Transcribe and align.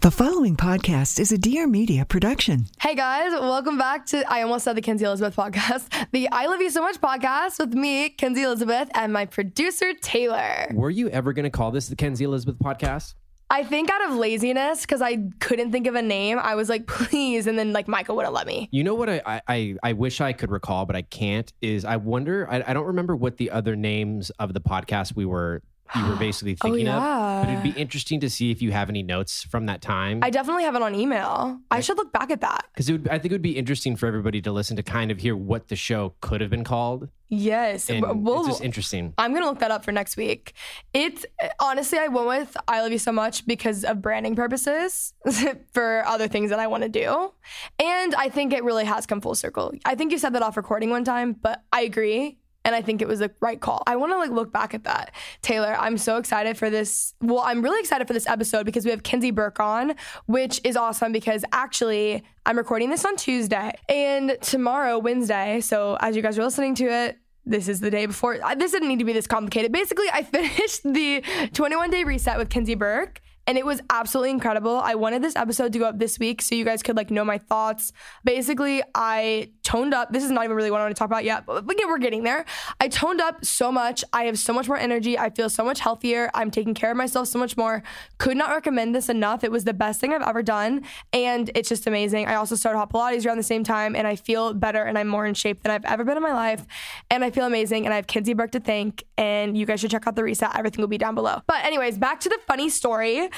The 0.00 0.12
following 0.12 0.56
podcast 0.56 1.18
is 1.18 1.32
a 1.32 1.38
Dear 1.38 1.66
Media 1.66 2.04
production. 2.04 2.66
Hey 2.80 2.94
guys, 2.94 3.32
welcome 3.32 3.76
back 3.76 4.06
to 4.06 4.24
I 4.32 4.42
almost 4.42 4.64
said 4.64 4.76
the 4.76 4.80
Kenzie 4.80 5.04
Elizabeth 5.04 5.34
podcast, 5.34 5.88
the 6.12 6.28
I 6.30 6.46
Love 6.46 6.60
You 6.60 6.70
So 6.70 6.82
Much 6.82 7.00
podcast 7.00 7.58
with 7.58 7.74
me, 7.74 8.08
Kenzie 8.10 8.42
Elizabeth, 8.42 8.88
and 8.94 9.12
my 9.12 9.26
producer 9.26 9.94
Taylor. 9.94 10.68
Were 10.72 10.90
you 10.90 11.08
ever 11.08 11.32
going 11.32 11.44
to 11.44 11.50
call 11.50 11.72
this 11.72 11.88
the 11.88 11.96
Kenzie 11.96 12.22
Elizabeth 12.26 12.60
podcast? 12.60 13.14
I 13.50 13.64
think 13.64 13.90
out 13.90 14.08
of 14.08 14.16
laziness, 14.16 14.82
because 14.82 15.02
I 15.02 15.30
couldn't 15.40 15.72
think 15.72 15.88
of 15.88 15.96
a 15.96 16.02
name, 16.02 16.38
I 16.38 16.54
was 16.54 16.68
like, 16.68 16.86
please, 16.86 17.48
and 17.48 17.58
then 17.58 17.72
like 17.72 17.88
Michael 17.88 18.14
wouldn't 18.14 18.34
let 18.34 18.46
me. 18.46 18.68
You 18.70 18.84
know 18.84 18.94
what 18.94 19.10
I, 19.10 19.42
I, 19.48 19.74
I 19.82 19.94
wish 19.94 20.20
I 20.20 20.32
could 20.32 20.52
recall, 20.52 20.86
but 20.86 20.94
I 20.94 21.02
can't. 21.02 21.52
Is 21.60 21.84
I 21.84 21.96
wonder. 21.96 22.46
I, 22.48 22.62
I 22.68 22.72
don't 22.72 22.86
remember 22.86 23.16
what 23.16 23.36
the 23.36 23.50
other 23.50 23.74
names 23.74 24.30
of 24.38 24.54
the 24.54 24.60
podcast 24.60 25.16
we 25.16 25.24
were 25.24 25.60
you 25.96 26.06
were 26.06 26.16
basically 26.28 26.56
oh, 26.60 26.66
thinking 26.68 26.88
Oh, 26.88 26.92
yeah. 26.92 27.40
of. 27.40 27.46
But 27.46 27.52
it'd 27.52 27.74
be 27.74 27.80
interesting 27.80 28.20
to 28.20 28.30
see 28.30 28.50
if 28.50 28.60
you 28.62 28.72
have 28.72 28.88
any 28.88 29.02
notes 29.02 29.42
from 29.44 29.66
that 29.66 29.80
time. 29.82 30.20
I 30.22 30.30
definitely 30.30 30.64
have 30.64 30.74
it 30.74 30.82
on 30.82 30.94
email. 30.94 31.58
I 31.70 31.80
should 31.80 31.96
look 31.96 32.12
back 32.12 32.30
at 32.30 32.40
that. 32.42 32.66
because 32.74 32.88
it 32.88 32.92
would, 32.92 33.08
I 33.08 33.18
think 33.18 33.26
it 33.26 33.34
would 33.34 33.42
be 33.42 33.56
interesting 33.56 33.96
for 33.96 34.06
everybody 34.06 34.40
to 34.42 34.52
listen 34.52 34.76
to 34.76 34.82
kind 34.82 35.10
of 35.10 35.18
hear 35.18 35.36
what 35.36 35.68
the 35.68 35.76
show 35.76 36.14
could 36.20 36.40
have 36.40 36.50
been 36.50 36.64
called. 36.64 37.08
Yes. 37.30 37.90
And 37.90 38.24
We'll- 38.24 38.40
it's 38.40 38.48
just 38.48 38.62
interesting. 38.62 39.12
I'm 39.18 39.34
gonna 39.34 39.44
look 39.46 39.58
that 39.58 39.70
up 39.70 39.84
for 39.84 39.92
next 39.92 40.16
week. 40.16 40.54
It's 40.94 41.26
honestly, 41.60 41.98
I 41.98 42.08
went 42.08 42.26
with 42.26 42.56
"I 42.66 42.80
Love 42.80 42.90
You 42.90 42.98
So 42.98 43.12
Much" 43.12 43.46
because 43.46 43.84
of 43.84 44.00
branding 44.00 44.34
purposes 44.34 45.12
for 45.72 46.02
other 46.06 46.26
things 46.26 46.48
that 46.48 46.58
I 46.58 46.66
want 46.68 46.84
to 46.84 46.88
do, 46.88 47.32
and 47.78 48.14
I 48.14 48.30
think 48.30 48.54
it 48.54 48.64
really 48.64 48.86
has 48.86 49.04
come 49.04 49.20
full 49.20 49.34
circle. 49.34 49.72
I 49.84 49.94
think 49.94 50.10
you 50.12 50.16
said 50.18 50.32
that 50.32 50.42
off 50.42 50.56
recording 50.56 50.88
one 50.88 51.04
time, 51.04 51.34
but 51.34 51.62
I 51.70 51.82
agree. 51.82 52.38
And 52.68 52.74
I 52.74 52.82
think 52.82 53.00
it 53.00 53.08
was 53.08 53.20
the 53.20 53.30
right 53.40 53.58
call. 53.58 53.82
I 53.86 53.96
want 53.96 54.12
to 54.12 54.18
like 54.18 54.30
look 54.30 54.52
back 54.52 54.74
at 54.74 54.84
that. 54.84 55.14
Taylor, 55.40 55.74
I'm 55.78 55.96
so 55.96 56.18
excited 56.18 56.58
for 56.58 56.68
this. 56.68 57.14
Well, 57.22 57.38
I'm 57.38 57.62
really 57.62 57.80
excited 57.80 58.06
for 58.06 58.12
this 58.12 58.26
episode 58.26 58.66
because 58.66 58.84
we 58.84 58.90
have 58.90 59.02
Kenzie 59.02 59.30
Burke 59.30 59.58
on, 59.58 59.94
which 60.26 60.60
is 60.64 60.76
awesome 60.76 61.10
because 61.10 61.46
actually 61.50 62.22
I'm 62.44 62.58
recording 62.58 62.90
this 62.90 63.06
on 63.06 63.16
Tuesday 63.16 63.72
and 63.88 64.36
tomorrow, 64.42 64.98
Wednesday. 64.98 65.62
So 65.62 65.96
as 66.02 66.14
you 66.14 66.20
guys 66.20 66.38
are 66.38 66.44
listening 66.44 66.74
to 66.74 66.84
it, 66.84 67.16
this 67.46 67.68
is 67.68 67.80
the 67.80 67.90
day 67.90 68.04
before. 68.04 68.38
This 68.58 68.72
didn't 68.72 68.88
need 68.88 68.98
to 68.98 69.06
be 69.06 69.14
this 69.14 69.26
complicated. 69.26 69.72
Basically, 69.72 70.04
I 70.12 70.22
finished 70.24 70.82
the 70.82 71.24
21 71.54 71.88
day 71.88 72.04
reset 72.04 72.36
with 72.36 72.50
Kenzie 72.50 72.74
Burke. 72.74 73.22
And 73.48 73.56
it 73.56 73.64
was 73.64 73.80
absolutely 73.88 74.30
incredible. 74.30 74.76
I 74.76 74.94
wanted 74.94 75.22
this 75.22 75.34
episode 75.34 75.72
to 75.72 75.78
go 75.78 75.86
up 75.86 75.98
this 75.98 76.18
week 76.18 76.42
so 76.42 76.54
you 76.54 76.66
guys 76.66 76.82
could 76.82 76.96
like 76.96 77.10
know 77.10 77.24
my 77.24 77.38
thoughts. 77.38 77.94
Basically, 78.22 78.82
I 78.94 79.52
toned 79.64 79.94
up. 79.94 80.12
This 80.12 80.22
is 80.22 80.30
not 80.30 80.44
even 80.44 80.54
really 80.54 80.70
what 80.70 80.82
I 80.82 80.84
want 80.84 80.94
to 80.94 80.98
talk 80.98 81.08
about 81.08 81.24
yet, 81.24 81.46
but, 81.46 81.66
but 81.66 81.76
yeah, 81.78 81.86
we're 81.86 81.96
getting 81.96 82.24
there. 82.24 82.44
I 82.78 82.88
toned 82.88 83.22
up 83.22 83.44
so 83.46 83.72
much. 83.72 84.04
I 84.12 84.24
have 84.24 84.38
so 84.38 84.52
much 84.52 84.68
more 84.68 84.76
energy. 84.76 85.18
I 85.18 85.30
feel 85.30 85.48
so 85.48 85.64
much 85.64 85.80
healthier. 85.80 86.30
I'm 86.34 86.50
taking 86.50 86.74
care 86.74 86.90
of 86.90 86.98
myself 86.98 87.28
so 87.28 87.38
much 87.38 87.56
more. 87.56 87.82
Could 88.18 88.36
not 88.36 88.50
recommend 88.50 88.94
this 88.94 89.08
enough. 89.08 89.42
It 89.42 89.50
was 89.50 89.64
the 89.64 89.72
best 89.72 89.98
thing 89.98 90.12
I've 90.12 90.20
ever 90.20 90.42
done. 90.42 90.84
And 91.14 91.50
it's 91.54 91.70
just 91.70 91.86
amazing. 91.86 92.26
I 92.26 92.34
also 92.34 92.54
started 92.54 92.78
hot 92.78 92.92
Pilates 92.92 93.24
around 93.24 93.38
the 93.38 93.42
same 93.42 93.64
time 93.64 93.96
and 93.96 94.06
I 94.06 94.16
feel 94.16 94.52
better 94.52 94.82
and 94.82 94.98
I'm 94.98 95.08
more 95.08 95.24
in 95.24 95.32
shape 95.32 95.62
than 95.62 95.72
I've 95.72 95.86
ever 95.86 96.04
been 96.04 96.18
in 96.18 96.22
my 96.22 96.34
life. 96.34 96.66
And 97.10 97.24
I 97.24 97.30
feel 97.30 97.46
amazing. 97.46 97.86
And 97.86 97.94
I 97.94 97.96
have 97.96 98.06
Kenzie 98.06 98.34
Burke 98.34 98.52
to 98.52 98.60
thank. 98.60 99.04
And 99.16 99.56
you 99.56 99.64
guys 99.64 99.80
should 99.80 99.90
check 99.90 100.06
out 100.06 100.16
the 100.16 100.22
reset. 100.22 100.54
Everything 100.54 100.82
will 100.82 100.88
be 100.88 100.98
down 100.98 101.14
below. 101.14 101.40
But, 101.46 101.64
anyways, 101.64 101.98
back 101.98 102.20
to 102.20 102.28
the 102.28 102.38
funny 102.46 102.68
story 102.68 103.28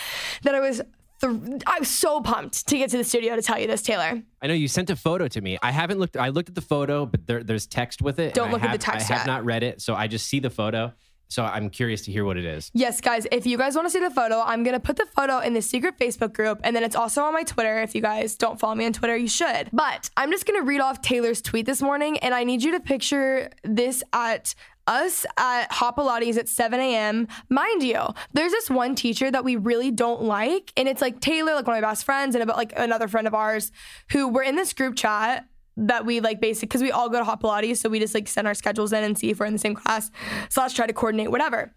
that 0.43 0.55
I 0.55 0.61
was. 0.61 0.83
Th- 1.21 1.63
I 1.67 1.79
was 1.79 1.91
so 1.91 2.23
pumped 2.23 2.67
to 2.69 2.79
get 2.79 2.89
to 2.91 2.97
the 2.97 3.05
studio 3.05 3.37
to 3.37 3.43
tell 3.43 3.59
you 3.59 3.67
this, 3.67 3.83
Taylor. 3.83 4.23
I 4.41 4.47
know 4.47 4.55
you 4.55 4.69
sent 4.69 4.89
a 4.89 4.97
photo 4.97 5.29
to 5.29 5.41
me. 5.43 5.59
I 5.63 5.71
haven't 5.71 5.99
looked. 5.99 6.17
I 6.17 6.31
looked 6.31 6.49
at 6.49 6.55
the 6.55 6.63
photo, 6.63 7.05
but 7.05 7.27
there, 7.27 7.45
there's 7.45 7.67
text 7.67 8.01
with 8.01 8.19
it. 8.19 8.33
Don't 8.33 8.49
I 8.49 8.53
look 8.53 8.63
at 8.63 8.73
the 8.73 8.79
text 8.79 9.11
I 9.11 9.15
have 9.15 9.27
yet. 9.27 9.33
not 9.33 9.45
read 9.45 9.63
it, 9.63 9.83
so 9.83 9.95
I 9.95 10.07
just 10.07 10.27
see 10.29 10.41
the 10.41 10.49
photo. 10.49 10.95
So 11.29 11.45
I'm 11.45 11.71
curious 11.71 12.03
to 12.07 12.11
hear 12.11 12.25
what 12.25 12.37
it 12.39 12.45
is. 12.45 12.73
Yes, 12.75 13.01
guys, 13.01 13.25
if 13.31 13.47
you 13.47 13.57
guys 13.57 13.77
want 13.77 13.87
to 13.87 13.91
see 13.91 14.01
the 14.01 14.11
photo, 14.11 14.43
I'm 14.45 14.65
going 14.65 14.75
to 14.75 14.81
put 14.81 14.97
the 14.97 15.07
photo 15.15 15.39
in 15.39 15.53
the 15.55 15.63
secret 15.63 15.97
Facebook 15.97 16.33
group. 16.33 16.59
And 16.65 16.75
then 16.75 16.83
it's 16.83 16.97
also 16.97 17.23
on 17.23 17.33
my 17.33 17.45
Twitter. 17.45 17.81
If 17.83 17.95
you 17.95 18.03
guys 18.03 18.35
don't 18.35 18.59
follow 18.59 18.75
me 18.75 18.85
on 18.85 18.93
Twitter, 18.93 19.17
you 19.17 19.29
should. 19.29 19.69
But 19.73 20.11
I'm 20.17 20.33
just 20.33 20.45
going 20.45 20.61
to 20.61 20.67
read 20.67 20.81
off 20.81 21.03
Taylor's 21.03 21.41
tweet 21.41 21.67
this 21.67 21.83
morning. 21.83 22.19
And 22.19 22.35
I 22.35 22.43
need 22.43 22.65
you 22.65 22.73
to 22.73 22.81
picture 22.81 23.51
this 23.63 24.03
at 24.13 24.57
us 24.87 25.27
at 25.37 25.71
Hot 25.73 25.97
Pilates 25.97 26.37
at 26.37 26.49
7 26.49 26.79
a.m. 26.81 27.29
Mind 27.49 27.83
you, 27.83 28.01
there's 28.33 28.53
this 28.53 28.71
one 28.71 28.95
teacher 28.95 29.31
that 29.31 29.45
we 29.45 29.57
really 29.57 29.91
don't 29.91 30.23
like. 30.23 30.73
And 30.77 30.89
it's 30.89 31.01
like 31.01 31.21
Taylor, 31.21 31.55
like 31.55 31.67
one 31.67 31.77
of 31.77 31.83
my 31.83 31.89
best 31.89 32.05
friends, 32.05 32.35
and 32.35 32.43
about 32.43 32.57
like 32.57 32.73
another 32.77 33.09
friend 33.09 33.27
of 33.27 33.35
ours 33.35 33.73
who 34.11 34.29
we're 34.29 34.43
in 34.43 34.57
this 34.57 34.73
group 34.73 34.97
chat 34.97 35.47
that 35.77 36.05
we 36.05 36.21
like 36.21 36.41
basically 36.41 36.67
because 36.67 36.83
we 36.83 36.91
all 36.91 37.09
go 37.09 37.19
to 37.19 37.25
hot 37.25 37.41
pilates 37.41 37.79
so 37.79 37.89
we 37.89 37.99
just 37.99 38.15
like 38.15 38.29
send 38.29 38.47
our 38.47 38.55
schedules 38.55 38.93
in 38.93 39.03
and 39.03 39.17
see 39.17 39.31
if 39.31 39.41
we're 39.41 39.47
in 39.47 39.53
the 39.53 39.59
same 39.59 39.75
class 39.75 40.11
slash 40.51 40.75
try 40.75 40.87
to 40.87 40.93
coordinate 40.93 41.31
whatever 41.31 41.73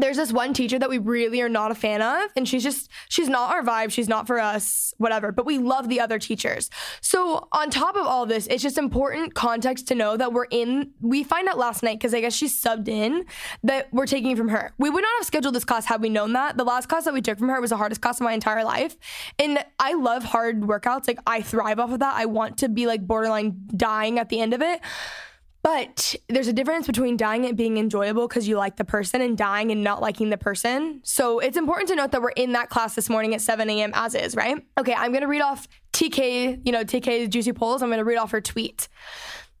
there's 0.00 0.16
this 0.16 0.32
one 0.32 0.52
teacher 0.52 0.78
that 0.78 0.88
we 0.88 0.98
really 0.98 1.40
are 1.40 1.48
not 1.48 1.70
a 1.70 1.74
fan 1.74 2.02
of 2.02 2.30
and 2.36 2.48
she's 2.48 2.62
just 2.62 2.88
she's 3.08 3.28
not 3.28 3.50
our 3.50 3.62
vibe. 3.62 3.90
She's 3.90 4.08
not 4.08 4.26
for 4.26 4.38
us 4.38 4.94
whatever 4.98 5.32
but 5.32 5.46
we 5.46 5.58
love 5.58 5.88
the 5.88 6.00
other 6.00 6.18
teachers. 6.18 6.70
So 7.00 7.48
on 7.52 7.70
top 7.70 7.96
of 7.96 8.06
all 8.06 8.26
this 8.26 8.46
it's 8.46 8.62
just 8.62 8.78
important 8.78 9.34
context 9.34 9.88
to 9.88 9.94
know 9.94 10.16
that 10.16 10.32
we're 10.32 10.46
in 10.50 10.92
we 11.00 11.24
find 11.24 11.48
out 11.48 11.58
last 11.58 11.82
night 11.82 11.98
because 11.98 12.14
i 12.14 12.20
guess 12.20 12.34
she 12.34 12.46
subbed 12.46 12.88
in 12.88 13.24
that 13.62 13.92
we're 13.92 14.06
taking 14.06 14.36
from 14.36 14.48
her. 14.48 14.72
We 14.78 14.90
would 14.90 15.02
not 15.02 15.18
have 15.18 15.26
scheduled 15.26 15.54
this 15.54 15.64
class 15.64 15.86
had 15.86 16.00
we 16.02 16.08
known 16.08 16.32
that. 16.34 16.56
The 16.56 16.64
last 16.64 16.88
class 16.88 17.04
that 17.04 17.14
we 17.14 17.22
took 17.22 17.38
from 17.38 17.48
her 17.48 17.60
was 17.60 17.70
the 17.70 17.76
hardest 17.76 18.00
class 18.00 18.20
of 18.20 18.24
my 18.24 18.32
entire 18.32 18.64
life 18.64 18.96
and 19.38 19.64
i 19.78 19.94
love 19.94 20.24
hard 20.24 20.62
workouts. 20.62 21.08
Like 21.08 21.18
i 21.26 21.42
thrive 21.42 21.78
off 21.78 21.92
of 21.92 22.00
that. 22.00 22.14
I 22.16 22.26
want 22.26 22.58
to 22.58 22.68
be 22.68 22.86
like 22.86 23.06
borderline 23.06 23.68
dying 23.76 24.18
at 24.18 24.28
the 24.28 24.40
end 24.40 24.54
of 24.54 24.62
it 24.62 24.80
but 25.62 26.14
there's 26.28 26.48
a 26.48 26.52
difference 26.52 26.86
between 26.86 27.16
dying 27.16 27.44
and 27.44 27.56
being 27.56 27.78
enjoyable 27.78 28.28
because 28.28 28.46
you 28.46 28.56
like 28.56 28.76
the 28.76 28.84
person 28.84 29.20
and 29.20 29.36
dying 29.36 29.70
and 29.70 29.82
not 29.82 30.00
liking 30.00 30.30
the 30.30 30.38
person. 30.38 31.00
So 31.02 31.40
it's 31.40 31.56
important 31.56 31.88
to 31.88 31.96
note 31.96 32.12
that 32.12 32.22
we're 32.22 32.30
in 32.30 32.52
that 32.52 32.70
class 32.70 32.94
this 32.94 33.10
morning 33.10 33.34
at 33.34 33.40
7 33.40 33.68
a.m. 33.68 33.90
as 33.94 34.14
is, 34.14 34.36
right? 34.36 34.64
Okay, 34.78 34.94
I'm 34.94 35.12
gonna 35.12 35.28
read 35.28 35.42
off 35.42 35.66
TK, 35.92 36.60
you 36.64 36.72
know, 36.72 36.84
TK's 36.84 37.28
Juicy 37.28 37.52
Polls. 37.52 37.82
I'm 37.82 37.90
gonna 37.90 38.04
read 38.04 38.18
off 38.18 38.30
her 38.30 38.40
tweet. 38.40 38.88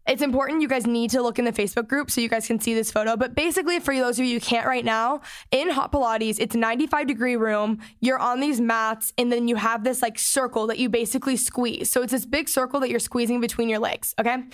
It's 0.08 0.22
important 0.22 0.62
you 0.62 0.68
guys 0.68 0.86
need 0.86 1.10
to 1.10 1.20
look 1.20 1.38
in 1.38 1.44
the 1.44 1.52
Facebook 1.52 1.86
group 1.86 2.10
so 2.10 2.22
you 2.22 2.30
guys 2.30 2.46
can 2.46 2.58
see 2.58 2.72
this 2.72 2.90
photo. 2.90 3.14
But 3.14 3.34
basically, 3.34 3.78
for 3.78 3.94
those 3.94 4.18
of 4.18 4.24
you 4.24 4.34
who 4.34 4.40
can't 4.40 4.66
right 4.66 4.84
now, 4.84 5.20
in 5.50 5.68
Hot 5.68 5.92
Pilates, 5.92 6.36
it's 6.40 6.54
a 6.54 6.58
95 6.58 7.06
degree 7.06 7.36
room. 7.36 7.78
You're 8.00 8.18
on 8.18 8.40
these 8.40 8.58
mats, 8.58 9.12
and 9.18 9.30
then 9.30 9.48
you 9.48 9.56
have 9.56 9.84
this 9.84 10.00
like 10.00 10.18
circle 10.18 10.66
that 10.68 10.78
you 10.78 10.88
basically 10.88 11.36
squeeze. 11.36 11.90
So 11.90 12.00
it's 12.00 12.12
this 12.12 12.24
big 12.24 12.48
circle 12.48 12.80
that 12.80 12.88
you're 12.88 13.00
squeezing 13.00 13.40
between 13.42 13.68
your 13.68 13.80
legs. 13.80 14.14
Okay. 14.18 14.44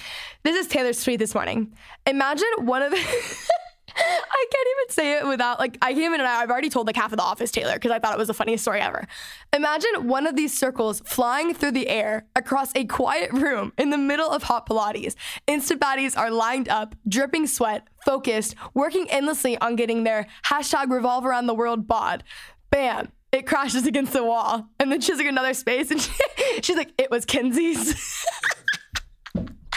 This 0.42 0.56
is 0.56 0.66
Taylor's 0.66 1.02
tweet 1.02 1.20
this 1.20 1.34
morning. 1.34 1.72
Imagine 2.04 2.48
one 2.58 2.82
of 2.82 2.90
the. 2.90 2.98
I 3.96 4.46
can't 4.52 4.68
even 4.78 4.90
say 4.94 5.18
it 5.18 5.26
without 5.26 5.58
like 5.58 5.78
I 5.82 5.92
came 5.94 6.12
in 6.14 6.20
and 6.20 6.28
I- 6.28 6.42
I've 6.42 6.50
already 6.50 6.68
told 6.68 6.86
like 6.86 6.96
half 6.96 7.12
of 7.12 7.16
the 7.18 7.22
office 7.22 7.50
Taylor 7.50 7.74
because 7.74 7.90
I 7.90 7.98
thought 7.98 8.12
it 8.14 8.18
was 8.18 8.28
the 8.28 8.34
funniest 8.34 8.62
story 8.64 8.80
ever. 8.80 9.06
Imagine 9.52 10.08
one 10.08 10.26
of 10.26 10.36
these 10.36 10.56
circles 10.56 11.00
flying 11.04 11.54
through 11.54 11.72
the 11.72 11.88
air 11.88 12.26
across 12.34 12.72
a 12.74 12.84
quiet 12.84 13.32
room 13.32 13.72
in 13.78 13.90
the 13.90 13.98
middle 13.98 14.28
of 14.30 14.44
hot 14.44 14.68
Pilates. 14.68 15.14
Instant 15.46 15.80
baddies 15.80 16.16
are 16.18 16.30
lined 16.30 16.68
up, 16.68 16.94
dripping 17.08 17.46
sweat, 17.46 17.86
focused, 18.04 18.54
working 18.74 19.08
endlessly 19.10 19.56
on 19.58 19.76
getting 19.76 20.04
their 20.04 20.26
hashtag 20.46 20.90
revolve 20.90 21.24
around 21.24 21.46
the 21.46 21.54
world 21.54 21.86
bod. 21.86 22.24
Bam. 22.70 23.08
It 23.32 23.46
crashes 23.48 23.84
against 23.84 24.12
the 24.12 24.22
wall. 24.22 24.68
And 24.78 24.92
then 24.92 25.00
she's 25.00 25.16
like 25.18 25.26
another 25.26 25.54
space 25.54 25.90
and 25.90 26.00
she, 26.00 26.12
she's 26.62 26.76
like, 26.76 26.92
it 26.98 27.10
was 27.10 27.24
Kenzie's. 27.26 28.24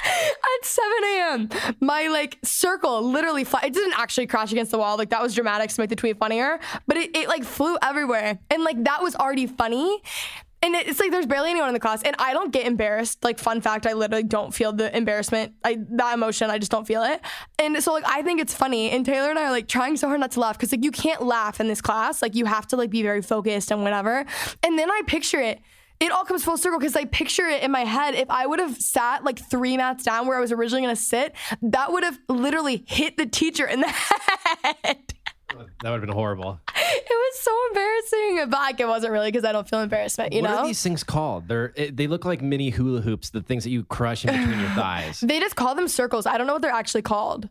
at 0.59 0.65
7 0.65 0.91
a.m. 1.03 1.49
My 1.79 2.07
like 2.07 2.37
circle 2.43 3.01
literally 3.03 3.43
fly- 3.43 3.63
it 3.65 3.73
didn't 3.73 3.97
actually 3.97 4.27
crash 4.27 4.51
against 4.51 4.71
the 4.71 4.77
wall. 4.77 4.97
Like 4.97 5.09
that 5.09 5.21
was 5.21 5.35
dramatic 5.35 5.69
to 5.69 5.81
make 5.81 5.89
the 5.89 5.95
tweet 5.95 6.17
funnier, 6.17 6.59
but 6.87 6.97
it, 6.97 7.15
it 7.15 7.27
like 7.27 7.43
flew 7.43 7.77
everywhere. 7.81 8.39
And 8.49 8.63
like 8.63 8.83
that 8.83 9.01
was 9.01 9.15
already 9.15 9.47
funny. 9.47 10.01
And 10.63 10.73
it's 10.73 10.99
like 10.99 11.11
there's 11.11 11.27
barely 11.27 11.51
anyone 11.51 11.69
in 11.69 11.75
the 11.75 11.79
class, 11.79 12.01
and 12.01 12.15
I 12.17 12.33
don't 12.33 12.51
get 12.51 12.65
embarrassed. 12.65 13.23
Like, 13.23 13.37
fun 13.37 13.61
fact, 13.61 13.85
I 13.85 13.93
literally 13.93 14.23
don't 14.23 14.51
feel 14.51 14.73
the 14.73 14.95
embarrassment, 14.95 15.53
I, 15.63 15.77
that 15.91 16.15
emotion. 16.15 16.49
I 16.49 16.57
just 16.57 16.71
don't 16.71 16.87
feel 16.87 17.03
it. 17.03 17.21
And 17.59 17.81
so, 17.83 17.93
like, 17.93 18.05
I 18.07 18.23
think 18.23 18.41
it's 18.41 18.55
funny. 18.55 18.89
And 18.89 19.05
Taylor 19.05 19.29
and 19.29 19.37
I 19.37 19.45
are 19.45 19.51
like 19.51 19.67
trying 19.67 19.97
so 19.97 20.07
hard 20.07 20.19
not 20.19 20.31
to 20.31 20.39
laugh 20.39 20.57
because, 20.57 20.71
like, 20.71 20.83
you 20.83 20.89
can't 20.89 21.21
laugh 21.21 21.59
in 21.59 21.67
this 21.67 21.79
class. 21.79 22.23
Like, 22.23 22.33
you 22.33 22.45
have 22.45 22.65
to 22.67 22.75
like 22.75 22.89
be 22.89 23.03
very 23.03 23.21
focused 23.21 23.69
and 23.69 23.83
whatever. 23.83 24.25
And 24.63 24.79
then 24.79 24.89
I 24.89 25.01
picture 25.05 25.39
it. 25.39 25.61
It 25.99 26.11
all 26.11 26.23
comes 26.25 26.43
full 26.43 26.57
circle 26.57 26.79
because 26.79 26.95
I 26.95 27.05
picture 27.05 27.47
it 27.47 27.63
in 27.63 27.71
my 27.71 27.83
head. 27.83 28.13
If 28.13 28.29
I 28.29 28.45
would 28.45 28.59
have 28.59 28.77
sat 28.79 29.23
like 29.23 29.39
three 29.39 29.77
mats 29.77 30.03
down 30.03 30.27
where 30.27 30.37
I 30.37 30.39
was 30.41 30.51
originally 30.51 30.83
going 30.83 30.95
to 30.95 31.01
sit, 31.01 31.35
that 31.61 31.91
would 31.91 32.03
have 32.03 32.19
literally 32.29 32.83
hit 32.87 33.17
the 33.17 33.25
teacher 33.25 33.65
in 33.65 33.81
the 33.81 33.87
head. 34.63 35.13
That 35.49 35.91
would 35.91 35.91
have 35.91 36.01
been 36.01 36.11
horrible. 36.11 36.59
It 36.75 37.09
was 37.09 37.39
so 37.39 37.57
embarrassing, 37.69 38.49
but 38.49 38.79
it 38.79 38.87
wasn't 38.87 39.13
really 39.13 39.31
because 39.31 39.43
I 39.45 39.51
don't 39.51 39.67
feel 39.67 39.79
embarrassment. 39.79 40.33
You 40.33 40.41
what 40.41 40.51
know, 40.51 40.57
are 40.57 40.67
these 40.67 40.83
things 40.83 41.03
called? 41.03 41.47
They're 41.47 41.73
it, 41.75 41.97
they 41.97 42.05
look 42.05 42.25
like 42.25 42.41
mini 42.41 42.69
hula 42.69 43.01
hoops, 43.01 43.31
the 43.31 43.41
things 43.41 43.63
that 43.63 43.71
you 43.71 43.83
crush 43.83 44.23
in 44.25 44.35
between 44.37 44.59
your 44.59 44.69
thighs. 44.75 45.21
they 45.21 45.39
just 45.39 45.55
call 45.55 45.73
them 45.73 45.87
circles. 45.87 46.25
I 46.27 46.37
don't 46.37 46.45
know 46.47 46.53
what 46.53 46.61
they're 46.61 46.71
actually 46.71 47.01
called. 47.01 47.49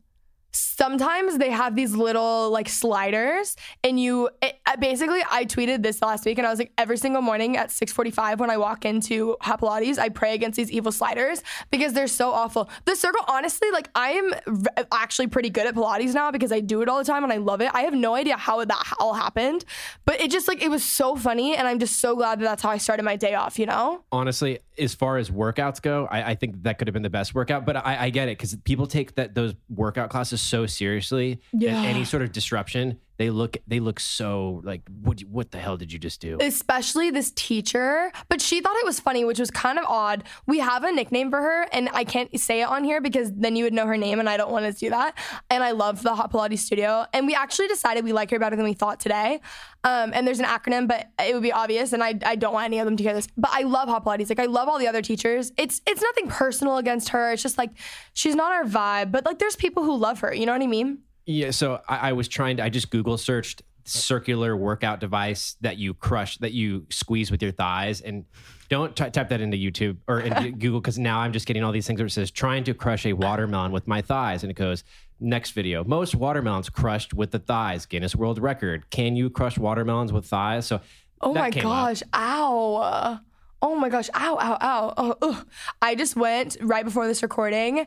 Sometimes 0.76 1.38
they 1.38 1.50
have 1.50 1.75
these 1.75 1.94
little 1.94 2.50
like 2.50 2.69
sliders, 2.69 3.56
and 3.82 3.99
you 3.99 4.28
it, 4.43 4.61
uh, 4.67 4.76
basically. 4.76 5.23
I 5.31 5.46
tweeted 5.46 5.82
this 5.82 6.02
last 6.02 6.26
week, 6.26 6.37
and 6.37 6.46
I 6.46 6.50
was 6.50 6.58
like, 6.58 6.73
every 6.76 6.99
single 6.99 7.23
morning 7.23 7.56
at 7.56 7.70
6:45 7.70 8.40
when 8.40 8.50
I 8.50 8.58
walk 8.58 8.84
into 8.84 9.37
Hot 9.40 9.58
Pilates, 9.62 9.99
I 9.99 10.11
pray 10.11 10.34
against 10.34 10.58
these 10.58 10.70
evil 10.70 10.93
sliders 10.93 11.43
because 11.70 11.94
they're 11.94 12.06
so 12.06 12.31
awful. 12.31 12.69
The 12.84 12.94
circle, 12.94 13.23
honestly, 13.26 13.70
like 13.70 13.88
I 13.94 14.11
am 14.11 14.34
v- 14.46 14.69
actually 14.93 15.28
pretty 15.28 15.49
good 15.49 15.67
at 15.67 15.75
Pilates 15.75 16.12
now 16.12 16.31
because 16.31 16.52
I 16.52 16.61
do 16.61 16.82
it 16.82 16.90
all 16.90 16.99
the 16.99 17.05
time 17.05 17.25
and 17.25 17.32
I 17.32 17.38
love 17.38 17.62
it. 17.62 17.70
I 17.72 17.82
have 17.82 17.94
no 17.94 18.14
idea 18.14 18.37
how 18.37 18.62
that 18.62 18.93
all 18.99 19.14
happened, 19.14 19.64
but 20.05 20.20
it 20.20 20.31
just 20.31 20.46
like 20.46 20.62
it 20.62 20.69
was 20.69 20.84
so 20.84 21.17
funny, 21.17 21.56
and 21.56 21.67
I'm 21.67 21.79
just 21.79 22.00
so 22.00 22.14
glad 22.14 22.40
that 22.40 22.44
that's 22.44 22.62
how 22.62 22.69
I 22.69 22.76
started 22.76 23.05
my 23.05 23.17
day 23.17 23.34
off. 23.34 23.58
You 23.58 23.64
know. 23.64 24.02
Honestly, 24.12 24.58
as 24.79 24.94
far 24.94 25.17
as 25.17 25.31
workouts 25.31 25.81
go, 25.81 26.06
I, 26.11 26.32
I 26.32 26.34
think 26.34 26.64
that 26.64 26.79
could 26.79 26.87
have 26.87 26.93
been 26.93 27.02
the 27.02 27.08
best 27.08 27.34
workout. 27.34 27.64
But 27.64 27.76
I, 27.76 28.05
I 28.05 28.11
get 28.11 28.29
it 28.29 28.37
because 28.37 28.55
people 28.64 28.87
take 28.87 29.14
that 29.14 29.34
those 29.34 29.55
workout 29.70 30.11
classes 30.11 30.43
so 30.43 30.65
seriously. 30.66 31.40
Yeah. 31.52 31.82
any 31.82 32.04
sort 32.04 32.22
of 32.22 32.32
disruption, 32.32 32.98
they 33.18 33.30
look 33.30 33.56
they 33.66 33.80
look 33.80 34.00
so 34.00 34.60
like 34.64 34.82
what 35.02 35.20
what 35.22 35.50
the 35.50 35.58
hell 35.58 35.76
did 35.76 35.92
you 35.92 35.98
just 35.98 36.20
do? 36.20 36.38
especially 36.40 37.10
this 37.10 37.30
teacher, 37.32 38.10
but 38.28 38.40
she 38.40 38.60
thought 38.60 38.76
it 38.76 38.84
was 38.84 39.00
funny, 39.00 39.24
which 39.24 39.38
was 39.38 39.50
kind 39.50 39.78
of 39.78 39.84
odd. 39.86 40.24
We 40.46 40.58
have 40.58 40.84
a 40.84 40.92
nickname 40.92 41.30
for 41.30 41.40
her, 41.40 41.66
and 41.72 41.88
I 41.92 42.04
can't 42.04 42.38
say 42.38 42.60
it 42.62 42.64
on 42.64 42.84
here 42.84 43.00
because 43.00 43.32
then 43.32 43.56
you 43.56 43.64
would 43.64 43.72
know 43.72 43.86
her 43.86 43.96
name, 43.96 44.20
and 44.20 44.28
I 44.28 44.36
don't 44.36 44.50
want 44.50 44.66
to 44.66 44.72
do 44.78 44.90
that. 44.90 45.16
And 45.50 45.62
I 45.62 45.72
love 45.72 46.02
the 46.02 46.14
Hot 46.14 46.32
Pilates 46.32 46.58
studio, 46.58 47.06
and 47.12 47.26
we 47.26 47.34
actually 47.34 47.68
decided 47.68 48.04
we 48.04 48.12
like 48.12 48.30
her 48.30 48.38
better 48.38 48.56
than 48.56 48.64
we 48.64 48.74
thought 48.74 49.00
today. 49.00 49.40
Um, 49.84 50.10
and 50.14 50.26
there's 50.26 50.40
an 50.40 50.46
acronym, 50.46 50.88
but 50.88 51.08
it 51.24 51.32
would 51.32 51.42
be 51.42 51.52
obvious, 51.52 51.92
and 51.92 52.02
I, 52.02 52.19
I 52.24 52.36
don't 52.36 52.52
want 52.52 52.64
any 52.64 52.78
of 52.80 52.86
them 52.86 52.96
to 52.96 53.02
hear 53.02 53.14
this. 53.14 53.28
But 53.36 53.50
I 53.52 53.62
love 53.62 53.88
Hot 53.88 54.04
Pilates. 54.04 54.28
Like 54.28 54.40
I 54.40 54.46
love 54.46 54.69
all 54.69 54.78
the 54.78 54.88
other 54.88 55.02
teachers. 55.02 55.52
It's 55.56 55.80
it's 55.86 56.02
nothing 56.02 56.28
personal 56.28 56.78
against 56.78 57.10
her. 57.10 57.32
It's 57.32 57.42
just 57.42 57.58
like 57.58 57.70
she's 58.12 58.34
not 58.34 58.52
our 58.52 58.64
vibe. 58.64 59.12
But 59.12 59.24
like 59.24 59.38
there's 59.38 59.56
people 59.56 59.84
who 59.84 59.96
love 59.96 60.20
her. 60.20 60.34
You 60.34 60.46
know 60.46 60.52
what 60.52 60.62
I 60.62 60.66
mean? 60.66 60.98
Yeah, 61.26 61.50
so 61.50 61.81
I, 61.88 62.11
I 62.11 62.12
was 62.12 62.28
trying 62.28 62.58
to. 62.58 62.64
I 62.64 62.69
just 62.69 62.90
Google 62.90 63.19
searched 63.19 63.62
circular 63.84 64.56
workout 64.56 65.00
device 65.00 65.56
that 65.61 65.76
you 65.76 65.94
crush, 65.94 66.38
that 66.38 66.52
you 66.52 66.87
squeeze 66.90 67.31
with 67.31 67.43
your 67.43 67.52
thighs, 67.52 68.00
and 68.00 68.25
don't 68.69 68.96
t- 68.96 69.11
type 69.11 69.28
that 69.28 69.40
into 69.40 69.56
YouTube 69.56 69.96
or 70.08 70.20
into 70.20 70.50
Google 70.58 70.81
because 70.81 70.99
now 70.99 71.19
I'm 71.20 71.32
just 71.32 71.46
getting 71.46 71.62
all 71.64 71.73
these 71.73 71.87
things 71.87 72.00
where 72.00 72.06
it 72.06 72.11
says 72.11 72.31
trying 72.31 72.64
to 72.64 72.75
crush 72.75 73.06
a 73.06 73.12
watermelon 73.12 73.73
with 73.73 73.87
my 73.87 74.02
thighs, 74.02 74.43
and 74.44 74.50
it 74.50 74.55
goes 74.55 74.84
next 75.19 75.52
video. 75.52 75.82
Most 75.84 76.14
watermelons 76.14 76.69
crushed 76.69 77.12
with 77.12 77.32
the 77.32 77.38
thighs. 77.38 77.87
Guinness 77.87 78.14
World 78.14 78.38
Record. 78.38 78.88
Can 78.90 79.17
you 79.17 79.31
crush 79.31 79.58
watermelons 79.58 80.12
with 80.12 80.26
thighs? 80.26 80.67
So. 80.67 80.81
Oh 81.22 81.32
my 81.32 81.50
came 81.50 81.64
up. 81.67 81.87
gosh. 81.87 82.02
Ow. 82.12 83.20
Oh 83.68 83.74
my 83.74 83.88
gosh. 83.88 84.08
Ow, 84.14 84.38
ow, 84.40 84.58
ow. 84.60 84.94
Oh, 84.96 85.16
ugh. 85.22 85.46
I 85.82 85.96
just 85.96 86.14
went 86.14 86.56
right 86.60 86.84
before 86.84 87.08
this 87.08 87.20
recording 87.22 87.84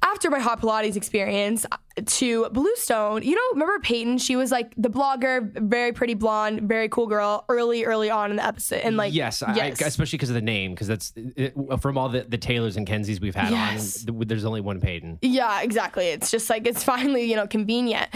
after 0.00 0.30
my 0.30 0.38
hot 0.38 0.60
Pilates 0.60 0.94
experience 0.94 1.66
to 2.04 2.48
Bluestone. 2.50 3.22
You 3.24 3.34
know, 3.34 3.42
remember 3.54 3.80
Peyton? 3.80 4.18
She 4.18 4.36
was 4.36 4.52
like 4.52 4.72
the 4.76 4.88
blogger, 4.88 5.50
very 5.68 5.92
pretty 5.92 6.14
blonde, 6.14 6.62
very 6.68 6.88
cool 6.88 7.08
girl 7.08 7.44
early, 7.48 7.84
early 7.84 8.08
on 8.08 8.30
in 8.30 8.36
the 8.36 8.46
episode. 8.46 8.82
And 8.84 8.96
like, 8.96 9.12
yes, 9.12 9.42
I- 9.42 9.52
I, 9.52 9.66
especially 9.80 10.16
because 10.16 10.30
of 10.30 10.34
the 10.36 10.40
name, 10.42 10.72
because 10.72 10.86
that's 10.86 11.12
it, 11.16 11.54
uh, 11.70 11.76
from 11.78 11.98
all 11.98 12.08
the, 12.08 12.22
the 12.28 12.38
Taylors 12.38 12.76
and 12.76 12.86
Kenzies 12.86 13.20
we've 13.20 13.34
had 13.34 13.50
Yes. 13.50 14.06
on. 14.08 14.14
th- 14.18 14.28
There's 14.28 14.44
only 14.44 14.60
one 14.60 14.80
Peyton. 14.80 15.18
Yeah, 15.22 15.60
exactly. 15.62 16.06
It's 16.06 16.30
just 16.30 16.48
like 16.48 16.68
it's 16.68 16.84
finally, 16.84 17.24
you 17.24 17.34
know, 17.34 17.48
convenient. 17.48 18.08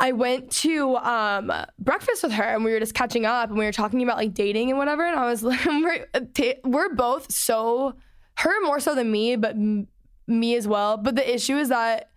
I 0.00 0.12
went 0.12 0.50
to 0.52 0.96
um, 0.96 1.52
breakfast 1.78 2.22
with 2.22 2.32
her 2.32 2.42
and 2.42 2.64
we 2.64 2.72
were 2.72 2.80
just 2.80 2.94
catching 2.94 3.26
up 3.26 3.50
and 3.50 3.58
we 3.58 3.66
were 3.66 3.72
talking 3.72 4.02
about 4.02 4.16
like 4.16 4.32
dating 4.32 4.70
and 4.70 4.78
whatever. 4.78 5.04
And 5.04 5.18
I 5.18 5.26
was 5.26 5.42
like, 5.44 5.64
we're, 5.66 6.06
we're 6.64 6.94
both 6.94 7.30
so, 7.30 7.94
her 8.38 8.62
more 8.62 8.80
so 8.80 8.94
than 8.94 9.12
me, 9.12 9.36
but 9.36 9.50
m- 9.50 9.88
me 10.26 10.56
as 10.56 10.66
well. 10.66 10.96
But 10.96 11.16
the 11.16 11.34
issue 11.34 11.58
is 11.58 11.68
that 11.68 12.10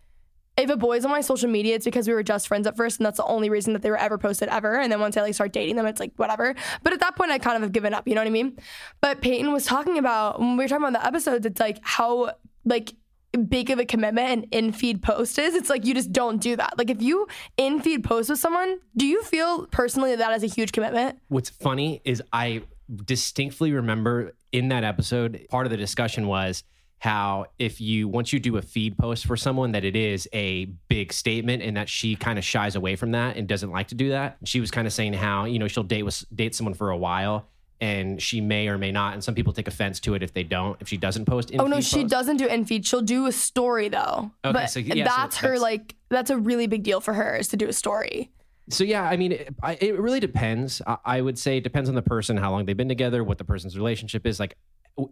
if 0.56 0.69
a 0.69 0.77
boy's 0.77 1.03
on 1.03 1.12
my 1.12 1.21
social 1.21 1.50
media, 1.50 1.75
it's 1.75 1.83
because 1.83 2.07
we 2.07 2.13
were 2.13 2.24
just 2.24 2.47
friends 2.47 2.68
at 2.68 2.77
first, 2.77 3.00
and 3.00 3.06
that's 3.06 3.18
the 3.18 3.25
only 3.25 3.50
reason 3.50 3.74
that 3.74 3.81
they 3.81 3.89
were 3.89 3.97
ever 3.97 4.19
posted 4.19 4.50
ever. 4.50 4.79
And 4.79 4.91
then 4.91 5.00
once 5.00 5.18
I 5.18 5.21
like 5.21 5.33
start 5.33 5.51
dating 5.51 5.77
them, 5.77 5.88
it's 5.88 6.00
like 6.00 6.13
whatever. 6.18 6.53
But 6.83 6.94
at 6.94 7.00
that 7.00 7.15
point, 7.15 7.31
I 7.31 7.39
kind 7.39 7.56
of 7.56 7.63
have 7.63 7.71
given 7.71 7.94
up. 7.94 8.07
You 8.07 8.13
know 8.13 8.21
what 8.21 8.27
I 8.27 8.31
mean? 8.31 8.57
But 9.01 9.21
Peyton 9.21 9.51
was 9.51 9.65
talking 9.65 9.97
about 9.97 10.39
when 10.39 10.56
we 10.56 10.63
were 10.63 10.68
talking 10.68 10.86
about 10.86 11.01
the 11.01 11.07
episodes. 11.07 11.47
It's 11.47 11.59
like 11.59 11.79
how 11.81 12.33
like 12.65 12.94
big 13.38 13.69
of 13.69 13.80
a 13.80 13.85
commitment 13.85 14.30
an 14.30 14.44
in 14.51 14.71
feed 14.71 15.01
post 15.01 15.38
is. 15.39 15.56
It's 15.56 15.69
like 15.69 15.85
you 15.85 15.94
just 15.94 16.12
don't 16.12 16.39
do 16.41 16.56
that. 16.56 16.77
Like 16.77 16.89
if 16.89 17.01
you 17.01 17.27
in 17.57 17.81
feed 17.81 18.03
post 18.03 18.30
with 18.30 18.39
someone, 18.39 18.80
do 18.95 19.06
you 19.06 19.24
feel 19.24 19.65
personally 19.68 20.12
that 20.12 20.19
that 20.19 20.35
is 20.35 20.44
a 20.44 20.53
huge 20.53 20.71
commitment? 20.71 21.19
What's 21.27 21.50
funny 21.50 22.01
is 22.06 22.21
I 22.31 22.63
distinctly 23.06 23.71
remember 23.71 24.33
in 24.51 24.69
that 24.69 24.83
episode, 24.83 25.45
part 25.50 25.65
of 25.65 25.71
the 25.71 25.77
discussion 25.77 26.27
was 26.27 26.63
how 27.00 27.47
if 27.59 27.81
you 27.81 28.07
once 28.07 28.31
you 28.31 28.39
do 28.39 28.56
a 28.56 28.62
feed 28.62 28.97
post 28.97 29.25
for 29.25 29.36
someone 29.36 29.74
that 29.74 29.83
it 29.83 29.95
is 29.95 30.25
a 30.31 30.65
big 30.88 31.12
statement 31.12 31.62
and 31.62 31.75
that 31.75 31.89
she 31.89 32.15
kind 32.15 32.39
of 32.39 32.45
shies 32.45 32.77
away 32.77 32.95
from 32.95 33.12
that 33.12 33.36
and 33.36 33.45
doesn't 33.45 33.71
like 33.71 33.89
to 33.89 33.95
do 33.95 34.09
that. 34.09 34.38
She 34.45 34.62
was 34.62 34.71
kind 34.71 34.88
of 34.88 34.94
saying 34.94 35.13
how, 35.13 35.44
you 35.44 35.59
know, 35.59 35.68
she'll 35.68 35.83
date 35.83 36.03
with 36.03 36.24
date 36.33 36.56
someone 36.56 36.75
for 36.75 36.91
a 36.91 36.97
while 36.97 37.50
and 37.83 38.21
she 38.21 38.38
may 38.53 38.68
or 38.71 38.77
may 38.77 38.91
not 38.91 39.09
and 39.13 39.21
some 39.24 39.35
people 39.35 39.51
take 39.53 39.68
offense 39.68 40.00
to 40.00 40.13
it 40.15 40.21
if 40.24 40.31
they 40.38 40.44
don't 40.44 40.75
if 40.81 40.88
she 40.88 40.97
doesn't 40.97 41.25
post 41.25 41.51
in 41.51 41.59
Oh 41.62 41.68
no, 41.68 41.81
she 41.81 41.97
posts. 42.01 42.12
doesn't 42.15 42.38
do 42.38 42.47
in 42.47 42.65
feed. 42.65 42.85
She'll 42.85 43.01
do 43.01 43.25
a 43.27 43.31
story 43.31 43.88
though. 43.89 44.31
Okay, 44.45 44.53
but 44.53 44.65
so, 44.68 44.80
yeah, 44.80 44.94
so 44.95 45.12
that's 45.18 45.38
her 45.38 45.47
that's- 45.50 45.62
like 45.62 45.95
that's 46.09 46.30
a 46.30 46.38
really 46.50 46.68
big 46.68 46.83
deal 46.83 47.01
for 47.01 47.13
her 47.13 47.35
is 47.35 47.47
to 47.50 47.57
do 47.57 47.68
a 47.68 47.74
story. 47.74 48.31
So 48.69 48.83
yeah, 48.85 49.03
I 49.03 49.18
mean, 49.18 49.33
it, 49.33 49.53
it 49.81 50.00
really 50.00 50.21
depends. 50.21 50.81
I, 50.88 50.97
I 51.18 51.21
would 51.21 51.38
say 51.38 51.57
it 51.57 51.63
depends 51.65 51.89
on 51.89 51.95
the 51.95 52.01
person, 52.01 52.38
how 52.38 52.51
long 52.51 52.65
they've 52.65 52.77
been 52.83 52.88
together, 52.97 53.21
what 53.24 53.38
the 53.38 53.44
person's 53.44 53.75
relationship 53.75 54.25
is. 54.25 54.39
Like, 54.39 54.56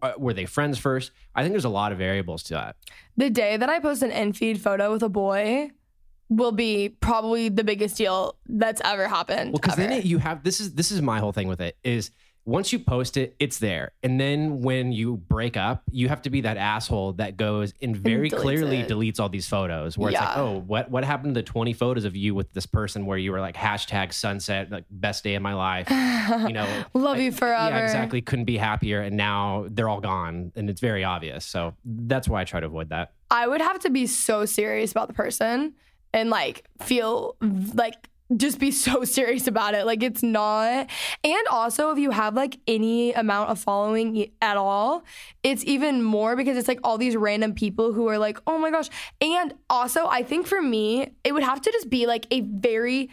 uh, 0.02 0.14
were 0.18 0.34
they 0.34 0.46
friends 0.46 0.78
first? 0.78 1.12
I 1.36 1.42
think 1.42 1.52
there's 1.54 1.66
a 1.66 1.76
lot 1.82 1.92
of 1.92 1.98
variables 1.98 2.44
to 2.44 2.54
that. 2.54 2.76
The 3.18 3.30
day 3.30 3.58
that 3.58 3.70
I 3.70 3.80
post 3.80 4.04
an 4.04 4.12
in 4.12 4.32
feed 4.32 4.62
photo 4.62 4.90
with 4.94 5.04
a 5.04 5.10
boy 5.10 5.72
will 6.30 6.54
be 6.54 6.96
probably 7.02 7.50
the 7.50 7.64
biggest 7.66 7.98
deal 7.98 8.38
that's 8.48 8.82
ever 8.86 9.08
happened. 9.10 9.52
Well, 9.52 9.60
because 9.62 9.76
then 9.76 9.92
it, 9.92 10.06
you 10.06 10.20
have 10.20 10.44
this 10.44 10.62
is 10.62 10.74
this 10.76 10.90
is 10.92 11.02
my 11.02 11.20
whole 11.20 11.34
thing 11.34 11.50
with 11.50 11.60
it 11.60 11.76
is 11.84 12.12
once 12.46 12.74
you 12.74 12.80
post 12.80 13.18
it, 13.18 13.36
it's 13.40 13.60
there, 13.60 13.92
and 14.02 14.20
then 14.20 14.62
when 14.62 14.92
you 14.92 15.18
break 15.18 15.56
up, 15.56 15.84
you 15.92 16.10
have 16.10 16.22
to 16.24 16.30
be 16.30 16.42
that 16.42 16.58
asshole 16.58 17.14
that 17.14 17.38
goes 17.38 17.74
and 17.82 17.96
very 17.96 18.30
deletes 18.30 18.40
clearly 18.40 18.80
it. 18.80 18.90
deletes 18.90 19.20
all 19.20 19.30
these 19.30 19.48
photos. 19.48 19.98
Where 19.98 20.12
it's 20.12 20.20
like, 20.20 20.38
oh, 20.38 20.60
what 20.60 20.90
what 20.90 21.04
happened 21.04 21.36
to 21.36 21.42
the 21.42 21.46
20 21.46 21.74
photos 21.74 22.04
of 22.04 22.16
you 22.16 22.34
with 22.34 22.52
this 22.54 22.66
person 22.66 23.06
where 23.06 23.18
you 23.18 23.32
were 23.32 23.40
like 23.40 23.56
hashtag 23.56 24.12
sunset, 24.14 24.72
like 24.72 24.86
best 24.90 25.24
day 25.24 25.36
of 25.36 25.44
my 25.44 25.54
life, 25.54 25.90
you 26.48 26.54
know, 26.54 26.68
Love 26.94 27.20
you 27.20 27.30
like, 27.32 27.40
forever. 27.40 27.76
Yeah, 27.76 27.84
exactly. 27.84 28.22
Couldn't 28.22 28.46
be 28.46 28.58
happier, 28.58 29.02
and 29.02 29.16
now 29.16 29.68
they're 29.70 29.90
all 29.90 30.02
gone, 30.02 30.52
and 30.56 30.70
it's 30.70 30.82
very 30.82 31.04
obvious. 31.04 31.46
So 31.46 31.76
that's 31.86 32.28
why 32.28 32.42
I 32.42 32.44
try 32.44 32.60
to 32.60 32.66
avoid 32.66 32.90
that. 32.90 33.14
I 33.30 33.48
would 33.48 33.62
have 33.62 33.80
to 33.80 33.90
be 33.90 34.08
so 34.08 34.46
serious 34.46 34.92
about 34.92 35.08
the 35.08 35.14
person 35.14 35.74
and 36.14 36.30
like 36.30 36.66
feel 36.82 37.36
like 37.74 38.10
just 38.38 38.60
be 38.60 38.72
so 38.72 39.04
serious 39.06 39.48
about 39.48 39.74
it. 39.74 39.86
Like 39.86 40.04
it's 40.04 40.24
not. 40.24 40.90
And 41.24 41.48
also, 41.50 41.92
if 41.92 42.00
you 42.00 42.12
have 42.12 42.36
like 42.36 42.60
any 42.68 43.14
amount 43.14 43.50
of 43.50 43.60
following 43.60 44.32
at 44.42 44.58
all, 44.58 45.04
it's 45.44 45.64
even 45.66 46.04
more 46.04 46.36
because 46.36 46.58
it's 46.58 46.68
like 46.68 46.80
all 46.84 46.98
these 46.98 47.16
random 47.16 47.54
people 47.54 47.94
who 47.94 48.08
are 48.08 48.18
like, 48.18 48.40
oh 48.48 48.58
my 48.58 48.72
gosh. 48.72 48.90
And 49.20 49.54
also, 49.70 50.08
I 50.08 50.24
think 50.24 50.48
for 50.48 50.62
me, 50.62 51.12
it 51.24 51.34
would 51.34 51.44
have 51.44 51.62
to 51.62 51.72
just 51.72 51.90
be 51.90 52.06
like 52.08 52.28
a 52.32 52.42
very 52.42 53.10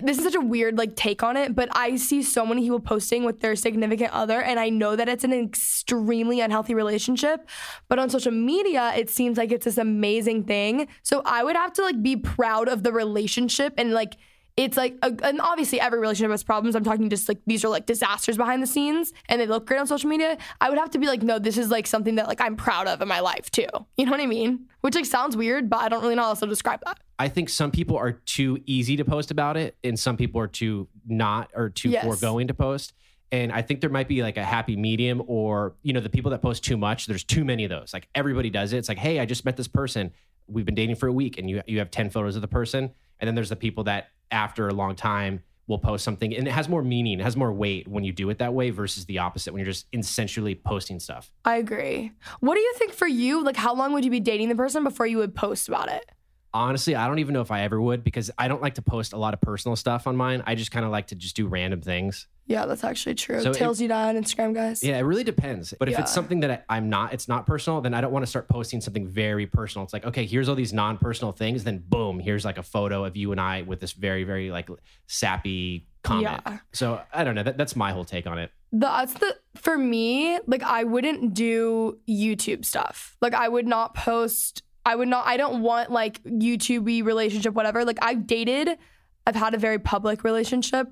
this 0.00 0.16
is 0.16 0.24
such 0.24 0.34
a 0.34 0.40
weird 0.40 0.78
like 0.78 0.96
take 0.96 1.22
on 1.22 1.36
it, 1.36 1.54
but 1.54 1.68
I 1.72 1.96
see 1.96 2.22
so 2.22 2.46
many 2.46 2.62
people 2.62 2.80
posting 2.80 3.24
with 3.24 3.40
their 3.40 3.54
significant 3.54 4.10
other, 4.12 4.40
and 4.40 4.58
I 4.58 4.70
know 4.70 4.96
that 4.96 5.06
it's 5.06 5.22
an 5.22 5.34
extremely 5.34 6.40
unhealthy 6.40 6.74
relationship. 6.74 7.46
But 7.88 7.98
on 7.98 8.08
social 8.08 8.32
media, 8.32 8.94
it 8.96 9.10
seems 9.10 9.36
like 9.36 9.52
it's 9.52 9.66
this 9.66 9.76
amazing 9.76 10.44
thing. 10.44 10.88
So 11.02 11.20
I 11.26 11.44
would 11.44 11.56
have 11.56 11.74
to 11.74 11.82
like 11.82 12.02
be 12.02 12.16
proud 12.16 12.68
of 12.68 12.82
the 12.82 12.92
relationship 12.92 13.74
and 13.76 13.92
like 13.92 14.16
it's 14.56 14.76
like 14.76 14.96
a, 15.02 15.12
and 15.22 15.40
obviously 15.40 15.80
every 15.80 15.98
relationship 15.98 16.30
has 16.30 16.42
problems 16.42 16.76
i'm 16.76 16.84
talking 16.84 17.08
just 17.08 17.28
like 17.28 17.38
these 17.46 17.64
are 17.64 17.68
like 17.68 17.86
disasters 17.86 18.36
behind 18.36 18.62
the 18.62 18.66
scenes 18.66 19.12
and 19.28 19.40
they 19.40 19.46
look 19.46 19.66
great 19.66 19.80
on 19.80 19.86
social 19.86 20.10
media 20.10 20.36
i 20.60 20.68
would 20.68 20.78
have 20.78 20.90
to 20.90 20.98
be 20.98 21.06
like 21.06 21.22
no 21.22 21.38
this 21.38 21.56
is 21.56 21.70
like 21.70 21.86
something 21.86 22.16
that 22.16 22.28
like 22.28 22.40
i'm 22.40 22.54
proud 22.56 22.86
of 22.86 23.00
in 23.00 23.08
my 23.08 23.20
life 23.20 23.50
too 23.50 23.66
you 23.96 24.04
know 24.04 24.10
what 24.10 24.20
i 24.20 24.26
mean 24.26 24.66
which 24.82 24.94
like 24.94 25.06
sounds 25.06 25.36
weird 25.36 25.70
but 25.70 25.80
i 25.80 25.88
don't 25.88 26.02
really 26.02 26.14
know 26.14 26.22
how 26.22 26.28
else 26.28 26.40
to 26.40 26.46
describe 26.46 26.80
that 26.84 26.98
I 27.18 27.28
think 27.28 27.50
some 27.50 27.70
people 27.70 27.96
are 27.96 28.12
too 28.12 28.60
easy 28.66 28.96
to 28.96 29.04
post 29.04 29.30
about 29.30 29.56
it, 29.56 29.76
and 29.84 29.96
some 29.96 30.16
people 30.16 30.40
are 30.40 30.48
too 30.48 30.88
not 31.06 31.52
or 31.54 31.70
too 31.70 31.90
Yes. 31.90 32.02
foregoing 32.04 32.48
to 32.48 32.54
post. 32.54 32.94
And 33.30 33.52
I 33.52 33.62
think 33.62 33.80
there 33.80 33.90
might 33.90 34.08
be 34.08 34.22
like 34.22 34.36
a 34.36 34.42
happy 34.42 34.74
medium 34.74 35.22
or, 35.28 35.74
you 35.82 35.92
know, 35.92 36.00
the 36.00 36.08
people 36.08 36.32
that 36.32 36.42
post 36.42 36.64
too 36.64 36.76
much, 36.76 37.06
there's 37.06 37.22
too 37.22 37.44
many 37.44 37.62
of 37.62 37.70
those. 37.70 37.92
Like 37.92 38.08
everybody 38.16 38.50
does 38.50 38.72
it. 38.72 38.78
It's 38.78 38.88
like, 38.88 38.98
hey, 38.98 39.20
I 39.20 39.24
just 39.24 39.44
met 39.44 39.56
this 39.56 39.68
person. 39.68 40.10
We've 40.48 40.64
been 40.66 40.74
dating 40.74 40.96
for 40.96 41.06
a 41.06 41.12
week 41.12 41.38
and 41.38 41.48
you 41.48 41.62
you 41.68 41.78
have 41.78 41.92
10 41.92 42.10
photos 42.10 42.34
of 42.34 42.42
the 42.42 42.48
person. 42.48 42.90
And 43.20 43.28
then 43.28 43.36
there's 43.36 43.50
the 43.50 43.56
people 43.56 43.84
that 43.84 44.08
after 44.32 44.68
a 44.68 44.74
long 44.74 44.96
time 44.96 45.42
will 45.68 45.78
post 45.78 46.04
something 46.04 46.34
and 46.34 46.48
it 46.48 46.50
has 46.50 46.68
more 46.68 46.82
meaning, 46.82 47.20
it 47.20 47.22
has 47.22 47.36
more 47.36 47.52
weight 47.52 47.86
when 47.86 48.04
you 48.04 48.12
do 48.12 48.28
it 48.30 48.38
that 48.38 48.52
way 48.52 48.70
versus 48.70 49.04
the 49.06 49.18
opposite 49.18 49.52
when 49.52 49.60
you're 49.60 49.72
just 49.72 49.86
essentially 49.92 50.54
posting 50.54 50.98
stuff. 50.98 51.30
I 51.44 51.56
agree. 51.56 52.12
What 52.40 52.54
do 52.54 52.60
you 52.60 52.74
think 52.76 52.92
for 52.92 53.06
you? 53.06 53.44
Like, 53.44 53.56
how 53.56 53.74
long 53.74 53.92
would 53.92 54.04
you 54.04 54.10
be 54.10 54.20
dating 54.20 54.48
the 54.48 54.54
person 54.56 54.82
before 54.82 55.06
you 55.06 55.18
would 55.18 55.34
post 55.34 55.68
about 55.68 55.88
it? 55.88 56.10
Honestly, 56.54 56.94
I 56.94 57.06
don't 57.08 57.18
even 57.18 57.32
know 57.32 57.40
if 57.40 57.50
I 57.50 57.62
ever 57.62 57.80
would 57.80 58.04
because 58.04 58.30
I 58.36 58.48
don't 58.48 58.60
like 58.60 58.74
to 58.74 58.82
post 58.82 59.12
a 59.12 59.16
lot 59.16 59.32
of 59.32 59.40
personal 59.40 59.74
stuff 59.76 60.06
on 60.06 60.16
mine. 60.16 60.42
I 60.46 60.54
just 60.54 60.70
kind 60.70 60.84
of 60.84 60.90
like 60.90 61.06
to 61.08 61.14
just 61.14 61.34
do 61.36 61.46
random 61.46 61.80
things. 61.80 62.26
Yeah, 62.46 62.66
that's 62.66 62.84
actually 62.84 63.14
true. 63.14 63.40
So 63.40 63.52
Tails 63.52 63.80
you 63.80 63.88
die 63.88 64.08
on 64.08 64.16
Instagram, 64.16 64.52
guys. 64.52 64.82
Yeah, 64.82 64.98
it 64.98 65.02
really 65.02 65.24
depends. 65.24 65.72
But 65.78 65.88
if 65.88 65.92
Yeah. 65.92 66.00
it's 66.02 66.12
something 66.12 66.40
that 66.40 66.50
I, 66.68 66.76
I'm 66.76 66.90
not, 66.90 67.14
it's 67.14 67.28
not 67.28 67.46
personal, 67.46 67.80
then 67.80 67.94
I 67.94 68.00
don't 68.00 68.12
want 68.12 68.24
to 68.24 68.26
start 68.26 68.48
posting 68.48 68.80
something 68.80 69.06
very 69.06 69.46
personal. 69.46 69.84
It's 69.84 69.92
like, 69.92 70.04
okay, 70.04 70.26
here's 70.26 70.48
all 70.48 70.54
these 70.56 70.72
non-personal 70.72 71.32
things. 71.32 71.64
Then 71.64 71.78
boom, 71.88 72.18
here's 72.18 72.44
like 72.44 72.58
a 72.58 72.62
photo 72.62 73.04
of 73.04 73.16
you 73.16 73.30
and 73.32 73.40
I 73.40 73.62
with 73.62 73.80
this 73.80 73.92
very, 73.92 74.24
very 74.24 74.50
like 74.50 74.68
sappy 75.06 75.86
comment. 76.02 76.40
Yeah. 76.46 76.58
So 76.72 77.00
I 77.12 77.24
don't 77.24 77.34
know. 77.34 77.44
That, 77.44 77.56
that's 77.58 77.76
my 77.76 77.92
whole 77.92 78.04
take 78.04 78.26
on 78.26 78.38
it. 78.38 78.50
That's 78.72 79.14
the 79.14 79.36
for 79.54 79.76
me, 79.76 80.38
like 80.46 80.62
I 80.62 80.84
wouldn't 80.84 81.34
do 81.34 81.98
YouTube 82.08 82.64
stuff. 82.64 83.16
Like 83.20 83.34
I 83.34 83.48
would 83.48 83.66
not 83.66 83.94
post 83.94 84.62
I 84.84 84.96
would 84.96 85.08
not 85.08 85.26
I 85.26 85.36
don't 85.36 85.62
want 85.62 85.90
like 85.90 86.22
YouTubey 86.24 87.04
relationship, 87.04 87.54
whatever. 87.54 87.84
Like 87.84 87.98
I've 88.02 88.26
dated, 88.26 88.78
I've 89.26 89.36
had 89.36 89.54
a 89.54 89.58
very 89.58 89.78
public 89.78 90.24
relationship 90.24 90.88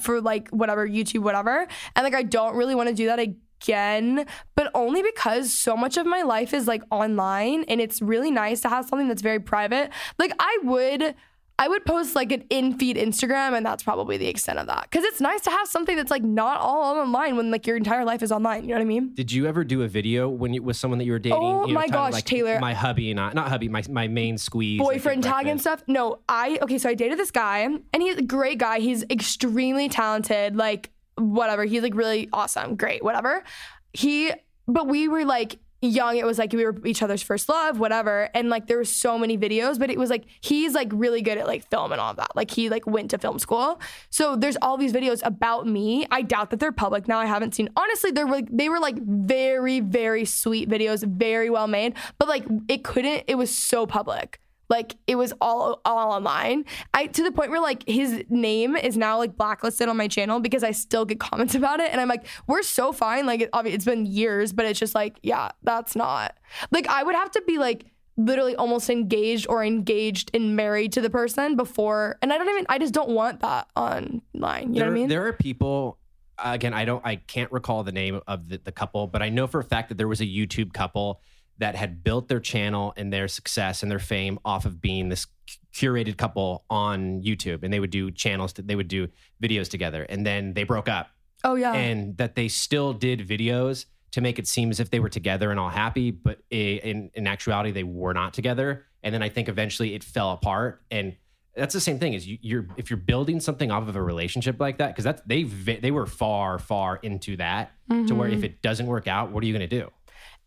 for 0.00 0.20
like 0.20 0.48
whatever, 0.48 0.86
YouTube, 0.88 1.20
whatever. 1.20 1.66
And 1.94 2.04
like 2.04 2.14
I 2.14 2.22
don't 2.22 2.56
really 2.56 2.74
want 2.74 2.88
to 2.88 2.94
do 2.94 3.06
that 3.06 3.18
again, 3.18 4.26
but 4.54 4.70
only 4.74 5.02
because 5.02 5.52
so 5.52 5.76
much 5.76 5.96
of 5.96 6.06
my 6.06 6.22
life 6.22 6.52
is 6.52 6.66
like 6.66 6.82
online 6.90 7.64
and 7.64 7.80
it's 7.80 8.02
really 8.02 8.30
nice 8.30 8.60
to 8.62 8.68
have 8.68 8.86
something 8.86 9.08
that's 9.08 9.22
very 9.22 9.40
private. 9.40 9.90
Like 10.18 10.32
I 10.38 10.58
would 10.62 11.14
I 11.62 11.68
would 11.68 11.84
post 11.84 12.16
like 12.16 12.32
an 12.32 12.42
in 12.50 12.76
feed 12.76 12.96
Instagram, 12.96 13.56
and 13.56 13.64
that's 13.64 13.84
probably 13.84 14.16
the 14.16 14.26
extent 14.26 14.58
of 14.58 14.66
that. 14.66 14.88
Because 14.90 15.04
it's 15.04 15.20
nice 15.20 15.42
to 15.42 15.50
have 15.50 15.68
something 15.68 15.96
that's 15.96 16.10
like 16.10 16.24
not 16.24 16.60
all 16.60 16.98
online 16.98 17.36
when 17.36 17.52
like 17.52 17.68
your 17.68 17.76
entire 17.76 18.04
life 18.04 18.20
is 18.20 18.32
online. 18.32 18.64
You 18.64 18.70
know 18.70 18.74
what 18.74 18.80
I 18.80 18.86
mean? 18.86 19.14
Did 19.14 19.30
you 19.30 19.46
ever 19.46 19.62
do 19.62 19.82
a 19.82 19.86
video 19.86 20.28
when 20.28 20.52
you 20.54 20.60
with 20.60 20.76
someone 20.76 20.98
that 20.98 21.04
you 21.04 21.12
were 21.12 21.20
dating? 21.20 21.38
Oh 21.40 21.68
you 21.68 21.72
know, 21.72 21.78
my 21.78 21.86
gosh, 21.86 22.14
like 22.14 22.24
Taylor. 22.24 22.58
My 22.58 22.74
hubby 22.74 23.12
and 23.12 23.20
I, 23.20 23.32
not 23.32 23.48
hubby, 23.48 23.68
my 23.68 23.84
my 23.88 24.08
main 24.08 24.38
squeeze, 24.38 24.80
Boyfriend 24.80 25.24
at 25.24 25.32
tag 25.32 25.46
and 25.46 25.60
stuff. 25.60 25.84
No, 25.86 26.18
I 26.28 26.58
okay. 26.62 26.78
So 26.78 26.88
I 26.88 26.94
dated 26.94 27.16
this 27.16 27.30
guy, 27.30 27.60
and 27.60 28.02
he's 28.02 28.16
a 28.16 28.22
great 28.22 28.58
guy. 28.58 28.80
He's 28.80 29.04
extremely 29.08 29.88
talented. 29.88 30.56
Like 30.56 30.90
whatever. 31.14 31.64
He's 31.64 31.82
like 31.82 31.94
really 31.94 32.28
awesome. 32.32 32.74
Great. 32.74 33.04
Whatever. 33.04 33.44
He. 33.92 34.32
But 34.66 34.88
we 34.88 35.06
were 35.06 35.24
like 35.24 35.60
young. 35.82 36.16
It 36.16 36.24
was 36.24 36.38
like 36.38 36.52
we 36.52 36.64
were 36.64 36.74
each 36.86 37.02
other's 37.02 37.22
first 37.22 37.48
love. 37.48 37.78
Whatever. 37.78 38.28
And 38.34 38.48
like 38.48 38.66
there 38.66 38.76
were 38.76 38.84
so 38.84 39.18
many 39.18 39.36
videos, 39.36 39.78
but 39.78 39.90
it 39.90 39.98
was 39.98 40.10
like 40.10 40.24
he's 40.40 40.74
like 40.74 40.88
really 40.92 41.22
good 41.22 41.38
at 41.38 41.46
like 41.46 41.68
film 41.70 41.92
and 41.92 42.00
all 42.00 42.14
that. 42.14 42.34
Like 42.34 42.50
he 42.50 42.68
like 42.68 42.86
went 42.86 43.10
to 43.10 43.18
film 43.18 43.38
school. 43.38 43.80
So 44.10 44.36
there's 44.36 44.56
all 44.62 44.76
these 44.76 44.92
videos 44.92 45.20
about 45.24 45.66
me. 45.66 46.06
I 46.10 46.22
doubt 46.22 46.50
that 46.50 46.60
they're 46.60 46.72
public 46.72 47.08
now. 47.08 47.18
I 47.18 47.26
haven't 47.26 47.54
seen. 47.54 47.68
Honestly, 47.76 48.10
they're 48.10 48.26
like 48.26 48.48
they 48.50 48.68
were 48.68 48.80
like 48.80 48.96
very 49.02 49.80
very 49.80 50.24
sweet 50.24 50.68
videos, 50.68 51.04
very 51.04 51.50
well 51.50 51.66
made. 51.66 51.94
But 52.18 52.28
like 52.28 52.44
it 52.68 52.84
couldn't. 52.84 53.24
It 53.26 53.36
was 53.36 53.54
so 53.54 53.86
public. 53.86 54.41
Like 54.72 54.96
it 55.06 55.16
was 55.16 55.34
all 55.38 55.82
all 55.84 56.12
online. 56.12 56.64
I 56.94 57.06
to 57.06 57.22
the 57.22 57.30
point 57.30 57.50
where 57.50 57.60
like 57.60 57.86
his 57.86 58.24
name 58.30 58.74
is 58.74 58.96
now 58.96 59.18
like 59.18 59.36
blacklisted 59.36 59.86
on 59.86 59.98
my 59.98 60.08
channel 60.08 60.40
because 60.40 60.64
I 60.64 60.70
still 60.70 61.04
get 61.04 61.20
comments 61.20 61.54
about 61.62 61.78
it, 61.80 61.92
and 61.92 62.00
I'm 62.00 62.08
like, 62.08 62.24
we're 62.46 62.62
so 62.62 62.90
fine. 62.90 63.26
Like 63.26 63.42
it, 63.42 63.52
obvi- 63.52 63.74
it's 63.74 63.84
been 63.84 64.06
years, 64.06 64.54
but 64.54 64.64
it's 64.64 64.78
just 64.78 64.94
like, 64.94 65.18
yeah, 65.22 65.50
that's 65.62 65.94
not 65.94 66.38
like 66.70 66.88
I 66.88 67.02
would 67.02 67.14
have 67.14 67.30
to 67.32 67.42
be 67.46 67.58
like 67.58 67.84
literally 68.16 68.56
almost 68.56 68.88
engaged 68.88 69.46
or 69.46 69.62
engaged 69.62 70.30
and 70.32 70.56
married 70.56 70.92
to 70.92 71.02
the 71.02 71.10
person 71.10 71.54
before, 71.54 72.16
and 72.22 72.32
I 72.32 72.38
don't 72.38 72.48
even 72.48 72.64
I 72.70 72.78
just 72.78 72.94
don't 72.94 73.10
want 73.10 73.40
that 73.40 73.68
online. 73.76 74.72
You 74.72 74.80
know 74.80 74.86
what 74.86 74.92
I 74.92 74.94
mean? 74.94 75.08
There 75.08 75.26
are 75.26 75.34
people. 75.34 75.98
Again, 76.42 76.72
I 76.72 76.86
don't. 76.86 77.04
I 77.04 77.16
can't 77.16 77.52
recall 77.52 77.84
the 77.84 77.92
name 77.92 78.22
of 78.26 78.48
the, 78.48 78.56
the 78.56 78.72
couple, 78.72 79.06
but 79.06 79.20
I 79.20 79.28
know 79.28 79.46
for 79.46 79.60
a 79.60 79.64
fact 79.64 79.90
that 79.90 79.98
there 79.98 80.08
was 80.08 80.22
a 80.22 80.26
YouTube 80.26 80.72
couple 80.72 81.20
that 81.58 81.74
had 81.74 82.02
built 82.02 82.28
their 82.28 82.40
channel 82.40 82.92
and 82.96 83.12
their 83.12 83.28
success 83.28 83.82
and 83.82 83.90
their 83.90 83.98
fame 83.98 84.38
off 84.44 84.64
of 84.64 84.80
being 84.80 85.08
this 85.08 85.26
curated 85.74 86.16
couple 86.16 86.64
on 86.70 87.22
YouTube, 87.22 87.62
and 87.62 87.72
they 87.72 87.80
would 87.80 87.90
do 87.90 88.10
channels. 88.10 88.52
They 88.52 88.76
would 88.76 88.88
do 88.88 89.08
videos 89.42 89.68
together, 89.68 90.04
and 90.08 90.26
then 90.26 90.54
they 90.54 90.64
broke 90.64 90.88
up, 90.88 91.08
oh 91.44 91.54
yeah. 91.54 91.72
and 91.72 92.16
that 92.16 92.34
they 92.34 92.48
still 92.48 92.92
did 92.92 93.20
videos 93.20 93.86
to 94.12 94.20
make 94.20 94.38
it 94.38 94.46
seem 94.46 94.70
as 94.70 94.80
if 94.80 94.90
they 94.90 95.00
were 95.00 95.08
together 95.08 95.50
and 95.50 95.58
all 95.58 95.70
happy, 95.70 96.10
but 96.10 96.40
in 96.50 97.10
in 97.14 97.26
actuality 97.26 97.70
they 97.70 97.84
were 97.84 98.12
not 98.12 98.34
together. 98.34 98.86
And 99.02 99.14
then 99.14 99.22
I 99.22 99.28
think 99.28 99.48
eventually 99.48 99.94
it 99.94 100.04
fell 100.04 100.32
apart, 100.32 100.82
and 100.90 101.16
that's 101.56 101.74
the 101.74 101.80
same 101.80 101.98
thing. 101.98 102.14
Is 102.14 102.26
you, 102.26 102.38
you're 102.40 102.66
if 102.76 102.90
you're 102.90 102.98
building 102.98 103.40
something 103.40 103.70
off 103.70 103.88
of 103.88 103.96
a 103.96 104.02
relationship 104.02 104.60
like 104.60 104.78
that, 104.78 104.88
because 104.88 105.04
that's 105.04 105.22
they 105.26 105.42
they 105.44 105.90
were 105.90 106.06
far 106.06 106.58
far 106.58 106.96
into 106.96 107.36
that 107.36 107.72
to 107.90 108.14
where 108.14 108.28
if 108.28 108.36
mm-hmm. 108.36 108.44
it 108.44 108.62
doesn't 108.62 108.86
work 108.86 109.06
out, 109.06 109.32
what 109.32 109.42
are 109.42 109.46
you 109.46 109.52
going 109.52 109.68
to 109.68 109.80
do? 109.80 109.90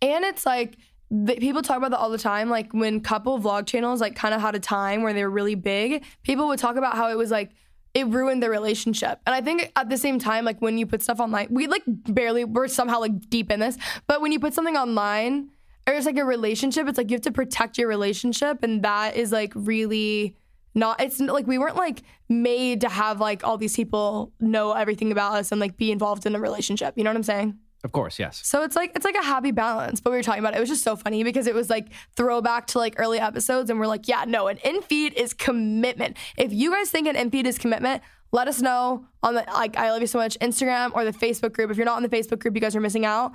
And 0.01 0.25
it's 0.25 0.45
like 0.45 0.77
people 1.09 1.61
talk 1.61 1.77
about 1.77 1.91
that 1.91 1.99
all 1.99 2.09
the 2.09 2.17
time. 2.17 2.49
Like 2.49 2.73
when 2.73 2.99
couple 2.99 3.39
vlog 3.39 3.67
channels 3.67 4.01
like 4.01 4.15
kind 4.15 4.33
of 4.33 4.41
had 4.41 4.55
a 4.55 4.59
time 4.59 5.03
where 5.03 5.13
they 5.13 5.23
were 5.23 5.29
really 5.29 5.55
big, 5.55 6.03
people 6.23 6.47
would 6.47 6.59
talk 6.59 6.75
about 6.75 6.95
how 6.95 7.09
it 7.09 7.17
was 7.17 7.31
like 7.31 7.51
it 7.93 8.07
ruined 8.07 8.43
their 8.43 8.49
relationship. 8.49 9.19
And 9.25 9.33
I 9.33 9.41
think 9.41 9.71
at 9.75 9.89
the 9.89 9.97
same 9.97 10.19
time, 10.19 10.43
like 10.43 10.61
when 10.61 10.77
you 10.77 10.85
put 10.85 11.01
stuff 11.01 11.19
online, 11.19 11.47
we 11.49 11.67
like 11.67 11.83
barely 11.87 12.43
we're 12.43 12.67
somehow 12.67 12.99
like 12.99 13.29
deep 13.29 13.49
in 13.49 13.59
this, 13.59 13.77
but 14.07 14.21
when 14.21 14.31
you 14.31 14.39
put 14.39 14.53
something 14.53 14.75
online 14.75 15.49
or 15.87 15.93
it's 15.93 16.05
like 16.05 16.17
a 16.17 16.25
relationship, 16.25 16.87
it's 16.87 16.97
like 16.97 17.09
you 17.09 17.15
have 17.15 17.21
to 17.21 17.31
protect 17.31 17.77
your 17.77 17.87
relationship, 17.87 18.63
and 18.63 18.83
that 18.83 19.15
is 19.15 19.31
like 19.31 19.53
really 19.55 20.35
not 20.73 20.99
it's 21.01 21.21
like 21.21 21.47
we 21.47 21.57
weren't 21.57 21.77
like 21.77 22.03
made 22.27 22.81
to 22.81 22.89
have 22.89 23.21
like 23.21 23.45
all 23.45 23.57
these 23.57 23.75
people 23.75 24.33
know 24.41 24.73
everything 24.73 25.11
about 25.11 25.35
us 25.35 25.51
and 25.51 25.61
like 25.61 25.77
be 25.77 25.91
involved 25.91 26.25
in 26.25 26.35
a 26.35 26.39
relationship. 26.39 26.97
You 26.97 27.05
know 27.05 27.11
what 27.11 27.17
I'm 27.17 27.23
saying? 27.23 27.57
Of 27.83 27.91
course, 27.91 28.17
yes. 28.17 28.41
So 28.43 28.63
it's 28.63 28.75
like 28.75 28.93
it's 28.95 29.05
like 29.05 29.15
a 29.15 29.23
happy 29.23 29.51
balance. 29.51 30.01
But 30.01 30.09
we 30.09 30.17
were 30.17 30.23
talking 30.23 30.39
about 30.39 30.53
it. 30.53 30.57
It 30.57 30.59
was 30.59 30.69
just 30.69 30.83
so 30.83 30.95
funny 30.95 31.23
because 31.23 31.45
it 31.45 31.53
was 31.53 31.69
like 31.69 31.89
throwback 32.15 32.67
to 32.67 32.79
like 32.79 32.95
early 32.97 33.19
episodes, 33.19 33.69
and 33.69 33.79
we're 33.79 33.87
like, 33.87 34.07
yeah, 34.07 34.25
no, 34.27 34.47
an 34.47 34.57
in 34.63 34.81
feed 34.81 35.13
is 35.13 35.33
commitment. 35.33 36.17
If 36.35 36.51
you 36.51 36.71
guys 36.71 36.89
think 36.89 37.07
an 37.07 37.15
in 37.15 37.29
feed 37.29 37.45
is 37.45 37.59
commitment, 37.59 38.01
let 38.31 38.47
us 38.47 38.61
know 38.61 39.05
on 39.21 39.35
the 39.35 39.45
like 39.53 39.77
I 39.77 39.91
love 39.91 40.01
you 40.01 40.07
so 40.07 40.17
much 40.17 40.37
Instagram 40.39 40.91
or 40.95 41.05
the 41.05 41.13
Facebook 41.13 41.53
group. 41.53 41.69
If 41.69 41.77
you're 41.77 41.85
not 41.85 41.97
in 41.97 42.03
the 42.03 42.15
Facebook 42.15 42.39
group, 42.39 42.55
you 42.55 42.61
guys 42.61 42.75
are 42.75 42.81
missing 42.81 43.05
out. 43.05 43.33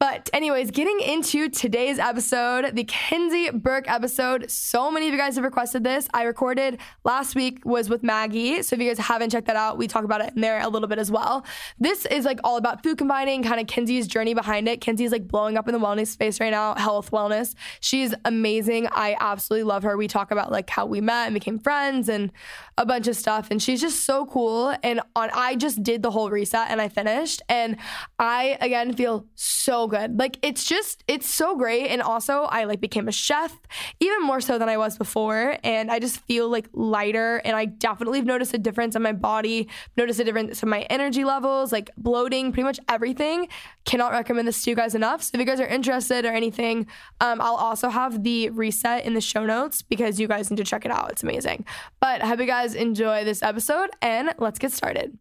But 0.00 0.30
anyways, 0.32 0.70
getting 0.70 0.98
into 1.00 1.50
today's 1.50 1.98
episode, 1.98 2.74
the 2.74 2.84
Kenzie 2.84 3.50
Burke 3.50 3.84
episode. 3.86 4.50
So 4.50 4.90
many 4.90 5.06
of 5.06 5.12
you 5.12 5.18
guys 5.18 5.34
have 5.34 5.44
requested 5.44 5.84
this. 5.84 6.08
I 6.14 6.22
recorded 6.22 6.78
last 7.04 7.34
week 7.34 7.60
was 7.66 7.90
with 7.90 8.02
Maggie. 8.02 8.62
So 8.62 8.76
if 8.76 8.80
you 8.80 8.88
guys 8.88 8.96
haven't 8.96 9.28
checked 9.28 9.46
that 9.48 9.56
out, 9.56 9.76
we 9.76 9.86
talk 9.86 10.04
about 10.04 10.22
it 10.22 10.32
in 10.34 10.40
there 10.40 10.62
a 10.62 10.68
little 10.68 10.88
bit 10.88 10.98
as 10.98 11.10
well. 11.10 11.44
This 11.78 12.06
is 12.06 12.24
like 12.24 12.40
all 12.44 12.56
about 12.56 12.82
food 12.82 12.96
combining, 12.96 13.42
kind 13.42 13.60
of 13.60 13.66
Kenzie's 13.66 14.08
journey 14.08 14.32
behind 14.32 14.68
it. 14.68 14.80
Kenzie's 14.80 15.12
like 15.12 15.28
blowing 15.28 15.58
up 15.58 15.68
in 15.68 15.74
the 15.74 15.78
wellness 15.78 16.06
space 16.06 16.40
right 16.40 16.50
now, 16.50 16.74
health, 16.76 17.10
wellness. 17.10 17.54
She's 17.80 18.14
amazing. 18.24 18.88
I 18.92 19.18
absolutely 19.20 19.64
love 19.64 19.82
her. 19.82 19.98
We 19.98 20.08
talk 20.08 20.30
about 20.30 20.50
like 20.50 20.70
how 20.70 20.86
we 20.86 21.02
met 21.02 21.26
and 21.26 21.34
became 21.34 21.58
friends 21.58 22.08
and 22.08 22.32
a 22.78 22.86
bunch 22.86 23.06
of 23.06 23.16
stuff. 23.16 23.48
And 23.50 23.62
she's 23.62 23.82
just 23.82 24.06
so 24.06 24.24
cool. 24.24 24.74
And 24.82 25.02
on 25.14 25.28
I 25.34 25.56
just 25.56 25.82
did 25.82 26.02
the 26.02 26.10
whole 26.10 26.30
reset 26.30 26.70
and 26.70 26.80
I 26.80 26.88
finished. 26.88 27.42
And 27.50 27.76
I 28.18 28.56
again 28.62 28.94
feel 28.94 29.26
so 29.34 29.89
good. 29.90 30.18
Like 30.18 30.38
it's 30.42 30.64
just 30.64 31.04
it's 31.06 31.28
so 31.28 31.54
great. 31.56 31.88
And 31.88 32.00
also 32.00 32.44
I 32.44 32.64
like 32.64 32.80
became 32.80 33.08
a 33.08 33.12
chef, 33.12 33.54
even 34.00 34.22
more 34.22 34.40
so 34.40 34.58
than 34.58 34.68
I 34.68 34.78
was 34.78 34.96
before. 34.96 35.58
And 35.62 35.90
I 35.90 35.98
just 35.98 36.20
feel 36.20 36.48
like 36.48 36.68
lighter. 36.72 37.42
And 37.44 37.54
I 37.54 37.66
definitely 37.66 38.18
have 38.18 38.26
noticed 38.26 38.54
a 38.54 38.58
difference 38.58 38.96
in 38.96 39.02
my 39.02 39.12
body, 39.12 39.68
noticed 39.96 40.20
a 40.20 40.24
difference 40.24 40.62
in 40.62 40.68
my 40.68 40.82
energy 40.82 41.24
levels, 41.24 41.72
like 41.72 41.90
bloating, 41.98 42.52
pretty 42.52 42.64
much 42.64 42.80
everything. 42.88 43.48
Cannot 43.84 44.12
recommend 44.12 44.48
this 44.48 44.64
to 44.64 44.70
you 44.70 44.76
guys 44.76 44.94
enough. 44.94 45.22
So 45.22 45.32
if 45.34 45.40
you 45.40 45.46
guys 45.46 45.60
are 45.60 45.66
interested 45.66 46.24
or 46.24 46.32
anything, 46.32 46.86
um, 47.20 47.40
I'll 47.40 47.56
also 47.56 47.88
have 47.90 48.22
the 48.22 48.50
reset 48.50 49.04
in 49.04 49.14
the 49.14 49.20
show 49.20 49.44
notes 49.44 49.82
because 49.82 50.18
you 50.18 50.28
guys 50.28 50.50
need 50.50 50.56
to 50.56 50.64
check 50.64 50.84
it 50.84 50.90
out. 50.90 51.10
It's 51.10 51.22
amazing. 51.22 51.66
But 52.00 52.22
I 52.22 52.26
hope 52.26 52.40
you 52.40 52.46
guys 52.46 52.74
enjoy 52.74 53.24
this 53.24 53.42
episode 53.42 53.90
and 54.00 54.32
let's 54.38 54.58
get 54.58 54.72
started. 54.72 55.18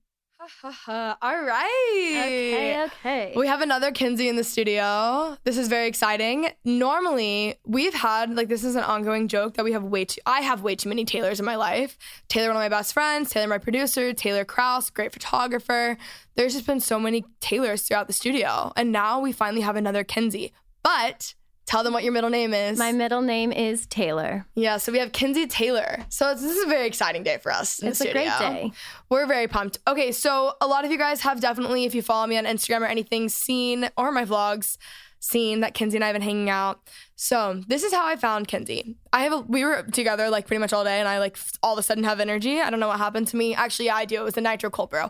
All 0.87 1.41
right. 1.43 2.15
Okay, 2.25 2.83
okay. 2.83 3.33
We 3.35 3.47
have 3.47 3.61
another 3.61 3.91
Kenzie 3.91 4.29
in 4.29 4.35
the 4.35 4.43
studio. 4.43 5.37
This 5.43 5.57
is 5.57 5.67
very 5.67 5.87
exciting. 5.87 6.49
Normally, 6.65 7.55
we've 7.65 7.93
had 7.93 8.35
like 8.35 8.47
this 8.47 8.63
is 8.63 8.75
an 8.75 8.83
ongoing 8.83 9.27
joke 9.27 9.55
that 9.55 9.65
we 9.65 9.71
have 9.71 9.83
way 9.83 10.05
too 10.05 10.21
I 10.25 10.41
have 10.41 10.61
way 10.61 10.75
too 10.75 10.89
many 10.89 11.05
Taylors 11.05 11.39
in 11.39 11.45
my 11.45 11.55
life. 11.55 11.97
Taylor, 12.27 12.47
one 12.47 12.57
of 12.57 12.61
my 12.61 12.69
best 12.69 12.93
friends, 12.93 13.29
Taylor, 13.29 13.47
my 13.47 13.57
producer, 13.57 14.13
Taylor 14.13 14.45
Kraus, 14.45 14.89
great 14.89 15.13
photographer. 15.13 15.97
There's 16.35 16.53
just 16.53 16.65
been 16.65 16.79
so 16.79 16.99
many 16.99 17.25
Taylors 17.39 17.83
throughout 17.83 18.07
the 18.07 18.13
studio. 18.13 18.71
And 18.75 18.91
now 18.91 19.19
we 19.19 19.31
finally 19.31 19.61
have 19.61 19.75
another 19.75 20.03
Kenzie. 20.03 20.53
But 20.83 21.35
Tell 21.69 21.83
them 21.83 21.93
what 21.93 22.03
your 22.03 22.13
middle 22.13 22.31
name 22.31 22.51
is. 22.51 22.79
My 22.79 22.91
middle 22.91 23.21
name 23.21 23.51
is 23.51 23.85
Taylor. 23.85 24.47
yeah, 24.55 24.77
so 24.77 24.91
we 24.91 24.97
have 24.97 25.11
Kenzie 25.11 25.45
Taylor. 25.45 26.03
So 26.09 26.31
it's, 26.31 26.41
this 26.41 26.57
is 26.57 26.63
a 26.63 26.67
very 26.67 26.87
exciting 26.87 27.21
day 27.21 27.37
for 27.37 27.51
us. 27.51 27.83
It's 27.83 28.01
a 28.01 28.11
great 28.11 28.31
day. 28.39 28.71
We're 29.07 29.27
very 29.27 29.47
pumped. 29.47 29.77
Okay, 29.87 30.11
so 30.11 30.55
a 30.61 30.65
lot 30.65 30.83
of 30.83 30.89
you 30.89 30.97
guys 30.97 31.21
have 31.21 31.39
definitely, 31.41 31.85
if 31.85 31.93
you 31.93 32.01
follow 32.01 32.25
me 32.25 32.39
on 32.39 32.45
Instagram 32.45 32.81
or 32.81 32.85
anything, 32.85 33.29
seen 33.29 33.87
or 33.97 34.11
my 34.11 34.25
vlogs, 34.25 34.79
seen 35.19 35.59
that 35.59 35.75
Kenzie 35.75 35.97
and 35.97 36.03
I 36.03 36.07
have 36.07 36.15
been 36.15 36.23
hanging 36.23 36.49
out. 36.49 36.79
So 37.15 37.61
this 37.67 37.83
is 37.83 37.93
how 37.93 38.03
I 38.03 38.15
found 38.15 38.47
Kenzie. 38.47 38.97
I 39.13 39.21
have 39.21 39.33
a, 39.33 39.37
we 39.41 39.63
were 39.63 39.83
together 39.83 40.31
like 40.31 40.47
pretty 40.47 40.61
much 40.61 40.73
all 40.73 40.83
day, 40.83 40.99
and 40.99 41.07
I 41.07 41.19
like 41.19 41.37
all 41.61 41.73
of 41.73 41.77
a 41.79 41.83
sudden 41.83 42.03
have 42.03 42.19
energy. 42.19 42.59
I 42.59 42.71
don't 42.71 42.79
know 42.79 42.87
what 42.87 42.97
happened 42.97 43.27
to 43.27 43.37
me. 43.37 43.53
Actually, 43.53 43.85
yeah, 43.85 43.95
I 43.95 44.05
do. 44.05 44.21
It 44.21 44.23
was 44.23 44.37
a 44.37 44.41
nitro 44.41 44.71
cold 44.71 44.89
brew 44.89 45.05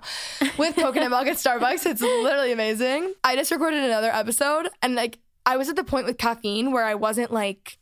with 0.57 0.75
coconut 0.75 1.09
milk 1.09 1.27
at 1.27 1.37
Starbucks. 1.37 1.85
It's 1.85 2.01
literally 2.01 2.51
amazing. 2.51 3.13
I 3.23 3.37
just 3.37 3.49
recorded 3.49 3.81
another 3.81 4.09
episode, 4.11 4.67
and 4.81 4.95
like 4.95 5.19
I 5.45 5.57
was 5.57 5.69
at 5.69 5.75
the 5.75 5.83
point 5.83 6.05
with 6.05 6.17
caffeine 6.17 6.71
where 6.71 6.85
I 6.85 6.95
wasn't 6.95 7.31
like 7.31 7.77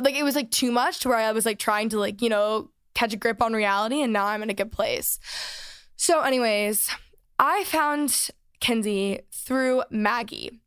like 0.00 0.14
it 0.14 0.22
was 0.22 0.36
like 0.36 0.50
too 0.50 0.70
much 0.70 1.00
to 1.00 1.08
where 1.08 1.18
I 1.18 1.32
was 1.32 1.44
like 1.44 1.58
trying 1.58 1.88
to 1.90 1.98
like, 1.98 2.22
you 2.22 2.28
know, 2.28 2.70
catch 2.94 3.12
a 3.12 3.16
grip 3.16 3.42
on 3.42 3.52
reality 3.52 4.02
and 4.02 4.12
now 4.12 4.26
I'm 4.26 4.42
in 4.42 4.50
a 4.50 4.54
good 4.54 4.70
place. 4.70 5.18
So 5.96 6.20
anyways, 6.20 6.90
I 7.38 7.64
found 7.64 8.28
Kenzie 8.60 9.20
through 9.32 9.82
Maggie. 9.90 10.60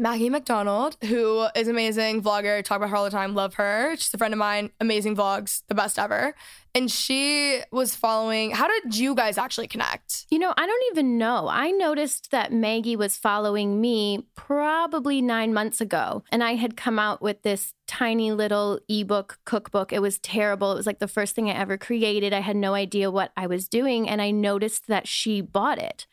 Maggie 0.00 0.30
McDonald, 0.30 0.96
who 1.04 1.46
is 1.54 1.68
amazing 1.68 2.22
vlogger, 2.22 2.64
talk 2.64 2.78
about 2.78 2.88
her 2.88 2.96
all 2.96 3.04
the 3.04 3.10
time, 3.10 3.34
love 3.34 3.52
her. 3.54 3.94
She's 3.96 4.14
a 4.14 4.16
friend 4.16 4.32
of 4.32 4.38
mine, 4.38 4.70
amazing 4.80 5.14
vlogs, 5.14 5.62
the 5.68 5.74
best 5.74 5.98
ever. 5.98 6.34
And 6.74 6.90
she 6.90 7.60
was 7.70 7.94
following. 7.94 8.52
How 8.52 8.66
did 8.66 8.96
you 8.96 9.14
guys 9.14 9.36
actually 9.36 9.68
connect? 9.68 10.24
You 10.30 10.38
know, 10.38 10.54
I 10.56 10.66
don't 10.66 10.84
even 10.92 11.18
know. 11.18 11.48
I 11.50 11.70
noticed 11.72 12.30
that 12.30 12.50
Maggie 12.50 12.96
was 12.96 13.18
following 13.18 13.78
me 13.78 14.26
probably 14.34 15.20
nine 15.20 15.52
months 15.52 15.82
ago, 15.82 16.24
and 16.32 16.42
I 16.42 16.54
had 16.54 16.78
come 16.78 16.98
out 16.98 17.20
with 17.20 17.42
this 17.42 17.74
tiny 17.86 18.32
little 18.32 18.80
ebook 18.88 19.38
cookbook. 19.44 19.92
It 19.92 20.00
was 20.00 20.18
terrible. 20.20 20.72
It 20.72 20.76
was 20.76 20.86
like 20.86 21.00
the 21.00 21.08
first 21.08 21.34
thing 21.34 21.50
I 21.50 21.54
ever 21.54 21.76
created. 21.76 22.32
I 22.32 22.40
had 22.40 22.56
no 22.56 22.72
idea 22.72 23.10
what 23.10 23.32
I 23.36 23.46
was 23.46 23.68
doing, 23.68 24.08
and 24.08 24.22
I 24.22 24.30
noticed 24.30 24.86
that 24.86 25.06
she 25.06 25.42
bought 25.42 25.78
it. 25.78 26.06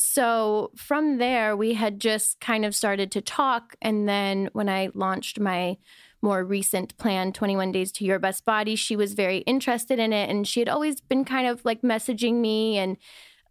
So 0.00 0.70
from 0.76 1.18
there, 1.18 1.56
we 1.56 1.74
had 1.74 2.00
just 2.00 2.40
kind 2.40 2.64
of 2.64 2.74
started 2.74 3.12
to 3.12 3.20
talk. 3.20 3.76
And 3.82 4.08
then 4.08 4.48
when 4.52 4.68
I 4.68 4.90
launched 4.94 5.38
my 5.38 5.76
more 6.22 6.44
recent 6.44 6.96
plan, 6.96 7.32
21 7.32 7.72
Days 7.72 7.92
to 7.92 8.04
Your 8.04 8.18
Best 8.18 8.44
Body, 8.44 8.76
she 8.76 8.96
was 8.96 9.14
very 9.14 9.38
interested 9.38 9.98
in 9.98 10.12
it. 10.12 10.30
And 10.30 10.48
she 10.48 10.60
had 10.60 10.68
always 10.68 11.00
been 11.00 11.24
kind 11.24 11.46
of 11.46 11.64
like 11.64 11.82
messaging 11.82 12.40
me, 12.40 12.78
and 12.78 12.96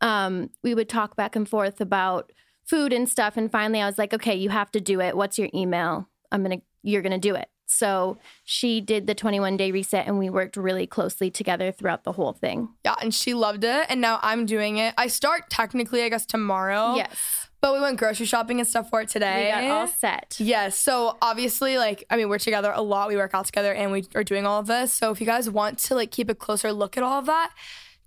um, 0.01 0.49
we 0.63 0.73
would 0.73 0.89
talk 0.89 1.15
back 1.15 1.35
and 1.35 1.47
forth 1.47 1.81
about 1.81 2.31
food 2.65 2.93
and 2.93 3.09
stuff. 3.09 3.37
And 3.37 3.51
finally, 3.51 3.81
I 3.81 3.85
was 3.85 3.97
like, 3.97 4.13
okay, 4.13 4.35
you 4.35 4.49
have 4.49 4.71
to 4.71 4.81
do 4.81 5.01
it. 5.01 5.17
What's 5.17 5.37
your 5.37 5.49
email? 5.53 6.07
I'm 6.31 6.43
going 6.43 6.59
to, 6.59 6.65
you're 6.83 7.01
going 7.01 7.11
to 7.11 7.17
do 7.17 7.35
it. 7.35 7.49
So 7.69 8.17
she 8.43 8.81
did 8.81 9.05
the 9.05 9.13
21 9.13 9.55
day 9.55 9.71
reset, 9.71 10.07
and 10.07 10.17
we 10.17 10.29
worked 10.29 10.57
really 10.57 10.87
closely 10.87 11.29
together 11.29 11.71
throughout 11.71 12.03
the 12.03 12.11
whole 12.13 12.33
thing. 12.33 12.69
Yeah, 12.83 12.95
and 13.01 13.13
she 13.13 13.33
loved 13.33 13.63
it. 13.63 13.85
And 13.89 14.01
now 14.01 14.19
I'm 14.23 14.45
doing 14.45 14.77
it. 14.77 14.93
I 14.97 15.07
start 15.07 15.49
technically, 15.49 16.01
I 16.01 16.09
guess, 16.09 16.25
tomorrow. 16.25 16.95
Yes. 16.95 17.47
But 17.61 17.73
we 17.73 17.81
went 17.81 17.97
grocery 17.97 18.25
shopping 18.25 18.59
and 18.59 18.67
stuff 18.67 18.89
for 18.89 19.01
it 19.01 19.09
today. 19.09 19.51
We 19.55 19.67
got 19.67 19.79
all 19.81 19.87
set. 19.87 20.37
Yes. 20.39 20.77
So 20.77 21.17
obviously, 21.21 21.77
like, 21.77 22.05
I 22.09 22.15
mean, 22.15 22.29
we're 22.29 22.39
together 22.39 22.71
a 22.73 22.81
lot. 22.81 23.09
We 23.09 23.17
work 23.17 23.33
out 23.33 23.45
together 23.45 23.73
and 23.73 23.91
we 23.91 24.07
are 24.15 24.23
doing 24.23 24.45
all 24.45 24.61
of 24.61 24.67
this. 24.67 24.93
So 24.93 25.11
if 25.11 25.19
you 25.19 25.27
guys 25.27 25.49
want 25.49 25.77
to 25.79 25.95
like 25.95 26.09
keep 26.09 26.29
a 26.29 26.35
closer 26.35 26.71
look 26.71 26.95
at 26.95 27.03
all 27.03 27.19
of 27.19 27.25
that, 27.25 27.51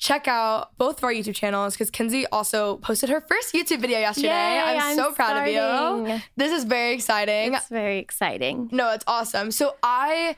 check 0.03 0.27
out 0.27 0.77
both 0.79 0.99
of 0.99 1.05
our 1.05 1.13
YouTube 1.13 1.37
channels 1.37 1.75
because 1.75 1.89
Kenzie 1.89 2.27
also 2.27 2.79
posted 2.79 3.09
her 3.09 3.21
first 3.21 3.55
YouTube 3.55 3.81
video 3.81 4.01
yesterday. 4.01 4.27
Yay, 4.27 4.61
I'm, 4.61 4.81
I'm 4.81 4.97
so 4.97 5.13
proud 5.13 5.37
of 5.37 5.47
you. 5.47 6.21
This 6.37 6.51
is 6.51 6.65
very 6.65 6.93
exciting. 6.93 7.55
It's 7.55 7.69
very 7.69 7.99
exciting. 7.99 8.69
No, 8.73 8.91
it's 8.91 9.05
awesome. 9.07 9.53
So 9.53 9.77
I 9.81 10.35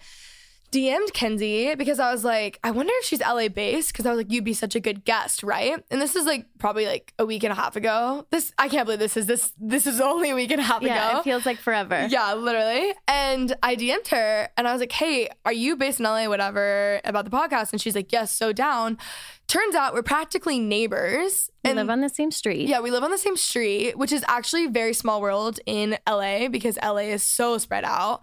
DM'd 0.74 1.12
Kenzie 1.14 1.74
because 1.76 2.00
I 2.00 2.10
was 2.10 2.24
like, 2.24 2.58
I 2.64 2.70
wonder 2.72 2.92
if 2.96 3.04
she's 3.04 3.20
LA 3.20 3.48
based 3.48 3.92
because 3.92 4.06
I 4.06 4.10
was 4.10 4.18
like, 4.18 4.32
you'd 4.32 4.44
be 4.44 4.54
such 4.54 4.74
a 4.74 4.80
good 4.80 5.04
guest, 5.04 5.42
right? 5.42 5.82
And 5.90 6.00
this 6.00 6.16
is 6.16 6.26
like 6.26 6.46
probably 6.58 6.86
like 6.86 7.12
a 7.18 7.24
week 7.24 7.44
and 7.44 7.52
a 7.52 7.54
half 7.54 7.76
ago. 7.76 8.26
This 8.30 8.52
I 8.58 8.68
can't 8.68 8.84
believe 8.86 8.98
this 8.98 9.16
is 9.16 9.26
this 9.26 9.52
this 9.60 9.86
is 9.86 10.00
only 10.00 10.30
a 10.30 10.34
week 10.34 10.50
and 10.50 10.60
a 10.60 10.64
half 10.64 10.82
Yeah, 10.82 11.10
ago. 11.10 11.18
it 11.20 11.22
feels 11.24 11.46
like 11.46 11.58
forever. 11.58 12.06
Yeah, 12.10 12.34
literally. 12.34 12.92
And 13.06 13.54
I 13.62 13.76
DM'd 13.76 14.08
her 14.08 14.48
and 14.56 14.66
I 14.66 14.72
was 14.72 14.80
like, 14.80 14.92
hey, 14.92 15.28
are 15.46 15.52
you 15.52 15.76
based 15.76 16.00
in 16.00 16.04
LA, 16.04 16.26
whatever, 16.28 17.00
about 17.04 17.24
the 17.24 17.30
podcast? 17.30 17.72
And 17.72 17.80
she's 17.80 17.94
like, 17.94 18.12
yes, 18.12 18.32
so 18.32 18.52
down. 18.52 18.98
Turns 19.46 19.74
out 19.74 19.92
we're 19.94 20.02
practically 20.02 20.58
neighbors. 20.58 21.50
We 21.62 21.70
and 21.70 21.78
live 21.78 21.90
on 21.90 22.00
the 22.00 22.08
same 22.08 22.30
street. 22.30 22.66
yeah, 22.68 22.80
we 22.80 22.90
live 22.90 23.02
on 23.04 23.10
the 23.10 23.18
same 23.18 23.36
street, 23.36 23.96
which 23.98 24.10
is 24.10 24.24
actually 24.26 24.64
a 24.66 24.70
very 24.70 24.94
small 24.94 25.20
world 25.20 25.60
in 25.66 25.98
LA 26.08 26.48
because 26.48 26.78
LA 26.82 27.08
is 27.12 27.22
so 27.22 27.58
spread 27.58 27.84
out. 27.84 28.22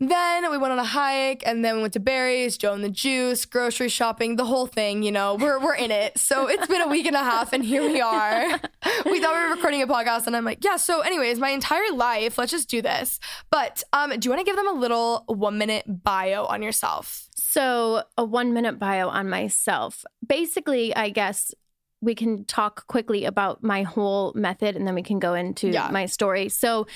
Then 0.00 0.50
we 0.50 0.58
went 0.58 0.72
on 0.72 0.78
a 0.78 0.84
hike 0.84 1.42
and 1.46 1.64
then 1.64 1.76
we 1.76 1.82
went 1.82 1.92
to 1.94 2.00
Barry's, 2.00 2.58
Joe 2.58 2.72
and 2.74 2.82
the 2.84 2.90
Juice, 2.90 3.44
grocery 3.46 3.88
shopping, 3.88 4.36
the 4.36 4.44
whole 4.44 4.66
thing, 4.66 5.02
you 5.02 5.12
know, 5.12 5.36
we're, 5.36 5.58
we're 5.60 5.74
in 5.76 5.90
it. 5.90 6.18
So 6.18 6.48
it's 6.48 6.66
been 6.66 6.82
a 6.82 6.88
week 6.88 7.06
and 7.06 7.14
a 7.16 7.20
half 7.22 7.52
and 7.52 7.64
here 7.64 7.82
we 7.82 8.00
are. 8.00 8.60
We 9.06 9.20
thought 9.20 9.34
we 9.34 9.40
were 9.48 9.54
recording 9.54 9.82
a 9.82 9.86
podcast 9.86 10.26
and 10.26 10.36
I'm 10.36 10.44
like, 10.44 10.62
yeah, 10.64 10.76
so 10.76 11.00
anyways, 11.00 11.38
my 11.38 11.50
entire 11.50 11.90
life, 11.92 12.36
let's 12.38 12.50
just 12.50 12.68
do 12.68 12.82
this. 12.82 13.18
But 13.50 13.82
um, 13.92 14.10
do 14.10 14.26
you 14.26 14.30
want 14.30 14.40
to 14.40 14.44
give 14.44 14.56
them 14.56 14.68
a 14.68 14.78
little 14.78 15.24
one 15.26 15.56
minute 15.58 15.84
bio 16.02 16.44
on 16.44 16.62
yourself? 16.62 17.28
So, 17.34 18.02
a 18.18 18.24
one 18.24 18.52
minute 18.52 18.78
bio 18.78 19.08
on 19.08 19.28
myself. 19.28 20.04
Basically, 20.26 20.94
I 20.94 21.10
guess 21.10 21.54
we 22.00 22.14
can 22.14 22.44
talk 22.44 22.86
quickly 22.88 23.24
about 23.24 23.62
my 23.62 23.82
whole 23.82 24.32
method 24.34 24.74
and 24.76 24.86
then 24.86 24.94
we 24.94 25.02
can 25.02 25.18
go 25.18 25.34
into 25.34 25.68
Yeah. 25.68 25.88
my 25.90 26.06
story. 26.06 26.48
So, 26.48 26.86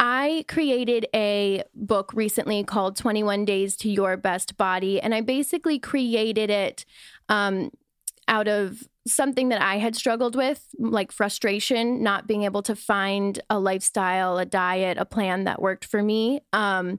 I 0.00 0.44
created 0.48 1.06
a 1.14 1.62
book 1.74 2.12
recently 2.14 2.64
called 2.64 2.96
21 2.96 3.44
Days 3.44 3.76
to 3.78 3.90
Your 3.90 4.16
Best 4.16 4.56
Body. 4.56 5.00
And 5.00 5.14
I 5.14 5.20
basically 5.20 5.78
created 5.78 6.50
it 6.50 6.84
um, 7.28 7.70
out 8.28 8.48
of 8.48 8.82
something 9.06 9.50
that 9.50 9.60
I 9.60 9.76
had 9.76 9.94
struggled 9.94 10.34
with, 10.34 10.66
like 10.78 11.12
frustration, 11.12 12.02
not 12.02 12.26
being 12.26 12.42
able 12.42 12.62
to 12.62 12.74
find 12.74 13.38
a 13.50 13.58
lifestyle, 13.58 14.38
a 14.38 14.46
diet, 14.46 14.96
a 14.98 15.04
plan 15.04 15.44
that 15.44 15.60
worked 15.60 15.84
for 15.84 16.02
me. 16.02 16.40
Um, 16.52 16.98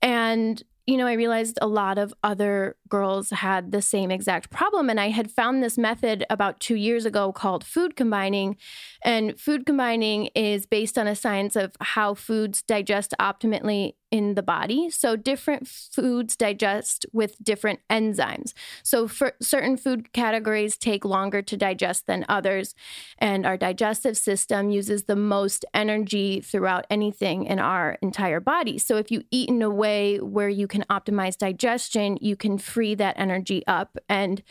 and 0.00 0.62
you 0.86 0.96
know, 0.96 1.06
I 1.06 1.12
realized 1.12 1.58
a 1.62 1.68
lot 1.68 1.98
of 1.98 2.12
other 2.24 2.76
girls 2.90 3.30
had 3.30 3.72
the 3.72 3.80
same 3.80 4.10
exact 4.10 4.50
problem. 4.50 4.90
And 4.90 5.00
I 5.00 5.08
had 5.08 5.30
found 5.30 5.62
this 5.62 5.78
method 5.78 6.26
about 6.28 6.60
two 6.60 6.74
years 6.74 7.04
ago 7.06 7.32
called 7.32 7.64
food 7.64 7.96
combining. 7.96 8.56
And 9.02 9.40
food 9.40 9.64
combining 9.64 10.26
is 10.34 10.66
based 10.66 10.98
on 10.98 11.06
a 11.06 11.16
science 11.16 11.56
of 11.56 11.72
how 11.80 12.14
foods 12.14 12.62
digest 12.62 13.14
optimally 13.18 13.94
in 14.10 14.34
the 14.34 14.42
body. 14.42 14.90
So 14.90 15.14
different 15.14 15.68
foods 15.68 16.36
digest 16.36 17.06
with 17.12 17.36
different 17.42 17.80
enzymes. 17.88 18.52
So 18.82 19.06
for 19.06 19.34
certain 19.40 19.76
food 19.76 20.12
categories 20.12 20.76
take 20.76 21.04
longer 21.04 21.42
to 21.42 21.56
digest 21.56 22.06
than 22.06 22.26
others. 22.28 22.74
And 23.18 23.46
our 23.46 23.56
digestive 23.56 24.16
system 24.16 24.70
uses 24.70 25.04
the 25.04 25.16
most 25.16 25.64
energy 25.74 26.40
throughout 26.40 26.86
anything 26.90 27.44
in 27.44 27.60
our 27.60 27.98
entire 28.02 28.40
body. 28.40 28.78
So 28.78 28.96
if 28.96 29.12
you 29.12 29.22
eat 29.30 29.48
in 29.48 29.62
a 29.62 29.70
way 29.70 30.18
where 30.18 30.48
you 30.48 30.66
can 30.66 30.84
optimize 30.90 31.38
digestion, 31.38 32.18
you 32.20 32.34
can 32.34 32.58
free 32.58 32.79
that 32.94 33.18
energy 33.18 33.62
up. 33.66 33.96
And 34.08 34.42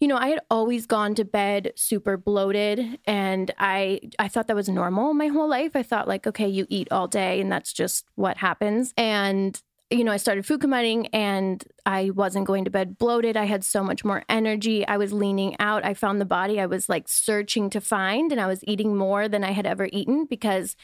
you 0.00 0.08
know, 0.08 0.16
I 0.16 0.28
had 0.28 0.40
always 0.50 0.86
gone 0.86 1.14
to 1.14 1.24
bed 1.24 1.72
super 1.74 2.16
bloated 2.16 2.98
and 3.06 3.50
I 3.58 4.00
I 4.18 4.28
thought 4.28 4.48
that 4.48 4.56
was 4.56 4.68
normal 4.68 5.14
my 5.14 5.28
whole 5.28 5.48
life. 5.48 5.74
I 5.74 5.82
thought 5.82 6.08
like, 6.08 6.26
okay, 6.26 6.48
you 6.48 6.66
eat 6.68 6.88
all 6.90 7.08
day 7.08 7.40
and 7.40 7.50
that's 7.50 7.72
just 7.72 8.06
what 8.14 8.36
happens. 8.38 8.92
And 8.96 9.60
you 9.90 10.02
know, 10.02 10.10
I 10.10 10.16
started 10.16 10.44
food 10.44 10.60
combining 10.60 11.06
and 11.08 11.62
I 11.84 12.10
wasn't 12.10 12.46
going 12.46 12.64
to 12.64 12.70
bed 12.70 12.98
bloated. 12.98 13.36
I 13.36 13.44
had 13.44 13.62
so 13.64 13.84
much 13.84 14.04
more 14.04 14.24
energy. 14.28 14.86
I 14.86 14.96
was 14.96 15.12
leaning 15.12 15.54
out. 15.60 15.84
I 15.84 15.94
found 15.94 16.20
the 16.20 16.24
body 16.24 16.60
I 16.60 16.66
was 16.66 16.88
like 16.88 17.08
searching 17.08 17.70
to 17.70 17.80
find 17.80 18.32
and 18.32 18.40
I 18.40 18.48
was 18.48 18.64
eating 18.64 18.96
more 18.96 19.28
than 19.28 19.44
I 19.44 19.52
had 19.52 19.64
ever 19.64 19.88
eaten 19.92 20.26
because 20.28 20.74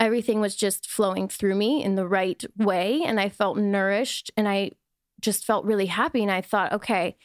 everything 0.00 0.40
was 0.40 0.56
just 0.56 0.88
flowing 0.88 1.28
through 1.28 1.56
me 1.56 1.82
in 1.82 1.94
the 1.94 2.06
right 2.06 2.42
way 2.56 3.02
and 3.04 3.20
I 3.20 3.28
felt 3.28 3.58
nourished 3.58 4.30
and 4.36 4.48
I 4.48 4.72
just 5.20 5.44
felt 5.44 5.64
really 5.64 5.86
happy 5.86 6.22
and 6.22 6.30
I 6.30 6.40
thought, 6.40 6.72
okay, 6.72 7.16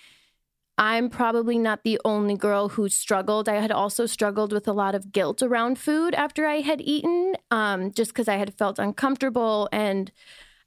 I'm 0.77 1.09
probably 1.09 1.57
not 1.59 1.83
the 1.83 1.99
only 2.03 2.35
girl 2.35 2.69
who 2.69 2.89
struggled. 2.89 3.47
I 3.47 3.55
had 3.55 3.71
also 3.71 4.05
struggled 4.07 4.51
with 4.51 4.67
a 4.67 4.73
lot 4.73 4.95
of 4.95 5.11
guilt 5.11 5.43
around 5.43 5.77
food 5.77 6.15
after 6.15 6.47
I 6.47 6.61
had 6.61 6.81
eaten, 6.81 7.35
um, 7.51 7.91
just 7.91 8.11
because 8.11 8.27
I 8.27 8.37
had 8.37 8.55
felt 8.55 8.79
uncomfortable. 8.79 9.69
And 9.71 10.11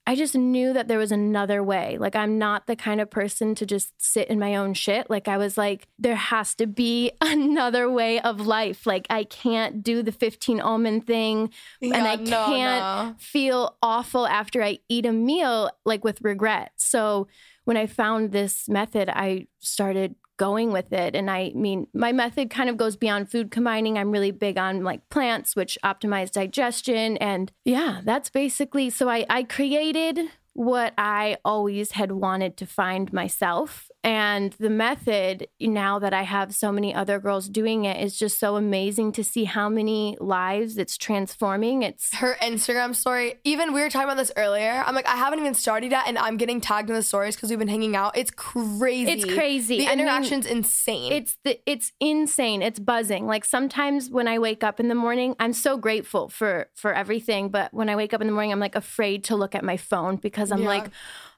I 0.08 0.14
just 0.14 0.36
knew 0.36 0.72
that 0.72 0.86
there 0.86 0.98
was 0.98 1.10
another 1.10 1.62
way. 1.62 1.98
Like, 1.98 2.14
I'm 2.14 2.38
not 2.38 2.66
the 2.66 2.76
kind 2.76 3.00
of 3.00 3.10
person 3.10 3.56
to 3.56 3.66
just 3.66 3.92
sit 4.00 4.28
in 4.28 4.38
my 4.38 4.54
own 4.54 4.72
shit. 4.74 5.10
Like, 5.10 5.26
I 5.26 5.36
was 5.36 5.58
like, 5.58 5.88
there 5.98 6.14
has 6.14 6.54
to 6.56 6.66
be 6.66 7.10
another 7.20 7.90
way 7.90 8.20
of 8.20 8.46
life. 8.46 8.86
Like, 8.86 9.06
I 9.10 9.24
can't 9.24 9.82
do 9.82 10.02
the 10.02 10.12
15 10.12 10.60
almond 10.60 11.06
thing. 11.06 11.50
and 11.82 11.94
I 11.94 12.16
no, 12.16 12.46
can't 12.46 13.08
no. 13.08 13.14
feel 13.18 13.76
awful 13.82 14.26
after 14.26 14.62
I 14.62 14.78
eat 14.88 15.06
a 15.06 15.12
meal, 15.12 15.70
like 15.84 16.04
with 16.04 16.20
regret. 16.22 16.72
So, 16.76 17.26
when 17.64 17.76
I 17.76 17.86
found 17.86 18.30
this 18.30 18.68
method, 18.68 19.08
I 19.08 19.48
started 19.58 20.14
going 20.36 20.72
with 20.72 20.92
it. 20.92 21.14
And 21.14 21.30
I 21.30 21.52
mean, 21.54 21.86
my 21.94 22.12
method 22.12 22.50
kind 22.50 22.68
of 22.68 22.76
goes 22.76 22.96
beyond 22.96 23.30
food 23.30 23.50
combining. 23.50 23.98
I'm 23.98 24.10
really 24.10 24.30
big 24.30 24.58
on 24.58 24.82
like 24.82 25.08
plants, 25.10 25.56
which 25.56 25.78
optimize 25.84 26.30
digestion. 26.30 27.16
And 27.18 27.52
yeah, 27.64 28.00
that's 28.04 28.30
basically 28.30 28.90
so 28.90 29.08
I, 29.08 29.26
I 29.28 29.42
created 29.42 30.20
what 30.56 30.94
I 30.96 31.36
always 31.44 31.92
had 31.92 32.12
wanted 32.12 32.56
to 32.56 32.66
find 32.66 33.12
myself. 33.12 33.90
And 34.06 34.52
the 34.60 34.70
method, 34.70 35.48
now 35.60 35.98
that 35.98 36.14
I 36.14 36.22
have 36.22 36.54
so 36.54 36.70
many 36.70 36.94
other 36.94 37.18
girls 37.18 37.48
doing 37.48 37.86
it, 37.86 38.00
is 38.00 38.16
just 38.16 38.38
so 38.38 38.54
amazing 38.54 39.10
to 39.12 39.24
see 39.24 39.42
how 39.42 39.68
many 39.68 40.16
lives 40.20 40.78
it's 40.78 40.96
transforming. 40.96 41.82
It's 41.82 42.14
her 42.14 42.36
Instagram 42.40 42.94
story. 42.94 43.40
Even 43.42 43.72
we 43.72 43.80
were 43.80 43.90
talking 43.90 44.04
about 44.04 44.16
this 44.16 44.30
earlier. 44.36 44.84
I'm 44.86 44.94
like, 44.94 45.08
I 45.08 45.16
haven't 45.16 45.40
even 45.40 45.54
started 45.54 45.90
yet, 45.90 46.04
and 46.06 46.18
I'm 46.18 46.36
getting 46.36 46.60
tagged 46.60 46.88
in 46.88 46.94
the 46.94 47.02
stories 47.02 47.34
because 47.34 47.50
we've 47.50 47.58
been 47.58 47.66
hanging 47.66 47.96
out. 47.96 48.16
It's 48.16 48.30
crazy. 48.30 49.10
It's 49.10 49.24
crazy. 49.24 49.78
The 49.78 49.88
I 49.88 49.90
mean, 49.96 50.02
interaction's 50.02 50.46
insane. 50.46 51.10
It's 51.12 51.36
the 51.42 51.58
it's 51.68 51.90
insane. 51.98 52.62
It's 52.62 52.78
buzzing. 52.78 53.26
Like 53.26 53.44
sometimes 53.44 54.08
when 54.08 54.28
I 54.28 54.38
wake 54.38 54.62
up 54.62 54.78
in 54.78 54.86
the 54.86 54.94
morning, 54.94 55.34
I'm 55.40 55.52
so 55.52 55.76
grateful 55.76 56.28
for 56.28 56.68
for 56.74 56.94
everything, 56.94 57.48
but 57.48 57.74
when 57.74 57.88
I 57.88 57.96
wake 57.96 58.14
up 58.14 58.20
in 58.20 58.28
the 58.28 58.32
morning, 58.32 58.52
I'm 58.52 58.60
like 58.60 58.76
afraid 58.76 59.24
to 59.24 59.34
look 59.34 59.56
at 59.56 59.64
my 59.64 59.76
phone 59.76 60.14
because 60.14 60.52
I'm 60.52 60.62
Yeah. 60.62 60.68
like, 60.68 60.90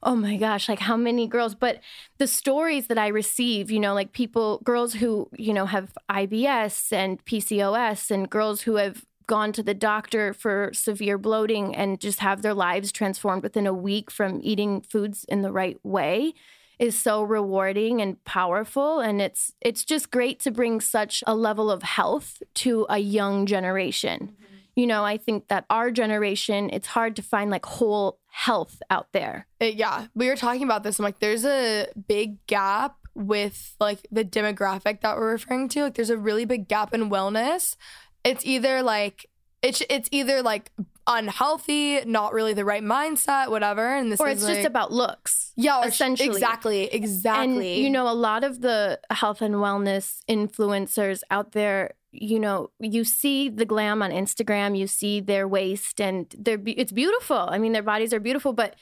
"Oh 0.03 0.15
my 0.15 0.37
gosh, 0.37 0.69
like 0.69 0.81
how 0.81 0.97
many 0.97 1.27
girls?" 1.27 1.55
But 1.55 1.81
the 2.19 2.27
stories 2.27 2.87
that 2.89 2.99
I 2.99 3.09
receive, 3.09 3.71
you 3.71 3.81
know, 3.81 3.95
like 3.95 4.13
people 4.13 4.61
girls 4.65 4.95
who, 4.95 5.29
you 5.37 5.53
know, 5.53 5.67
have 5.67 5.93
IBS 6.11 6.93
and 6.93 7.25
PCOS 7.25 8.11
and 8.11 8.31
girls 8.31 8.63
who 8.63 8.77
have 8.77 9.05
gone 9.29 9.53
to 9.53 9.63
the 9.63 9.75
doctor 9.75 10.33
for 10.33 10.71
severe 10.73 11.19
bloating 11.19 11.77
and 11.77 12.01
just 12.01 12.19
have 12.19 12.43
their 12.43 12.55
lives 12.55 12.91
transformed 12.91 13.43
within 13.43 13.67
a 13.67 13.75
week 13.75 14.11
from 14.11 14.41
eating 14.43 14.81
foods 14.81 15.25
in 15.29 15.43
the 15.43 15.53
right 15.53 15.79
way 15.85 16.33
is 16.79 16.99
so 16.99 17.23
rewarding 17.23 18.01
and 18.01 18.23
powerful 18.25 19.01
and 19.01 19.21
it's 19.21 19.53
it's 19.61 19.85
just 19.85 20.11
great 20.11 20.41
to 20.41 20.51
bring 20.51 20.81
such 20.81 21.23
a 21.27 21.35
level 21.35 21.71
of 21.71 21.83
health 21.83 22.43
to 22.55 22.87
a 22.89 22.99
young 22.99 23.47
generation. 23.47 24.33
Mm-hmm. 24.33 24.55
You 24.77 24.87
know, 24.87 25.05
I 25.05 25.17
think 25.17 25.49
that 25.49 25.65
our 25.71 25.91
generation 25.91 26.71
it's 26.73 26.89
hard 26.89 27.17
to 27.17 27.23
find 27.23 27.51
like 27.51 27.67
whole 27.67 28.18
health 28.39 28.81
out 28.89 29.09
there. 29.13 29.47
Uh, 29.61 29.65
yeah, 29.65 30.07
we 30.15 30.29
were 30.29 30.37
talking 30.37 30.63
about 30.63 30.85
this. 30.85 31.01
I'm 31.01 31.03
like, 31.03 31.19
there's 31.19 31.45
a 31.45 31.87
big 32.07 32.45
gap 32.47 32.97
with 33.15 33.75
like 33.81 34.07
the 34.13 34.25
demographic 34.25 35.01
that 35.01 35.17
we're 35.17 35.33
referring 35.33 35.69
to. 35.71 35.83
Like, 35.83 35.95
there's 35.95 36.11
a 36.11 36.17
really 36.17 36.45
big 36.45 36.69
gap 36.69 36.95
in 36.95 37.11
wellness. 37.11 37.75
It's 38.23 38.47
either 38.47 38.81
like 38.83 39.27
it's 39.61 39.83
it's 39.91 40.09
either 40.13 40.41
like 40.41 40.71
unhealthy, 41.09 42.05
not 42.05 42.33
really 42.33 42.53
the 42.55 42.65
right 42.65 42.83
mindset, 42.83 43.51
whatever. 43.51 43.97
And 43.97 44.13
this 44.13 44.21
Or 44.21 44.29
it's 44.29 44.47
just 44.47 44.65
about 44.67 44.93
looks. 44.93 45.53
yeah, 45.57 45.85
essentially. 45.85 46.29
exactly, 46.29 46.85
exactly. 46.85 47.75
And 47.75 47.83
you 47.83 47.91
know, 47.91 48.09
a 48.09 48.15
lot 48.15 48.45
of 48.45 48.61
the 48.61 49.01
health 49.11 49.43
and 49.43 49.57
wellness 49.57 50.21
influencers 50.29 51.23
out 51.31 51.53
there, 51.53 51.95
you 52.13 52.41
know, 52.41 52.71
you 52.81 53.05
see 53.05 53.49
the 53.49 53.65
glam 53.67 54.03
on 54.03 54.11
Instagram, 54.11 54.77
you 54.79 54.87
see 54.87 55.21
their 55.21 55.47
waist, 55.47 56.01
and 56.01 56.27
they're 56.39 56.61
it's 56.67 56.93
beautiful. 56.93 57.37
I 57.51 57.59
mean, 57.59 57.73
their 57.73 57.83
bodies 57.83 58.13
are 58.13 58.21
beautiful, 58.21 58.53
but 58.53 58.75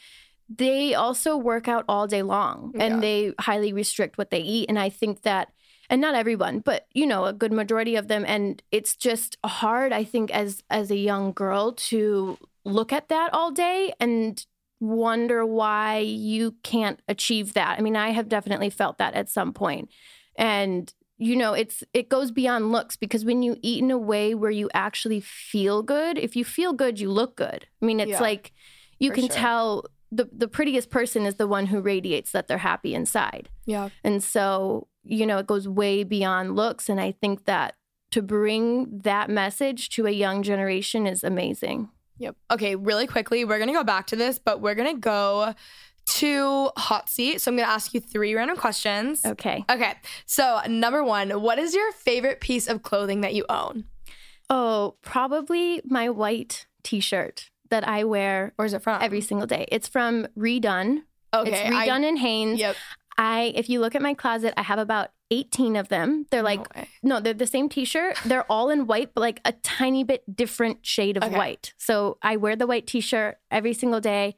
they 0.49 0.95
also 0.95 1.37
work 1.37 1.67
out 1.67 1.85
all 1.89 2.07
day 2.07 2.23
long 2.23 2.73
Yeah. 2.75 2.85
and 2.85 3.03
they 3.03 3.33
highly 3.41 3.73
restrict 3.73 4.17
what 4.17 4.31
they 4.31 4.41
eat. 4.41 4.69
And 4.69 4.79
I 4.79 4.91
think 4.91 5.23
that, 5.23 5.49
and 5.91 6.01
not 6.01 6.15
everyone, 6.15 6.61
but 6.61 6.87
you 6.95 7.07
know, 7.07 7.25
a 7.25 7.33
good 7.33 7.53
majority 7.53 7.97
of 7.97 8.07
them. 8.09 8.25
And 8.27 8.63
it's 8.71 8.95
just 8.97 9.37
hard, 9.45 9.93
I 9.93 10.05
think, 10.05 10.31
as 10.31 10.63
as 10.71 10.91
a 10.91 10.97
young 10.97 11.33
girl 11.33 11.73
to 11.91 12.39
look 12.65 12.93
at 12.93 13.09
that 13.09 13.33
all 13.33 13.51
day 13.51 13.93
and 14.01 14.45
wonder 14.81 15.45
why 15.47 15.99
you 15.99 16.55
can't 16.63 17.01
achieve 17.09 17.55
that. 17.55 17.79
I 17.79 17.83
mean, 17.83 17.97
I 17.97 18.11
have 18.11 18.29
definitely 18.29 18.71
felt 18.71 18.99
that 18.99 19.15
at 19.15 19.29
some. 19.29 19.55
And 20.37 20.93
you 21.19 21.37
know, 21.37 21.53
it's 21.55 21.83
it 21.95 22.09
goes 22.09 22.31
beyond 22.31 22.73
looks 22.73 22.97
because 22.97 23.25
when 23.25 23.43
you 23.43 23.57
eat 23.63 23.83
in 23.83 23.91
a 23.91 23.99
way 23.99 24.35
where 24.35 24.51
you 24.51 24.69
actually 24.75 25.21
feel 25.21 25.83
good, 25.83 26.19
if 26.19 26.37
you 26.37 26.45
feel 26.45 26.73
good, 26.73 27.01
you 27.01 27.11
look 27.11 27.37
good. 27.37 27.67
I 27.81 27.87
mean, 27.87 28.01
it's 28.01 28.11
Yeah, 28.11 28.21
like 28.21 28.53
you 28.99 29.11
can 29.11 29.25
sure. 29.27 29.35
tell 29.35 29.87
the 30.13 30.29
the 30.33 30.49
prettiest 30.49 30.91
person 30.91 31.27
is 31.27 31.35
the 31.37 31.47
one 31.47 31.67
who 31.67 31.81
radiates 31.81 32.33
that 32.33 32.49
they're 32.49 32.59
happy 32.59 32.95
inside. 32.95 33.49
yeah, 33.65 33.89
And 34.05 34.23
so, 34.23 34.87
you 35.05 35.27
know, 35.27 35.39
it 35.39 35.47
goes 35.47 35.67
way 35.67 36.05
beyond 36.05 36.55
looks 36.55 36.89
and 36.89 37.01
I 37.01 37.13
think 37.13 37.45
that 37.47 37.75
to 38.13 38.23
bring 38.23 39.01
that 39.01 39.29
message 39.29 39.89
to 39.91 40.07
a 40.07 40.11
young 40.13 40.43
generation 40.43 41.07
is 41.07 41.25
amazing. 41.25 41.89
Yep. 42.19 42.37
Okay, 42.53 42.77
really 42.77 43.07
quickly, 43.07 43.45
we're 43.45 43.59
gonna 43.59 43.73
go 43.73 43.85
back 43.85 44.07
to 44.09 44.17
this, 44.17 44.39
but 44.39 44.61
we're 44.61 44.75
gonna 44.77 44.95
go 44.95 45.55
to 46.09 46.71
hot 46.77 47.09
seat. 47.11 47.41
So 47.41 47.51
I'm 47.51 47.57
gonna 47.57 47.69
ask 47.69 47.93
you 47.95 48.01
three 48.01 48.35
random 48.35 48.57
questions. 48.57 49.25
Okay. 49.25 49.65
Okay. 49.71 49.95
So 50.25 50.61
number 50.69 51.03
one, 51.03 51.31
what 51.43 51.59
is 51.59 51.75
your 51.75 51.91
favorite 51.93 52.41
piece 52.41 52.69
of 52.69 52.83
clothing 52.83 53.21
that 53.23 53.35
you 53.35 53.45
own? 53.49 53.85
Oh, 54.49 54.95
probably 55.03 55.83
my 55.85 56.09
white 56.09 56.67
t-shirt 56.85 57.51
that 57.71 57.87
I 57.87 58.05
wear 58.05 58.53
Where's 58.57 58.73
it 58.73 58.83
from? 58.83 59.03
every 59.03 59.21
single 59.21 59.47
day. 59.47 59.67
It's 59.73 59.89
from 59.89 60.27
Redone. 60.39 61.03
Okay. 61.35 61.67
it's 61.67 61.75
Redone 61.77 62.05
in 62.09 62.17
Hanes. 62.17 62.61
Yep. 62.61 62.77
I 63.19 63.53
if 63.57 63.69
you 63.69 63.81
look 63.81 63.95
at 63.97 64.03
my 64.03 64.15
closet, 64.15 64.55
I 64.57 64.63
have 64.63 64.79
about 64.79 65.11
18 65.33 65.75
of 65.75 65.89
them. 65.89 66.27
They're 66.31 66.43
like 66.43 66.73
way. 66.77 66.89
no, 67.03 67.19
they're 67.19 67.35
the 67.35 67.49
same 67.49 67.69
t-shirt. 67.69 68.17
They're 68.25 68.45
all 68.53 68.71
in 68.71 68.87
white, 68.87 69.13
but 69.15 69.23
like 69.23 69.41
a 69.45 69.51
tiny 69.53 70.05
bit 70.05 70.23
different 70.37 70.87
shade 70.87 71.17
of 71.17 71.25
Okay. 71.25 71.37
white. 71.37 71.75
So 71.79 72.19
I 72.23 72.37
wear 72.37 72.55
the 72.55 72.67
white 72.69 72.87
t-shirt 72.87 73.39
every 73.51 73.73
single 73.73 74.01
day, 74.01 74.37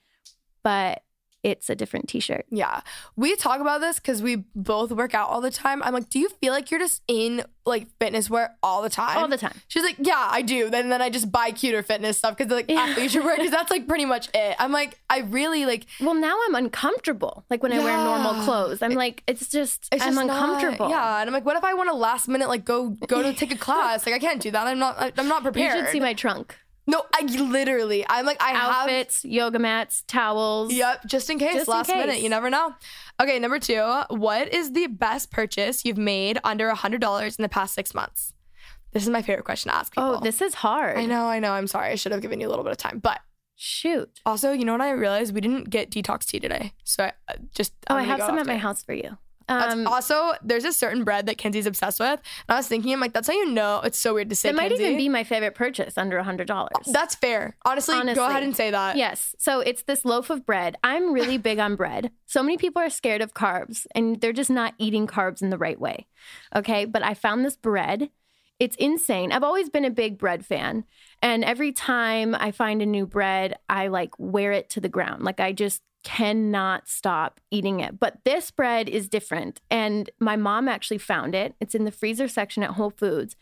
but 0.62 1.02
it's 1.50 1.68
a 1.70 1.74
different 1.74 2.08
t-shirt. 2.08 2.46
Yeah. 2.50 2.80
We 3.16 3.36
talk 3.36 3.60
about 3.60 3.80
this 3.80 3.96
because 3.98 4.22
we 4.22 4.44
both 4.54 4.90
work 4.92 5.14
out 5.14 5.28
all 5.28 5.40
the 5.40 5.50
time. 5.50 5.82
I'm 5.82 5.92
like, 5.94 6.08
do 6.08 6.18
you 6.18 6.28
feel 6.40 6.52
like 6.52 6.70
you're 6.70 6.80
just 6.80 7.02
in 7.08 7.44
like 7.66 7.86
fitness 7.98 8.30
wear 8.30 8.56
all 8.62 8.80
the 8.82 8.88
time? 8.88 9.18
All 9.18 9.28
the 9.28 9.36
time. 9.36 9.54
She's 9.68 9.82
like, 9.82 9.96
yeah, 9.98 10.26
I 10.30 10.42
do. 10.42 10.70
Then 10.70 10.88
then 10.88 11.02
I 11.02 11.10
just 11.10 11.30
buy 11.30 11.50
cuter 11.50 11.82
fitness 11.82 12.18
stuff 12.18 12.36
because 12.36 12.50
like 12.52 12.68
athleisure 12.68 13.22
wear 13.22 13.36
because 13.36 13.50
that's 13.50 13.70
like 13.70 13.86
pretty 13.86 14.04
much 14.06 14.28
it. 14.34 14.56
I'm 14.58 14.72
like, 14.72 14.98
I 15.10 15.20
really 15.20 15.66
like. 15.66 15.86
Well, 16.00 16.14
now 16.14 16.36
I'm 16.46 16.54
uncomfortable. 16.54 17.44
Like 17.50 17.62
when 17.62 17.72
I 17.72 17.78
wear 17.80 17.96
normal 17.96 18.42
clothes, 18.44 18.80
I'm 18.82 18.92
like, 18.94 19.22
it's 19.26 19.48
just, 19.48 19.88
It's 19.92 20.02
I'm 20.02 20.14
just 20.14 20.26
not- 20.26 20.30
uncomfortable. 20.58 20.88
yeah, 20.90 21.20
and 21.20 21.28
I'm 21.28 21.34
like, 21.34 21.44
what 21.44 21.56
if 21.56 21.64
I 21.64 21.74
want 21.74 21.90
to 21.90 21.94
last 21.96 22.28
minute 22.28 22.48
like 22.48 22.64
go 22.64 22.90
go 23.06 23.22
to 23.22 23.32
take 23.34 23.52
a 23.52 23.58
class? 23.66 24.06
Like 24.06 24.14
I 24.14 24.18
can't 24.18 24.40
do 24.40 24.50
that. 24.50 24.66
I'm 24.66 24.78
not. 24.78 25.12
I'm 25.18 25.28
not 25.28 25.42
prepared." 25.42 25.74
You 25.78 25.84
should 25.84 25.92
see 25.92 26.00
my 26.00 26.14
trunk. 26.14 26.56
No, 26.88 27.02
I 27.14 27.20
literally. 27.22 28.02
I'm 28.08 28.24
like, 28.24 28.40
I 28.40 28.52
have. 28.52 28.70
Outfits, 28.70 29.22
yoga 29.22 29.58
mats, 29.58 30.04
towels. 30.08 30.72
Yep, 30.72 31.04
just 31.06 31.28
in 31.28 31.38
case, 31.38 31.52
Just 31.52 31.68
in 31.68 31.72
last 31.72 31.88
minute. 31.88 32.22
You 32.22 32.30
never 32.30 32.48
know. 32.48 32.74
Okay, 33.20 33.38
number 33.38 33.58
two. 33.58 33.82
What 34.08 34.54
is 34.54 34.72
the 34.72 34.86
best 34.86 35.30
purchase 35.30 35.84
you've 35.84 35.98
made 35.98 36.38
under 36.44 36.68
a 36.68 36.74
hundred 36.74 37.02
dollars 37.02 37.36
in 37.36 37.42
the 37.42 37.48
past 37.50 37.74
six 37.74 37.94
months? 37.94 38.32
This 38.92 39.02
is 39.02 39.10
my 39.10 39.20
favorite 39.20 39.44
question 39.44 39.70
to 39.70 39.76
ask 39.76 39.92
people. 39.92 40.16
Oh, 40.16 40.20
this 40.20 40.40
is 40.40 40.54
hard. 40.54 40.96
I 40.96 41.04
know, 41.04 41.26
I 41.26 41.40
know. 41.40 41.52
I'm 41.52 41.66
sorry. 41.66 41.90
I 41.90 41.94
should 41.96 42.12
have 42.12 42.22
given 42.22 42.40
you 42.40 42.48
a 42.48 42.50
little 42.50 42.64
bit 42.64 42.72
of 42.72 42.78
time, 42.78 43.00
but 43.00 43.20
Shoot. 43.54 44.08
also, 44.24 44.52
you 44.52 44.64
know 44.64 44.72
what 44.72 44.80
I 44.80 44.92
realized? 44.92 45.34
We 45.34 45.42
didn't 45.42 45.68
get 45.68 45.90
detox 45.90 46.24
tea 46.24 46.40
today, 46.40 46.72
so 46.84 47.04
I 47.04 47.12
uh, 47.28 47.34
just. 47.54 47.74
Oh, 47.90 47.96
I 47.96 48.04
have 48.04 48.20
some 48.20 48.38
at 48.38 48.46
my 48.46 48.56
house 48.56 48.82
for 48.82 48.94
you. 48.94 49.18
That's 49.48 49.74
Um, 49.74 49.86
also, 49.86 50.32
there's 50.42 50.64
a 50.64 50.72
certain 50.72 51.04
bread 51.04 51.26
that 51.26 51.38
Kenzie's 51.38 51.66
obsessed 51.66 51.98
with, 52.00 52.20
and 52.20 52.20
I 52.48 52.56
was 52.56 52.68
thinking, 52.68 52.92
I'm 52.92 53.00
like, 53.00 53.12
that's 53.14 53.28
how 53.28 53.34
you 53.34 53.50
know. 53.50 53.80
It's 53.82 53.98
so 53.98 54.14
weird 54.14 54.28
to 54.28 54.36
say. 54.36 54.50
It 54.50 54.54
might 54.54 54.72
even 54.72 54.96
be 54.96 55.08
my 55.08 55.24
favorite 55.24 55.54
purchase 55.54 55.96
under 55.96 56.18
a 56.18 56.24
hundred 56.24 56.46
dollars. 56.48 56.86
That's 56.86 57.14
fair. 57.14 57.56
Honestly, 57.64 57.94
Honestly. 57.94 58.14
go 58.14 58.26
ahead 58.28 58.42
and 58.42 58.54
say 58.54 58.70
that. 58.70 58.96
Yes. 58.96 59.34
So 59.38 59.60
it's 59.60 59.82
this 59.84 60.04
loaf 60.04 60.30
of 60.30 60.44
bread. 60.44 60.76
I'm 60.84 61.12
really 61.12 61.38
big 61.48 61.58
on 61.58 61.76
bread. 61.76 62.10
So 62.26 62.42
many 62.42 62.58
people 62.58 62.82
are 62.82 62.90
scared 62.90 63.22
of 63.22 63.34
carbs 63.34 63.86
and 63.94 64.20
they're 64.20 64.32
just 64.32 64.50
not 64.50 64.74
eating 64.78 65.06
carbs 65.06 65.40
in 65.42 65.50
the 65.50 65.58
right 65.58 65.80
way. 65.80 66.06
Okay. 66.54 66.84
But 66.84 67.02
I 67.02 67.14
found 67.14 67.44
this 67.44 67.56
bread. 67.56 68.10
It's 68.58 68.76
insane. 68.76 69.30
I've 69.30 69.44
always 69.44 69.70
been 69.70 69.84
a 69.84 69.90
big 69.90 70.18
bread 70.18 70.44
fan. 70.44 70.84
And 71.22 71.44
every 71.44 71.72
time 71.72 72.34
I 72.34 72.50
find 72.50 72.82
a 72.82 72.86
new 72.86 73.06
bread, 73.06 73.56
I 73.68 73.86
like 73.86 74.10
wear 74.18 74.52
it 74.52 74.68
to 74.70 74.80
the 74.80 74.88
ground. 74.88 75.22
Like 75.22 75.38
I 75.40 75.52
just 75.52 75.80
cannot 76.04 76.88
stop 76.88 77.40
eating 77.50 77.80
it. 77.80 77.98
But 77.98 78.18
this 78.24 78.50
bread 78.50 78.88
is 78.88 79.08
different. 79.08 79.60
And 79.70 80.08
my 80.20 80.36
mom 80.36 80.68
actually 80.68 80.98
found 80.98 81.34
it. 81.34 81.54
It's 81.60 81.74
in 81.74 81.84
the 81.84 81.90
freezer 81.90 82.28
section 82.28 82.62
at 82.62 82.70
Whole 82.70 82.90
Foods. 82.90 83.36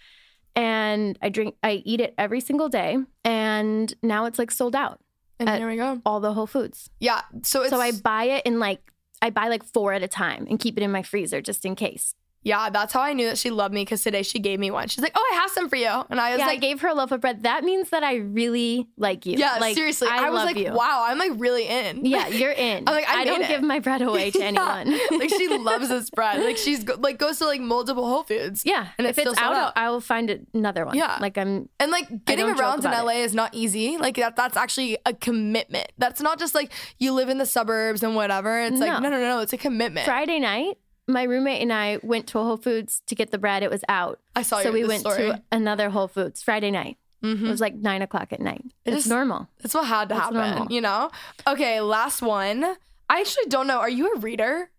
And 0.55 1.19
I 1.21 1.29
drink, 1.29 1.55
I 1.63 1.83
eat 1.85 2.01
it 2.01 2.15
every 2.17 2.41
single 2.41 2.69
day. 2.69 2.97
And 3.25 3.93
now 4.03 4.25
it's 4.25 4.39
like 4.39 4.51
sold 4.51 4.75
out 4.75 5.01
And 5.39 5.49
At- 5.49 5.59
here 5.59 5.69
we 5.69 5.77
go. 5.77 6.01
all 6.07 6.21
the 6.21 6.33
Whole 6.33 6.47
Foods. 6.47 6.91
Yeah. 6.99 7.21
So 7.43 7.63
it's 7.63 7.71
So 7.71 7.81
I 7.81 7.93
buy 7.93 8.25
it 8.25 8.47
in 8.47 8.59
like 8.59 8.81
I 9.23 9.31
buy 9.31 9.49
like 9.49 9.65
four 9.65 9.93
at 9.95 10.03
a 10.03 10.09
time 10.09 10.47
and 10.49 10.59
keep 10.59 10.77
it 10.77 10.83
in 10.83 10.91
my 10.93 11.03
freezer 11.03 11.41
just 11.41 11.65
in 11.65 11.75
case. 11.75 12.15
Yeah. 12.47 12.71
That's 12.71 12.93
how 12.93 13.01
I 13.01 13.13
knew 13.13 13.27
that 13.27 13.39
she 13.39 13.51
loved 13.51 13.75
me 13.75 13.83
because 13.83 14.03
today 14.03 14.23
she 14.23 14.39
gave 14.39 14.59
me 14.61 14.71
one. 14.71 14.89
She's 14.89 15.03
like, 15.03 15.13
"Oh, 15.15 15.31
I 15.33 15.37
have 15.37 15.51
some 15.51 15.69
for 15.69 15.77
you," 15.77 15.89
and 16.11 16.21
I 16.21 16.31
was 16.31 16.39
yeah, 16.39 16.45
I 16.45 16.49
like, 16.49 16.61
gave 16.61 16.81
her 16.81 16.89
a 16.89 16.95
loaf 16.95 17.13
of 17.13 17.21
bread. 17.21 17.43
That 17.43 17.65
means 17.65 17.91
that 17.91 18.03
I 18.03 18.17
really 18.17 18.87
like 18.97 19.27
you. 19.27 19.37
"Yeah, 19.37 19.59
like, 19.61 19.75
seriously." 19.75 20.09
I, 20.11 20.31
was 20.31 20.39
love 20.39 20.47
like, 20.47 20.57
you. 20.57 20.73
"Wow, 20.73 21.05
I'm 21.07 21.19
like 21.19 21.33
really 21.37 21.67
in." 21.67 22.05
Yeah, 22.05 22.29
you're 22.29 22.53
in. 22.53 22.85
I'm 22.89 22.95
like, 22.95 23.09
I 23.09 23.23
I 23.23 23.25
don't 23.25 23.43
it. 23.43 23.49
give 23.49 23.63
my 23.63 23.81
bread 23.81 24.03
away 24.03 24.31
to 24.31 24.39
Yeah. 24.47 24.47
anyone. 24.47 25.01
like 25.19 25.31
she 25.31 25.49
loves 25.49 25.89
this 25.89 26.11
bread. 26.11 26.43
Like 26.45 26.57
she's 26.57 26.87
like 26.87 27.19
goes 27.19 27.39
to 27.39 27.47
like 27.47 27.61
multiple 27.61 28.07
Whole 28.07 28.23
Foods. 28.23 28.63
yeah, 28.65 28.89
and 28.99 29.07
if 29.07 29.19
it's 29.19 29.39
out, 29.39 29.55
out. 29.55 29.73
I 29.77 29.91
will 29.91 30.01
find 30.01 30.47
another 30.55 30.87
one. 30.87 30.97
Yeah. 30.97 31.19
like 31.21 31.37
I'm. 31.37 31.69
And 31.81 31.91
like 31.91 32.25
getting 32.25 32.47
around 32.47 32.85
in 32.85 32.91
LA 32.91 33.23
is 33.25 33.35
not 33.35 33.55
easy. 33.55 33.97
Like 33.97 34.17
that 34.17 34.37
that's 34.37 34.57
actually 34.57 34.99
a 35.05 35.13
commitment. 35.13 35.91
That's 35.99 36.21
not 36.21 36.39
just 36.39 36.55
like 36.55 36.73
you 36.99 37.13
live 37.13 37.29
in 37.29 37.39
the 37.39 37.47
suburbs 37.47 38.03
and 38.03 38.15
whatever. 38.15 38.61
It's 38.61 38.79
like 38.79 38.91
No. 38.91 38.99
no 39.01 39.11
no 39.11 39.19
no, 39.19 39.29
no 39.37 39.41
it's 39.41 39.53
a 39.53 39.59
commitment. 39.59 40.07
Friday 40.07 40.39
night, 40.39 40.79
my 41.09 41.23
roommate 41.23 41.63
and 41.63 41.73
I 41.73 41.99
went 42.03 42.27
to 42.29 42.39
a 42.39 42.43
Whole 42.45 42.57
Foods 42.57 43.03
to 43.07 43.15
get 43.15 43.31
the 43.31 43.39
bread. 43.39 43.63
It 43.63 43.71
was 43.71 43.85
out. 43.89 44.21
I 44.35 44.43
saw 44.43 44.61
so 44.61 44.73
we 44.73 44.85
went 44.85 45.01
story. 45.01 45.19
to 45.19 45.43
another 45.53 45.91
Whole 45.91 46.09
Foods 46.09 46.43
Friday 46.43 46.71
night. 46.71 46.99
Mm-hmm. 47.23 47.47
It 47.47 47.51
was 47.51 47.61
like 47.61 47.75
nine 47.75 48.03
o'clock 48.03 48.33
at 48.33 48.41
night. 48.41 48.65
It 48.85 48.95
it's 48.95 49.07
normal. 49.07 49.49
That's 49.61 49.75
what 49.75 49.87
had 49.87 50.09
to 50.11 50.15
That's 50.15 50.25
happen, 50.27 50.39
normal. 50.39 50.73
you 50.73 50.81
know? 50.81 51.11
Okay, 51.47 51.81
last 51.81 52.23
one. 52.23 52.65
I 53.09 53.21
actually 53.21 53.47
don't 53.49 53.67
know. 53.67 53.79
Are 53.79 53.89
you 53.89 54.15
a 54.15 54.19
reader? 54.19 54.71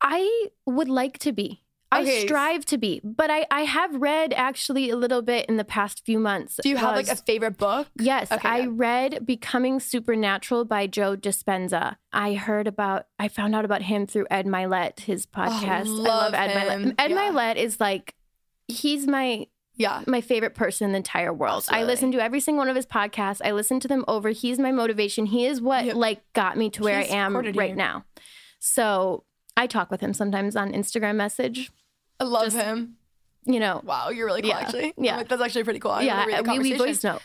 I 0.00 0.48
would 0.66 0.88
like 0.88 1.18
to 1.20 1.32
be. 1.32 1.63
Okay. 1.94 2.22
I 2.22 2.26
strive 2.26 2.64
to 2.66 2.78
be, 2.78 3.00
but 3.04 3.30
I, 3.30 3.46
I 3.52 3.60
have 3.62 3.94
read 3.94 4.32
actually 4.32 4.90
a 4.90 4.96
little 4.96 5.22
bit 5.22 5.46
in 5.46 5.56
the 5.58 5.64
past 5.64 6.04
few 6.04 6.18
months. 6.18 6.58
Do 6.60 6.68
you 6.68 6.76
have 6.76 6.96
like 6.96 7.08
a 7.08 7.14
favorite 7.14 7.56
book? 7.56 7.86
Yes, 8.00 8.32
Okay, 8.32 8.48
I 8.48 8.62
good. 8.64 8.78
read 8.78 9.26
Becoming 9.26 9.78
Supernatural 9.78 10.64
by 10.64 10.86
Joe 10.88 11.16
Dispenza. 11.16 11.96
I 12.12 12.34
heard 12.34 12.66
about, 12.66 13.06
I 13.20 13.28
found 13.28 13.54
out 13.54 13.64
about 13.64 13.82
him 13.82 14.06
through 14.08 14.26
Ed 14.30 14.46
Mylett, 14.46 15.00
his 15.00 15.26
oh, 15.36 15.40
podcast. 15.40 15.68
I 15.68 15.80
Oh, 15.82 15.90
love 15.92 16.32
love 16.32 16.34
Ed 16.34 16.50
him. 16.50 16.82
Mylett. 16.84 16.94
Ed 16.98 17.10
Yeah. 17.12 17.16
Mylett 17.30 17.56
is 17.56 17.78
like, 17.80 18.14
he's 18.66 19.06
my 19.06 19.46
Yeah. 19.76 20.02
my 20.08 20.20
favorite 20.20 20.54
person 20.56 20.86
in 20.86 20.92
the 20.92 20.96
entire 20.96 21.32
world. 21.32 21.64
I 21.68 21.84
listen 21.84 22.10
to 22.12 22.20
every 22.20 22.40
single 22.40 22.60
one 22.62 22.68
of 22.70 22.76
his 22.76 22.86
podcasts. 22.86 23.40
I 23.44 23.52
listen 23.52 23.78
to 23.80 23.86
them 23.88 24.04
over. 24.08 24.30
He's 24.30 24.58
my 24.58 24.72
motivation. 24.72 25.26
He 25.26 25.46
is 25.46 25.60
what 25.60 25.84
Yep. 25.84 25.94
like 25.96 26.22
got 26.32 26.56
me 26.56 26.70
to 26.70 26.82
where 26.82 27.00
He 27.02 27.10
I 27.12 27.16
am 27.18 27.36
right 27.36 27.70
you. 27.70 27.76
now. 27.76 28.04
So 28.58 29.24
I 29.56 29.66
talk 29.66 29.90
with 29.90 30.00
him 30.00 30.12
sometimes 30.14 30.56
on 30.56 30.72
Instagram 30.72 31.16
message. 31.16 31.70
I 32.20 32.24
love 32.24 32.44
Just- 32.44 32.56
him. 32.56 32.96
You 33.46 33.60
know, 33.60 33.82
Wow, 33.84 34.08
you're 34.08 34.24
really 34.24 34.40
cool 34.40 34.48
Yeah. 34.48 34.58
actually. 34.58 34.94
Yeah. 34.96 35.18
Like, 35.18 35.28
that's 35.28 35.42
actually 35.42 35.64
pretty 35.64 35.78
cool. 35.78 35.90
I 35.90 36.00
yeah, 36.02 36.42
we, 36.42 36.58
we 36.60 36.72
voice 36.78 37.04
note. 37.04 37.20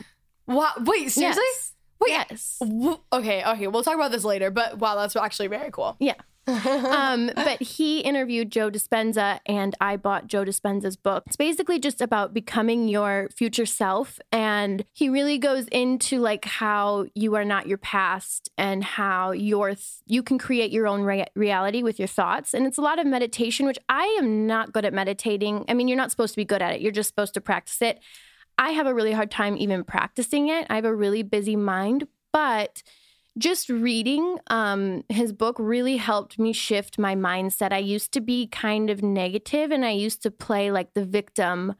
Wow. 0.47 0.73
Wait, 0.81 1.09
seriously? 1.11 1.41
Yes. 1.47 1.73
Wait. 2.01 2.09
Yes. 2.11 2.57
W- 2.59 2.99
Okay, 3.13 3.41
okay. 3.45 3.67
We'll 3.67 3.83
talk 3.83 3.95
about 3.95 4.11
this 4.11 4.25
later, 4.25 4.51
but 4.51 4.79
wow, 4.79 4.95
that's 4.95 5.15
actually 5.15 5.47
very 5.47 5.71
cool. 5.71 5.95
Yeah. 5.99 6.15
um, 6.91 7.31
but 7.35 7.61
he 7.61 7.99
interviewed 7.99 8.51
Joe 8.51 8.71
Dispenza, 8.71 9.39
and 9.45 9.75
I 9.79 9.97
bought 9.97 10.27
Joe 10.27 10.43
Dispenza's 10.43 10.95
book. 10.95 11.23
It's 11.27 11.35
basically 11.35 11.79
just 11.79 12.01
about 12.01 12.33
becoming 12.33 12.87
your 12.87 13.29
future 13.35 13.65
self, 13.65 14.19
and 14.31 14.83
he 14.93 15.09
really 15.09 15.37
goes 15.37 15.67
into 15.67 16.19
like 16.19 16.45
how 16.45 17.05
you 17.13 17.35
are 17.35 17.45
not 17.45 17.67
your 17.67 17.77
past 17.77 18.49
and 18.57 18.83
how 18.83 19.31
your 19.31 19.69
th- 19.69 20.01
you 20.05 20.23
can 20.23 20.37
create 20.37 20.71
your 20.71 20.87
own 20.87 21.01
rea- 21.01 21.27
reality 21.35 21.83
with 21.83 21.99
your 21.99 22.07
thoughts. 22.07 22.53
And 22.53 22.65
it's 22.65 22.77
a 22.77 22.81
lot 22.81 22.99
of 22.99 23.05
meditation, 23.05 23.65
which 23.65 23.79
I 23.87 24.05
am 24.19 24.47
not 24.47 24.71
good 24.71 24.85
at 24.85 24.93
meditating. 24.93 25.65
I 25.67 25.73
mean, 25.73 25.87
you're 25.87 25.97
not 25.97 26.11
supposed 26.11 26.33
to 26.33 26.37
be 26.37 26.45
good 26.45 26.61
at 26.61 26.73
it; 26.75 26.81
you're 26.81 26.91
just 26.91 27.09
supposed 27.09 27.33
to 27.35 27.41
practice 27.41 27.81
it. 27.81 27.99
I 28.57 28.71
have 28.71 28.87
a 28.87 28.93
really 28.93 29.13
hard 29.13 29.31
time 29.31 29.55
even 29.57 29.83
practicing 29.83 30.49
it. 30.49 30.67
I 30.69 30.75
have 30.75 30.85
a 30.85 30.93
really 30.93 31.23
busy 31.23 31.55
mind, 31.55 32.07
but 32.33 32.83
just 33.39 33.69
reading 33.69 34.37
um, 34.47 35.03
his 35.09 35.33
book 35.33 35.55
really 35.57 35.97
helped 35.97 36.37
me 36.37 36.53
shift 36.53 36.99
my 36.99 37.15
mindset. 37.15 37.71
I 37.71 37.79
used 37.79 38.11
to 38.13 38.21
be 38.21 38.47
kind 38.47 38.89
of 38.89 39.01
negative 39.01 39.71
and 39.71 39.85
I 39.85 39.91
used 39.91 40.21
to 40.23 40.31
play 40.31 40.71
like 40.71 40.93
the 40.93 41.05
victim 41.05 41.75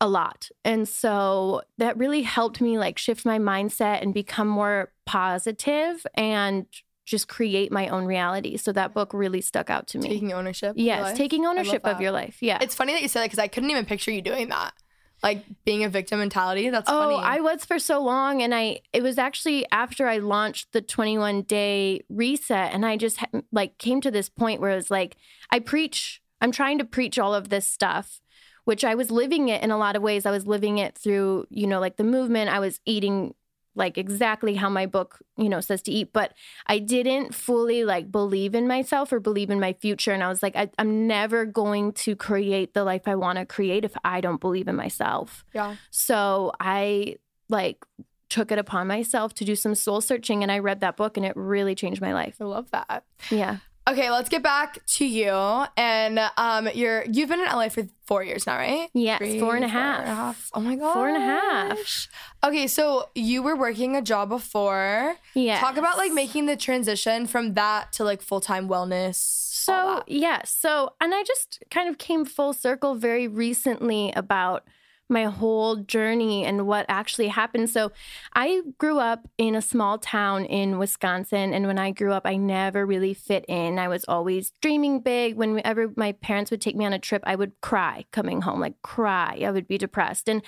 a 0.00 0.08
lot. 0.08 0.48
And 0.64 0.88
so 0.88 1.62
that 1.78 1.98
really 1.98 2.22
helped 2.22 2.60
me 2.60 2.78
like 2.78 2.98
shift 2.98 3.26
my 3.26 3.38
mindset 3.38 4.00
and 4.00 4.14
become 4.14 4.48
more 4.48 4.92
positive 5.04 6.06
and 6.14 6.66
just 7.04 7.26
create 7.26 7.72
my 7.72 7.88
own 7.88 8.04
reality. 8.04 8.56
So 8.56 8.72
that 8.72 8.94
book 8.94 9.12
really 9.12 9.40
stuck 9.40 9.70
out 9.70 9.88
to 9.88 9.98
me. 9.98 10.08
Taking 10.08 10.32
ownership. 10.32 10.74
yes, 10.76 11.16
taking 11.16 11.46
ownership 11.46 11.84
of 11.84 12.00
your 12.00 12.12
life. 12.12 12.36
Yeah. 12.40 12.58
It's 12.60 12.74
funny 12.74 12.92
that 12.92 13.02
you 13.02 13.08
said 13.08 13.22
that 13.22 13.26
because 13.26 13.38
I 13.38 13.48
couldn't 13.48 13.70
even 13.70 13.86
picture 13.86 14.10
you 14.10 14.22
doing 14.22 14.50
that. 14.50 14.74
Like 15.22 15.44
being 15.64 15.82
a 15.82 15.88
victim 15.88 16.20
mentality. 16.20 16.70
That's 16.70 16.88
Oh, 16.88 16.98
funny. 17.00 17.16
I 17.16 17.40
was 17.40 17.64
for 17.64 17.78
so 17.78 18.00
long, 18.02 18.40
and 18.40 18.54
I 18.54 18.80
it 18.92 19.02
was 19.02 19.18
actually 19.18 19.66
after 19.72 20.06
I 20.06 20.18
launched 20.18 20.72
the 20.72 20.80
21 20.80 21.42
day 21.42 22.02
reset, 22.08 22.72
and 22.72 22.86
I 22.86 22.96
just 22.96 23.18
like 23.50 23.78
came 23.78 24.00
to 24.02 24.10
this 24.12 24.28
point 24.28 24.60
where 24.60 24.70
it 24.70 24.76
was 24.76 24.90
like 24.90 25.16
I 25.50 25.58
preach. 25.58 26.22
I'm 26.40 26.52
trying 26.52 26.78
to 26.78 26.84
preach 26.84 27.18
all 27.18 27.34
of 27.34 27.48
this 27.48 27.66
stuff, 27.66 28.20
which 28.64 28.84
I 28.84 28.94
was 28.94 29.10
living 29.10 29.48
it 29.48 29.60
in 29.60 29.72
a 29.72 29.76
lot 29.76 29.96
of 29.96 30.02
ways. 30.02 30.24
I 30.24 30.30
was 30.30 30.46
living 30.46 30.78
it 30.78 30.96
through 30.96 31.46
you 31.50 31.66
know 31.66 31.80
like 31.80 31.96
the 31.96 32.04
movement. 32.04 32.48
I 32.50 32.60
was 32.60 32.78
eating 32.86 33.34
like 33.78 33.96
exactly 33.96 34.54
how 34.54 34.68
my 34.68 34.84
book 34.84 35.18
you 35.36 35.48
know 35.48 35.60
says 35.60 35.80
to 35.82 35.92
eat, 35.92 36.12
but 36.12 36.34
I 36.66 36.78
didn't 36.78 37.34
fully 37.34 37.84
like 37.84 38.12
believe 38.12 38.54
in 38.54 38.68
myself 38.68 39.12
or 39.12 39.20
believe 39.20 39.50
in 39.50 39.60
my 39.60 39.72
future, 39.72 40.12
and 40.12 40.22
I 40.22 40.28
was 40.28 40.42
like 40.42 40.56
I, 40.56 40.68
I'm 40.78 41.06
never 41.06 41.46
going 41.46 41.92
to 41.92 42.16
create 42.16 42.74
the 42.74 42.84
life 42.84 43.06
I 43.06 43.14
want 43.14 43.38
to 43.38 43.46
create 43.46 43.84
if 43.84 43.96
I 44.04 44.20
don't 44.20 44.40
believe 44.40 44.68
in 44.68 44.76
myself. 44.76 45.44
yeah. 45.54 45.76
So 45.90 46.52
I 46.60 47.16
like 47.48 47.82
took 48.28 48.52
it 48.52 48.58
upon 48.58 48.86
myself 48.86 49.32
to 49.34 49.44
do 49.44 49.56
some 49.56 49.74
soul 49.74 50.00
searching 50.00 50.42
and 50.42 50.52
I 50.52 50.58
read 50.58 50.80
that 50.80 50.96
book 50.96 51.16
and 51.16 51.24
it 51.24 51.32
really 51.34 51.74
changed 51.74 52.00
my 52.00 52.12
life. 52.12 52.36
I 52.40 52.44
love 52.44 52.70
that. 52.72 53.04
Yeah. 53.30 53.58
Okay, 53.88 54.10
let's 54.10 54.28
get 54.28 54.42
back 54.42 54.84
to 54.86 55.06
you. 55.06 55.64
And 55.76 56.20
um, 56.36 56.68
you're 56.74 57.04
you've 57.04 57.28
been 57.28 57.40
in 57.40 57.46
LA 57.46 57.68
for 57.70 57.86
four 58.06 58.22
years 58.22 58.46
now, 58.46 58.56
right? 58.56 58.88
Yes, 58.92 59.18
Three, 59.18 59.40
four 59.40 59.56
and 59.56 59.64
a 59.64 59.68
four 59.68 59.72
half. 59.80 60.50
Oh 60.52 60.60
my 60.60 60.76
god, 60.76 60.92
Four 60.92 61.08
and 61.08 61.16
a 61.16 61.20
half. 61.20 62.08
Okay, 62.44 62.66
so 62.66 63.08
you 63.14 63.42
were 63.42 63.56
working 63.56 63.96
a 63.96 64.02
job 64.02 64.28
before. 64.28 65.16
Yeah. 65.34 65.58
Talk 65.58 65.76
about 65.76 65.96
like 65.96 66.12
making 66.12 66.46
the 66.46 66.56
transition 66.56 67.26
from 67.26 67.54
that 67.54 67.92
to 67.94 68.04
like 68.04 68.20
full 68.20 68.40
time 68.40 68.68
wellness. 68.68 69.16
So, 69.16 70.02
yeah. 70.06 70.42
So, 70.44 70.94
and 71.00 71.14
I 71.14 71.22
just 71.24 71.62
kind 71.70 71.88
of 71.88 71.98
came 71.98 72.24
full 72.24 72.52
circle 72.52 72.94
very 72.94 73.28
recently 73.28 74.12
about 74.16 74.64
my 75.08 75.24
whole 75.24 75.76
journey 75.76 76.44
and 76.44 76.66
what 76.66 76.86
actually 76.88 77.28
happened. 77.28 77.70
So, 77.70 77.92
I 78.34 78.62
grew 78.78 78.98
up 78.98 79.28
in 79.38 79.54
a 79.54 79.62
small 79.62 79.98
town 79.98 80.44
in 80.44 80.78
Wisconsin. 80.78 81.52
And 81.54 81.66
when 81.66 81.78
I 81.78 81.90
grew 81.90 82.12
up, 82.12 82.26
I 82.26 82.36
never 82.36 82.86
really 82.86 83.14
fit 83.14 83.44
in. 83.48 83.78
I 83.78 83.88
was 83.88 84.04
always 84.06 84.52
dreaming 84.60 85.00
big. 85.00 85.36
Whenever 85.36 85.90
my 85.96 86.12
parents 86.12 86.50
would 86.50 86.60
take 86.60 86.76
me 86.76 86.84
on 86.84 86.92
a 86.92 86.98
trip, 86.98 87.22
I 87.26 87.36
would 87.36 87.60
cry 87.60 88.04
coming 88.12 88.42
home, 88.42 88.60
like 88.60 88.80
cry. 88.82 89.42
I 89.44 89.50
would 89.50 89.68
be 89.68 89.78
depressed. 89.78 90.28
And 90.28 90.42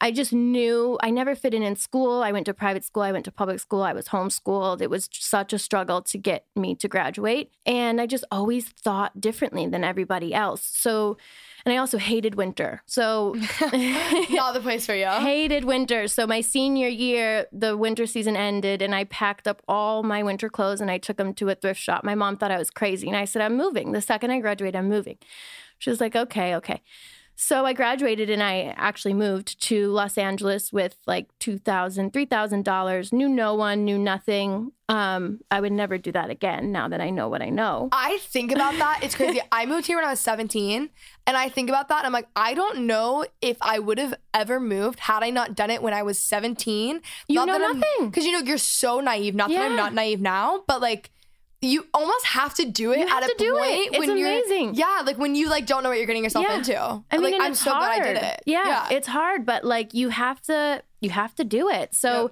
I 0.00 0.10
just 0.10 0.32
knew 0.32 0.98
I 1.02 1.10
never 1.10 1.34
fit 1.34 1.54
in 1.54 1.62
in 1.62 1.76
school. 1.76 2.22
I 2.22 2.32
went 2.32 2.46
to 2.46 2.54
private 2.54 2.84
school, 2.84 3.02
I 3.02 3.12
went 3.12 3.24
to 3.26 3.32
public 3.32 3.60
school, 3.60 3.82
I 3.82 3.92
was 3.92 4.08
homeschooled. 4.08 4.80
It 4.80 4.90
was 4.90 5.08
such 5.12 5.52
a 5.52 5.58
struggle 5.58 6.02
to 6.02 6.18
get 6.18 6.46
me 6.54 6.74
to 6.76 6.88
graduate. 6.88 7.50
And 7.64 8.00
I 8.00 8.06
just 8.06 8.24
always 8.30 8.68
thought 8.68 9.20
differently 9.20 9.66
than 9.66 9.84
everybody 9.84 10.34
else. 10.34 10.62
So, 10.62 11.16
and 11.66 11.72
I 11.72 11.78
also 11.78 11.98
hated 11.98 12.36
winter. 12.36 12.80
So, 12.86 13.34
not 13.60 14.54
the 14.54 14.60
place 14.62 14.86
for 14.86 14.94
you. 14.94 15.06
hated 15.10 15.64
winter. 15.64 16.06
So, 16.06 16.24
my 16.24 16.40
senior 16.40 16.86
year, 16.86 17.46
the 17.52 17.76
winter 17.76 18.06
season 18.06 18.36
ended, 18.36 18.82
and 18.82 18.94
I 18.94 19.02
packed 19.02 19.48
up 19.48 19.62
all 19.66 20.04
my 20.04 20.22
winter 20.22 20.48
clothes 20.48 20.80
and 20.80 20.92
I 20.92 20.98
took 20.98 21.16
them 21.16 21.34
to 21.34 21.48
a 21.48 21.56
thrift 21.56 21.80
shop. 21.80 22.04
My 22.04 22.14
mom 22.14 22.36
thought 22.36 22.52
I 22.52 22.58
was 22.58 22.70
crazy. 22.70 23.08
And 23.08 23.16
I 23.16 23.24
said, 23.24 23.42
I'm 23.42 23.56
moving. 23.56 23.90
The 23.90 24.00
second 24.00 24.30
I 24.30 24.38
graduate, 24.38 24.76
I'm 24.76 24.88
moving. 24.88 25.18
She 25.78 25.90
was 25.90 26.00
like, 26.00 26.14
okay, 26.14 26.54
okay. 26.54 26.82
So 27.38 27.66
I 27.66 27.74
graduated 27.74 28.30
and 28.30 28.42
I 28.42 28.74
actually 28.78 29.12
moved 29.12 29.60
to 29.64 29.88
Los 29.88 30.16
Angeles 30.16 30.72
with 30.72 30.96
like 31.06 31.28
$2,000, 31.40 32.10
$3,000, 32.10 33.12
knew 33.12 33.28
no 33.28 33.54
one, 33.54 33.84
knew 33.84 33.98
nothing. 33.98 34.72
Um, 34.88 35.40
I 35.50 35.60
would 35.60 35.72
never 35.72 35.98
do 35.98 36.12
that 36.12 36.30
again 36.30 36.72
now 36.72 36.88
that 36.88 37.02
I 37.02 37.10
know 37.10 37.28
what 37.28 37.42
I 37.42 37.50
know. 37.50 37.90
I 37.92 38.18
think 38.22 38.52
about 38.52 38.72
that. 38.78 39.00
It's 39.02 39.14
crazy. 39.14 39.40
I 39.52 39.66
moved 39.66 39.86
here 39.86 39.96
when 39.96 40.06
I 40.06 40.10
was 40.10 40.20
17, 40.20 40.88
and 41.26 41.36
I 41.36 41.50
think 41.50 41.68
about 41.68 41.88
that. 41.88 41.98
And 41.98 42.06
I'm 42.06 42.12
like, 42.12 42.28
I 42.34 42.54
don't 42.54 42.86
know 42.86 43.26
if 43.42 43.58
I 43.60 43.80
would 43.80 43.98
have 43.98 44.14
ever 44.32 44.58
moved 44.58 45.00
had 45.00 45.22
I 45.22 45.30
not 45.30 45.54
done 45.54 45.70
it 45.70 45.82
when 45.82 45.92
I 45.92 46.04
was 46.04 46.18
17. 46.18 47.02
You 47.28 47.44
know 47.44 47.58
nothing. 47.58 47.82
Because 48.08 48.24
you 48.24 48.32
know, 48.32 48.40
you're 48.40 48.56
so 48.58 49.00
naive. 49.00 49.34
Not 49.34 49.50
that 49.50 49.60
I'm 49.60 49.76
not 49.76 49.92
naive 49.92 50.20
now, 50.20 50.62
but 50.66 50.80
like, 50.80 51.10
you 51.62 51.86
almost 51.94 52.26
have 52.26 52.54
to 52.54 52.64
do 52.66 52.92
it 52.92 53.08
at 53.10 53.22
a 53.22 53.26
it. 53.26 53.38
point 53.38 53.88
It's 53.94 53.98
when 53.98 54.16
you're 54.18 54.28
amazing. 54.28 54.74
yeah, 54.74 55.02
like 55.04 55.18
when 55.18 55.34
you 55.34 55.48
like 55.48 55.66
don't 55.66 55.82
know 55.82 55.88
what 55.88 55.98
you're 55.98 56.06
getting 56.06 56.24
yourself 56.24 56.44
Yeah. 56.48 56.56
into. 56.58 56.76
I 57.10 57.18
mean, 57.18 57.32
like, 57.32 57.40
I'm 57.40 57.54
so 57.54 57.70
glad 57.70 58.00
I 58.02 58.04
did 58.12 58.18
hard. 58.18 58.32
it. 58.34 58.42
Yeah, 58.46 58.88
it's 58.90 59.08
hard, 59.08 59.46
but 59.46 59.64
like 59.64 59.94
you 59.94 60.10
have 60.10 60.40
to, 60.42 60.82
you 61.00 61.10
have 61.10 61.34
to 61.36 61.44
do 61.44 61.68
it. 61.68 61.94
So. 61.94 62.30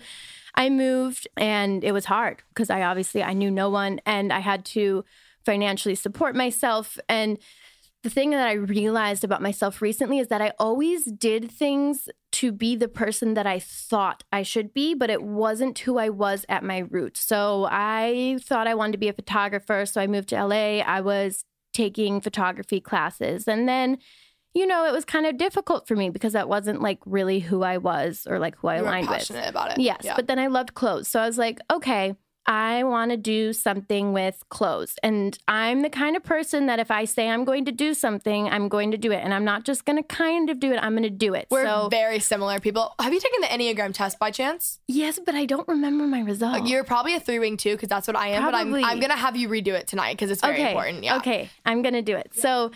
I 0.56 0.68
moved, 0.70 1.26
and 1.37 1.82
it 1.82 1.90
was 1.90 2.04
hard 2.04 2.40
because 2.50 2.70
I 2.70 2.82
obviously 2.82 3.24
I 3.24 3.32
knew 3.32 3.50
no 3.50 3.70
one, 3.70 4.00
and 4.06 4.32
I 4.32 4.38
had 4.38 4.64
to 4.66 5.04
financially 5.44 5.96
support 5.96 6.37
myself. 6.37 6.96
And 7.08 7.38
the 8.04 8.10
thing 8.10 8.30
that 8.30 8.46
I 8.46 8.52
realized 8.52 9.24
about 9.24 9.42
myself 9.42 9.82
recently 9.82 10.18
is 10.20 10.28
that 10.28 10.40
I 10.40 10.52
always 10.60 11.04
did 11.06 11.50
things 11.50 12.08
to 12.32 12.52
be 12.52 12.76
the 12.76 12.86
person 12.86 13.34
that 13.34 13.46
I 13.46 13.58
thought 13.58 14.22
I 14.30 14.42
should 14.42 14.72
be, 14.72 14.94
but 14.94 15.10
it 15.10 15.22
wasn't 15.22 15.78
who 15.80 15.98
I 15.98 16.10
was 16.10 16.46
at 16.48 16.62
my 16.62 16.84
root. 16.90 17.16
So 17.16 17.66
I 17.70 18.38
thought 18.42 18.66
I 18.68 18.74
wanted 18.74 18.92
to 18.92 18.98
be 18.98 19.08
a 19.08 19.12
photographer. 19.12 19.84
So 19.86 20.00
I 20.00 20.06
moved 20.06 20.28
to 20.28 20.44
LA. 20.46 20.78
I 20.80 21.00
was 21.00 21.44
taking 21.72 22.20
photography 22.20 22.80
classes. 22.80 23.48
And 23.48 23.68
then, 23.68 23.98
you 24.52 24.66
know, 24.66 24.86
it 24.86 24.92
was 24.92 25.04
kind 25.04 25.26
of 25.26 25.36
difficult 25.36 25.88
for 25.88 25.96
me 25.96 26.10
because 26.10 26.34
that 26.34 26.48
wasn't 26.48 26.80
like 26.82 26.98
really 27.06 27.40
who 27.40 27.62
I 27.62 27.78
was 27.78 28.26
or 28.28 28.38
like 28.38 28.56
who 28.56 28.68
I 28.68 28.76
You 28.76 28.82
aligned 28.82 29.08
with. 29.08 29.18
passionate 29.18 29.48
about 29.48 29.72
it. 29.72 29.78
Yes, 29.80 30.02
Yeah. 30.04 30.14
but 30.14 30.28
then 30.28 30.38
I 30.38 30.46
loved 30.48 30.74
clothes. 30.74 31.08
So 31.08 31.18
I 31.20 31.26
was 31.26 31.38
like, 31.38 31.58
okay, 31.72 32.14
I 32.46 32.85
want 32.85 33.11
to 33.11 33.16
do 33.16 33.52
something 33.52 34.12
with 34.12 34.42
clothes. 34.48 34.96
And 35.02 35.38
I'm 35.48 35.83
the 35.83 35.90
kind 35.90 36.16
of 36.16 36.22
person 36.22 36.66
that 36.66 36.78
if 36.78 36.90
I 36.90 37.04
say 37.04 37.28
I'm 37.28 37.44
going 37.44 37.64
to 37.66 37.72
do 37.72 37.94
something, 37.94 38.48
I'm 38.48 38.68
going 38.68 38.90
to 38.90 38.98
do 38.98 39.12
it. 39.12 39.20
And 39.22 39.33
I'm 39.33 39.44
not 39.44 39.64
just 39.64 39.85
going 39.85 39.96
to 39.96 40.02
kind 40.02 40.50
of 40.50 40.61
do 40.61 40.72
it, 40.72 40.78
I'm 40.83 40.92
going 40.92 41.04
to 41.04 41.11
do 41.11 41.35
it. 41.35 41.46
We're 41.50 41.64
so, 41.64 41.88
very 41.90 42.18
similar 42.18 42.61
people. 42.61 42.94
Have 42.98 43.12
you 43.12 43.20
taken 43.20 43.40
the 43.40 43.48
Enneagram 43.48 43.94
test 43.94 44.18
by 44.18 44.30
chance? 44.30 44.80
yes, 44.88 45.18
but 45.24 45.35
I 45.35 45.44
don't 45.44 45.66
remember 45.68 46.07
my 46.07 46.20
result. 46.20 46.66
You're 46.66 46.85
probably 46.85 47.14
a 47.14 47.20
three 47.20 47.38
wing 47.38 47.57
too, 47.57 47.72
because 47.72 47.88
that's 47.88 48.07
what 48.07 48.16
I 48.16 48.28
am. 48.28 48.42
Probably. 48.42 48.80
But 48.83 48.88
I'm 48.88 48.94
I'm 48.94 49.00
gonna 49.00 49.16
have 49.16 49.37
you 49.37 49.48
redo 49.48 49.68
it 49.68 49.88
tonight 49.88 50.14
because 50.14 50.30
it's 50.30 50.40
very 50.40 50.54
okay. 50.54 50.68
important. 50.68 51.02
Yeah. 51.02 51.16
Okay, 51.16 51.50
I'm 51.66 51.83
gonna 51.83 52.02
do 52.02 52.16
it. 52.16 52.33
So, 52.35 52.70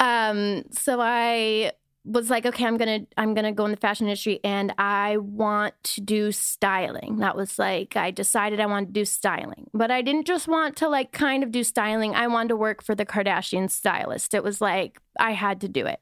um, 0.00 0.64
so 0.72 1.00
I 1.00 1.72
was 2.04 2.30
like, 2.30 2.46
okay, 2.46 2.64
I'm 2.64 2.76
gonna 2.76 3.00
I'm 3.16 3.34
gonna 3.34 3.52
go 3.52 3.64
in 3.64 3.70
the 3.70 3.76
fashion 3.76 4.06
industry, 4.06 4.40
and 4.42 4.72
I 4.78 5.18
want 5.18 5.74
to 5.84 6.00
do 6.00 6.32
styling. 6.32 7.18
That 7.18 7.36
was 7.36 7.58
like 7.58 7.96
I 7.96 8.10
decided 8.10 8.60
I 8.60 8.66
wanted 8.66 8.86
to 8.86 8.92
do 8.92 9.04
styling, 9.04 9.68
but 9.74 9.90
I 9.90 10.02
didn't 10.02 10.26
just 10.26 10.48
want 10.48 10.76
to 10.76 10.88
like 10.88 11.12
kind 11.12 11.42
of 11.42 11.52
do 11.52 11.62
styling. 11.62 12.14
I 12.14 12.26
wanted 12.26 12.48
to 12.50 12.56
work 12.56 12.82
for 12.82 12.94
the 12.94 13.06
Kardashian 13.06 13.70
stylist. 13.70 14.34
It 14.34 14.42
was 14.42 14.60
like 14.60 15.00
I 15.18 15.32
had 15.32 15.60
to 15.62 15.68
do 15.68 15.86
it. 15.86 16.00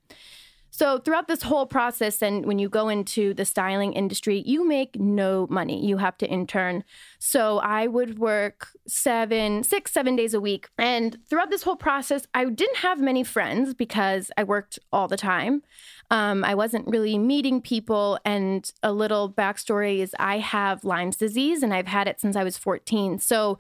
So 0.79 0.99
throughout 0.99 1.27
this 1.27 1.43
whole 1.43 1.67
process, 1.67 2.23
and 2.23 2.47
when 2.47 2.61
you 2.61 2.69
go 2.69 2.89
into 2.89 3.35
the 3.35 3.45
styling 3.45 3.95
industry, 3.95 4.45
you 4.47 4.65
make 4.65 4.95
no 4.95 5.49
money. 5.51 5.85
You 5.85 5.97
have 5.97 6.17
to 6.19 6.27
intern. 6.29 6.85
So 7.19 7.59
I 7.59 7.89
would 7.89 8.21
work 8.21 8.69
seven, 8.87 9.65
six, 9.65 9.91
seven 9.91 10.15
days 10.15 10.35
a 10.35 10.41
week. 10.41 10.69
And 10.79 11.19
throughout 11.29 11.51
this 11.51 11.65
whole 11.65 11.75
process, 11.75 12.29
I 12.33 12.45
didn't 12.45 12.77
have 12.77 13.01
many 13.01 13.25
friends 13.25 13.75
because 13.75 14.31
I 14.37 14.45
worked 14.45 14.79
all 14.93 15.09
the 15.09 15.17
time. 15.17 15.65
Um, 16.13 16.45
I 16.45 16.55
wasn't 16.55 16.87
really 16.87 17.19
meeting 17.19 17.61
people. 17.61 18.21
And 18.25 18.71
a 18.81 18.93
little 18.93 19.33
backstory 19.33 19.99
is 19.99 20.15
I 20.21 20.39
have 20.39 20.85
Lyme's 20.85 21.17
disease 21.17 21.65
and 21.65 21.75
I've 21.75 21.89
had 21.89 22.07
it 22.07 22.21
since 22.21 22.37
I 22.37 22.45
was 22.45 22.57
14. 22.57 23.19
So 23.19 23.59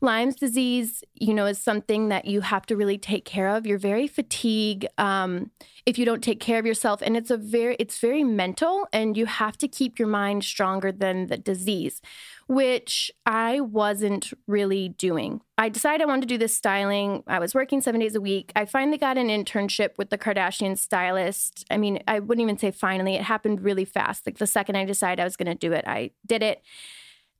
Lyme's 0.00 0.36
disease, 0.36 1.02
you 1.14 1.34
know, 1.34 1.46
is 1.46 1.58
something 1.58 2.08
that 2.08 2.26
you 2.26 2.40
have 2.40 2.66
to 2.66 2.76
really 2.76 2.98
take 2.98 3.24
care 3.24 3.48
of. 3.48 3.66
You're 3.66 3.78
very 3.78 4.06
fatigued 4.06 4.86
um, 4.98 5.50
if 5.86 5.98
you 5.98 6.04
don't 6.04 6.22
take 6.22 6.40
care 6.40 6.58
of 6.58 6.66
yourself, 6.66 7.00
and 7.02 7.16
it's 7.16 7.30
a 7.30 7.36
very, 7.36 7.76
it's 7.78 7.98
very 7.98 8.24
mental, 8.24 8.86
and 8.92 9.16
you 9.16 9.26
have 9.26 9.56
to 9.58 9.68
keep 9.68 9.98
your 9.98 10.08
mind 10.08 10.44
stronger 10.44 10.92
than 10.92 11.28
the 11.28 11.36
disease, 11.36 12.00
which 12.48 13.10
I 13.24 13.60
wasn't 13.60 14.32
really 14.46 14.90
doing. 14.90 15.40
I 15.58 15.68
decided 15.68 16.02
I 16.02 16.06
wanted 16.06 16.22
to 16.22 16.26
do 16.26 16.38
this 16.38 16.54
styling. 16.54 17.22
I 17.26 17.38
was 17.38 17.54
working 17.54 17.80
seven 17.80 18.00
days 18.00 18.14
a 18.14 18.20
week. 18.20 18.52
I 18.54 18.64
finally 18.64 18.98
got 18.98 19.16
an 19.16 19.28
internship 19.28 19.90
with 19.96 20.10
the 20.10 20.18
Kardashian 20.18 20.76
stylist. 20.76 21.64
I 21.70 21.76
mean, 21.76 22.02
I 22.06 22.18
wouldn't 22.20 22.42
even 22.42 22.58
say 22.58 22.70
finally; 22.70 23.14
it 23.14 23.22
happened 23.22 23.62
really 23.62 23.84
fast. 23.84 24.26
Like 24.26 24.38
the 24.38 24.46
second 24.46 24.76
I 24.76 24.84
decided 24.84 25.20
I 25.20 25.24
was 25.24 25.36
going 25.36 25.46
to 25.46 25.54
do 25.54 25.72
it, 25.72 25.84
I 25.86 26.10
did 26.26 26.42
it. 26.42 26.62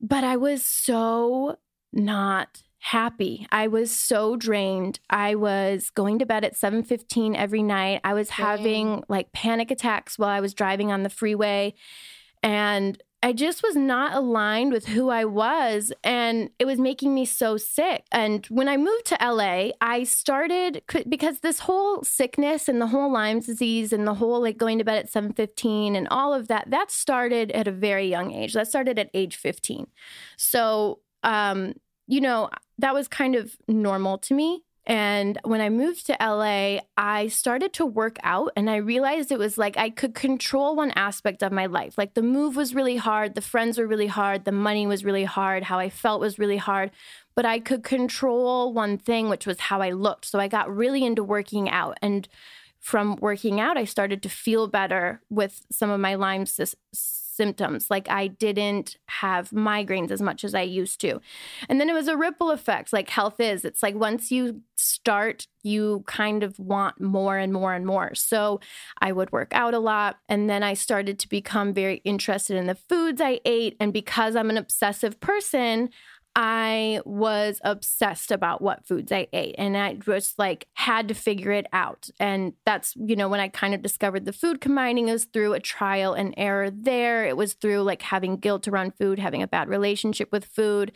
But 0.01 0.25
I 0.25 0.37
was 0.37 0.62
so 0.62 1.57
not 1.97 2.63
happy. 2.79 3.47
I 3.51 3.67
was 3.67 3.91
so 3.91 4.37
drained. 4.37 5.01
I 5.11 5.35
was 5.35 5.91
going 5.91 6.21
to 6.21 6.27
bed 6.27 6.45
at 6.45 6.55
7:15 6.57 7.35
every 7.35 7.63
night. 7.63 8.01
I 8.05 8.15
was 8.15 8.31
having 8.31 9.03
like 9.09 9.33
panic 9.33 9.71
attacks 9.73 10.19
while 10.19 10.29
I 10.29 10.41
was 10.41 10.55
driving 10.55 10.93
on 10.93 11.03
the 11.03 11.11
freeway 11.11 11.75
and 12.45 13.03
I 13.23 13.33
just 13.33 13.63
was 13.63 13.75
not 13.75 14.15
aligned 14.15 14.73
with 14.73 14.87
who 14.87 15.09
I 15.09 15.25
was 15.25 15.93
and 16.05 16.51
it 16.61 16.65
was 16.65 16.79
making 16.79 17.13
me 17.13 17.25
so 17.25 17.57
sick. 17.57 18.05
And 18.13 18.47
when 18.47 18.69
I 18.69 18.77
moved 18.77 19.07
to 19.07 19.19
LA, 19.21 19.71
I 19.81 20.05
started 20.05 20.83
because 21.09 21.41
this 21.41 21.61
whole 21.61 22.05
sickness 22.05 22.69
and 22.69 22.81
the 22.81 22.87
whole 22.87 23.11
Lyme's 23.11 23.47
disease 23.47 23.93
and 23.93 24.07
the 24.07 24.15
whole 24.15 24.41
like 24.43 24.59
going 24.59 24.79
to 24.79 24.85
bed 24.85 24.99
at 24.99 25.11
7:15 25.11 25.97
and 25.97 26.07
all 26.09 26.33
of 26.33 26.47
that 26.47 26.71
that 26.71 26.93
started 26.93 27.51
at 27.51 27.67
a 27.67 27.73
very 27.73 28.07
young 28.07 28.33
age. 28.33 28.53
That 28.53 28.69
started 28.69 28.97
at 28.97 29.11
age 29.13 29.35
15. 29.35 29.89
So, 30.37 31.01
um 31.25 31.75
you 32.07 32.21
know, 32.21 32.51
that 32.79 32.95
was 32.95 33.09
kind 33.09 33.35
of 33.35 33.57
normal 33.69 34.19
to 34.19 34.35
me. 34.35 34.62
And 34.88 35.37
when 35.42 35.61
I 35.61 35.69
moved 35.69 36.07
to 36.07 36.16
LA, 36.21 36.79
I 36.97 37.27
started 37.27 37.73
to 37.75 37.85
work 37.85 38.19
out 38.23 38.53
and 38.55 38.71
I 38.71 38.77
realized 38.77 39.33
it 39.33 39.38
was 39.38 39.59
like 39.59 39.77
I 39.77 39.90
could 39.90 40.14
control 40.14 40.77
one 40.77 40.92
aspect 40.92 41.42
of 41.42 41.51
my 41.51 41.66
life. 41.66 41.99
Like 41.99 42.14
the 42.14 42.23
move 42.23 42.55
was 42.55 42.73
really 42.73 42.97
hard, 42.97 43.35
the 43.35 43.40
friends 43.40 43.79
were 43.79 43.87
really 43.87 44.07
hard, 44.07 44.45
the 44.45 44.53
money 44.53 44.87
was 44.87 45.05
really 45.05 45.25
hard, 45.25 45.64
how 45.64 45.81
I 45.81 45.90
felt 45.90 46.21
was 46.21 46.38
really 46.38 46.57
hard. 46.57 46.92
But 47.35 47.47
I 47.47 47.59
could 47.59 47.83
control 47.83 48.73
one 48.73 48.97
thing, 48.97 49.29
which 49.29 49.45
was 49.45 49.59
how 49.59 49.83
I 49.83 49.90
looked. 49.90 50.25
So 50.25 50.38
I 50.38 50.47
got 50.47 50.75
really 50.75 51.05
into 51.05 51.25
working 51.25 51.69
out. 51.69 51.99
And 52.01 52.29
from 52.79 53.16
working 53.16 53.61
out, 53.61 53.77
I 53.77 53.85
started 53.85 54.23
to 54.23 54.29
feel 54.29 54.69
better 54.69 55.21
with 55.29 55.62
some 55.73 55.90
of 55.90 55.99
my 55.99 56.14
Lyme 56.14 56.47
symptoms. 57.37 57.90
Like 57.90 58.09
I 58.09 58.29
didn't 58.29 58.96
have 59.07 59.51
migraines 59.51 60.11
as 60.11 60.22
much 60.22 60.44
as 60.44 60.55
I 60.55 60.62
used 60.62 61.01
to. 61.03 61.20
And 61.68 61.81
then 61.81 61.90
it 61.90 61.94
was 61.94 62.09
a 62.09 62.16
ripple 62.16 62.51
effect, 62.51 62.92
like 62.92 63.11
health 63.11 63.40
is. 63.40 63.64
It's 63.64 63.83
like 63.83 63.94
once 63.94 64.31
you 64.31 64.62
start, 64.77 65.46
you 65.62 66.05
kind 66.07 66.42
of 66.42 66.59
want 66.59 67.01
more 67.01 67.37
and 67.37 67.53
more 67.53 67.75
and 67.75 67.87
more. 67.87 68.14
So 68.14 68.61
I 69.01 69.12
would 69.12 69.33
work 69.33 69.53
out 69.53 69.75
a 69.75 69.79
lot. 69.79 70.18
And 70.29 70.49
then 70.49 70.62
I 70.62 70.75
started 70.75 71.18
to 71.20 71.29
become 71.29 71.72
very 71.72 71.96
interested 72.05 72.57
in 72.57 72.66
the 72.66 72.75
foods 72.75 73.20
I 73.20 73.40
ate. 73.44 73.77
And 73.81 73.92
because 73.92 74.37
I'm 74.37 74.51
an 74.51 74.59
obsessive 74.59 75.20
person, 75.20 75.90
I 76.38 77.01
was 77.07 77.62
obsessed 77.64 78.31
about 78.31 78.61
what 78.61 78.87
foods 78.87 79.11
I 79.11 79.27
ate 79.33 79.55
and 79.57 79.75
I 79.75 79.94
just 79.94 80.38
like 80.38 80.66
had 80.75 81.09
to 81.09 81.14
figure 81.14 81.51
it 81.51 81.66
out. 81.72 82.11
And 82.20 82.53
that's, 82.66 82.94
you 82.94 83.16
know, 83.16 83.27
when 83.31 83.40
I 83.40 83.49
kind 83.49 83.75
of 83.75 83.81
discovered 83.81 84.27
the 84.27 84.35
food 84.35 84.61
combining 84.61 85.09
is 85.09 85.25
through 85.25 85.55
a 85.55 85.61
trial 85.61 86.12
and 86.12 86.35
error 86.37 86.70
there. 86.70 87.25
It 87.25 87.38
was 87.38 87.55
through 87.55 87.81
like 87.83 88.03
having 88.03 88.37
guilt 88.37 88.68
around 88.68 88.92
food, 88.99 89.18
having 89.18 89.42
a 89.42 89.49
bad 89.49 89.70
relationship 89.70 90.31
with 90.31 90.44
food. 90.44 90.92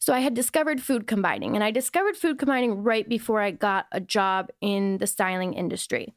So 0.00 0.12
I 0.12 0.18
had 0.18 0.34
discovered 0.34 0.82
food 0.82 1.06
combining 1.06 1.54
and 1.54 1.62
I 1.62 1.70
discovered 1.70 2.16
food 2.16 2.36
combining 2.36 2.82
right 2.82 3.08
before 3.08 3.40
I 3.40 3.52
got 3.52 3.86
a 3.92 4.00
job 4.00 4.50
in 4.60 4.98
the 4.98 5.06
styling 5.06 5.54
industry. 5.54 6.12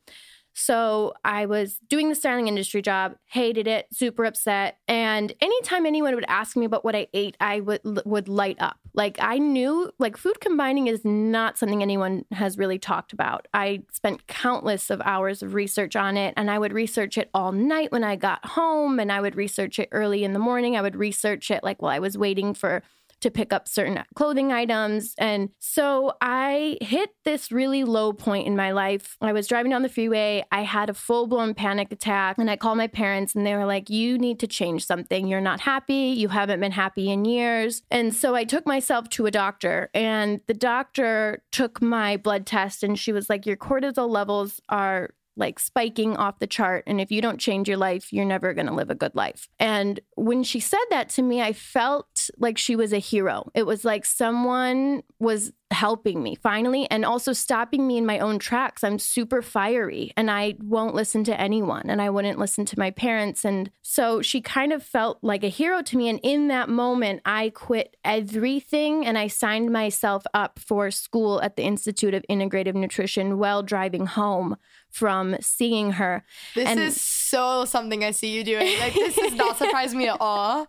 So 0.62 1.14
I 1.24 1.46
was 1.46 1.80
doing 1.88 2.10
the 2.10 2.16
styling 2.16 2.50
industry 2.50 2.82
job, 2.82 3.16
hated 3.28 3.66
it, 3.66 3.88
super 3.94 4.26
upset. 4.26 4.78
And 4.90 5.32
anytime 5.40 5.86
anyone 5.86 6.14
would 6.16 6.26
ask 6.28 6.58
me 6.58 6.66
about 6.66 6.84
what 6.84 6.98
I 6.98 7.08
ate, 7.14 7.38
I 7.40 7.62
would 7.62 7.80
would 8.06 8.28
light 8.28 8.58
up. 8.60 8.78
Like 8.94 9.18
I 9.22 9.38
knew 9.38 9.90
like 10.00 10.18
food 10.18 10.42
combining 10.42 10.88
is 10.88 11.06
not 11.06 11.58
something 11.58 11.82
anyone 11.82 12.26
has 12.34 12.58
really 12.58 12.78
talked 12.78 13.14
about. 13.14 13.48
I 13.54 13.84
spent 13.94 14.28
countless 14.28 14.90
of 14.90 15.02
hours 15.06 15.42
of 15.42 15.54
research 15.54 15.96
on 15.96 16.18
it 16.18 16.34
and 16.36 16.52
I 16.52 16.60
would 16.60 16.74
research 16.74 17.18
it 17.18 17.30
all 17.34 17.54
night 17.54 17.94
when 17.94 18.04
I 18.04 18.18
got 18.18 18.46
home 18.46 19.00
and 19.00 19.14
I 19.14 19.22
would 19.22 19.38
research 19.38 19.80
it 19.80 19.88
early 19.94 20.26
in 20.26 20.34
the 20.34 20.40
morning. 20.40 20.76
I 20.76 20.82
would 20.82 20.98
research 20.98 21.52
it 21.52 21.64
like 21.64 21.82
while 21.82 21.92
I 21.92 22.00
was 22.00 22.18
waiting 22.18 22.54
for 22.54 22.84
to 23.22 23.32
pick 23.32 23.54
up 23.54 23.68
certain 23.68 24.04
clothing 24.16 24.52
items. 24.52 25.14
And 25.18 25.50
so 25.60 26.14
I 26.22 26.78
hit 26.82 27.10
this 27.26 27.52
really 27.52 27.84
low 27.84 28.14
point 28.14 28.48
in 28.48 28.56
my 28.56 28.72
life. 28.72 29.18
I 29.22 29.34
was 29.34 29.48
driving 29.48 29.72
down 29.72 29.82
the 29.82 29.90
freeway. 29.90 30.46
I 30.52 30.62
had 30.62 30.90
a 30.90 30.94
full 30.94 31.28
blown 31.28 31.54
panic 31.54 31.92
attack. 31.92 32.38
And 32.38 32.50
I 32.50 32.56
called 32.56 32.78
my 32.78 32.88
parents, 32.88 33.36
and 33.36 33.46
they 33.46 33.56
were 33.56 33.66
like, 33.66 33.90
You 33.90 34.18
need 34.18 34.40
to 34.40 34.48
change 34.48 34.86
something. 34.86 35.28
You're 35.28 35.42
not 35.42 35.62
happy. 35.62 36.14
You 36.18 36.30
haven't 36.30 36.60
been 36.60 36.72
happy 36.72 37.10
in 37.10 37.26
years. 37.26 37.82
And 37.92 38.14
so 38.14 38.36
I 38.36 38.44
took 38.44 38.66
myself 38.66 39.10
to 39.10 39.26
a 39.26 39.32
doctor, 39.32 39.90
and 39.94 40.42
the 40.48 40.54
doctor 40.54 41.44
took 41.52 41.82
my 41.82 42.18
blood 42.18 42.46
test, 42.46 42.84
and 42.84 42.98
she 42.98 43.12
was 43.12 43.30
like, 43.30 43.46
Your 43.46 43.58
cortisol 43.58 44.10
levels 44.10 44.62
are 44.70 45.12
like 45.40 45.60
spiking 45.60 46.16
off 46.16 46.40
the 46.40 46.48
chart. 46.48 46.84
And 46.86 47.02
if 47.02 47.12
you 47.12 47.22
don't 47.22 47.40
change 47.40 47.68
your 47.68 47.78
life, 47.78 48.12
you're 48.14 48.26
never 48.26 48.54
going 48.54 48.68
to 48.68 48.74
live 48.74 48.90
a 48.90 48.96
good 48.96 49.16
life. 49.16 49.48
And 49.60 50.00
when 50.16 50.44
she 50.44 50.60
said 50.60 50.80
that 50.90 51.10
to 51.10 51.22
me, 51.22 51.42
I 51.42 51.54
felt 51.54 52.30
like 52.38 52.58
she 52.58 52.76
was 52.76 52.94
a 52.94 53.00
hero. 53.00 53.50
It 53.56 53.66
was 53.66 53.86
like 53.86 54.06
someone 54.06 55.04
was 55.20 55.52
helping 55.72 56.24
me 56.24 56.34
finally 56.34 56.90
and 56.90 57.06
also 57.06 57.32
stopping 57.32 57.86
me 57.86 57.98
in 57.98 58.06
my 58.06 58.18
own 58.18 58.40
tracks. 58.40 58.84
I'm 58.84 58.98
super 58.98 59.42
fiery 59.44 60.12
and 60.18 60.32
I 60.32 60.56
won't 60.60 60.96
listen 60.96 61.24
to 61.26 61.40
anyone 61.40 61.90
and 61.92 62.02
I 62.02 62.10
wouldn't 62.10 62.40
listen 62.40 62.66
to 62.66 62.80
my 62.80 62.90
parents. 62.90 63.46
And 63.46 63.70
so 63.84 64.22
she 64.24 64.42
kind 64.42 64.74
of 64.74 64.82
felt 64.82 65.20
like 65.22 65.44
a 65.44 65.48
hero 65.48 65.84
to 65.84 65.96
me. 65.98 66.10
And 66.10 66.20
in 66.24 66.48
that 66.48 66.70
moment, 66.70 67.22
I 67.24 67.52
quit 67.54 67.96
everything 68.04 69.06
and 69.06 69.16
I 69.18 69.28
signed 69.28 69.72
myself 69.72 70.24
up 70.34 70.58
for 70.60 70.90
school 70.90 71.40
at 71.42 71.56
the 71.56 71.64
Institute 71.64 72.16
of 72.16 72.26
Integrative 72.30 72.74
Nutrition 72.74 73.38
while 73.38 73.62
driving 73.62 74.08
home 74.08 74.58
from 74.90 75.36
seeing 75.40 75.92
her. 75.94 76.24
This 76.56 76.68
And- 76.68 76.80
is 76.80 77.00
so 77.00 77.64
something 77.66 78.04
I 78.04 78.10
see 78.10 78.30
you 78.30 78.44
doing. 78.44 78.80
Like 78.80 78.96
this 78.96 79.16
does 79.16 79.36
not 79.36 79.58
surprise 79.60 79.94
me 79.94 80.08
at 80.08 80.18
all. 80.20 80.68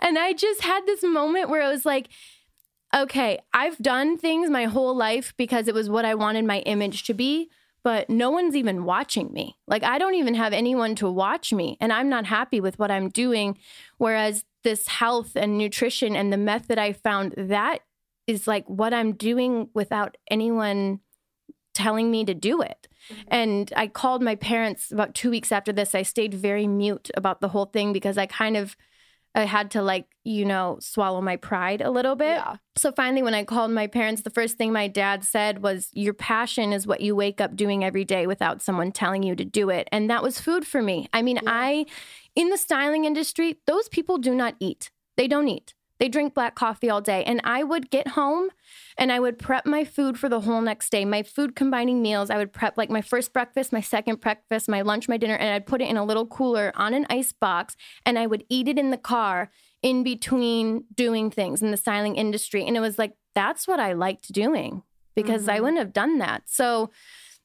and 0.00 0.18
I 0.18 0.32
just 0.32 0.62
had 0.62 0.86
this 0.86 1.02
moment 1.02 1.50
where 1.50 1.60
it 1.60 1.68
was 1.70 1.84
like, 1.84 2.08
okay, 2.94 3.38
I've 3.52 3.78
done 3.78 4.16
things 4.16 4.50
my 4.50 4.64
whole 4.64 4.94
life 4.94 5.34
because 5.36 5.68
it 5.68 5.74
was 5.74 5.90
what 5.90 6.04
I 6.04 6.14
wanted 6.14 6.44
my 6.44 6.60
image 6.60 7.04
to 7.04 7.14
be, 7.14 7.50
but 7.84 8.08
no 8.10 8.30
one's 8.30 8.56
even 8.56 8.84
watching 8.84 9.32
me. 9.32 9.56
Like, 9.66 9.82
I 9.82 9.98
don't 9.98 10.14
even 10.14 10.34
have 10.34 10.52
anyone 10.52 10.94
to 10.96 11.10
watch 11.10 11.52
me, 11.52 11.76
and 11.80 11.92
I'm 11.92 12.08
not 12.08 12.26
happy 12.26 12.60
with 12.60 12.78
what 12.78 12.90
I'm 12.90 13.08
doing. 13.08 13.58
Whereas 13.98 14.44
this 14.64 14.88
health 14.88 15.36
and 15.36 15.56
nutrition 15.56 16.16
and 16.16 16.32
the 16.32 16.36
method 16.36 16.78
I 16.78 16.92
found, 16.92 17.34
that 17.36 17.80
is 18.26 18.46
like 18.46 18.68
what 18.68 18.92
I'm 18.92 19.12
doing 19.12 19.70
without 19.74 20.16
anyone 20.30 21.00
telling 21.74 22.10
me 22.10 22.24
to 22.24 22.34
do 22.34 22.60
it. 22.60 22.88
Mm-hmm. 23.10 23.22
And 23.28 23.72
I 23.76 23.86
called 23.86 24.22
my 24.22 24.34
parents 24.34 24.90
about 24.90 25.14
two 25.14 25.30
weeks 25.30 25.52
after 25.52 25.72
this. 25.72 25.94
I 25.94 26.02
stayed 26.02 26.34
very 26.34 26.66
mute 26.66 27.10
about 27.16 27.40
the 27.40 27.48
whole 27.48 27.66
thing 27.66 27.92
because 27.92 28.18
I 28.18 28.26
kind 28.26 28.56
of 28.56 28.76
I 29.38 29.44
had 29.44 29.70
to 29.70 29.82
like, 29.82 30.06
you 30.24 30.44
know, 30.44 30.78
swallow 30.80 31.20
my 31.20 31.36
pride 31.36 31.80
a 31.80 31.92
little 31.92 32.16
bit. 32.16 32.38
Yeah. 32.38 32.56
So 32.76 32.90
finally, 32.90 33.22
when 33.22 33.34
I 33.34 33.44
called 33.44 33.70
my 33.70 33.86
parents, 33.86 34.22
the 34.22 34.30
first 34.30 34.56
thing 34.56 34.72
my 34.72 34.88
dad 34.88 35.22
said 35.22 35.62
was, 35.62 35.90
Your 35.92 36.12
passion 36.12 36.72
is 36.72 36.88
what 36.88 37.00
you 37.00 37.14
wake 37.14 37.40
up 37.40 37.54
doing 37.54 37.84
every 37.84 38.04
day 38.04 38.26
without 38.26 38.60
someone 38.60 38.90
telling 38.90 39.22
you 39.22 39.36
to 39.36 39.44
do 39.44 39.70
it. 39.70 39.88
And 39.92 40.10
that 40.10 40.24
was 40.24 40.40
food 40.40 40.66
for 40.66 40.82
me. 40.82 41.08
I 41.12 41.22
mean, 41.22 41.38
I, 41.46 41.86
in 42.34 42.50
the 42.50 42.58
styling 42.58 43.04
industry, 43.04 43.58
those 43.66 43.88
people 43.88 44.18
do 44.18 44.34
not 44.34 44.56
eat, 44.58 44.90
they 45.16 45.28
don't 45.28 45.46
eat. 45.46 45.74
They 45.98 46.08
drink 46.08 46.34
black 46.34 46.54
coffee 46.54 46.88
all 46.90 47.00
day. 47.00 47.24
And 47.24 47.40
I 47.44 47.64
would 47.64 47.90
get 47.90 48.08
home 48.08 48.50
and 48.96 49.10
I 49.10 49.20
would 49.20 49.38
prep 49.38 49.66
my 49.66 49.84
food 49.84 50.18
for 50.18 50.28
the 50.28 50.40
whole 50.40 50.60
next 50.60 50.90
day. 50.90 51.04
My 51.04 51.22
food 51.22 51.56
combining 51.56 52.02
meals, 52.02 52.30
I 52.30 52.36
would 52.36 52.52
prep 52.52 52.76
like 52.76 52.90
my 52.90 53.02
first 53.02 53.32
breakfast, 53.32 53.72
my 53.72 53.80
second 53.80 54.20
breakfast, 54.20 54.68
my 54.68 54.82
lunch, 54.82 55.08
my 55.08 55.16
dinner, 55.16 55.34
and 55.34 55.50
I'd 55.50 55.66
put 55.66 55.82
it 55.82 55.88
in 55.88 55.96
a 55.96 56.04
little 56.04 56.26
cooler 56.26 56.72
on 56.74 56.94
an 56.94 57.06
ice 57.10 57.32
box 57.32 57.76
and 58.06 58.18
I 58.18 58.26
would 58.26 58.44
eat 58.48 58.68
it 58.68 58.78
in 58.78 58.90
the 58.90 58.96
car 58.96 59.50
in 59.82 60.02
between 60.02 60.84
doing 60.94 61.30
things 61.30 61.62
in 61.62 61.70
the 61.70 61.76
styling 61.76 62.16
industry. 62.16 62.66
And 62.66 62.76
it 62.76 62.80
was 62.80 62.98
like, 62.98 63.14
that's 63.34 63.68
what 63.68 63.80
I 63.80 63.92
liked 63.92 64.32
doing 64.32 64.82
because 65.14 65.48
I 65.48 65.54
mm-hmm. 65.54 65.64
wouldn't 65.64 65.78
have 65.78 65.92
done 65.92 66.18
that. 66.18 66.42
So 66.46 66.90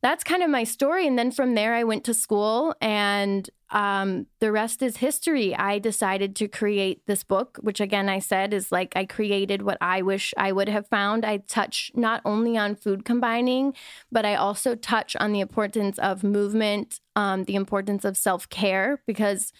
that's 0.03 0.23
kind 0.23 0.43
of 0.43 0.49
my 0.49 0.63
story. 0.63 1.07
And 1.07 1.17
then 1.17 1.31
from 1.31 1.55
there, 1.55 1.73
I 1.73 1.83
went 1.83 2.03
to 2.03 2.13
school, 2.13 2.75
and 2.81 3.49
um, 3.73 4.27
the 4.39 4.51
rest 4.51 4.83
is 4.83 4.97
history. 4.97 5.55
I 5.55 5.79
decided 5.79 6.35
to 6.37 6.47
create 6.47 7.01
this 7.07 7.23
book, 7.23 7.57
which 7.61 7.81
again, 7.81 8.07
I 8.07 8.19
said 8.19 8.53
is 8.53 8.71
like 8.71 8.93
I 8.95 9.05
created 9.05 9.63
what 9.63 9.79
I 9.81 10.03
wish 10.03 10.33
I 10.37 10.51
would 10.51 10.69
have 10.69 10.87
found. 10.87 11.25
I 11.25 11.37
touch 11.37 11.91
not 11.95 12.21
only 12.23 12.55
on 12.55 12.75
food 12.75 13.03
combining, 13.03 13.73
but 14.11 14.25
I 14.25 14.35
also 14.35 14.75
touch 14.75 15.15
on 15.15 15.33
the 15.33 15.39
importance 15.39 15.97
of 15.97 16.23
movement, 16.23 16.99
um, 17.15 17.45
the 17.45 17.55
importance 17.55 18.05
of 18.05 18.15
self 18.15 18.47
care, 18.47 19.01
because 19.07 19.51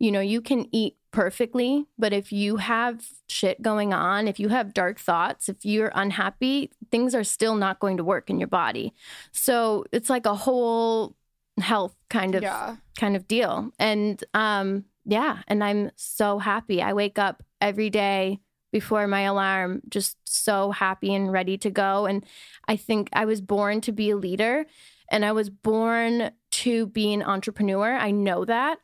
you 0.00 0.10
know, 0.10 0.20
you 0.20 0.40
can 0.40 0.66
eat 0.74 0.96
perfectly, 1.12 1.86
but 1.96 2.12
if 2.12 2.32
you 2.32 2.56
have 2.56 3.06
shit 3.28 3.62
going 3.62 3.92
on, 3.92 4.26
if 4.26 4.40
you 4.40 4.48
have 4.48 4.74
dark 4.74 4.98
thoughts, 4.98 5.48
if 5.48 5.64
you're 5.64 5.92
unhappy, 5.94 6.72
things 6.90 7.14
are 7.14 7.22
still 7.22 7.54
not 7.54 7.78
going 7.78 7.98
to 7.98 8.02
work 8.02 8.28
in 8.28 8.40
your 8.40 8.48
body. 8.48 8.92
So 9.30 9.84
it's 9.92 10.10
like 10.10 10.26
a 10.26 10.34
whole 10.34 11.14
health 11.60 11.94
kind 12.10 12.34
of 12.34 12.42
Yeah. 12.42 12.76
kind 12.98 13.16
of 13.16 13.28
deal. 13.28 13.70
And 13.78 14.22
um 14.34 14.84
yeah, 15.04 15.38
and 15.48 15.64
I'm 15.64 15.90
so 15.96 16.38
happy. 16.38 16.80
I 16.80 16.92
wake 16.92 17.18
up 17.18 17.42
every 17.60 17.90
day 17.90 18.38
before 18.70 19.06
my 19.06 19.22
alarm 19.22 19.82
just 19.88 20.16
so 20.24 20.70
happy 20.70 21.12
and 21.14 21.30
ready 21.32 21.58
to 21.58 21.70
go 21.70 22.06
and 22.06 22.24
I 22.68 22.76
think 22.76 23.10
I 23.12 23.24
was 23.26 23.40
born 23.40 23.80
to 23.82 23.92
be 23.92 24.10
a 24.10 24.16
leader 24.16 24.64
and 25.10 25.24
I 25.24 25.32
was 25.32 25.50
born 25.50 26.30
to 26.52 26.86
be 26.86 27.12
an 27.12 27.22
entrepreneur. 27.22 27.94
I 27.94 28.10
know 28.12 28.44
that. 28.44 28.78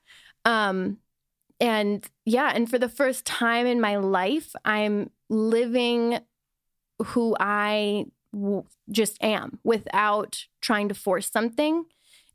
Um 0.44 0.98
and 1.60 2.06
yeah, 2.24 2.52
and 2.54 2.68
for 2.70 2.78
the 2.78 2.88
first 2.88 3.24
time 3.24 3.66
in 3.66 3.80
my 3.80 3.96
life, 3.96 4.54
I'm 4.64 5.10
living 5.28 6.20
who 7.04 7.36
I 7.40 8.06
w- 8.32 8.64
just 8.90 9.22
am 9.22 9.58
without 9.64 10.44
trying 10.60 10.88
to 10.88 10.94
force 10.94 11.30
something 11.30 11.84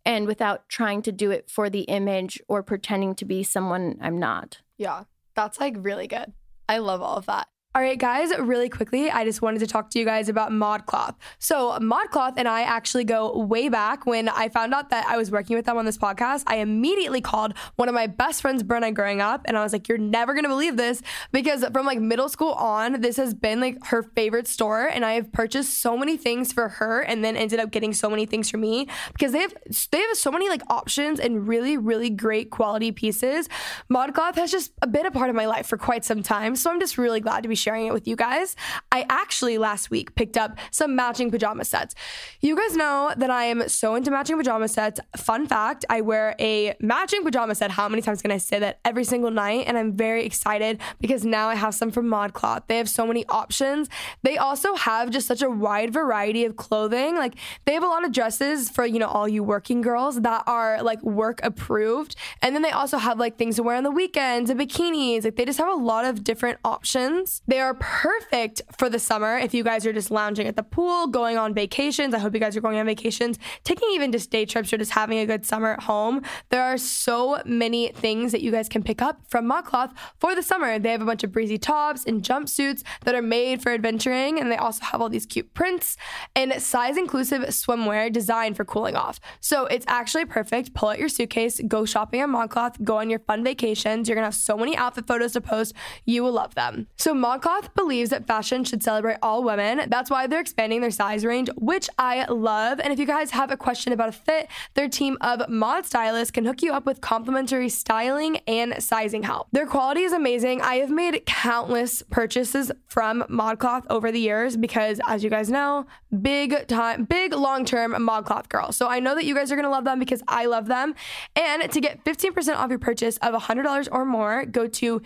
and 0.06 0.28
without 0.28 0.68
trying 0.70 1.02
to 1.04 1.12
do 1.12 1.32
it 1.32 1.50
for 1.50 1.70
the 1.70 1.82
image 1.82 2.42
or 2.48 2.64
pretending 2.64 3.16
to 3.16 3.26
be 3.26 3.44
someone 3.44 3.98
I'm 4.02 4.18
not. 4.18 4.62
Yeah, 4.78 5.04
that's 5.36 5.60
like 5.60 5.76
really 5.78 6.08
good. 6.08 6.34
I 6.68 6.78
love 6.80 7.02
all 7.02 7.18
of 7.18 7.26
that. 7.28 7.48
All 7.76 7.82
right, 7.82 7.98
guys, 7.98 8.30
really 8.38 8.70
quickly, 8.70 9.10
I 9.10 9.26
just 9.26 9.42
wanted 9.42 9.58
to 9.62 9.66
talk 9.66 9.90
to 9.90 10.00
you 10.00 10.06
guys 10.06 10.30
about 10.30 10.52
ModCloth. 10.52 11.16
So, 11.40 11.72
ModCloth 11.80 12.34
and 12.38 12.48
I 12.48 12.62
actually 12.62 13.04
go 13.04 13.36
way 13.36 13.68
back. 13.68 14.06
When 14.06 14.30
I 14.30 14.50
found 14.50 14.76
out 14.76 14.92
that 14.92 15.08
I 15.08 15.18
was 15.18 15.32
working 15.32 15.56
with 15.56 15.66
them 15.66 15.78
on 15.78 15.86
this 15.86 15.98
podcast, 15.98 16.44
I 16.46 16.58
immediately 16.58 17.20
called 17.20 17.56
one 17.78 17.90
of 17.90 17.96
my 17.96 18.06
best 18.06 18.44
friends, 18.44 18.62
Brenna, 18.62 18.94
growing 18.94 19.22
up, 19.22 19.42
and 19.46 19.58
I 19.58 19.64
was 19.64 19.74
like, 19.74 19.90
You're 19.90 19.98
never 19.98 20.36
gonna 20.36 20.50
believe 20.50 20.78
this 20.78 21.02
because 21.32 21.66
from 21.74 21.88
like 21.88 22.00
middle 22.00 22.30
school 22.30 22.52
on, 22.52 23.02
this 23.02 23.18
has 23.18 23.34
been 23.34 23.60
like 23.60 23.84
her 23.88 24.04
favorite 24.04 24.48
store, 24.48 24.86
and 24.86 25.04
I 25.04 25.14
have 25.14 25.32
purchased 25.32 25.82
so 25.82 25.98
many 25.98 26.16
things 26.16 26.54
for 26.54 26.70
her 26.70 27.00
and 27.00 27.26
then 27.26 27.36
ended 27.36 27.60
up 27.60 27.72
getting 27.72 27.94
so 27.94 28.08
many 28.08 28.28
things 28.28 28.52
for 28.52 28.58
me 28.58 28.88
because 29.14 29.32
they 29.32 29.40
have 29.40 29.54
they 29.90 30.00
have 30.00 30.16
so 30.16 30.30
many 30.32 30.48
like 30.48 30.62
options 30.70 31.20
and 31.20 31.48
really, 31.48 31.78
really 31.78 32.12
great 32.12 32.52
quality 32.52 32.92
pieces. 32.92 33.50
ModCloth 33.92 34.36
has 34.36 34.52
just 34.52 34.74
been 34.92 35.08
a 35.08 35.12
part 35.12 35.32
of 35.32 35.36
my 35.36 35.48
life 35.48 35.66
for 35.66 35.78
quite 35.80 36.06
some 36.06 36.22
time, 36.22 36.56
so 36.56 36.70
I'm 36.70 36.80
just 36.80 37.00
really 37.00 37.20
glad 37.20 37.42
to 37.42 37.50
be 37.50 37.63
sharing 37.64 37.88
it 37.88 37.94
with 37.94 38.08
you 38.08 38.16
guys. 38.16 38.56
I 38.92 39.06
actually 39.10 39.58
last 39.58 39.90
week 39.90 40.16
picked 40.16 40.38
up 40.38 40.58
some 40.72 40.96
matching 40.96 41.32
pajama 41.32 41.66
sets. 41.66 41.96
You 42.42 42.56
guys 42.56 42.76
know 42.76 43.14
that 43.18 43.30
I 43.30 43.46
am 43.46 43.70
so 43.70 43.96
into 43.96 44.12
matching 44.12 44.38
pajama 44.38 44.68
sets. 44.68 45.00
Fun 45.16 45.48
fact, 45.48 45.86
I 45.90 46.02
wear 46.02 46.36
a 46.40 46.76
matching 46.80 47.24
pajama 47.24 47.56
set. 47.56 47.72
How 47.72 47.88
many 47.88 48.02
times 48.02 48.22
can 48.22 48.32
I 48.32 48.38
say 48.38 48.60
that 48.60 48.80
every 48.84 49.04
single 49.04 49.32
night? 49.32 49.66
And 49.68 49.78
I'm 49.78 49.94
very 49.94 50.26
excited 50.26 50.80
because 51.00 51.24
now 51.24 51.48
I 51.48 51.56
have 51.56 51.74
some 51.74 51.92
from 51.92 52.08
ModCloth. 52.08 52.68
They 52.68 52.78
have 52.78 52.90
so 52.90 53.08
many 53.08 53.26
options. 53.28 53.90
They 54.24 54.38
also 54.38 54.76
have 54.76 55.10
just 55.10 55.28
such 55.28 55.42
a 55.42 55.50
wide 55.50 55.94
variety 55.94 56.46
of 56.46 56.58
clothing. 56.58 57.16
Like 57.16 57.36
they 57.66 57.74
have 57.74 57.84
a 57.84 57.88
lot 57.88 58.06
of 58.06 58.12
dresses 58.12 58.70
for, 58.70 58.86
you 58.86 59.00
know, 59.00 59.08
all 59.08 59.28
you 59.28 59.44
working 59.44 59.82
girls 59.82 60.22
that 60.22 60.44
are 60.48 60.84
like 60.84 61.02
work 61.04 61.40
approved. 61.44 62.16
And 62.42 62.54
then 62.54 62.62
they 62.62 62.72
also 62.72 62.98
have 62.98 63.18
like 63.20 63.38
things 63.38 63.56
to 63.56 63.64
wear 63.64 63.76
on 63.76 63.84
the 63.84 63.92
weekends 63.92 64.50
and 64.50 64.60
bikinis. 64.60 65.24
Like 65.24 65.36
they 65.36 65.46
just 65.46 65.60
have 65.60 65.70
a 65.70 65.82
lot 65.82 66.06
of 66.06 66.24
different 66.24 66.60
options. 66.66 67.42
Are 67.60 67.74
perfect 67.74 68.62
for 68.78 68.90
the 68.90 69.00
summer 69.00 69.38
if 69.38 69.54
you 69.54 69.64
guys 69.64 69.86
are 69.86 69.94
just 69.94 70.12
lounging 70.12 70.48
at 70.48 70.56
the 70.56 70.64
pool, 70.64 71.08
going 71.08 71.38
on 71.38 71.54
vacations. 71.54 72.14
I 72.14 72.20
hope 72.20 72.34
you 72.34 72.40
guys 72.40 72.56
are 72.56 72.62
going 72.62 72.78
on 72.78 72.86
vacations, 72.86 73.38
taking 73.64 73.90
even 73.94 74.12
just 74.12 74.32
day 74.32 74.46
trips 74.46 74.72
or 74.72 74.78
just 74.78 74.92
having 74.92 75.20
a 75.20 75.26
good 75.26 75.46
summer 75.46 75.74
at 75.74 75.84
home. 75.84 76.22
There 76.50 76.64
are 76.64 76.78
so 76.78 77.42
many 77.46 77.90
things 77.90 78.32
that 78.32 78.42
you 78.42 78.52
guys 78.52 78.70
can 78.70 78.84
pick 78.84 79.02
up 79.02 79.22
from 79.28 79.50
ModCloth 79.50 79.94
for 80.20 80.36
the 80.36 80.44
summer. 80.44 80.80
They 80.80 80.92
have 80.92 81.02
a 81.02 81.06
bunch 81.06 81.24
of 81.24 81.32
breezy 81.32 81.58
tops 81.58 82.06
and 82.06 82.24
jumpsuits 82.24 82.84
that 83.06 83.16
are 83.16 83.22
made 83.22 83.62
for 83.62 83.72
adventuring, 83.72 84.40
and 84.40 84.52
they 84.52 84.58
also 84.58 84.84
have 84.86 85.02
all 85.02 85.10
these 85.10 85.26
cute 85.26 85.54
prints 85.54 85.98
and 86.36 86.62
size 86.62 86.98
inclusive 86.98 87.42
swimwear 87.44 88.12
designed 88.12 88.56
for 88.56 88.66
cooling 88.66 88.96
off. 88.96 89.20
So 89.40 89.66
it's 89.66 89.86
actually 89.88 90.26
perfect. 90.26 90.74
Pull 90.74 90.90
out 90.90 91.00
your 91.00 91.10
suitcase, 91.10 91.60
go 91.68 91.86
shopping 91.86 92.22
on 92.22 92.32
ModCloth, 92.32 92.84
go 92.84 92.98
on 92.98 93.10
your 93.10 93.20
fun 93.20 93.44
vacations. 93.44 94.08
You're 94.08 94.16
gonna 94.16 94.28
have 94.28 94.36
so 94.36 94.58
many 94.58 94.76
outfit 94.76 95.08
photos 95.08 95.34
to 95.34 95.42
post. 95.42 95.74
You 96.06 96.24
will 96.24 96.32
love 96.32 96.56
them. 96.56 96.88
So 96.98 97.14
ModCloth 97.44 97.74
believes 97.76 98.10
that 98.12 98.26
fashion 98.26 98.64
should 98.64 98.82
celebrate 98.82 99.18
all 99.22 99.44
women. 99.44 99.90
That's 99.90 100.10
why 100.10 100.28
they're 100.28 100.40
expanding 100.40 100.80
their 100.80 100.92
size 100.92 101.26
range, 101.26 101.50
which 101.58 101.90
I 101.98 102.26
love. 102.32 102.80
And 102.80 102.94
if 102.94 103.00
you 103.00 103.06
guys 103.06 103.32
have 103.32 103.52
a 103.52 103.58
question 103.58 103.92
about 103.92 104.10
a 104.10 104.14
fit, 104.14 104.48
their 104.76 104.88
team 104.88 105.18
of 105.20 105.50
mod 105.50 105.86
stylists 105.86 106.32
can 106.32 106.46
hook 106.46 106.62
you 106.62 106.72
up 106.72 106.86
with 106.86 107.02
complimentary 107.02 107.68
styling 107.68 108.38
and 108.48 108.82
sizing 108.82 109.24
help. 109.24 109.48
Their 109.52 109.66
quality 109.66 110.02
is 110.02 110.14
amazing. 110.14 110.62
I 110.62 110.76
have 110.76 110.90
made 110.90 111.26
countless 111.26 112.02
purchases 112.04 112.72
from 112.88 113.24
ModCloth 113.24 113.84
over 113.90 114.12
the 114.12 114.20
years 114.20 114.56
because, 114.56 115.02
as 115.08 115.24
you 115.24 115.30
guys 115.30 115.50
know, 115.50 115.86
big 116.22 116.68
time, 116.68 117.04
big 117.04 117.34
long 117.34 117.66
term 117.66 117.92
ModCloth 117.94 118.48
girl. 118.48 118.72
So 118.72 118.88
I 118.88 119.00
know 119.00 119.16
that 119.16 119.26
you 119.26 119.36
guys 119.36 119.52
are 119.52 119.56
gonna 119.56 119.70
love 119.70 119.84
them 119.84 120.00
because 120.00 120.24
I 120.28 120.46
love 120.46 120.68
them. 120.68 120.96
And 121.36 121.70
to 121.70 121.82
get 121.82 122.04
15% 122.06 122.56
off 122.56 122.70
your 122.70 122.80
purchase 122.80 123.18
of 123.18 123.34
$100 123.34 123.90
or 123.92 124.06
more, 124.06 124.46
go 124.46 124.68
to 124.68 125.02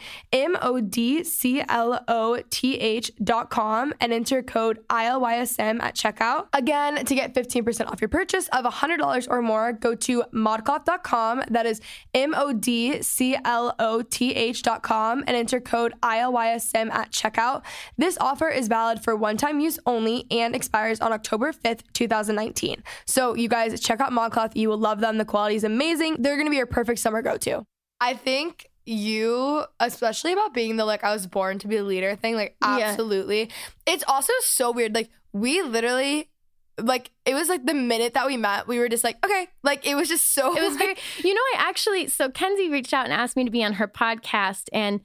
modcloth.com 2.35 3.93
and 3.99 4.13
enter 4.13 4.43
code 4.43 4.79
ILYSM 4.89 5.81
at 5.81 5.95
checkout. 5.95 6.47
Again, 6.53 7.05
to 7.05 7.15
get 7.15 7.33
15% 7.33 7.87
off 7.87 8.01
your 8.01 8.09
purchase 8.09 8.47
of 8.49 8.65
$100 8.65 9.27
or 9.29 9.41
more, 9.41 9.73
go 9.73 9.95
to 9.95 10.23
modcloth.com. 10.33 11.43
That 11.49 11.65
is 11.65 11.81
M 12.13 12.33
O 12.35 12.53
D 12.53 13.01
C 13.01 13.37
L 13.43 13.75
O 13.79 14.01
T 14.01 14.33
H.com 14.33 15.23
and 15.27 15.35
enter 15.35 15.59
code 15.59 15.93
ILYSM 16.01 16.91
at 16.91 17.11
checkout. 17.11 17.63
This 17.97 18.17
offer 18.19 18.49
is 18.49 18.67
valid 18.67 19.03
for 19.03 19.15
one 19.15 19.37
time 19.37 19.59
use 19.59 19.79
only 19.85 20.25
and 20.31 20.55
expires 20.55 20.99
on 20.99 21.11
October 21.11 21.51
5th, 21.51 21.81
2019. 21.93 22.83
So, 23.05 23.35
you 23.35 23.47
guys, 23.49 23.79
check 23.79 23.99
out 23.99 24.11
ModCloth. 24.11 24.55
You 24.55 24.69
will 24.69 24.77
love 24.77 24.99
them. 24.99 25.17
The 25.17 25.25
quality 25.25 25.55
is 25.55 25.63
amazing. 25.63 26.17
They're 26.19 26.35
going 26.35 26.47
to 26.47 26.51
be 26.51 26.57
your 26.57 26.65
perfect 26.65 26.99
summer 26.99 27.21
go 27.21 27.37
to. 27.37 27.63
I 27.99 28.13
think 28.13 28.67
you, 28.87 29.63
especially 29.79 30.33
about 30.33 30.53
being 30.53 30.77
the 30.77 30.85
like, 30.85 31.03
I 31.03 31.11
was 31.13 31.27
born 31.27 31.59
to 31.59 31.67
be 31.67 31.77
a 31.77 31.83
leader 31.83 32.15
thing, 32.15 32.35
like, 32.35 32.55
Yeah. 32.61 32.79
absolutely. 32.89 33.49
It's 33.85 34.03
also 34.07 34.33
so 34.41 34.71
weird. 34.71 34.95
Like, 34.95 35.09
we 35.33 35.61
literally, 35.61 36.29
like, 36.79 37.11
it 37.25 37.33
was 37.33 37.49
like 37.49 37.65
the 37.65 37.73
minute 37.73 38.13
that 38.13 38.27
we 38.27 38.37
met, 38.37 38.67
we 38.67 38.79
were 38.79 38.89
just 38.89 39.03
like, 39.03 39.23
okay. 39.25 39.47
Like, 39.63 39.85
it 39.85 39.95
was 39.95 40.07
just 40.07 40.33
so, 40.33 40.55
It 40.55 40.61
was 40.63 40.77
very, 40.77 40.95
you 41.23 41.33
know, 41.33 41.41
I 41.55 41.67
actually, 41.69 42.07
so 42.07 42.29
Kenzie 42.29 42.69
reached 42.69 42.93
out 42.93 43.05
and 43.05 43.13
asked 43.13 43.35
me 43.35 43.43
to 43.45 43.51
be 43.51 43.63
on 43.63 43.73
her 43.73 43.87
podcast. 43.87 44.69
And 44.71 45.01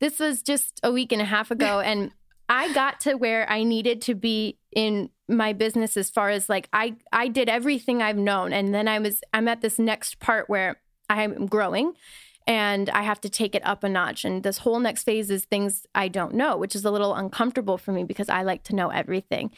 this 0.00 0.18
was 0.18 0.42
just 0.42 0.80
a 0.82 0.90
week 0.92 1.12
and 1.12 1.20
a 1.22 1.26
half 1.26 1.50
ago. 1.50 1.80
And 1.84 2.12
I 2.48 2.72
got 2.72 3.00
to 3.00 3.14
where 3.16 3.50
I 3.50 3.64
needed 3.64 4.00
to 4.02 4.14
be 4.14 4.58
in 4.74 5.10
my 5.28 5.52
business 5.52 5.96
as 5.96 6.10
far 6.10 6.30
as 6.30 6.48
like, 6.48 6.68
I, 6.72 6.94
I 7.12 7.26
did 7.28 7.48
everything 7.48 8.00
I've 8.02 8.16
known. 8.16 8.52
And 8.52 8.72
then 8.72 8.86
I 8.86 9.00
was, 9.00 9.20
I'm 9.34 9.48
at 9.48 9.62
this 9.62 9.78
next 9.80 10.20
part 10.20 10.48
where 10.48 10.80
I'm 11.10 11.46
growing 11.46 11.94
and 12.46 12.88
I 12.90 13.02
have 13.02 13.20
to 13.22 13.28
take 13.28 13.54
it 13.54 13.66
up 13.66 13.82
a 13.82 13.88
notch. 13.88 14.24
And 14.24 14.42
this 14.42 14.58
whole 14.58 14.78
next 14.78 15.02
phase 15.02 15.30
is 15.30 15.44
things 15.44 15.86
I 15.94 16.08
don't 16.08 16.34
know, 16.34 16.56
which 16.56 16.76
is 16.76 16.84
a 16.84 16.90
little 16.90 17.14
uncomfortable 17.14 17.76
for 17.76 17.92
me 17.92 18.04
because 18.04 18.28
I 18.28 18.42
like 18.42 18.62
to 18.64 18.74
know 18.74 18.90
everything. 18.90 19.50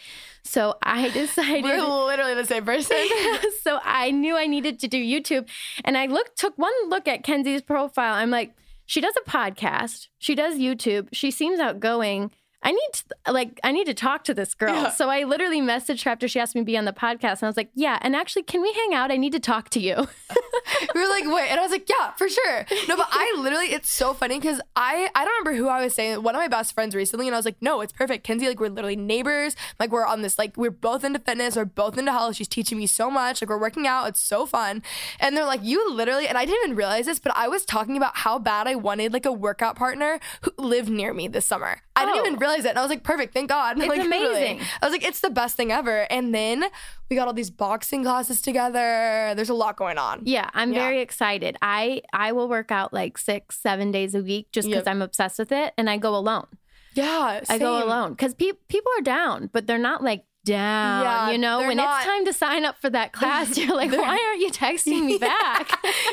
So 0.42 0.76
I 0.82 1.08
decided. 1.22 1.64
we're 1.64 1.80
literally 1.80 2.34
the 2.34 2.46
same 2.46 2.64
person. 2.64 2.96
so 3.62 3.78
I 3.84 4.10
knew 4.10 4.36
I 4.36 4.46
needed 4.46 4.78
to 4.80 4.88
do 4.88 4.96
YouTube. 4.96 5.48
And 5.84 5.98
I 5.98 6.06
looked 6.06 6.38
took 6.38 6.56
one 6.56 6.72
look 6.88 7.06
at 7.06 7.24
Kenzie's 7.24 7.62
profile. 7.62 8.14
I'm 8.14 8.30
like, 8.30 8.54
She 8.86 9.00
does 9.00 9.14
a 9.16 9.30
podcast. 9.30 10.08
She 10.18 10.34
does 10.34 10.56
YouTube. 10.56 11.08
She 11.12 11.30
seems 11.30 11.60
outgoing. 11.60 12.30
I 12.62 12.72
need 12.72 12.88
to, 12.92 13.32
like 13.32 13.60
I 13.62 13.70
need 13.72 13.86
to 13.86 13.94
talk 13.94 14.24
to 14.24 14.34
this 14.34 14.54
girl. 14.54 14.74
Yeah. 14.74 14.90
So 14.90 15.08
I 15.08 15.22
literally 15.24 15.60
messaged 15.60 16.04
her 16.04 16.10
after 16.10 16.26
she 16.26 16.40
asked 16.40 16.54
me 16.54 16.62
to 16.62 16.64
be 16.64 16.76
on 16.76 16.84
the 16.86 16.92
podcast, 16.92 17.34
and 17.34 17.44
I 17.44 17.46
was 17.46 17.56
like, 17.56 17.70
"Yeah, 17.74 17.98
and 18.02 18.16
actually, 18.16 18.42
can 18.42 18.60
we 18.60 18.72
hang 18.72 18.94
out? 18.94 19.10
I 19.12 19.16
need 19.16 19.32
to 19.32 19.40
talk 19.40 19.68
to 19.70 19.80
you." 19.80 19.94
we 20.94 21.00
were 21.00 21.08
like, 21.08 21.24
wait, 21.26 21.48
and 21.50 21.58
I 21.58 21.62
was 21.62 21.70
like, 21.70 21.88
yeah, 21.88 22.12
for 22.12 22.28
sure. 22.28 22.66
No, 22.88 22.96
but 22.96 23.08
I 23.10 23.34
literally, 23.38 23.66
it's 23.72 23.90
so 23.90 24.12
funny 24.12 24.38
because 24.38 24.60
I, 24.76 25.08
I 25.14 25.24
don't 25.24 25.32
remember 25.44 25.54
who 25.56 25.68
I 25.68 25.82
was 25.82 25.94
saying. 25.94 26.22
One 26.22 26.34
of 26.34 26.40
my 26.40 26.48
best 26.48 26.74
friends 26.74 26.94
recently, 26.94 27.26
and 27.26 27.34
I 27.34 27.38
was 27.38 27.44
like, 27.46 27.56
no, 27.60 27.80
it's 27.80 27.92
perfect. 27.92 28.24
Kenzie, 28.24 28.46
like, 28.48 28.60
we're 28.60 28.68
literally 28.68 28.96
neighbors. 28.96 29.56
Like, 29.80 29.90
we're 29.90 30.04
on 30.06 30.22
this, 30.22 30.38
like, 30.38 30.56
we're 30.56 30.70
both 30.70 31.04
into 31.04 31.18
fitness, 31.20 31.56
we're 31.56 31.64
both 31.64 31.96
into 31.96 32.12
health. 32.12 32.36
She's 32.36 32.48
teaching 32.48 32.76
me 32.78 32.86
so 32.86 33.10
much. 33.10 33.40
Like, 33.40 33.48
we're 33.48 33.58
working 33.60 33.86
out. 33.86 34.08
It's 34.08 34.20
so 34.20 34.44
fun. 34.46 34.82
And 35.20 35.36
they're 35.36 35.46
like, 35.46 35.60
you 35.62 35.90
literally, 35.92 36.28
and 36.28 36.36
I 36.36 36.44
didn't 36.44 36.64
even 36.64 36.76
realize 36.76 37.06
this, 37.06 37.18
but 37.18 37.32
I 37.36 37.48
was 37.48 37.64
talking 37.64 37.96
about 37.96 38.16
how 38.18 38.38
bad 38.38 38.66
I 38.66 38.74
wanted 38.74 39.12
like 39.12 39.26
a 39.26 39.32
workout 39.32 39.76
partner 39.76 40.20
who 40.42 40.52
lived 40.58 40.90
near 40.90 41.14
me 41.14 41.28
this 41.28 41.46
summer. 41.46 41.78
I 41.96 42.04
didn't 42.04 42.18
Oh. 42.18 42.26
even 42.26 42.38
realize 42.38 42.47
it. 42.64 42.70
And 42.70 42.78
I 42.78 42.82
was 42.82 42.90
like, 42.90 43.02
perfect, 43.02 43.34
thank 43.34 43.48
God. 43.48 43.78
It's 43.78 43.86
like, 43.88 44.00
amazing. 44.04 44.60
I 44.82 44.86
was 44.86 44.92
like, 44.92 45.04
it's 45.04 45.20
the 45.20 45.30
best 45.30 45.56
thing 45.56 45.70
ever. 45.72 46.06
And 46.10 46.34
then 46.34 46.64
we 47.10 47.16
got 47.16 47.26
all 47.28 47.34
these 47.34 47.50
boxing 47.50 48.02
classes 48.04 48.40
together. 48.42 49.34
There's 49.36 49.48
a 49.50 49.54
lot 49.54 49.76
going 49.76 49.98
on. 49.98 50.22
yeah, 50.24 50.50
I'm 50.54 50.72
Yeah. 50.72 50.80
very 50.86 51.00
excited. 51.00 51.56
I 51.62 52.02
I 52.12 52.32
will 52.32 52.48
work 52.48 52.70
out 52.70 52.92
like 52.92 53.18
six, 53.18 53.58
seven 53.60 53.90
days 53.92 54.14
a 54.14 54.20
week 54.22 54.48
just 54.52 54.68
because 54.68 54.84
Yep. 54.86 54.88
I'm 54.88 55.02
obsessed 55.02 55.38
with 55.38 55.52
it, 55.52 55.74
and 55.78 55.88
I 55.90 55.96
go 55.96 56.14
alone. 56.16 56.46
Yeah. 56.94 57.40
I 57.48 57.58
go 57.58 57.84
alone 57.84 58.10
because 58.12 58.34
pe- 58.34 58.52
people 58.68 58.90
are 58.98 59.02
down, 59.02 59.50
but 59.52 59.66
they're 59.66 59.78
not 59.78 60.02
like 60.02 60.24
down. 60.48 61.02
Yeah, 61.02 61.30
you 61.30 61.38
know, 61.38 61.58
when 61.58 61.76
not- 61.76 61.98
it's 61.98 62.06
time 62.06 62.24
to 62.24 62.32
sign 62.32 62.64
up 62.64 62.80
for 62.80 62.90
that 62.90 63.12
class, 63.12 63.56
you're 63.58 63.76
like, 63.76 63.92
why 63.92 64.18
aren't 64.28 64.40
you 64.40 64.50
texting 64.50 65.04
me 65.04 65.18
back? 65.32 65.70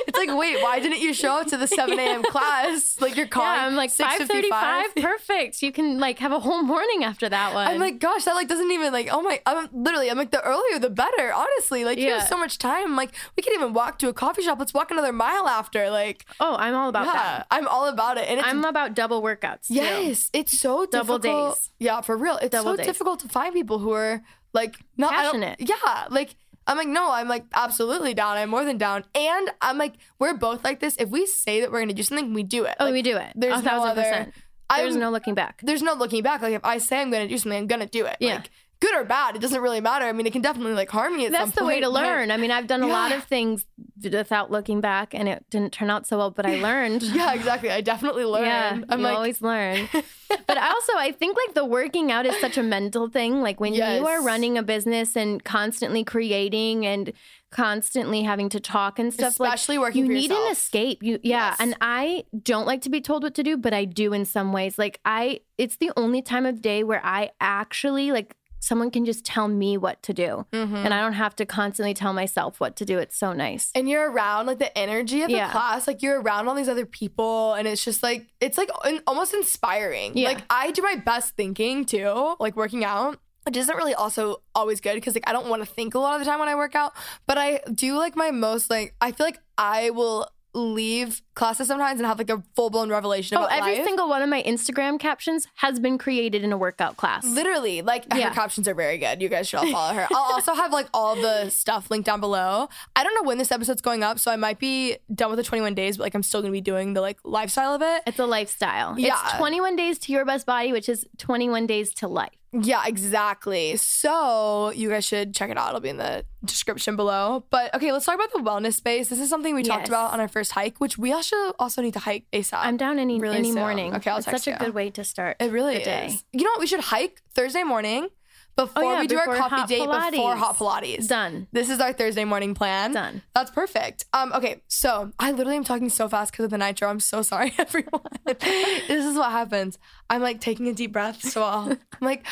It's 0.07 0.17
like, 0.17 0.35
wait, 0.37 0.61
why 0.61 0.79
didn't 0.79 0.99
you 1.01 1.13
show 1.13 1.39
up 1.41 1.47
to 1.47 1.57
the 1.57 1.67
7 1.67 1.97
a.m. 1.99 2.23
class? 2.31 2.99
Like 3.01 3.15
you're 3.15 3.27
calling. 3.27 3.49
yeah, 3.49 3.65
I'm 3.67 3.75
like 3.75 3.91
5:35, 3.91 5.01
Perfect. 5.01 5.61
You 5.61 5.71
can 5.71 5.99
like 5.99 6.19
have 6.19 6.31
a 6.31 6.39
whole 6.39 6.63
morning 6.63 7.03
after 7.03 7.27
that 7.29 7.53
one. 7.53 7.67
I'm 7.67 7.79
like, 7.79 7.99
gosh, 7.99 8.25
that 8.25 8.35
like 8.35 8.47
doesn't 8.47 8.71
even 8.71 8.93
like. 8.93 9.09
Oh 9.11 9.21
my, 9.21 9.41
I'm 9.45 9.67
literally. 9.73 10.09
I'm 10.09 10.17
like, 10.17 10.31
the 10.31 10.41
earlier 10.41 10.79
the 10.79 10.89
better. 10.89 11.33
Honestly, 11.33 11.85
like 11.85 11.97
you 11.97 12.11
have 12.11 12.27
so 12.27 12.37
much 12.37 12.57
time. 12.57 12.85
I'm 12.85 12.95
like, 12.95 13.13
we 13.35 13.43
can 13.43 13.53
even 13.53 13.73
walk 13.73 13.99
to 13.99 14.09
a 14.09 14.13
coffee 14.13 14.41
shop. 14.41 14.59
Let's 14.59 14.73
walk 14.73 14.91
another 14.91 15.13
mile 15.13 15.47
after. 15.47 15.89
Like, 15.89 16.25
oh, 16.39 16.55
I'm 16.57 16.75
all 16.75 16.89
about 16.89 17.05
yeah, 17.05 17.13
that. 17.13 17.47
I'm 17.51 17.67
all 17.67 17.87
about 17.87 18.17
it. 18.17 18.27
And 18.29 18.39
it's 18.39 18.47
I'm 18.47 18.63
about 18.65 18.93
double 18.95 19.21
workouts. 19.21 19.67
too. 19.67 19.75
yes, 19.75 20.29
it's 20.33 20.57
so 20.59 20.85
Double 20.85 21.19
days. 21.19 21.71
Yeah, 21.79 22.01
for 22.01 22.15
real. 22.17 22.37
It's 22.37 22.51
Double 22.51 22.71
so 22.71 22.77
days. 22.77 22.85
difficult 22.85 23.19
to 23.21 23.27
find 23.27 23.53
people 23.53 23.79
who 23.79 23.91
are 23.91 24.21
like 24.55 24.75
not 24.97 25.11
Passionate. 25.13 25.57
Yeah, 25.59 26.07
like. 26.09 26.35
I'm 26.67 26.77
like, 26.77 26.87
no, 26.87 27.11
I'm 27.11 27.27
like 27.27 27.45
absolutely 27.53 28.15
down. 28.15 28.37
I'm 28.37 28.49
more 28.49 28.65
than 28.65 28.79
down. 28.79 29.03
And 29.13 29.51
I'm 29.61 29.77
like, 29.77 29.93
we're 30.17 30.33
both 30.35 30.63
like 30.63 30.79
this. 30.79 30.95
If 30.97 31.09
we 31.09 31.27
say 31.27 31.61
that 31.61 31.71
we're 31.71 31.79
gonna 31.81 31.93
do 31.93 32.01
something, 32.01 32.33
we 32.33 32.41
do 32.41 32.65
it. 32.65 32.75
Oh, 32.79 32.85
Like, 32.85 32.93
we 32.93 33.01
do 33.03 33.17
it. 33.17 33.33
There's 33.35 33.59
a 33.59 33.61
no 33.61 33.69
thousand 33.69 33.89
other. 33.91 34.01
percent. 34.01 34.33
There's 34.75 34.93
I'm- 34.95 34.99
no 34.99 35.11
looking 35.11 35.35
back. 35.35 35.61
there's 35.61 35.83
no 35.83 35.93
looking 35.93 36.23
back. 36.23 36.41
Like 36.41 36.55
if 36.55 36.65
I 36.65 36.79
say 36.79 37.01
I'm 37.01 37.11
gonna 37.11 37.27
do 37.27 37.37
something, 37.37 37.59
I'm 37.59 37.67
gonna 37.67 37.85
do 37.85 38.07
it. 38.07 38.17
Yeah. 38.19 38.37
Like 38.37 38.49
good 38.79 38.95
or 38.95 39.03
bad, 39.03 39.35
it 39.35 39.41
doesn't 39.41 39.61
really 39.61 39.81
matter. 39.81 40.05
I 40.05 40.11
mean, 40.11 40.27
it 40.27 40.33
can 40.33 40.41
definitely 40.41 40.73
like 40.73 40.89
harm 40.89 41.19
some 41.19 41.31
That's 41.31 41.51
the 41.51 41.65
way 41.65 41.79
to 41.79 41.89
learn. 41.89 42.31
I 42.31 42.37
mean, 42.37 42.51
I've 42.51 42.67
done 42.67 42.83
a 42.83 42.87
lot 42.87 43.11
of 43.11 43.23
things 43.23 43.65
without 44.01 44.51
looking 44.51 44.81
back, 44.81 45.13
and 45.13 45.27
it 45.29 45.45
didn't 45.49 45.71
turn 45.73 45.89
out 45.89 46.05
so 46.05 46.17
well, 46.17 46.31
but 46.31 46.45
I 46.45 46.55
learned. 46.55 47.03
Yeah, 47.15 47.33
exactly. 47.33 47.71
I 47.71 47.79
definitely 47.81 48.25
learned. 48.25 48.45
Yeah, 48.47 48.85
I'm 48.89 48.99
you 48.99 49.05
like, 49.05 49.15
always 49.15 49.41
learn. 49.41 49.87
but 49.93 50.57
I 50.57 50.67
also, 50.69 50.93
I 50.97 51.11
think 51.11 51.37
like 51.37 51.55
the 51.55 51.63
working 51.63 52.11
out 52.11 52.25
is 52.25 52.35
such 52.41 52.57
a 52.57 52.63
mental 52.63 53.07
thing. 53.09 53.41
Like 53.41 53.59
when 53.59 53.73
you 53.73 53.83
are 53.83 54.21
running 54.21 54.57
a 54.57 54.63
business 54.63 55.15
and 55.15 55.41
constantly 55.43 56.03
creating 56.03 56.85
and 56.85 57.13
constantly 57.51 58.23
having 58.23 58.49
to 58.49 58.59
talk 58.59 58.99
and 58.99 59.13
stuff, 59.13 59.31
Especially 59.31 59.77
like 59.77 59.87
working 59.87 60.07
you 60.07 60.13
need 60.13 60.31
an 60.31 60.51
escape. 60.51 61.01
You 61.01 61.19
yeah, 61.23 61.49
Yes. 61.51 61.57
and 61.59 61.77
I 61.79 62.25
don't 62.43 62.65
like 62.65 62.81
to 62.81 62.89
be 62.89 62.99
told 62.99 63.23
what 63.23 63.33
to 63.35 63.43
do, 63.43 63.55
but 63.55 63.73
I 63.73 63.85
do 63.85 64.11
in 64.11 64.25
some 64.25 64.51
ways. 64.51 64.77
Like 64.77 64.99
I, 65.05 65.39
it's 65.57 65.77
the 65.77 65.91
only 65.95 66.21
time 66.21 66.45
of 66.45 66.61
day 66.61 66.83
where 66.83 67.01
I 67.05 67.31
actually 67.39 68.11
like. 68.11 68.35
Someone 68.65 68.89
can 68.89 69.05
just 69.05 69.23
tell 69.23 69.47
me 69.47 69.77
what 69.77 70.01
to 70.03 70.13
do, 70.13 70.45
Mm-hmm. 70.51 70.75
and 70.75 70.93
I 70.93 70.99
don't 71.01 71.13
have 71.13 71.35
to 71.37 71.45
constantly 71.45 71.93
tell 71.93 72.13
myself 72.13 72.59
what 72.59 72.75
to 72.77 72.85
do. 72.85 72.97
It's 72.97 73.15
so 73.17 73.31
nice. 73.33 73.69
and 73.75 73.87
you're 73.87 74.09
around 74.11 74.47
like 74.47 74.59
the 74.59 74.75
energy 74.77 75.21
of 75.21 75.29
Yeah. 75.29 75.47
the 75.47 75.51
class. 75.51 75.87
Like 75.87 76.01
you're 76.01 76.19
around 76.21 76.47
all 76.47 76.55
these 76.55 76.69
other 76.75 76.85
people, 76.85 77.53
and 77.53 77.67
it's 77.67 77.83
just 77.85 78.01
like 78.01 78.25
it's 78.41 78.57
like 78.57 78.69
almost 79.07 79.33
inspiring. 79.33 80.17
Yeah. 80.17 80.29
Like 80.29 80.41
I 80.49 80.71
do 80.71 80.81
my 80.81 80.95
best 80.95 81.35
thinking 81.35 81.85
too, 81.85 82.35
like 82.39 82.55
working 82.55 82.83
out. 82.83 83.19
Which 83.47 83.57
isn't 83.57 83.75
really 83.77 83.93
also 83.93 84.37
always 84.55 84.81
good 84.81 84.95
because 84.95 85.13
like 85.13 85.29
I 85.29 85.31
don't 85.31 85.47
want 85.49 85.61
to 85.61 85.67
think 85.67 85.93
a 85.93 85.99
lot 85.99 86.15
of 86.15 86.25
the 86.25 86.25
time 86.25 86.39
when 86.39 86.49
I 86.49 86.55
work 86.55 86.73
out, 86.73 86.93
but 87.27 87.37
I 87.37 87.59
do 87.71 87.95
like 87.95 88.15
my 88.15 88.31
most 88.31 88.71
like 88.71 88.95
I 88.99 89.11
feel 89.11 89.27
like 89.27 89.37
I 89.55 89.91
will 89.91 90.27
leave 90.55 91.21
classes 91.35 91.67
sometimes 91.67 91.99
and 91.99 92.07
have 92.07 92.17
like 92.17 92.29
a 92.29 92.41
full 92.55 92.69
blown 92.69 92.89
revelation 92.89 93.37
Oh, 93.37 93.43
every 93.45 93.75
life. 93.75 93.85
single 93.85 94.07
one 94.07 94.21
of 94.21 94.29
my 94.29 94.41
Instagram 94.43 94.97
captions 94.99 95.45
has 95.55 95.79
been 95.81 95.97
created 95.97 96.43
in 96.45 96.53
a 96.53 96.57
workout 96.57 96.95
class. 96.95 97.25
Literally, 97.25 97.81
like 97.81 98.05
Yeah. 98.15 98.29
her 98.29 98.33
captions 98.33 98.67
are 98.67 98.73
very 98.73 98.97
good. 98.97 99.21
You 99.21 99.27
guys 99.27 99.49
should 99.49 99.59
all 99.59 99.71
follow 99.71 99.93
her. 99.93 100.07
I'll 100.11 100.33
also 100.33 100.53
have 100.53 100.71
like 100.71 100.87
all 100.93 101.15
the 101.17 101.49
stuff 101.49 101.91
linked 101.91 102.05
down 102.05 102.21
below. 102.21 102.69
I 102.95 103.03
don't 103.03 103.13
know 103.15 103.27
when 103.27 103.37
this 103.37 103.51
episode's 103.51 103.81
going 103.81 104.01
up, 104.01 104.17
so 104.17 104.31
I 104.31 104.37
might 104.37 104.59
be 104.59 104.97
done 105.13 105.29
with 105.29 105.37
the 105.37 105.43
21 105.43 105.75
days, 105.75 105.97
but 105.97 106.03
like 106.03 106.15
I'm 106.15 106.23
still 106.23 106.41
gonna 106.41 106.53
be 106.53 106.61
doing 106.61 106.93
the 106.93 107.01
like 107.01 107.17
lifestyle 107.25 107.73
of 107.73 107.81
it. 107.81 108.03
It's 108.07 108.19
a 108.19 108.25
lifestyle. 108.25 108.97
Yeah. 108.97 109.13
It's 109.25 109.33
21 109.37 109.75
days 109.75 109.99
to 109.99 110.13
your 110.13 110.23
best 110.23 110.45
body, 110.45 110.71
which 110.71 110.87
is 110.87 111.05
21 111.17 111.67
days 111.67 111.93
to 111.95 112.07
life. 112.07 112.31
Yeah, 112.61 112.83
exactly. 112.85 113.75
So 113.77 114.71
you 114.71 114.89
guys 114.89 115.03
should 115.05 115.33
check 115.35 115.49
it 115.49 115.57
out. 115.57 115.69
It'll 115.69 115.81
be 115.81 115.89
in 115.89 115.97
the 115.97 116.25
description 116.43 116.95
below. 116.95 117.43
But 117.49 117.73
okay, 117.75 117.91
let's 117.91 118.05
talk 118.05 118.15
about 118.15 118.31
the 118.31 118.39
wellness 118.39 118.75
space. 118.75 119.09
This 119.09 119.19
is 119.19 119.29
something 119.29 119.53
we 119.55 119.63
talked 119.63 119.87
about 119.87 120.13
on 120.13 120.19
our 120.21 120.27
first 120.27 120.51
hike, 120.53 120.79
which 120.79 120.97
we 120.97 121.11
also 121.11 121.35
also 121.59 121.81
need 121.81 121.93
to 121.93 121.99
hike 121.99 122.25
ASAP. 122.31 122.57
I'm 122.61 122.77
down 122.77 122.97
any 122.99 123.19
Really 123.19 123.37
any 123.37 123.51
soon. 123.51 123.59
morning. 123.59 123.95
Okay, 123.95 124.09
I'll 124.09 124.17
it's 124.17 124.25
text 124.25 124.45
such 124.45 124.53
a 124.53 124.57
you. 124.57 124.65
good 124.65 124.73
way 124.75 124.89
to 124.91 125.03
start. 125.03 125.37
It 125.39 125.51
really 125.51 125.77
the 125.79 125.83
day. 125.83 126.17
You 126.31 126.43
know 126.45 126.51
what? 126.51 126.59
We 126.61 126.67
should 126.67 126.79
hike 126.81 127.21
Thursday 127.33 127.63
morning 127.63 128.07
before 128.55 128.83
Oh, 128.83 128.93
yeah, 128.93 128.99
we 128.99 129.07
do 129.07 129.17
before 129.17 129.35
our 129.35 129.49
coffee 129.49 129.75
date 129.75 130.11
before 130.11 130.35
hot 130.35 130.57
Pilates. 130.57 131.07
Done. 131.07 131.47
This 131.51 131.69
is 131.69 131.79
our 131.79 131.93
Thursday 131.93 132.23
morning 132.23 132.53
plan. 132.53 132.93
Done. 132.93 133.21
That's 133.33 133.51
perfect. 133.51 134.05
Um, 134.13 134.31
okay, 134.33 134.61
so 134.67 135.11
I 135.19 135.31
literally 135.31 135.57
am 135.57 135.63
talking 135.63 135.89
so 135.89 136.07
fast 136.07 136.31
because 136.31 136.45
of 136.45 136.51
the 136.51 136.57
nitro. 136.57 136.89
I'm 136.89 136.99
so 136.99 137.21
sorry, 137.21 137.53
everyone. 137.57 138.01
this 138.25 138.89
is 139.05 139.15
what 139.17 139.31
happens. 139.31 139.77
I'm 140.09 140.21
like 140.21 140.39
taking 140.39 140.67
a 140.67 140.73
deep 140.73 140.93
breath. 140.93 141.21
So 141.21 141.43
I'll, 141.43 141.71
I'm 141.71 141.79
like, 141.99 142.25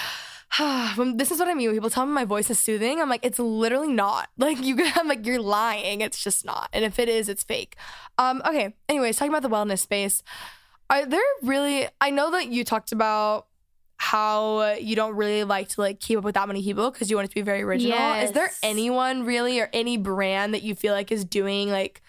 this 1.15 1.31
is 1.31 1.39
what 1.39 1.47
I 1.47 1.53
mean. 1.53 1.67
When 1.67 1.75
people 1.75 1.89
tell 1.89 2.05
me 2.05 2.13
my 2.13 2.25
voice 2.25 2.49
is 2.49 2.59
soothing, 2.59 3.01
I'm 3.01 3.09
like, 3.09 3.25
it's 3.25 3.39
literally 3.39 3.91
not. 3.91 4.29
Like 4.37 4.61
you, 4.63 4.77
I'm 4.95 5.07
like, 5.07 5.25
you're 5.25 5.39
lying. 5.41 6.01
It's 6.01 6.21
just 6.21 6.45
not. 6.45 6.69
And 6.73 6.83
if 6.83 6.99
it 6.99 7.07
is, 7.07 7.29
it's 7.29 7.43
fake. 7.43 7.77
Um, 8.17 8.41
okay. 8.45 8.75
Anyways, 8.89 9.15
talking 9.15 9.33
about 9.33 9.41
the 9.41 9.55
wellness 9.55 9.79
space. 9.79 10.21
Are 10.89 11.05
there 11.05 11.21
really? 11.41 11.87
I 12.01 12.09
know 12.09 12.31
that 12.31 12.49
you 12.49 12.63
talked 12.65 12.91
about 12.91 13.47
how 14.03 14.73
you 14.73 14.97
don't 14.97 15.15
really 15.15 15.45
like 15.45 15.69
to 15.69 15.79
like 15.79 16.01
keep 16.01 16.17
up 16.17 16.25
with 16.25 16.35
that 16.35 16.45
many 16.45 16.61
people 16.61 16.91
because 16.91 17.09
you 17.09 17.15
want 17.15 17.25
it 17.25 17.29
to 17.29 17.35
be 17.35 17.41
very 17.41 17.61
original. 17.63 17.97
Is 18.21 18.33
there 18.33 18.51
anyone 18.61 19.23
really 19.23 19.61
or 19.61 19.69
any 19.71 19.95
brand 19.95 20.53
that 20.53 20.61
you 20.61 20.75
feel 20.75 20.93
like 20.93 21.09
is 21.09 21.23
doing 21.23 21.71
like 21.71 22.02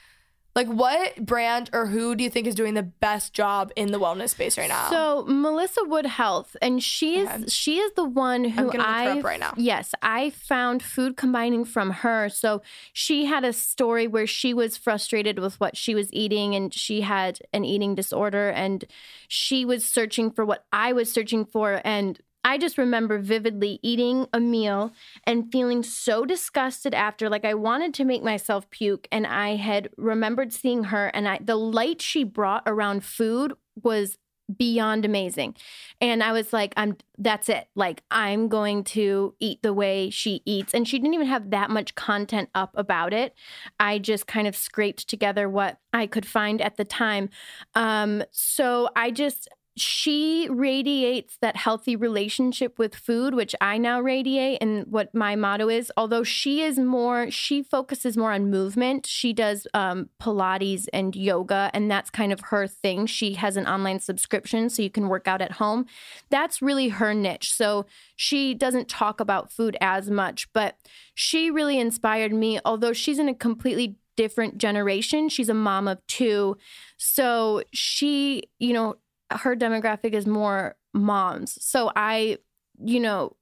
like 0.54 0.68
what 0.68 1.16
brand 1.26 1.68
or 1.72 1.86
who 1.86 2.14
do 2.14 2.22
you 2.22 2.30
think 2.30 2.46
is 2.46 2.54
doing 2.54 2.74
the 2.74 2.82
best 2.82 3.32
job 3.32 3.72
in 3.74 3.90
the 3.90 3.98
wellness 3.98 4.30
space 4.30 4.56
right 4.56 4.68
now? 4.68 4.88
So 4.88 5.24
Melissa 5.26 5.80
Wood 5.84 6.06
Health, 6.06 6.56
and 6.62 6.82
she 6.82 7.18
is 7.18 7.28
Okay. 7.28 7.44
she 7.48 7.78
is 7.78 7.92
the 7.94 8.04
one 8.04 8.44
who 8.44 8.66
gonna 8.66 8.78
look 8.78 8.86
her 8.86 8.86
I 8.86 9.18
up 9.18 9.24
right 9.24 9.40
now. 9.40 9.54
Yes, 9.56 9.94
I 10.02 10.30
found 10.30 10.82
food 10.82 11.16
combining 11.16 11.64
from 11.64 11.90
her. 11.90 12.28
So 12.28 12.62
she 12.92 13.24
had 13.24 13.44
a 13.44 13.52
story 13.52 14.06
where 14.06 14.26
she 14.26 14.54
was 14.54 14.76
frustrated 14.76 15.38
with 15.38 15.58
what 15.60 15.76
she 15.76 15.94
was 15.94 16.12
eating, 16.12 16.54
and 16.54 16.72
she 16.72 17.00
had 17.00 17.40
an 17.52 17.64
eating 17.64 17.94
disorder, 17.94 18.50
and 18.50 18.84
she 19.26 19.64
was 19.64 19.84
searching 19.84 20.30
for 20.30 20.44
what 20.44 20.66
I 20.72 20.92
was 20.92 21.10
searching 21.10 21.44
for, 21.44 21.80
and. 21.84 22.20
I 22.44 22.58
just 22.58 22.78
remember 22.78 23.18
vividly 23.18 23.80
eating 23.82 24.28
a 24.32 24.40
meal 24.40 24.92
and 25.24 25.50
feeling 25.50 25.82
so 25.82 26.24
disgusted 26.24 26.94
after 26.94 27.28
like 27.28 27.44
I 27.44 27.54
wanted 27.54 27.94
to 27.94 28.04
make 28.04 28.22
myself 28.22 28.68
puke 28.70 29.08
and 29.10 29.26
I 29.26 29.56
had 29.56 29.88
remembered 29.96 30.52
seeing 30.52 30.84
her 30.84 31.06
and 31.08 31.26
I 31.26 31.38
the 31.42 31.56
light 31.56 32.02
she 32.02 32.22
brought 32.22 32.62
around 32.66 33.04
food 33.04 33.54
was 33.82 34.18
beyond 34.58 35.04
amazing. 35.04 35.56
And 36.00 36.22
I 36.22 36.32
was 36.32 36.52
like, 36.52 36.74
I'm 36.76 36.96
that's 37.18 37.48
it. 37.48 37.68
Like 37.74 38.02
I'm 38.10 38.48
going 38.48 38.84
to 38.84 39.34
eat 39.40 39.62
the 39.62 39.72
way 39.72 40.10
she 40.10 40.42
eats. 40.44 40.74
And 40.74 40.86
she 40.86 40.98
didn't 40.98 41.14
even 41.14 41.26
have 41.26 41.50
that 41.50 41.70
much 41.70 41.94
content 41.94 42.50
up 42.54 42.72
about 42.74 43.12
it. 43.12 43.34
I 43.80 43.98
just 43.98 44.26
kind 44.26 44.46
of 44.46 44.56
scraped 44.56 45.08
together 45.08 45.48
what 45.48 45.78
I 45.92 46.06
could 46.06 46.26
find 46.26 46.60
at 46.60 46.76
the 46.76 46.84
time. 46.84 47.30
Um, 47.74 48.22
so 48.32 48.90
I 48.96 49.10
just 49.10 49.48
she 49.76 50.48
radiates 50.48 51.36
that 51.40 51.56
healthy 51.56 51.96
relationship 51.96 52.78
with 52.78 52.94
food, 52.94 53.34
which 53.34 53.54
I 53.60 53.76
now 53.76 54.00
radiate, 54.00 54.58
and 54.60 54.86
what 54.86 55.14
my 55.14 55.34
motto 55.34 55.68
is. 55.68 55.90
Although 55.96 56.22
she 56.22 56.62
is 56.62 56.78
more, 56.78 57.30
she 57.30 57.62
focuses 57.62 58.16
more 58.16 58.32
on 58.32 58.50
movement. 58.50 59.06
She 59.06 59.32
does 59.32 59.66
um, 59.74 60.10
Pilates 60.20 60.86
and 60.92 61.16
yoga, 61.16 61.70
and 61.74 61.90
that's 61.90 62.10
kind 62.10 62.32
of 62.32 62.40
her 62.40 62.68
thing. 62.68 63.06
She 63.06 63.34
has 63.34 63.56
an 63.56 63.66
online 63.66 63.98
subscription, 63.98 64.70
so 64.70 64.82
you 64.82 64.90
can 64.90 65.08
work 65.08 65.26
out 65.26 65.42
at 65.42 65.52
home. 65.52 65.86
That's 66.30 66.62
really 66.62 66.90
her 66.90 67.12
niche. 67.12 67.52
So 67.52 67.86
she 68.14 68.54
doesn't 68.54 68.88
talk 68.88 69.18
about 69.18 69.50
food 69.50 69.76
as 69.80 70.08
much, 70.08 70.52
but 70.52 70.76
she 71.14 71.50
really 71.50 71.80
inspired 71.80 72.32
me. 72.32 72.60
Although 72.64 72.92
she's 72.92 73.18
in 73.18 73.28
a 73.28 73.34
completely 73.34 73.96
different 74.16 74.58
generation. 74.58 75.28
She's 75.28 75.48
a 75.48 75.54
mom 75.54 75.88
of 75.88 76.04
two. 76.06 76.56
So 76.96 77.62
she, 77.72 78.44
you 78.58 78.72
know, 78.72 78.96
her 79.30 79.56
demographic 79.56 80.12
is 80.12 80.26
more 80.26 80.76
moms. 80.92 81.58
So 81.62 81.90
I, 81.94 82.38
you 82.82 83.00
know, 83.00 83.36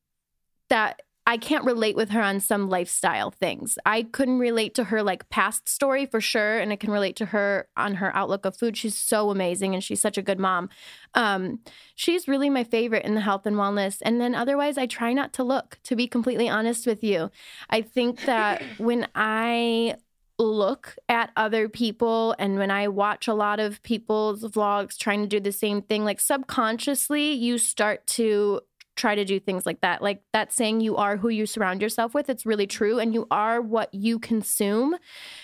that 0.69 1.03
I 1.25 1.37
can't 1.37 1.65
relate 1.65 1.95
with 1.95 2.11
her 2.11 2.21
on 2.21 2.41
some 2.41 2.69
lifestyle 2.69 3.31
things. 3.31 3.79
I 3.87 4.03
couldn't 4.03 4.41
relate 4.41 4.75
to 4.75 4.85
her 4.85 5.05
like 5.05 5.29
past 5.29 5.69
story 5.69 6.05
for 6.05 6.21
sure, 6.21 6.59
and 6.59 6.73
I 6.73 6.77
can 6.77 6.91
relate 6.91 7.15
to 7.17 7.27
her 7.27 7.69
on 7.77 7.95
her 7.97 8.15
outlook 8.17 8.45
of 8.45 8.57
food. 8.57 8.77
She's 8.77 8.97
so 8.97 9.31
amazing, 9.31 9.73
and 9.73 9.85
she's 9.85 10.01
such 10.01 10.19
a 10.19 10.23
good 10.23 10.41
mom. 10.41 10.69
Um, 11.15 11.61
she's 11.95 12.27
really 12.27 12.51
my 12.51 12.65
favorite 12.65 13.05
in 13.05 13.15
the 13.15 13.21
health 13.21 13.47
and 13.47 13.57
wellness. 13.57 13.99
And 14.03 14.21
then 14.21 14.35
otherwise, 14.35 14.77
I 14.77 14.87
try 14.87 15.13
not 15.13 15.33
to 15.35 15.45
look. 15.45 15.79
To 15.85 15.95
be 15.95 16.09
completely 16.09 16.49
honest 16.49 16.89
with 16.89 17.05
you, 17.05 17.31
I 17.71 17.83
think 17.83 18.25
that 18.25 18.61
when 18.79 19.07
I 19.15 19.97
look 20.43 20.97
at 21.09 21.31
other 21.37 21.69
people 21.69 22.35
and 22.39 22.57
when 22.57 22.71
I 22.71 22.89
watch 22.89 23.29
a 23.29 23.35
lot 23.35 23.61
of 23.61 23.83
people's 23.83 24.45
vlogs 24.45 24.97
trying 24.99 25.23
to 25.23 25.27
do 25.27 25.41
the 25.41 25.53
same 25.53 25.83
thing, 25.83 26.05
like 26.05 26.21
subconsciously, 26.21 27.33
you 27.33 27.59
start 27.59 28.07
to 28.09 28.61
try 28.95 29.15
to 29.15 29.25
do 29.25 29.41
things 29.41 29.65
like 29.65 29.81
that. 29.81 30.03
Like 30.03 30.23
that 30.33 30.53
saying, 30.53 30.81
you 30.81 30.97
are 30.97 31.17
who 31.17 31.29
you 31.29 31.47
surround 31.47 31.81
yourself 31.81 32.15
with. 32.15 32.29
It's 32.29 32.45
really 32.45 32.67
true. 32.67 32.99
And 32.99 33.15
you 33.15 33.27
are 33.31 33.61
what 33.61 33.93
you 33.95 34.19
consume. 34.19 34.97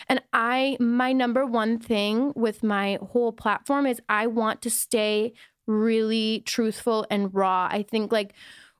And 0.08 0.20
I, 0.32 0.76
my 0.80 1.12
number 1.12 1.46
one 1.46 1.78
thing 1.78 2.32
with 2.36 2.62
my 2.62 2.98
whole 3.00 3.32
platform 3.32 3.86
is 3.86 4.00
I 4.08 4.26
want 4.26 4.60
to 4.62 4.70
stay 4.70 5.32
really 5.66 6.42
truthful 6.46 7.06
and 7.10 7.34
raw. 7.34 7.68
I 7.70 7.82
think 7.82 8.12
like, 8.12 8.34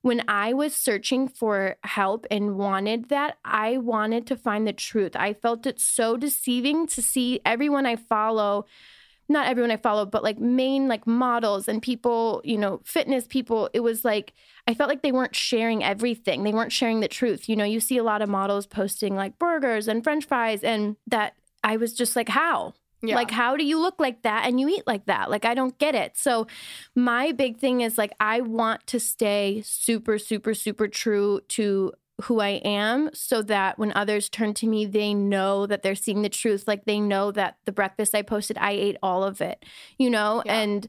when 0.09 0.25
I 0.27 0.55
was 0.55 0.75
searching 0.75 1.29
for 1.29 1.77
help 1.85 2.27
and 2.31 2.57
wanted 2.57 3.11
that, 3.11 3.37
I 3.45 3.77
wanted 3.77 4.27
to 4.29 4.37
find 4.37 4.67
the 4.67 4.73
truth. 4.73 5.15
I 5.15 5.35
felt 5.35 5.67
it 5.67 5.79
so 5.79 6.17
deceiving 6.17 6.87
to 6.87 7.03
see 7.03 7.41
everyone 7.45 7.85
I 7.85 7.97
follow 7.97 8.65
not 9.31 9.47
everyone 9.47 9.71
I 9.71 9.77
follow, 9.77 10.07
but 10.07 10.25
like 10.25 10.39
main 10.39 10.89
like 10.89 11.07
models 11.07 11.69
and 11.69 11.83
people, 11.83 12.41
you 12.45 12.57
know, 12.57 12.81
fitness 12.87 13.27
people, 13.27 13.69
it 13.75 13.81
was 13.81 14.03
like 14.03 14.33
I 14.67 14.73
felt 14.73 14.89
like 14.89 15.03
they 15.03 15.13
weren't 15.13 15.37
sharing 15.37 15.85
everything. 15.85 16.45
They 16.45 16.55
weren't 16.55 16.73
sharing 16.73 17.01
the 17.01 17.09
truth. 17.09 17.47
You 17.47 17.55
know, 17.55 17.65
you 17.65 17.79
see 17.79 17.99
a 17.99 18.03
lot 18.03 18.23
of 18.23 18.31
models 18.31 18.67
posting 18.67 19.15
like 19.15 19.39
burgers 19.39 19.87
and 19.87 20.03
french 20.03 20.25
fries 20.25 20.65
and 20.65 20.97
that 21.09 21.35
I 21.63 21.77
was 21.77 21.93
just 21.93 22.17
like, 22.17 22.31
how? 22.31 22.73
Yeah. 23.03 23.15
Like, 23.15 23.31
how 23.31 23.57
do 23.57 23.65
you 23.65 23.81
look 23.81 24.01
like 24.01 24.23
that 24.23 24.47
and 24.47 24.59
you 24.59 24.69
eat 24.69 24.87
like 24.87 25.07
that? 25.07 25.31
Like, 25.31 25.45
I 25.45 25.55
don't 25.55 25.79
get 25.79 25.95
it. 25.95 26.17
So, 26.17 26.47
my 26.97 27.33
big 27.33 27.59
thing 27.59 27.81
is 27.81 27.97
like, 27.97 28.13
I 28.19 28.41
want 28.41 28.87
to 28.89 28.99
stay 28.99 29.63
super, 29.65 30.19
super, 30.19 30.53
super 30.55 30.89
true 30.89 31.41
to 31.49 31.93
who 32.23 32.41
I 32.41 32.61
am 32.65 33.11
so 33.15 33.43
that 33.43 33.79
when 33.79 33.93
others 33.95 34.29
turn 34.29 34.53
to 34.55 34.67
me, 34.67 34.87
they 34.87 35.15
know 35.15 35.67
that 35.67 35.83
they're 35.83 35.95
seeing 35.95 36.23
the 36.23 36.29
truth. 36.29 36.67
Like 36.67 36.85
they 36.85 36.99
know 36.99 37.31
that 37.33 37.59
the 37.65 37.73
breakfast 37.73 38.15
I 38.15 38.23
posted, 38.23 38.59
I 38.59 38.73
ate 38.73 38.97
all 39.03 39.23
of 39.23 39.41
it, 39.41 39.65
you 39.99 40.11
know? 40.11 40.43
Yeah. 40.45 40.61
And 40.61 40.89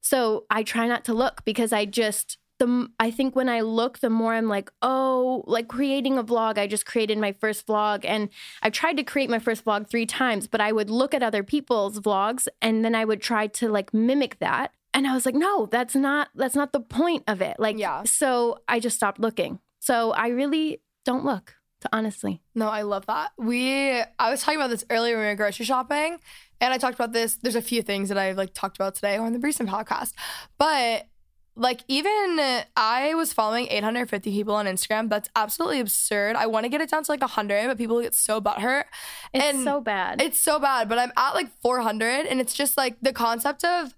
so 0.00 0.44
I 0.50 0.62
try 0.62 0.86
not 0.86 1.04
to 1.06 1.14
look 1.14 1.44
because 1.44 1.72
I 1.72 1.84
just, 1.84 2.38
the 2.58 2.88
I 2.98 3.10
think 3.10 3.34
when 3.36 3.48
I 3.48 3.60
look, 3.60 3.98
the 3.98 4.10
more 4.10 4.34
I'm 4.34 4.48
like, 4.48 4.70
oh, 4.82 5.44
like 5.46 5.68
creating 5.68 6.18
a 6.18 6.24
vlog. 6.24 6.58
I 6.58 6.66
just 6.66 6.86
created 6.86 7.18
my 7.18 7.32
first 7.32 7.66
vlog, 7.66 8.04
and 8.04 8.28
I 8.62 8.70
tried 8.70 8.96
to 8.96 9.04
create 9.04 9.30
my 9.30 9.38
first 9.38 9.64
vlog 9.64 9.88
three 9.88 10.06
times, 10.06 10.46
but 10.46 10.60
I 10.60 10.72
would 10.72 10.90
look 10.90 11.14
at 11.14 11.22
other 11.22 11.42
people's 11.42 12.00
vlogs, 12.00 12.48
and 12.60 12.84
then 12.84 12.94
I 12.94 13.04
would 13.04 13.22
try 13.22 13.46
to 13.46 13.68
like 13.68 13.94
mimic 13.94 14.38
that, 14.40 14.72
and 14.92 15.06
I 15.06 15.14
was 15.14 15.24
like, 15.26 15.34
no, 15.34 15.66
that's 15.66 15.94
not 15.94 16.28
that's 16.34 16.56
not 16.56 16.72
the 16.72 16.80
point 16.80 17.24
of 17.26 17.40
it. 17.40 17.56
Like, 17.58 17.78
yeah. 17.78 18.02
So 18.04 18.58
I 18.66 18.80
just 18.80 18.96
stopped 18.96 19.20
looking. 19.20 19.60
So 19.80 20.12
I 20.12 20.28
really 20.28 20.82
don't 21.04 21.24
look, 21.24 21.54
to 21.82 21.88
honestly. 21.92 22.42
No, 22.54 22.68
I 22.68 22.82
love 22.82 23.06
that. 23.06 23.30
We 23.38 24.02
I 24.18 24.30
was 24.30 24.42
talking 24.42 24.58
about 24.58 24.70
this 24.70 24.84
earlier 24.90 25.16
when 25.16 25.24
we 25.24 25.28
were 25.30 25.36
grocery 25.36 25.64
shopping, 25.64 26.18
and 26.60 26.74
I 26.74 26.78
talked 26.78 26.96
about 26.96 27.12
this. 27.12 27.36
There's 27.36 27.56
a 27.56 27.62
few 27.62 27.82
things 27.82 28.08
that 28.08 28.18
I've 28.18 28.36
like 28.36 28.52
talked 28.54 28.76
about 28.76 28.96
today 28.96 29.16
on 29.16 29.32
the 29.32 29.38
recent 29.38 29.68
podcast, 29.68 30.12
but 30.58 31.06
like 31.58 31.82
even 31.88 32.62
I 32.76 33.14
was 33.14 33.32
following 33.32 33.66
850 33.68 34.30
people 34.30 34.54
on 34.54 34.66
Instagram. 34.66 35.08
That's 35.10 35.28
absolutely 35.36 35.80
absurd. 35.80 36.36
I 36.36 36.46
want 36.46 36.64
to 36.64 36.68
get 36.68 36.80
it 36.80 36.90
down 36.90 37.02
to 37.02 37.12
like 37.12 37.20
100, 37.20 37.66
but 37.66 37.76
people 37.76 38.00
get 38.00 38.14
so 38.14 38.40
butthurt. 38.40 38.84
It's 39.34 39.44
and 39.44 39.64
so 39.64 39.80
bad. 39.80 40.22
It's 40.22 40.40
so 40.40 40.58
bad, 40.58 40.88
but 40.88 40.98
I'm 40.98 41.12
at 41.16 41.34
like 41.34 41.48
400, 41.60 42.26
and 42.26 42.40
it's 42.40 42.54
just 42.54 42.76
like 42.76 42.96
the 43.02 43.12
concept 43.12 43.64
of 43.64 43.94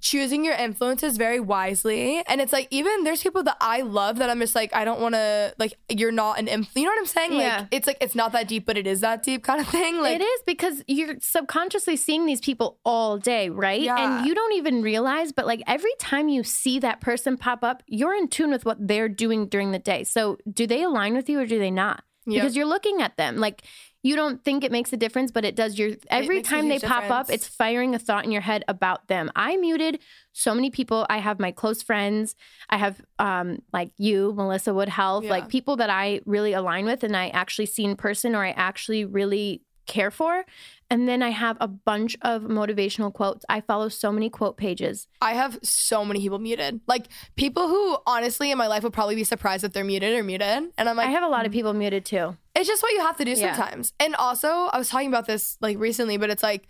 choosing 0.00 0.44
your 0.44 0.54
influences 0.54 1.16
very 1.16 1.40
wisely. 1.40 2.22
And 2.26 2.40
it's 2.40 2.52
like 2.52 2.68
even 2.70 3.04
there's 3.04 3.22
people 3.22 3.42
that 3.44 3.56
I 3.60 3.80
love 3.82 4.18
that 4.18 4.30
I'm 4.30 4.40
just 4.40 4.54
like 4.54 4.74
I 4.74 4.84
don't 4.84 5.00
want 5.00 5.14
to 5.14 5.54
like 5.58 5.74
you're 5.88 6.12
not 6.12 6.38
an 6.38 6.46
influencer. 6.46 6.76
You 6.76 6.84
know 6.84 6.90
what 6.90 6.98
I'm 6.98 7.06
saying? 7.06 7.32
Like 7.32 7.42
yeah. 7.42 7.66
it's 7.70 7.86
like 7.86 7.98
it's 8.00 8.14
not 8.14 8.32
that 8.32 8.48
deep, 8.48 8.66
but 8.66 8.76
it 8.76 8.86
is 8.86 9.00
that 9.00 9.22
deep 9.22 9.42
kind 9.42 9.60
of 9.60 9.68
thing. 9.68 10.00
Like 10.00 10.20
it 10.20 10.22
is 10.22 10.42
because 10.46 10.82
you're 10.86 11.16
subconsciously 11.20 11.96
seeing 11.96 12.26
these 12.26 12.40
people 12.40 12.78
all 12.84 13.18
day, 13.18 13.48
right? 13.48 13.80
Yeah. 13.80 14.18
And 14.18 14.26
you 14.26 14.34
don't 14.34 14.54
even 14.54 14.82
realize, 14.82 15.32
but 15.32 15.46
like 15.46 15.62
every 15.66 15.94
time 15.98 16.28
you 16.28 16.44
see 16.44 16.78
that 16.80 17.00
person 17.00 17.36
pop 17.36 17.64
up, 17.64 17.82
you're 17.86 18.14
in 18.14 18.28
tune 18.28 18.50
with 18.50 18.64
what 18.64 18.76
they're 18.80 19.08
doing 19.08 19.46
during 19.46 19.72
the 19.72 19.78
day. 19.78 20.04
So 20.04 20.38
do 20.50 20.66
they 20.66 20.82
align 20.82 21.14
with 21.14 21.28
you 21.28 21.40
or 21.40 21.46
do 21.46 21.58
they 21.58 21.70
not? 21.70 22.04
Yep. 22.26 22.42
Because 22.42 22.56
you're 22.56 22.66
looking 22.66 23.00
at 23.00 23.16
them 23.16 23.38
like 23.38 23.62
you 24.02 24.14
don't 24.14 24.44
think 24.44 24.62
it 24.62 24.70
makes 24.70 24.92
a 24.92 24.96
difference, 24.96 25.32
but 25.32 25.44
it 25.44 25.56
does. 25.56 25.78
Your 25.78 25.92
every 26.08 26.42
time 26.42 26.68
they 26.68 26.78
pop 26.78 27.02
difference. 27.02 27.28
up, 27.28 27.34
it's 27.34 27.48
firing 27.48 27.94
a 27.94 27.98
thought 27.98 28.24
in 28.24 28.30
your 28.30 28.42
head 28.42 28.64
about 28.68 29.08
them. 29.08 29.30
I 29.34 29.56
muted 29.56 29.98
so 30.32 30.54
many 30.54 30.70
people. 30.70 31.04
I 31.10 31.18
have 31.18 31.40
my 31.40 31.50
close 31.50 31.82
friends. 31.82 32.36
I 32.70 32.76
have 32.76 33.00
um, 33.18 33.62
like 33.72 33.90
you, 33.96 34.32
Melissa 34.36 34.72
Wood 34.72 34.88
Health, 34.88 35.24
yeah. 35.24 35.30
like 35.30 35.48
people 35.48 35.76
that 35.76 35.90
I 35.90 36.20
really 36.26 36.52
align 36.52 36.84
with, 36.84 37.02
and 37.02 37.16
I 37.16 37.28
actually 37.30 37.66
see 37.66 37.84
in 37.84 37.96
person, 37.96 38.36
or 38.36 38.44
I 38.44 38.50
actually 38.50 39.04
really 39.04 39.62
care 39.86 40.12
for. 40.12 40.44
And 40.90 41.06
then 41.06 41.22
I 41.22 41.30
have 41.30 41.58
a 41.60 41.68
bunch 41.68 42.16
of 42.22 42.42
motivational 42.42 43.12
quotes. 43.12 43.44
I 43.48 43.60
follow 43.60 43.90
so 43.90 44.10
many 44.10 44.30
quote 44.30 44.56
pages. 44.56 45.06
I 45.20 45.34
have 45.34 45.58
so 45.62 46.02
many 46.04 46.20
people 46.20 46.38
muted. 46.38 46.80
Like 46.86 47.08
people 47.36 47.68
who 47.68 47.98
honestly 48.06 48.50
in 48.50 48.56
my 48.56 48.66
life 48.66 48.82
would 48.84 48.94
probably 48.94 49.14
be 49.14 49.24
surprised 49.24 49.64
if 49.64 49.72
they're 49.72 49.84
muted 49.84 50.18
or 50.18 50.22
muted. 50.22 50.72
And 50.78 50.88
I'm 50.88 50.96
like, 50.96 51.08
I 51.08 51.10
have 51.10 51.24
a 51.24 51.28
lot 51.28 51.44
of 51.44 51.52
people 51.52 51.74
muted 51.74 52.06
too. 52.06 52.36
It's 52.54 52.66
just 52.66 52.82
what 52.82 52.92
you 52.92 53.00
have 53.00 53.18
to 53.18 53.24
do 53.24 53.32
yeah. 53.32 53.54
sometimes. 53.54 53.92
And 54.00 54.14
also, 54.14 54.48
I 54.48 54.78
was 54.78 54.88
talking 54.88 55.08
about 55.08 55.26
this 55.26 55.58
like 55.60 55.78
recently, 55.78 56.16
but 56.16 56.30
it's 56.30 56.42
like 56.42 56.66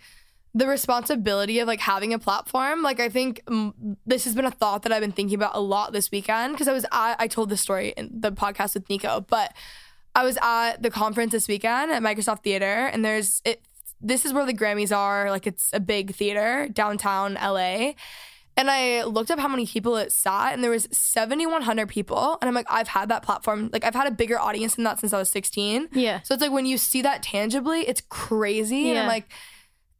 the 0.53 0.67
responsibility 0.67 1.59
of 1.59 1.67
like 1.67 1.79
having 1.79 2.13
a 2.13 2.19
platform. 2.19 2.81
Like 2.81 2.99
I 2.99 3.07
think 3.07 3.41
um, 3.47 3.97
this 4.05 4.25
has 4.25 4.35
been 4.35 4.45
a 4.45 4.51
thought 4.51 4.83
that 4.83 4.91
I've 4.91 5.01
been 5.01 5.13
thinking 5.13 5.35
about 5.35 5.55
a 5.55 5.61
lot 5.61 5.93
this 5.93 6.11
weekend 6.11 6.53
because 6.53 6.67
I 6.67 6.73
was 6.73 6.85
at, 6.91 7.15
I 7.19 7.27
told 7.27 7.49
this 7.49 7.61
story 7.61 7.93
in 7.95 8.09
the 8.11 8.31
podcast 8.33 8.73
with 8.73 8.89
Nico, 8.89 9.21
but 9.21 9.53
I 10.15 10.23
was 10.23 10.37
at 10.41 10.81
the 10.81 10.89
conference 10.89 11.31
this 11.31 11.47
weekend 11.47 11.91
at 11.91 12.01
Microsoft 12.01 12.43
Theater, 12.43 12.65
and 12.65 13.05
there's 13.05 13.41
it 13.45 13.61
this 14.01 14.25
is 14.25 14.33
where 14.33 14.45
the 14.45 14.53
Grammys 14.53 14.95
are. 14.95 15.29
Like 15.29 15.47
it's 15.47 15.69
a 15.73 15.79
big 15.79 16.15
theater 16.15 16.67
downtown 16.71 17.35
LA. 17.35 17.93
And 18.57 18.69
I 18.69 19.03
looked 19.05 19.31
up 19.31 19.39
how 19.39 19.47
many 19.47 19.65
people 19.65 19.95
it 19.95 20.11
sat, 20.11 20.53
and 20.53 20.61
there 20.61 20.71
was 20.71 20.89
7,100 20.91 21.87
people. 21.87 22.37
And 22.41 22.49
I'm 22.49 22.53
like, 22.53 22.67
I've 22.69 22.89
had 22.89 23.07
that 23.07 23.23
platform. 23.23 23.69
Like, 23.71 23.85
I've 23.85 23.95
had 23.95 24.05
a 24.05 24.11
bigger 24.11 24.37
audience 24.37 24.75
than 24.75 24.83
that 24.83 24.99
since 24.99 25.13
I 25.13 25.17
was 25.17 25.29
16. 25.29 25.87
Yeah. 25.93 26.19
So 26.23 26.33
it's 26.33 26.41
like 26.41 26.51
when 26.51 26.65
you 26.65 26.77
see 26.77 27.01
that 27.03 27.23
tangibly, 27.23 27.87
it's 27.87 28.01
crazy. 28.09 28.79
Yeah. 28.79 28.89
And 28.89 28.99
I'm 28.99 29.07
like, 29.07 29.31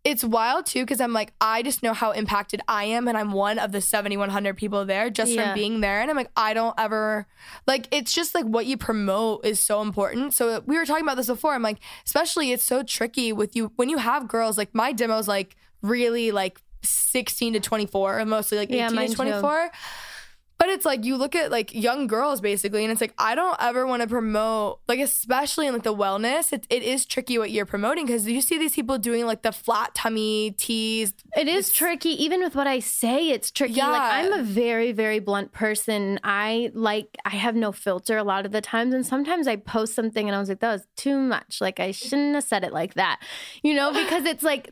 it's 0.04 0.24
wild 0.24 0.66
too 0.66 0.82
because 0.84 1.02
I'm 1.02 1.12
like, 1.12 1.34
I 1.42 1.62
just 1.62 1.84
know 1.84 1.94
how 1.94 2.12
impacted 2.12 2.62
I 2.68 2.86
am, 2.86 3.08
and 3.08 3.18
I'm 3.18 3.32
one 3.32 3.60
of 3.60 3.72
the 3.72 3.82
7,100 3.82 4.56
people 4.56 4.86
there 4.86 5.10
just 5.10 5.32
yeah. 5.32 5.48
from 5.48 5.56
being 5.56 5.82
there. 5.82 6.02
And 6.02 6.10
I'm 6.10 6.16
like, 6.16 6.32
I 6.36 6.54
don't 6.54 6.74
ever 6.78 7.28
like. 7.68 7.88
It's 7.92 8.14
just 8.14 8.34
like 8.34 8.46
what 8.46 8.66
you 8.66 8.78
promote 8.78 9.46
is 9.46 9.60
so 9.60 9.82
important. 9.82 10.34
So 10.34 10.62
we 10.66 10.78
were 10.78 10.86
talking 10.86 11.04
about 11.04 11.18
this 11.18 11.28
before. 11.28 11.54
I'm 11.54 11.62
like, 11.62 11.80
especially 12.06 12.52
it's 12.52 12.64
so 12.64 12.82
tricky 12.82 13.34
with 13.34 13.56
you 13.56 13.72
when 13.76 13.90
you 13.90 13.98
have 13.98 14.28
girls. 14.28 14.58
Like 14.58 14.74
my 14.74 14.94
demo's 14.94 15.28
like 15.28 15.56
really 15.82 16.32
like 16.32 16.62
16 16.82 17.54
to 17.54 17.60
24, 17.60 18.26
mostly 18.26 18.58
like 18.58 18.70
18 18.70 18.78
yeah, 18.80 19.08
to 19.08 19.14
24. 19.14 19.64
Too. 19.66 19.78
But 20.60 20.68
it's 20.68 20.84
like 20.84 21.06
you 21.06 21.16
look 21.16 21.36
at 21.36 21.52
like 21.52 21.74
young 21.74 22.06
girls 22.06 22.42
basically, 22.42 22.84
and 22.84 22.92
it's 22.92 23.00
like 23.00 23.14
I 23.18 23.34
don't 23.34 23.56
ever 23.62 23.88
want 23.88 24.02
to 24.02 24.10
promote 24.10 24.82
like 24.90 25.00
especially 25.00 25.68
in 25.68 25.74
like 25.74 25.84
the 25.84 25.96
wellness. 25.96 26.52
It, 26.52 26.68
it 26.70 26.84
is 26.84 27.06
tricky 27.06 27.38
what 27.38 27.50
you're 27.50 27.66
promoting 27.66 28.06
because 28.06 28.28
you 28.28 28.42
see 28.42 28.58
these 28.58 28.76
people 28.76 28.98
doing 28.98 29.26
like 29.26 29.42
the 29.42 29.54
flat 29.54 29.96
tummy 29.96 30.52
teas. 30.52 31.14
It 31.38 31.48
is 31.48 31.72
tricky 31.72 32.10
even 32.22 32.42
with 32.42 32.56
what 32.56 32.68
I 32.68 32.80
say. 32.80 33.30
It's 33.30 33.52
tricky. 33.52 33.76
Yeah. 33.76 33.88
Like 33.88 34.26
I'm 34.26 34.34
a 34.34 34.44
very 34.44 34.92
very 34.92 35.20
blunt 35.20 35.54
person. 35.54 36.20
I 36.26 36.72
like 36.74 37.18
I 37.24 37.36
have 37.38 37.56
no 37.56 37.72
filter 37.72 38.18
a 38.18 38.24
lot 38.26 38.46
of 38.46 38.52
the 38.52 38.60
times, 38.60 38.94
and 38.94 39.06
sometimes 39.06 39.48
I 39.48 39.56
post 39.56 39.96
something 39.96 40.28
and 40.28 40.36
I 40.36 40.40
was 40.40 40.50
like 40.50 40.60
that 40.60 40.74
was 40.74 40.88
too 40.98 41.18
much. 41.18 41.62
Like 41.62 41.80
I 41.80 41.92
shouldn't 41.92 42.36
have 42.36 42.44
said 42.44 42.66
it 42.66 42.74
like 42.74 42.96
that, 42.96 43.22
you 43.64 43.74
know, 43.74 43.94
because 43.94 44.26
it's 44.26 44.44
like 44.44 44.70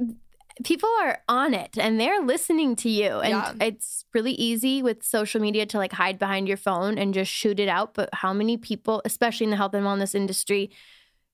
people 0.64 0.90
are 1.02 1.22
on 1.28 1.54
it 1.54 1.78
and 1.78 2.00
they're 2.00 2.22
listening 2.22 2.76
to 2.76 2.90
you 2.90 3.20
and 3.20 3.32
yeah. 3.32 3.54
it's 3.62 4.06
really 4.14 4.32
easy 4.34 4.82
with 4.82 5.04
social 5.04 5.42
media 5.42 5.66
to 5.66 5.78
like 5.78 5.94
hide 5.94 6.18
behind 6.18 6.48
your 6.48 6.58
phone 6.58 6.98
and 6.98 7.14
just 7.14 7.32
shoot 7.32 7.60
it 7.60 7.70
out 7.70 7.94
but 7.94 8.10
how 8.14 8.34
many 8.34 8.58
people 8.58 9.02
especially 9.06 9.44
in 9.46 9.52
the 9.52 9.58
health 9.58 9.74
and 9.74 9.86
wellness 9.86 10.16
industry 10.16 10.70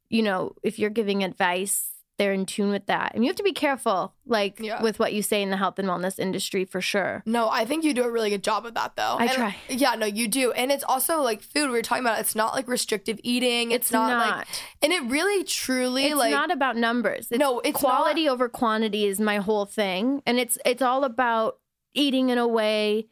you 0.10 0.22
know 0.22 0.54
if 0.64 0.78
you're 0.78 0.90
giving 0.90 1.24
advice 1.24 1.93
they're 2.20 2.32
in 2.34 2.46
tune 2.46 2.70
with 2.70 2.86
that. 2.86 3.12
And 3.16 3.24
you 3.24 3.30
have 3.30 3.36
to 3.38 3.44
be 3.44 3.54
careful, 3.54 4.14
like 4.26 4.60
Yeah. 4.60 4.84
with 4.84 5.00
what 5.00 5.14
you 5.14 5.24
say 5.24 5.42
in 5.42 5.50
the 5.50 5.58
health 5.58 5.80
and 5.80 5.88
wellness 5.90 6.20
industry 6.20 6.64
for 6.64 6.80
sure. 6.80 7.24
No, 7.26 7.50
I 7.50 7.66
think 7.66 7.84
you 7.84 7.92
do 7.94 8.04
a 8.04 8.12
really 8.12 8.30
good 8.30 8.44
job 8.44 8.68
of 8.68 8.76
that 8.76 8.96
though. 8.96 9.16
I 9.20 9.24
And- 9.26 9.32
try. 9.32 9.56
Yeah, 9.68 9.96
no, 9.96 10.06
you 10.06 10.28
do. 10.28 10.52
And 10.52 10.72
it's 10.72 10.84
also 10.84 11.22
like 11.22 11.42
food 11.42 11.68
we 11.72 11.76
were 11.78 11.82
talking 11.82 12.04
about. 12.04 12.20
It's 12.20 12.36
not 12.36 12.54
like 12.54 12.68
restrictive 12.68 13.20
eating. 13.24 13.72
It's, 13.72 13.88
It's 13.88 13.92
not, 13.92 14.10
not. 14.10 14.38
like 14.38 14.48
and 14.84 14.94
it 14.94 15.02
really 15.04 15.44
truly 15.44 16.06
It's 16.06 16.16
like 16.16 16.32
not 16.32 16.52
about 16.52 16.78
numbers. 16.78 17.30
It's 17.32 17.40
No, 17.40 17.60
it's 17.62 17.80
quality 17.80 18.30
over 18.30 18.48
quantity 18.48 19.06
is 19.08 19.20
my 19.20 19.38
whole 19.38 19.66
thing, 19.66 20.22
and 20.28 20.38
it's 20.40 20.58
it's 20.66 20.84
all 20.84 21.04
about 21.04 21.58
eating 21.96 22.30
in 22.30 22.38
a 22.38 22.48
way 22.48 23.08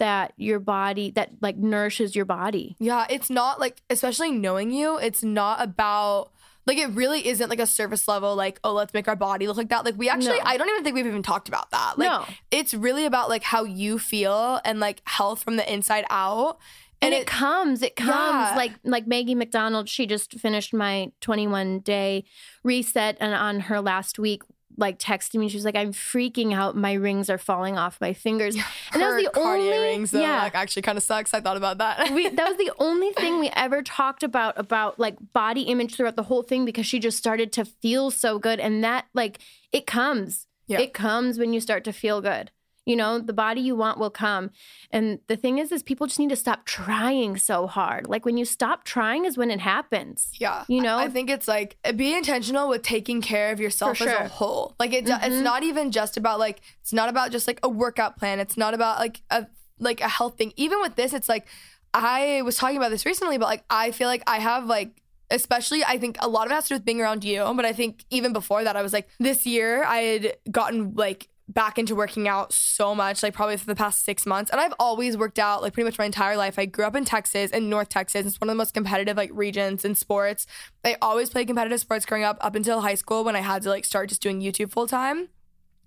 that 0.00 0.32
your 0.36 0.58
body 0.58 1.10
that 1.12 1.30
like 1.40 1.56
nourishes 1.56 2.16
your 2.16 2.24
body. 2.24 2.74
Yeah, 2.80 3.06
it's 3.08 3.30
not 3.30 3.60
like, 3.60 3.80
especially 3.88 4.32
knowing 4.32 4.72
you, 4.72 4.98
it's 4.98 5.22
not 5.22 5.62
about, 5.62 6.32
like, 6.66 6.78
it 6.78 6.88
really 6.90 7.26
isn't 7.26 7.48
like 7.50 7.60
a 7.60 7.66
surface 7.66 8.06
level, 8.08 8.34
like, 8.36 8.58
oh, 8.64 8.72
let's 8.72 8.94
make 8.94 9.06
our 9.08 9.16
body 9.16 9.46
look 9.46 9.56
like 9.56 9.68
that. 9.68 9.84
Like, 9.84 9.96
we 9.96 10.08
actually, 10.08 10.38
No. 10.38 10.44
I 10.44 10.56
don't 10.56 10.68
even 10.68 10.84
think 10.84 10.94
we've 10.94 11.06
even 11.06 11.22
talked 11.22 11.48
about 11.48 11.70
that. 11.72 11.98
Like, 11.98 12.08
No. 12.10 12.24
it's 12.50 12.72
really 12.74 13.04
about, 13.04 13.28
like, 13.28 13.42
how 13.42 13.64
you 13.64 13.98
feel 13.98 14.60
and, 14.64 14.80
like, 14.80 15.02
health 15.04 15.42
from 15.42 15.56
the 15.56 15.72
inside 15.72 16.04
out. 16.10 16.58
And, 17.02 17.12
it, 17.12 17.26
comes, 17.26 17.82
it 17.82 17.96
comes 17.96 18.08
Yeah. 18.08 18.54
like 18.56 18.72
like 18.82 19.06
Maggie 19.06 19.34
McDonald. 19.34 19.90
She 19.90 20.06
just 20.06 20.38
finished 20.40 20.72
my 20.72 21.12
21 21.20 21.80
day 21.80 22.24
reset, 22.62 23.18
and 23.20 23.34
on 23.34 23.60
her 23.60 23.82
last 23.82 24.18
week, 24.18 24.42
like 24.76 24.98
texted 24.98 25.34
me, 25.38 25.48
she 25.48 25.56
was 25.56 25.64
like, 25.64 25.76
"I'm 25.76 25.92
freaking 25.92 26.54
out. 26.54 26.76
My 26.76 26.94
rings 26.94 27.30
are 27.30 27.38
falling 27.38 27.78
off 27.78 28.00
my 28.00 28.12
fingers." 28.12 28.56
And 28.92 29.02
that 29.02 29.14
was 29.14 29.24
the 29.24 29.38
only 29.40 29.68
rings, 29.70 30.10
though, 30.12 30.20
yeah. 30.20 30.42
like, 30.42 30.54
actually 30.54 30.82
kind 30.82 30.96
of 30.96 31.02
sucks. 31.04 31.34
I 31.34 31.40
thought 31.40 31.56
about 31.56 31.78
that. 31.78 32.10
we 32.12 32.28
that 32.28 32.48
was 32.48 32.56
the 32.56 32.70
only 32.78 33.12
thing 33.12 33.40
we 33.40 33.50
ever 33.56 33.82
talked 33.82 34.22
about 34.22 34.58
about 34.58 34.98
like 35.00 35.16
body 35.32 35.62
image 35.62 35.96
throughout 35.96 36.16
the 36.16 36.22
whole 36.24 36.42
thing 36.42 36.64
because 36.64 36.86
she 36.86 36.98
just 36.98 37.18
started 37.18 37.52
to 37.52 37.64
feel 37.64 38.10
so 38.10 38.38
good 38.38 38.60
and 38.60 38.84
that 38.84 39.06
like 39.14 39.38
it 39.72 39.86
comes 39.86 40.46
Yeah. 40.68 40.80
it 40.80 40.94
comes 40.94 41.38
when 41.38 41.52
you 41.52 41.60
start 41.60 41.82
to 41.84 41.92
feel 41.92 42.20
good 42.20 42.50
you 42.86 42.96
know 42.96 43.18
the 43.18 43.32
body 43.32 43.60
you 43.60 43.74
want 43.74 43.98
will 43.98 44.10
come 44.10 44.50
and 44.90 45.18
the 45.26 45.36
thing 45.36 45.58
is 45.58 45.72
is 45.72 45.82
people 45.82 46.06
just 46.06 46.18
need 46.18 46.28
to 46.30 46.36
stop 46.36 46.64
trying 46.66 47.36
so 47.36 47.66
hard 47.66 48.06
like 48.06 48.24
when 48.24 48.36
you 48.36 48.44
stop 48.44 48.84
trying 48.84 49.24
is 49.24 49.36
when 49.36 49.50
it 49.50 49.60
happens 49.60 50.30
Yeah. 50.38 50.64
You 50.68 50.82
know? 50.82 50.98
I 50.98 51.08
think 51.08 51.30
it's 51.30 51.48
like 51.48 51.76
be 51.96 52.14
intentional 52.16 52.68
with 52.68 52.82
taking 52.82 53.20
care 53.22 53.52
of 53.52 53.60
yourself 53.60 53.98
For 53.98 54.04
as 54.04 54.12
a. 54.12 54.16
Mm-hmm. 54.16 54.26
whole. 54.28 54.74
Like 54.78 54.92
it, 54.92 55.04
it's 55.08 55.42
not 55.42 55.62
even 55.62 55.90
just 55.90 56.16
about 56.16 56.38
like 56.38 56.60
it's 56.80 56.92
not 56.92 57.08
about 57.08 57.30
just 57.30 57.46
like 57.46 57.60
a 57.62 57.68
workout 57.68 58.16
plan. 58.18 58.40
It's 58.40 58.56
not 58.56 58.74
about 58.74 58.98
like 58.98 59.22
a 59.30 59.46
like 59.78 60.00
a 60.00 60.08
health 60.08 60.36
thing. 60.36 60.52
Even 60.56 60.80
with 60.80 60.96
this, 60.96 61.12
it's 61.12 61.28
like 61.28 61.46
I 61.92 62.42
was 62.42 62.56
talking 62.56 62.76
about 62.76 62.90
this 62.90 63.06
recently, 63.06 63.38
but 63.38 63.46
like 63.46 63.64
I 63.70 63.90
feel 63.92 64.08
like 64.08 64.22
I 64.26 64.38
have 64.38 64.66
like 64.66 65.00
especially 65.30 65.84
I 65.84 65.98
think 65.98 66.16
a 66.20 66.28
lot 66.28 66.46
of 66.46 66.52
it 66.52 66.54
has 66.54 66.64
to 66.64 66.68
do 66.70 66.74
with 66.76 66.84
being 66.84 67.00
around 67.00 67.24
you, 67.24 67.50
but 67.54 67.64
I 67.64 67.72
think 67.72 68.04
even 68.10 68.32
before 68.32 68.64
that 68.64 68.76
I 68.76 68.82
was 68.82 68.92
like 68.92 69.08
this 69.18 69.46
year 69.46 69.84
I 69.84 69.98
had 69.98 70.36
gotten 70.50 70.94
like 70.94 71.28
back 71.48 71.78
into 71.78 71.94
working 71.94 72.26
out 72.26 72.52
so 72.52 72.94
much, 72.94 73.22
like 73.22 73.34
probably 73.34 73.56
for 73.56 73.66
the 73.66 73.74
past 73.74 74.04
six 74.04 74.24
months. 74.24 74.50
And 74.50 74.60
I've 74.60 74.72
always 74.78 75.16
worked 75.16 75.38
out 75.38 75.62
like 75.62 75.74
pretty 75.74 75.84
much 75.84 75.98
my 75.98 76.06
entire 76.06 76.36
life. 76.36 76.58
I 76.58 76.66
grew 76.66 76.86
up 76.86 76.96
in 76.96 77.04
Texas, 77.04 77.50
in 77.50 77.68
North 77.68 77.90
Texas. 77.90 78.26
It's 78.26 78.40
one 78.40 78.48
of 78.48 78.54
the 78.54 78.58
most 78.58 78.72
competitive 78.72 79.16
like 79.16 79.30
regions 79.32 79.84
in 79.84 79.94
sports. 79.94 80.46
I 80.84 80.96
always 81.02 81.28
played 81.28 81.46
competitive 81.46 81.80
sports 81.80 82.06
growing 82.06 82.24
up, 82.24 82.38
up 82.40 82.54
until 82.54 82.80
high 82.80 82.94
school 82.94 83.24
when 83.24 83.36
I 83.36 83.40
had 83.40 83.62
to 83.62 83.68
like 83.68 83.84
start 83.84 84.08
just 84.08 84.22
doing 84.22 84.40
YouTube 84.40 84.70
full 84.70 84.86
time. 84.86 85.28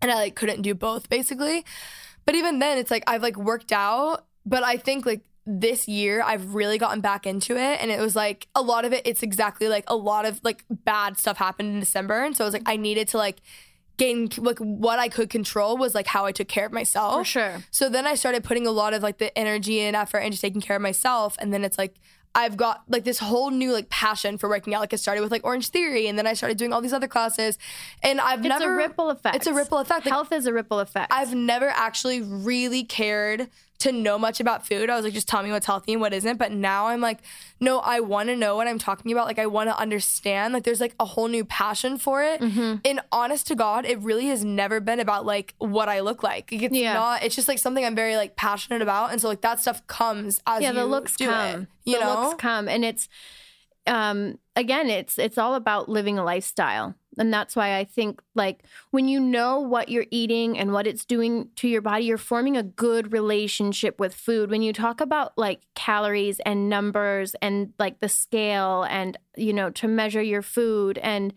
And 0.01 0.12
I 0.12 0.16
like 0.16 0.36
couldn't 0.36 0.62
do 0.62 0.76
both 0.76 1.10
basically. 1.10 1.66
But 2.26 2.36
even 2.36 2.60
then, 2.60 2.78
it's 2.78 2.91
like 2.91 3.03
I've 3.08 3.24
like 3.24 3.38
worked 3.38 3.72
out, 3.72 4.26
but 4.45 4.64
I 4.64 4.78
think 4.78 5.05
like 5.05 5.22
this 5.47 5.88
year 5.88 6.22
I've 6.22 6.53
really 6.53 6.78
gotten 6.78 7.01
back 7.01 7.26
into 7.26 7.53
it. 7.58 7.82
And 7.82 7.89
it 7.89 7.99
was 7.99 8.16
like 8.16 8.47
a 8.53 8.62
lot 8.62 8.86
of 8.86 8.93
it, 8.93 9.08
it's 9.08 9.24
exactly 9.24 9.70
like 9.70 9.86
a 9.88 9.95
lot 9.95 10.26
of 10.26 10.39
like 10.43 10.66
bad 10.70 11.18
stuff 11.18 11.38
happened 11.38 11.74
in 11.74 11.80
December. 11.80 12.24
And 12.24 12.38
so 12.38 12.43
it 12.43 12.47
was 12.47 12.53
like 12.53 12.64
I 12.68 12.76
needed 12.76 13.08
to 13.10 13.18
like 13.18 13.38
gain 13.98 14.30
like 14.38 14.60
what 14.60 15.00
I 15.00 15.10
could 15.10 15.30
control 15.30 15.78
was 15.78 15.93
like 15.95 16.08
how 16.08 16.26
I 16.26 16.32
took 16.32 16.48
care 16.48 16.66
of 16.66 16.72
myself. 16.72 17.16
For 17.16 17.26
sure. 17.26 17.64
So 17.72 17.89
then 17.89 18.08
I 18.08 18.16
started 18.16 18.43
putting 18.43 18.68
a 18.68 18.72
lot 18.72 18.93
of 18.93 19.04
like 19.04 19.18
the 19.18 19.36
energy 19.38 19.80
and 19.80 19.95
effort 19.95 20.20
into 20.20 20.39
taking 20.39 20.62
care 20.62 20.76
of 20.76 20.82
myself. 20.82 21.36
And 21.39 21.54
then 21.54 21.64
it's 21.64 21.78
like 21.78 21.95
I've 22.36 22.56
got 22.56 22.84
like 22.88 23.04
this 23.04 23.18
whole 23.18 23.50
new 23.50 23.74
like 23.74 23.89
passion 23.89 24.38
for 24.38 24.48
working 24.48 24.76
out. 24.76 24.82
Like 24.82 24.93
it 24.93 25.00
started 25.00 25.22
with 25.22 25.32
like 25.32 25.43
Orange 25.43 25.70
Theory, 25.70 26.08
and 26.08 26.20
then 26.20 26.28
I 26.28 26.34
started 26.34 26.58
doing 26.58 26.72
all 26.72 26.82
these 26.82 26.93
other 26.93 27.08
classes. 27.08 27.58
And 28.04 28.22
I've 28.22 28.39
it's 28.39 28.48
never 28.48 28.74
a 28.74 28.78
ripple 28.78 29.10
effect 29.10 29.36
It's 29.36 29.48
a 29.48 29.54
ripple 29.54 29.80
effect. 29.80 30.06
Like, 30.06 30.14
health 30.14 30.32
is 30.32 30.45
a 30.45 30.54
ripple 30.54 30.80
effect 30.80 31.12
I've 31.12 31.34
never 31.34 31.70
actually 31.70 32.22
really 32.22 32.84
cared 32.84 33.50
to 33.80 33.91
know 33.91 34.17
much 34.17 34.39
about 34.39 34.65
food. 34.65 34.89
I 34.89 34.95
was 34.95 35.05
like, 35.05 35.13
just 35.13 35.28
tell 35.28 35.43
me 35.43 35.51
what's 35.51 35.65
healthy 35.67 35.91
and 35.93 36.01
what 36.01 36.11
isn't. 36.13 36.38
But 36.38 36.51
now 36.51 36.88
I'm 36.88 36.99
like, 36.99 37.19
no, 37.59 37.80
I 37.80 37.99
want 37.99 38.30
to 38.30 38.36
know 38.36 38.55
what 38.55 38.67
I'm 38.67 38.80
talking 38.80 39.11
about. 39.11 39.28
Like, 39.28 39.38
I 39.38 39.45
want 39.45 39.69
to 39.69 39.78
understand. 39.78 40.53
Like, 40.53 40.63
there's 40.63 40.82
like 40.82 40.95
a 40.99 41.05
whole 41.05 41.28
new 41.28 41.45
passion 41.45 41.97
for 41.99 42.23
it. 42.23 42.41
Mm-hmm. 42.41 42.78
And 42.84 43.01
honest 43.11 43.45
to 43.47 43.55
God, 43.55 43.86
it 43.86 43.99
really 43.99 44.28
has 44.28 44.43
never 44.43 44.80
been 44.80 44.99
about 44.99 45.25
like 45.25 45.53
what 45.59 45.89
I 45.89 45.99
look 45.99 46.23
like. 46.23 46.51
It's 46.51 46.73
Yeah. 46.75 46.93
not. 46.93 47.23
It's 47.23 47.36
just 47.36 47.47
like 47.47 47.59
something 47.59 47.86
I'm 47.86 47.95
very 47.95 48.15
like 48.15 48.36
passionate 48.36 48.82
about. 48.82 49.11
And 49.11 49.21
so 49.21 49.28
like 49.28 49.41
that 49.41 49.59
stuff 49.59 49.86
comes 49.88 50.41
as 50.47 50.61
yeah 50.63 50.69
you 50.69 50.75
the 50.75 50.86
looks 50.86 51.15
do 51.15 51.28
come 51.28 51.61
it. 51.61 51.67
You 51.86 51.99
the 51.99 52.05
know, 52.05 52.21
looks 52.23 52.41
come 52.41 52.67
and 52.67 52.84
it's 52.84 53.07
um 53.86 54.38
again 54.55 54.89
it's 54.89 55.17
it's 55.17 55.38
all 55.38 55.55
about 55.55 55.88
living 55.88 56.17
a 56.17 56.23
lifestyle 56.23 56.95
and 57.18 57.34
that's 57.34 57.55
why 57.55 57.78
i 57.78 57.84
think 57.84 58.22
like 58.36 58.63
when 58.91 59.07
you 59.07 59.20
know 59.20 59.59
what 59.59 59.89
you're 59.89 60.05
eating 60.11 60.57
and 60.57 60.72
what 60.74 60.88
it's 60.88 61.05
doing 61.05 61.49
to 61.55 61.68
your 61.68 61.82
body 61.82 62.05
you're 62.05 62.18
forming 62.18 62.55
a 62.57 62.63
good 62.63 63.11
relationship 63.11 63.99
with 63.99 64.13
food. 64.13 64.49
When 64.49 64.61
you 64.61 64.74
talk 64.74 65.01
about 65.01 65.38
like 65.38 65.61
calories 65.76 66.39
and 66.41 66.70
numbers 66.70 67.36
and 67.41 67.74
like 67.80 67.99
the 67.99 68.09
scale 68.09 68.84
and 68.84 69.18
you 69.36 69.53
know 69.53 69.70
to 69.72 69.88
measure 69.88 70.22
your 70.22 70.41
food 70.41 70.97
and 70.99 71.34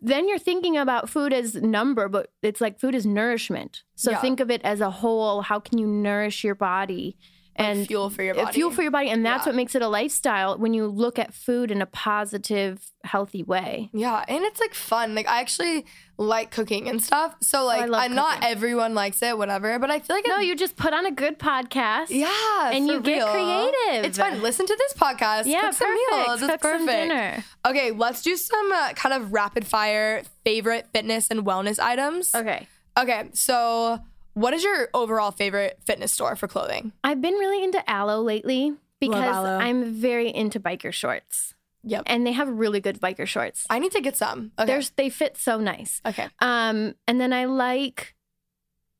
then 0.00 0.28
you're 0.28 0.38
thinking 0.38 0.76
about 0.76 1.08
food 1.08 1.32
as 1.32 1.54
number 1.54 2.08
but 2.08 2.30
it's 2.42 2.60
like 2.60 2.78
food 2.78 2.94
is 2.94 3.06
nourishment. 3.06 3.82
So 3.94 4.10
Yeah. 4.10 4.20
think 4.20 4.40
of 4.40 4.50
it 4.50 4.62
as 4.62 4.80
a 4.80 4.90
whole. 4.90 5.42
How 5.42 5.58
can 5.58 5.78
you 5.78 5.86
nourish 5.86 6.44
your 6.44 6.54
body 6.54 7.16
Like 7.58 7.68
and 7.68 7.86
fuel 7.86 8.10
for 8.10 8.22
your 8.22 8.34
uh, 8.38 8.44
body. 8.44 8.54
fuel 8.54 8.70
for 8.70 8.82
your 8.82 8.90
body 8.90 9.08
and 9.08 9.24
that's 9.24 9.46
Yeah. 9.46 9.50
what 9.50 9.56
makes 9.56 9.74
it 9.74 9.82
a 9.82 9.88
lifestyle 9.88 10.58
when 10.58 10.74
you 10.74 10.86
look 10.86 11.18
at 11.18 11.32
food 11.34 11.70
in 11.70 11.80
a 11.82 11.86
positive 11.86 12.90
healthy 13.04 13.42
way 13.42 13.88
Yeah, 13.92 14.24
and 14.28 14.44
it's 14.44 14.60
like 14.60 14.74
fun. 14.74 15.14
Like 15.14 15.28
I 15.28 15.40
actually 15.40 15.86
like 16.18 16.50
cooking 16.50 16.88
and 16.88 17.02
stuff. 17.02 17.34
So 17.42 17.64
like, 17.64 17.88
Oh, 17.90 17.94
I 17.94 18.08
not 18.08 18.42
everyone 18.42 18.94
likes 18.94 19.22
it, 19.22 19.36
whatever. 19.38 19.78
But 19.78 19.90
I 19.90 20.00
feel 20.00 20.16
like 20.16 20.26
no 20.26 20.38
it- 20.40 20.46
you 20.46 20.56
just 20.56 20.76
put 20.76 20.92
on 20.92 21.06
a 21.06 21.10
good 21.12 21.38
podcast 21.38 22.06
Yeah, 22.10 22.70
And 22.72 22.86
you 22.86 23.00
get 23.00 23.26
creative. 23.28 24.04
It's 24.06 24.18
fun. 24.18 24.42
Listen 24.42 24.66
to 24.66 24.76
this 24.76 24.92
podcast. 24.94 25.44
yeah 25.46 25.60
cook 25.62 25.74
some 25.74 25.88
perfect 25.88 26.28
meals. 26.28 26.42
It's 26.42 26.50
cook 26.52 26.60
perfect. 26.60 26.78
some 26.80 26.86
dinner 26.86 27.44
Okay, 27.66 27.90
let's 27.92 28.22
do 28.22 28.36
some 28.36 28.72
uh, 28.72 28.92
kind 28.94 29.14
of 29.14 29.32
rapid 29.32 29.66
fire 29.66 30.22
favorite 30.44 30.88
fitness 30.92 31.28
and 31.30 31.40
wellness 31.44 31.78
items. 31.78 32.34
okay 32.34 32.66
Okay, 32.98 33.28
so 33.34 34.00
what 34.36 34.52
is 34.52 34.62
your 34.62 34.88
overall 34.92 35.30
favorite 35.30 35.78
fitness 35.84 36.12
store 36.12 36.36
for 36.36 36.46
clothing? 36.46 36.92
i've 37.02 37.20
been 37.20 37.34
really 37.34 37.64
into 37.64 37.82
Alo 37.90 38.20
lately 38.22 38.74
because 39.00 39.34
Alo. 39.36 39.56
i'm 39.58 39.94
very 39.94 40.28
into 40.28 40.60
biker 40.60 40.92
shorts 40.92 41.54
Yep. 41.88 42.02
and 42.06 42.26
they 42.26 42.32
have 42.32 42.48
really 42.48 42.80
good 42.80 43.00
biker 43.00 43.26
shorts 43.26 43.64
I 43.70 43.78
need 43.78 43.92
to 43.92 44.00
get 44.00 44.16
some. 44.16 44.50
Okay. 44.58 44.66
There's, 44.66 44.90
they 44.90 45.08
fit 45.08 45.36
so 45.36 45.58
nice 45.58 46.00
okay. 46.04 46.28
um 46.40 46.94
and 47.08 47.20
then 47.20 47.32
i 47.32 47.44
like 47.46 48.14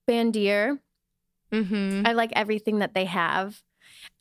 bandier 0.09 0.79
Mm-hmm. 1.53 2.03
I 2.07 2.13
like 2.13 2.33
everything 2.35 2.81
that 2.81 2.93
they 2.95 3.05
have. 3.05 3.63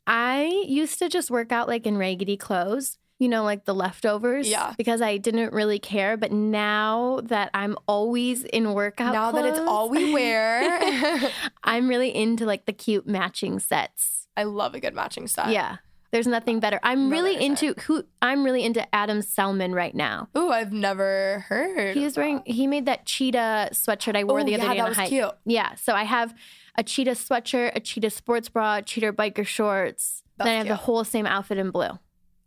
I 0.06 0.64
used 0.66 1.00
to 1.00 1.08
just 1.08 1.28
work 1.30 1.50
out 1.50 1.66
like 1.66 1.84
in 1.86 1.96
raggedy 1.98 2.36
clothes, 2.36 2.98
you 3.18 3.28
know, 3.28 3.44
like 3.44 3.64
the 3.64 3.74
leftovers. 3.74 4.48
Yeah. 4.48 4.74
Because 4.76 5.00
I 5.00 5.16
didn't 5.16 5.52
really 5.52 5.78
care. 5.78 6.16
But 6.16 6.32
now 6.32 7.20
that 7.24 7.50
I'm 7.54 7.76
always 7.88 8.44
in 8.44 8.74
workout 8.74 9.12
Now 9.14 9.32
that 9.32 9.44
it's 9.44 9.58
all 9.58 9.88
we 9.88 10.12
wear, 10.12 11.30
I'm 11.64 11.88
really 11.88 12.14
into 12.14 12.44
like 12.46 12.66
the 12.66 12.72
cute 12.72 13.06
matching 13.06 13.58
sets. 13.58 14.26
I 14.36 14.42
love 14.44 14.74
a 14.74 14.80
good 14.80 14.94
matching 14.94 15.26
set. 15.28 15.48
yeah. 15.48 15.76
There's 16.12 16.26
nothing 16.26 16.60
better. 16.60 16.78
I'm 16.82 17.06
Another 17.06 17.10
really 17.22 17.34
set. 17.34 17.42
into 17.42 17.80
who 17.82 18.04
I'm 18.22 18.44
really 18.44 18.64
into 18.64 18.86
Adam 18.94 19.22
Selman 19.22 19.74
right 19.74 19.94
now. 19.94 20.28
Oh, 20.34 20.50
I've 20.50 20.72
never 20.72 21.44
heard. 21.48 21.96
He 21.96 22.04
was 22.04 22.16
wearing 22.16 22.42
he 22.46 22.66
made 22.68 22.86
that 22.86 23.06
cheetah 23.06 23.70
sweatshirt 23.72 24.16
I 24.16 24.24
wore 24.24 24.40
Oh, 24.40 24.44
the 24.44 24.54
other 24.54 24.62
yeah, 24.64 24.70
day 24.72 24.76
that 24.78 24.82
on 24.82 24.86
a 24.86 24.90
was 24.90 24.96
hike. 24.98 25.08
cute. 25.08 25.30
Yeah. 25.44 25.74
So 25.74 25.94
I 25.94 26.04
have 26.04 26.32
a 26.78 26.84
cheetah 26.84 27.10
sweatshirt, 27.12 27.72
a 27.74 27.80
cheetah 27.80 28.10
sports 28.10 28.48
bra, 28.48 28.80
cheetah 28.82 29.12
biker 29.14 29.44
shorts. 29.44 30.22
That's 30.38 30.46
then 30.46 30.54
I 30.54 30.58
have 30.58 30.68
the 30.68 30.76
whole 30.76 31.02
same 31.04 31.26
outfit 31.26 31.58
in 31.58 31.70
blue. 31.70 31.98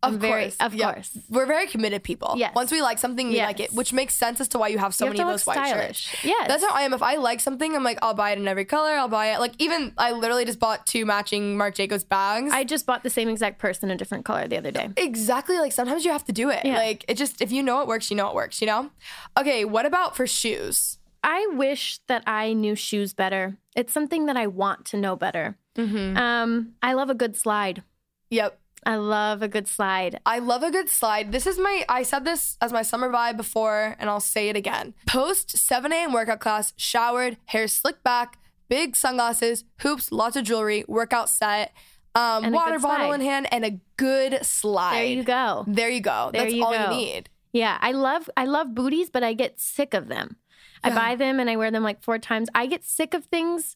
Of 0.02 0.14
I'm 0.14 0.20
very- 0.20 0.44
course. 0.44 0.56
of 0.62 0.74
Yeah. 0.74 0.94
course. 0.94 1.18
We're 1.30 1.46
very 1.46 1.68
committed 1.68 2.04
people. 2.04 2.36
Yes. 2.38 2.56
Once 2.56 2.72
we 2.72 2.82
like 2.82 2.98
something, 3.00 3.28
we 3.28 3.36
Yes. 3.36 3.48
like 3.48 3.60
it, 3.60 3.74
which 3.74 3.92
makes 3.92 4.14
sense 4.16 4.40
as 4.40 4.48
to 4.50 4.58
why 4.58 4.70
you 4.70 4.78
have 4.78 4.96
so 4.96 5.04
You 5.06 5.10
have 5.12 5.18
many 5.18 5.30
of 5.30 5.34
those 5.34 5.46
white 5.46 5.56
stylish. 5.68 5.98
shirts. 6.08 6.24
Yes. 6.24 6.48
That's 6.48 6.64
how 6.64 6.74
I 6.74 6.84
am. 6.84 6.94
If 6.94 7.02
I 7.04 7.16
like 7.16 7.42
something, 7.42 7.76
I'm 7.76 7.84
like, 7.84 8.00
I'll 8.02 8.14
buy 8.14 8.32
it 8.32 8.38
in 8.38 8.48
every 8.48 8.64
color. 8.64 8.92
I'll 8.92 9.10
buy 9.10 9.34
it. 9.34 9.40
Like 9.42 9.54
even 9.60 9.92
I 9.98 10.12
literally 10.14 10.46
just 10.46 10.60
bought 10.60 10.86
two 10.86 11.06
matching 11.06 11.58
Marc 11.58 11.76
Jacobs 11.76 12.06
bags. 12.06 12.54
I 12.54 12.64
just 12.64 12.86
bought 12.86 13.04
the 13.04 13.10
same 13.10 13.28
exact 13.28 13.60
purse 13.60 13.80
in 13.80 13.92
a 13.92 13.98
different 13.98 14.24
color 14.24 14.48
the 14.48 14.58
other 14.58 14.72
day. 14.72 14.90
exactly 14.96 15.58
like 15.60 15.74
sometimes 15.74 16.06
you 16.06 16.12
have 16.12 16.24
to 16.26 16.32
do 16.32 16.50
it. 16.50 16.64
Yeah. 16.64 16.78
Like 16.78 17.04
it 17.10 17.16
just 17.18 17.42
if 17.42 17.52
you 17.52 17.62
know 17.62 17.82
it 17.82 17.88
works, 17.88 18.10
you 18.10 18.16
know 18.16 18.30
it 18.30 18.36
works, 18.36 18.62
you 18.62 18.68
know? 18.68 18.92
Okay, 19.38 19.66
what 19.66 19.86
about 19.86 20.16
for 20.16 20.26
shoes? 20.26 20.98
I 21.24 21.48
wish 21.54 22.00
that 22.08 22.24
I 22.26 22.54
knew 22.54 22.76
shoes 22.76 23.14
better. 23.14 23.58
It's 23.76 23.92
something 23.92 24.28
that 24.28 24.38
I 24.38 24.48
want 24.48 24.86
to 24.86 24.98
know 24.98 25.18
better. 25.18 25.58
Mm-hmm. 25.76 26.18
Um, 26.18 26.74
I 26.82 26.94
love 26.94 27.10
a 27.10 27.14
good 27.16 27.36
slide. 27.36 27.84
Yep. 28.30 28.59
I 28.86 28.96
love 28.96 29.42
a 29.42 29.48
good 29.48 29.68
slide. 29.68 30.20
I 30.26 30.40
love 30.40 30.64
a 30.64 30.72
good 30.72 30.90
slide. 30.90 31.32
This 31.32 31.46
is 31.48 31.58
my, 31.58 31.86
I 31.90 32.04
said 32.04 32.26
this 32.26 32.58
as 32.62 32.72
my 32.72 32.82
summer 32.82 33.10
vibe 33.10 33.38
before, 33.38 33.96
and 34.00 34.10
I'll 34.10 34.20
say 34.20 34.50
it 34.50 34.56
again. 34.56 34.94
Post 35.06 35.58
7 35.58 35.92
a.m. 35.92 36.14
workout 36.14 36.40
class, 36.40 36.74
showered, 36.78 37.38
hair 37.46 37.68
slicked 37.68 38.04
back, 38.04 38.38
big 38.68 38.96
sunglasses, 38.96 39.64
hoops, 39.82 40.12
lots 40.12 40.36
of 40.36 40.44
jewelry, 40.44 40.86
workout 40.88 41.30
set, 41.30 41.74
um, 42.16 42.52
water 42.52 42.80
bottle 42.80 43.14
in 43.14 43.22
hand, 43.22 43.48
and 43.52 43.66
a 43.66 43.80
good 43.98 44.46
slide. 44.46 44.96
There 44.96 45.06
you 45.06 45.24
go. 45.24 45.66
There 45.68 45.90
you 45.90 46.02
go. 46.02 46.30
There 46.34 46.44
That's 46.44 46.54
you 46.54 46.64
all 46.64 46.74
go. 46.74 46.92
you 46.92 46.98
need. 46.98 47.30
Yeah, 47.52 47.78
I 47.82 47.92
love 47.92 48.30
I 48.38 48.46
love 48.46 48.76
booties, 48.76 49.10
but 49.10 49.24
I 49.24 49.34
get 49.34 49.60
sick 49.60 49.94
of 49.94 50.08
them. 50.08 50.38
I 50.84 50.92
buy 50.92 51.16
them 51.16 51.40
and 51.40 51.50
I 51.50 51.56
wear 51.56 51.72
them 51.72 51.84
like 51.84 52.02
four 52.02 52.20
times. 52.20 52.48
I 52.56 52.66
get 52.66 52.86
sick 52.86 53.14
of 53.14 53.26
things 53.26 53.76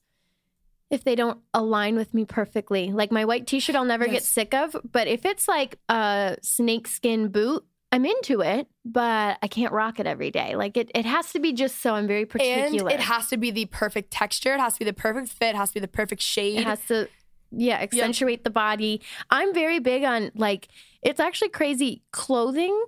if 0.93 1.03
they 1.03 1.15
don't 1.15 1.39
align 1.53 1.95
with 1.95 2.13
me 2.13 2.23
perfectly. 2.23 2.91
Like 2.91 3.11
my 3.11 3.25
white 3.25 3.47
t-shirt 3.47 3.75
I'll 3.75 3.83
never 3.83 4.07
get 4.07 4.23
sick 4.23 4.53
of, 4.53 4.75
but 4.91 5.07
if 5.07 5.25
it's 5.25 5.47
like 5.47 5.79
a 5.89 6.37
snakeskin 6.41 7.29
boot, 7.29 7.65
I'm 7.91 8.05
into 8.05 8.41
it, 8.41 8.67
but 8.85 9.37
I 9.41 9.47
can't 9.47 9.71
rock 9.73 9.99
it 9.99 10.07
every 10.07 10.31
day. 10.31 10.55
Like 10.55 10.77
it 10.77 10.91
it 10.95 11.05
has 11.05 11.31
to 11.33 11.39
be 11.39 11.53
just 11.53 11.81
so 11.81 11.95
I'm 11.95 12.07
very 12.07 12.25
particular. 12.25 12.89
And 12.89 12.91
it 12.91 12.99
has 12.99 13.27
to 13.29 13.37
be 13.37 13.51
the 13.51 13.65
perfect 13.65 14.11
texture. 14.11 14.53
It 14.53 14.59
has 14.59 14.73
to 14.73 14.79
be 14.79 14.85
the 14.85 14.93
perfect 14.93 15.29
fit. 15.29 15.49
It 15.49 15.55
has 15.55 15.69
to 15.69 15.73
be 15.75 15.79
the 15.79 15.87
perfect 15.87 16.21
shade. 16.21 16.59
It 16.59 16.65
has 16.65 16.79
to, 16.87 17.07
yeah, 17.51 17.75
accentuate 17.75 18.43
the 18.43 18.49
body. 18.49 19.01
I'm 19.29 19.53
very 19.53 19.79
big 19.79 20.03
on 20.03 20.31
like, 20.35 20.69
it's 21.01 21.19
actually 21.19 21.49
crazy. 21.49 22.01
Clothing 22.11 22.85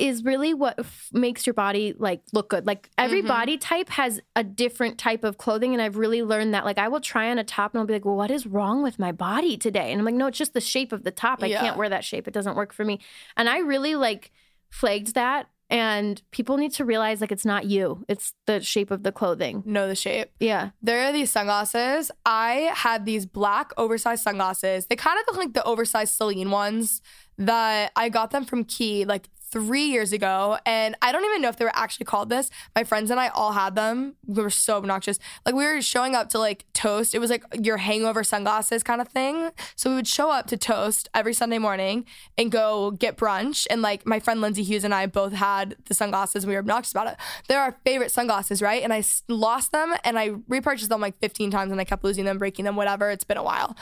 is 0.00 0.24
really 0.24 0.54
what 0.54 0.78
f- 0.78 1.08
makes 1.12 1.46
your 1.46 1.54
body 1.54 1.94
like 1.98 2.22
look 2.32 2.48
good. 2.50 2.66
Like 2.66 2.88
every 2.96 3.22
Mhm. 3.22 3.28
body 3.28 3.58
type 3.58 3.88
has 3.90 4.20
a 4.34 4.42
different 4.42 4.98
type 4.98 5.22
of 5.24 5.36
clothing, 5.38 5.72
and 5.74 5.82
I've 5.82 5.96
really 5.96 6.22
learned 6.22 6.54
that. 6.54 6.64
Like 6.64 6.78
I 6.78 6.88
will 6.88 7.00
try 7.00 7.30
on 7.30 7.38
a 7.38 7.44
top 7.44 7.72
and 7.74 7.80
I'll 7.80 7.86
be 7.86 7.92
like, 7.92 8.04
"Well, 8.04 8.16
what 8.16 8.30
is 8.30 8.46
wrong 8.46 8.82
with 8.82 8.98
my 8.98 9.12
body 9.12 9.56
today?" 9.56 9.92
And 9.92 10.00
I'm 10.00 10.04
like, 10.06 10.14
"No, 10.14 10.26
it's 10.28 10.38
just 10.38 10.54
the 10.54 10.60
shape 10.60 10.92
of 10.92 11.04
the 11.04 11.10
top. 11.10 11.42
I 11.42 11.46
Yeah. 11.46 11.60
can't 11.60 11.76
wear 11.76 11.88
that 11.90 12.04
shape. 12.04 12.26
It 12.26 12.34
doesn't 12.34 12.56
work 12.56 12.72
for 12.72 12.84
me." 12.84 12.98
And 13.36 13.48
I 13.48 13.58
really 13.58 13.94
like 13.94 14.30
flagged 14.70 15.14
that. 15.14 15.46
And 15.72 16.20
people 16.32 16.56
need 16.56 16.72
to 16.72 16.84
realize 16.84 17.20
like 17.20 17.30
it's 17.30 17.44
not 17.44 17.64
you; 17.66 18.04
it's 18.08 18.32
the 18.46 18.60
shape 18.60 18.90
of 18.90 19.04
the 19.04 19.12
clothing. 19.12 19.62
know 19.64 19.86
the 19.86 19.94
shape. 19.94 20.30
Yeah. 20.40 20.70
There 20.82 21.06
are 21.06 21.12
these 21.12 21.30
sunglasses. 21.30 22.10
I 22.26 22.72
had 22.74 23.04
these 23.06 23.24
black 23.24 23.70
oversized 23.76 24.24
sunglasses. 24.24 24.86
They 24.86 24.96
kind 24.96 25.16
of 25.20 25.26
look 25.28 25.36
like 25.44 25.52
the 25.54 25.62
oversized 25.62 26.14
Celine 26.14 26.50
ones 26.50 27.00
that 27.38 27.92
I 27.94 28.08
got 28.08 28.32
them 28.32 28.44
from 28.44 28.64
Key 28.64 29.04
like 29.04 29.28
three 29.50 29.84
years 29.84 30.12
ago. 30.12 30.58
And 30.64 30.96
I 31.02 31.12
don't 31.12 31.24
even 31.24 31.42
know 31.42 31.48
if 31.48 31.56
they 31.56 31.64
were 31.64 31.72
actually 31.74 32.06
called 32.06 32.28
this. 32.28 32.50
My 32.74 32.84
friends 32.84 33.10
and 33.10 33.18
I 33.18 33.28
all 33.28 33.52
had 33.52 33.74
them. 33.74 34.14
We 34.26 34.42
were 34.42 34.50
so 34.50 34.76
obnoxious. 34.76 35.18
Like 35.44 35.54
we 35.54 35.64
were 35.64 35.80
showing 35.82 36.14
up 36.14 36.28
to 36.30 36.38
like 36.38 36.64
Toast. 36.72 37.14
It 37.14 37.18
was 37.18 37.30
like 37.30 37.44
your 37.60 37.78
hangover 37.78 38.22
sunglasses 38.24 38.82
kind 38.82 39.00
of 39.00 39.08
thing. 39.08 39.50
So 39.76 39.90
we 39.90 39.96
would 39.96 40.08
show 40.08 40.30
up 40.30 40.46
to 40.48 40.56
Toast 40.56 41.08
every 41.14 41.34
Sunday 41.34 41.58
morning 41.58 42.04
and 42.38 42.50
go 42.50 42.92
get 42.92 43.16
brunch. 43.16 43.66
And 43.70 43.82
like 43.82 44.06
my 44.06 44.20
friend 44.20 44.40
Lindsay 44.40 44.62
Hughes 44.62 44.84
and 44.84 44.94
I 44.94 45.06
both 45.06 45.32
had 45.32 45.76
the 45.86 45.94
sunglasses. 45.94 46.46
We 46.46 46.54
were 46.54 46.60
obnoxious 46.60 46.92
about 46.92 47.08
it. 47.08 47.16
They're 47.48 47.60
our 47.60 47.76
favorite 47.84 48.12
sunglasses, 48.12 48.62
right? 48.62 48.82
And 48.82 48.92
I 48.92 49.02
lost 49.28 49.72
them 49.72 49.94
and 50.04 50.18
I 50.18 50.34
repurchased 50.48 50.88
them 50.88 51.00
like 51.00 51.18
15 51.20 51.50
times 51.50 51.72
and 51.72 51.80
I 51.80 51.84
kept 51.84 52.04
losing 52.04 52.24
them, 52.24 52.38
breaking 52.38 52.64
them, 52.64 52.76
whatever. 52.76 53.10
It's 53.10 53.24
been 53.24 53.36
a 53.36 53.42
while. 53.42 53.76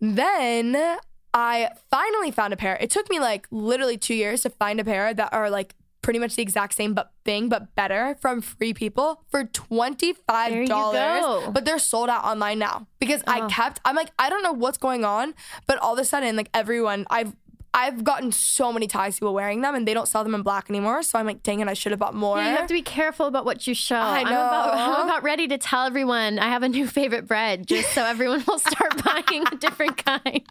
Then 0.00 0.98
I 1.34 1.70
finally 1.90 2.30
found 2.30 2.52
a 2.52 2.56
pair. 2.56 2.76
It 2.80 2.90
took 2.90 3.08
me 3.10 3.20
like 3.20 3.46
literally 3.50 3.98
two 3.98 4.14
years 4.14 4.42
to 4.42 4.50
find 4.50 4.80
a 4.80 4.84
pair 4.84 5.12
that 5.14 5.32
are 5.32 5.50
like 5.50 5.74
pretty 6.02 6.18
much 6.18 6.36
the 6.36 6.42
exact 6.42 6.74
same 6.74 6.94
but 6.94 7.12
thing, 7.24 7.48
but 7.48 7.74
better 7.74 8.16
from 8.20 8.40
Free 8.40 8.72
People 8.72 9.22
for 9.28 9.44
twenty 9.44 10.12
There 10.12 10.22
five 10.26 10.52
you 10.54 10.66
dollars. 10.66 11.50
But 11.52 11.64
they're 11.64 11.78
sold 11.78 12.08
out 12.08 12.24
online 12.24 12.58
now 12.58 12.86
because 12.98 13.22
I 13.26 13.46
kept. 13.48 13.80
I'm 13.84 13.94
like 13.96 14.10
I 14.18 14.30
don't 14.30 14.42
know 14.42 14.52
what's 14.52 14.78
going 14.78 15.04
on, 15.04 15.34
but 15.66 15.78
all 15.78 15.92
of 15.92 15.98
a 15.98 16.04
sudden 16.04 16.36
like 16.36 16.50
everyone 16.54 17.06
I've. 17.10 17.34
I've 17.74 18.02
gotten 18.02 18.32
so 18.32 18.72
many 18.72 18.86
ties 18.86 19.18
people 19.18 19.34
wearing 19.34 19.60
them 19.60 19.74
and 19.74 19.86
they 19.86 19.94
don't 19.94 20.08
sell 20.08 20.24
them 20.24 20.34
in 20.34 20.42
black 20.42 20.70
anymore. 20.70 21.02
So 21.02 21.18
I'm 21.18 21.26
like, 21.26 21.42
dang 21.42 21.60
it, 21.60 21.68
I 21.68 21.74
should 21.74 21.92
have 21.92 21.98
bought 21.98 22.14
more. 22.14 22.38
Yeah, 22.38 22.50
you 22.50 22.56
have 22.56 22.66
to 22.68 22.74
be 22.74 22.82
careful 22.82 23.26
about 23.26 23.44
what 23.44 23.66
you 23.66 23.74
show. 23.74 23.96
I 23.96 24.20
I'm 24.20 24.26
about, 24.26 24.74
I'm 24.74 24.92
know. 24.92 25.04
about 25.04 25.22
ready 25.22 25.46
to 25.48 25.58
tell 25.58 25.84
everyone 25.84 26.38
I 26.38 26.48
have 26.48 26.62
a 26.62 26.68
new 26.68 26.86
favorite 26.86 27.26
bread, 27.28 27.66
just 27.66 27.92
so 27.92 28.04
everyone 28.04 28.42
will 28.48 28.58
start 28.58 29.04
buying 29.04 29.44
a 29.52 29.56
different 29.56 30.02
kind. 30.04 30.46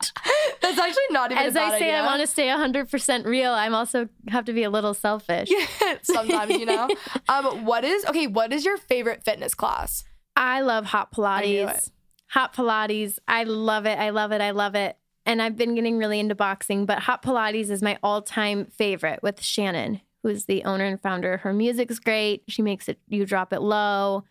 That's 0.61 0.77
actually 0.77 1.03
not 1.11 1.31
even 1.31 1.43
As 1.43 1.55
a 1.55 1.61
I 1.61 1.69
say, 1.71 1.75
idea. 1.87 1.99
I 2.01 2.05
want 2.05 2.21
to 2.21 2.27
stay 2.27 2.47
100% 2.47 3.25
real. 3.25 3.51
I'm 3.51 3.73
also 3.73 4.07
have 4.29 4.45
to 4.45 4.53
be 4.53 4.63
a 4.63 4.69
little 4.69 4.93
selfish. 4.93 5.49
sometimes, 6.03 6.51
you 6.53 6.65
know. 6.65 6.87
um, 7.29 7.65
what 7.65 7.83
is 7.83 8.05
okay? 8.05 8.27
What 8.27 8.53
is 8.53 8.63
your 8.63 8.77
favorite 8.77 9.23
fitness 9.23 9.53
class? 9.53 10.03
I 10.35 10.61
love 10.61 10.85
hot 10.85 11.11
Pilates. 11.11 11.91
Hot 12.29 12.53
Pilates. 12.53 13.17
I 13.27 13.43
love 13.43 13.85
it. 13.85 13.97
I 13.97 14.11
love 14.11 14.31
it. 14.31 14.41
I 14.41 14.51
love 14.51 14.75
it. 14.75 14.97
And 15.27 15.41
I've 15.41 15.57
been 15.57 15.75
getting 15.75 15.97
really 15.97 16.19
into 16.19 16.33
boxing, 16.35 16.85
but 16.85 16.99
hot 16.99 17.21
Pilates 17.21 17.69
is 17.69 17.83
my 17.83 17.99
all 18.01 18.21
time 18.21 18.65
favorite 18.65 19.21
with 19.21 19.41
Shannon, 19.43 19.99
who's 20.23 20.45
the 20.45 20.63
owner 20.63 20.85
and 20.85 20.99
founder. 20.99 21.37
Her 21.37 21.51
music's 21.51 21.99
great. 21.99 22.43
She 22.47 22.61
makes 22.61 22.87
it, 22.87 22.97
you 23.09 23.25
drop 23.25 23.51
it 23.51 23.61
low. 23.61 24.23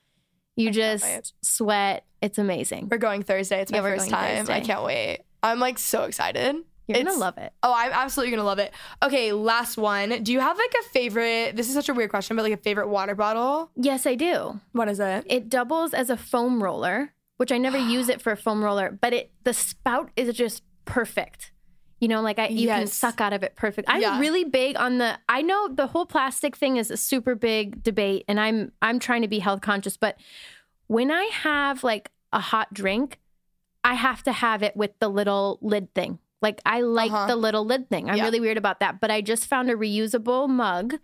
You 0.56 0.70
just 0.70 1.34
sweat. 1.42 2.04
It's 2.22 2.38
amazing. 2.38 2.88
We're 2.90 2.96
going 2.96 3.22
Thursday. 3.22 3.60
It's 3.60 3.70
my 3.70 3.78
Yeah, 3.78 3.82
first 3.82 4.08
time. 4.08 4.46
I 4.48 4.60
can't 4.60 4.82
wait. 4.84 5.20
I'm 5.42 5.60
like 5.60 5.78
so 5.78 6.04
excited. 6.04 6.56
You're 6.88 7.02
gonna 7.04 7.18
love 7.18 7.36
it. 7.36 7.52
Oh, 7.62 7.74
I'm 7.76 7.92
absolutely 7.92 8.30
gonna 8.30 8.46
love 8.46 8.58
it. 8.58 8.72
Okay, 9.02 9.32
last 9.32 9.76
one. 9.76 10.22
Do 10.22 10.32
you 10.32 10.40
have 10.40 10.56
like 10.56 10.74
a 10.80 10.88
favorite? 10.90 11.56
This 11.56 11.68
is 11.68 11.74
such 11.74 11.88
a 11.90 11.94
weird 11.94 12.08
question, 12.10 12.36
but 12.36 12.42
like 12.42 12.52
a 12.52 12.56
favorite 12.56 12.88
water 12.88 13.14
bottle? 13.14 13.70
Yes, 13.76 14.06
I 14.06 14.14
do. 14.14 14.60
What 14.72 14.88
is 14.88 14.98
it? 15.00 15.26
It 15.28 15.50
doubles 15.50 15.92
as 15.92 16.08
a 16.08 16.16
foam 16.16 16.62
roller, 16.62 17.12
which 17.36 17.52
I 17.52 17.58
never 17.58 17.76
use 17.92 18.08
it 18.08 18.22
for 18.22 18.32
a 18.32 18.36
foam 18.36 18.64
roller, 18.64 18.96
but 18.98 19.12
it 19.12 19.30
the 19.44 19.52
spout 19.52 20.10
is 20.16 20.34
just 20.34 20.62
perfect. 20.86 21.52
You 22.00 22.08
know, 22.08 22.20
like 22.20 22.38
I 22.38 22.48
you 22.48 22.68
can 22.68 22.86
suck 22.86 23.20
out 23.20 23.32
of 23.32 23.42
it 23.42 23.56
perfect. 23.56 23.88
I'm 23.88 24.00
Yeah. 24.02 24.18
really 24.18 24.44
big 24.44 24.76
on 24.76 24.98
the 24.98 25.18
I 25.28 25.42
know 25.42 25.68
the 25.68 25.86
whole 25.86 26.06
plastic 26.06 26.56
thing 26.56 26.76
is 26.78 26.90
a 26.90 26.96
super 26.96 27.34
big 27.34 27.82
debate 27.82 28.24
and 28.28 28.38
I'm 28.40 28.72
I'm 28.82 28.98
trying 28.98 29.22
to 29.22 29.28
be 29.28 29.38
health 29.38 29.60
conscious, 29.62 29.96
but 29.96 30.16
when 30.88 31.10
I 31.10 31.24
have 31.24 31.82
like 31.84 32.10
a 32.32 32.40
hot 32.40 32.72
drink, 32.74 33.18
I 33.82 33.94
have 33.94 34.22
to 34.24 34.32
have 34.32 34.62
it 34.62 34.76
with 34.76 34.90
the 34.98 35.08
little 35.08 35.58
lid 35.62 35.92
thing. 35.94 36.18
Like 36.42 36.60
I 36.66 36.82
like 36.82 37.10
Uh-huh. 37.12 37.26
the 37.28 37.36
little 37.36 37.64
lid 37.64 37.88
thing. 37.88 38.10
I'm 38.10 38.16
Yeah. 38.18 38.24
really 38.24 38.40
weird 38.40 38.58
about 38.58 38.80
that, 38.80 39.00
but 39.00 39.10
I 39.10 39.20
just 39.22 39.46
found 39.46 39.70
a 39.70 39.74
reusable 39.74 40.48
mug 40.48 40.96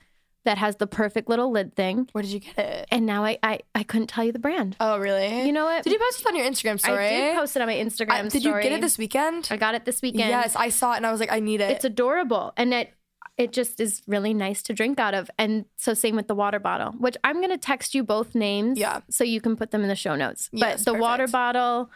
that 0.45 0.59
has 0.59 0.77
the 0.77 0.87
perfect 0.87 1.29
little 1.29 1.51
lid 1.53 1.75
thing. 1.77 2.09
Where 2.13 2.23
did 2.23 2.33
you 2.33 2.41
get 2.41 2.59
it? 2.59 2.89
And 2.91 3.07
now 3.07 3.25
I 3.25 3.39
I, 3.43 3.61
I 3.75 3.83
couldn't 3.85 4.09
tell 4.09 4.25
you 4.25 4.33
the 4.33 4.39
brand. 4.39 4.77
Oh, 4.81 4.99
really? 4.99 5.47
You 5.47 5.53
know 5.53 5.65
what? 5.65 5.85
Did 5.85 5.93
you 5.93 5.99
post 5.99 6.21
it 6.21 6.27
on 6.27 6.37
your 6.37 6.47
Instagram 6.47 6.79
story? 6.81 7.07
I 7.07 7.11
did 7.11 7.37
post 7.37 7.57
it 7.57 7.63
on 7.63 7.69
my 7.69 7.75
Instagram 7.75 8.11
I- 8.11 8.23
did 8.29 8.43
story. 8.43 8.65
you 8.65 8.71
get 8.71 8.77
it 8.79 8.81
this 8.81 8.99
weekend? 8.99 9.49
I 9.51 9.57
got 9.57 9.75
it 9.75 9.85
this 9.85 10.03
weekend. 10.03 10.29
Yes, 10.31 10.57
I 10.57 10.69
saw 10.71 10.95
it 10.95 10.97
and 10.99 11.07
I 11.07 11.11
was 11.13 11.21
like, 11.21 11.33
I 11.33 11.41
need 11.41 11.61
it. 11.61 11.71
it's 11.71 11.85
adorable, 11.85 12.53
and 12.57 12.75
it 12.75 12.93
it 13.39 13.51
just 13.53 13.81
is 13.81 14.03
really 14.07 14.35
nice 14.35 14.63
to 14.65 14.75
drink 14.75 15.01
out 15.01 15.15
of. 15.15 15.31
And 15.39 15.65
so 15.77 15.95
same 15.95 16.17
with 16.17 16.29
the 16.29 16.35
water 16.35 16.59
bottle, 16.59 16.93
which 16.93 17.17
I'm 17.25 17.41
gonna 17.41 17.57
text 17.57 17.95
you 17.95 18.05
both 18.05 18.35
names, 18.35 18.79
Yeah. 18.79 19.01
so 19.11 19.25
you 19.25 19.41
can 19.41 19.57
put 19.57 19.71
them 19.71 19.83
in 19.83 19.89
the 19.89 19.97
show 19.97 20.17
notes. 20.17 20.51
Yes, 20.53 20.85
but 20.85 20.93
the 20.93 20.99
water 20.99 21.27
bottle, 21.27 21.91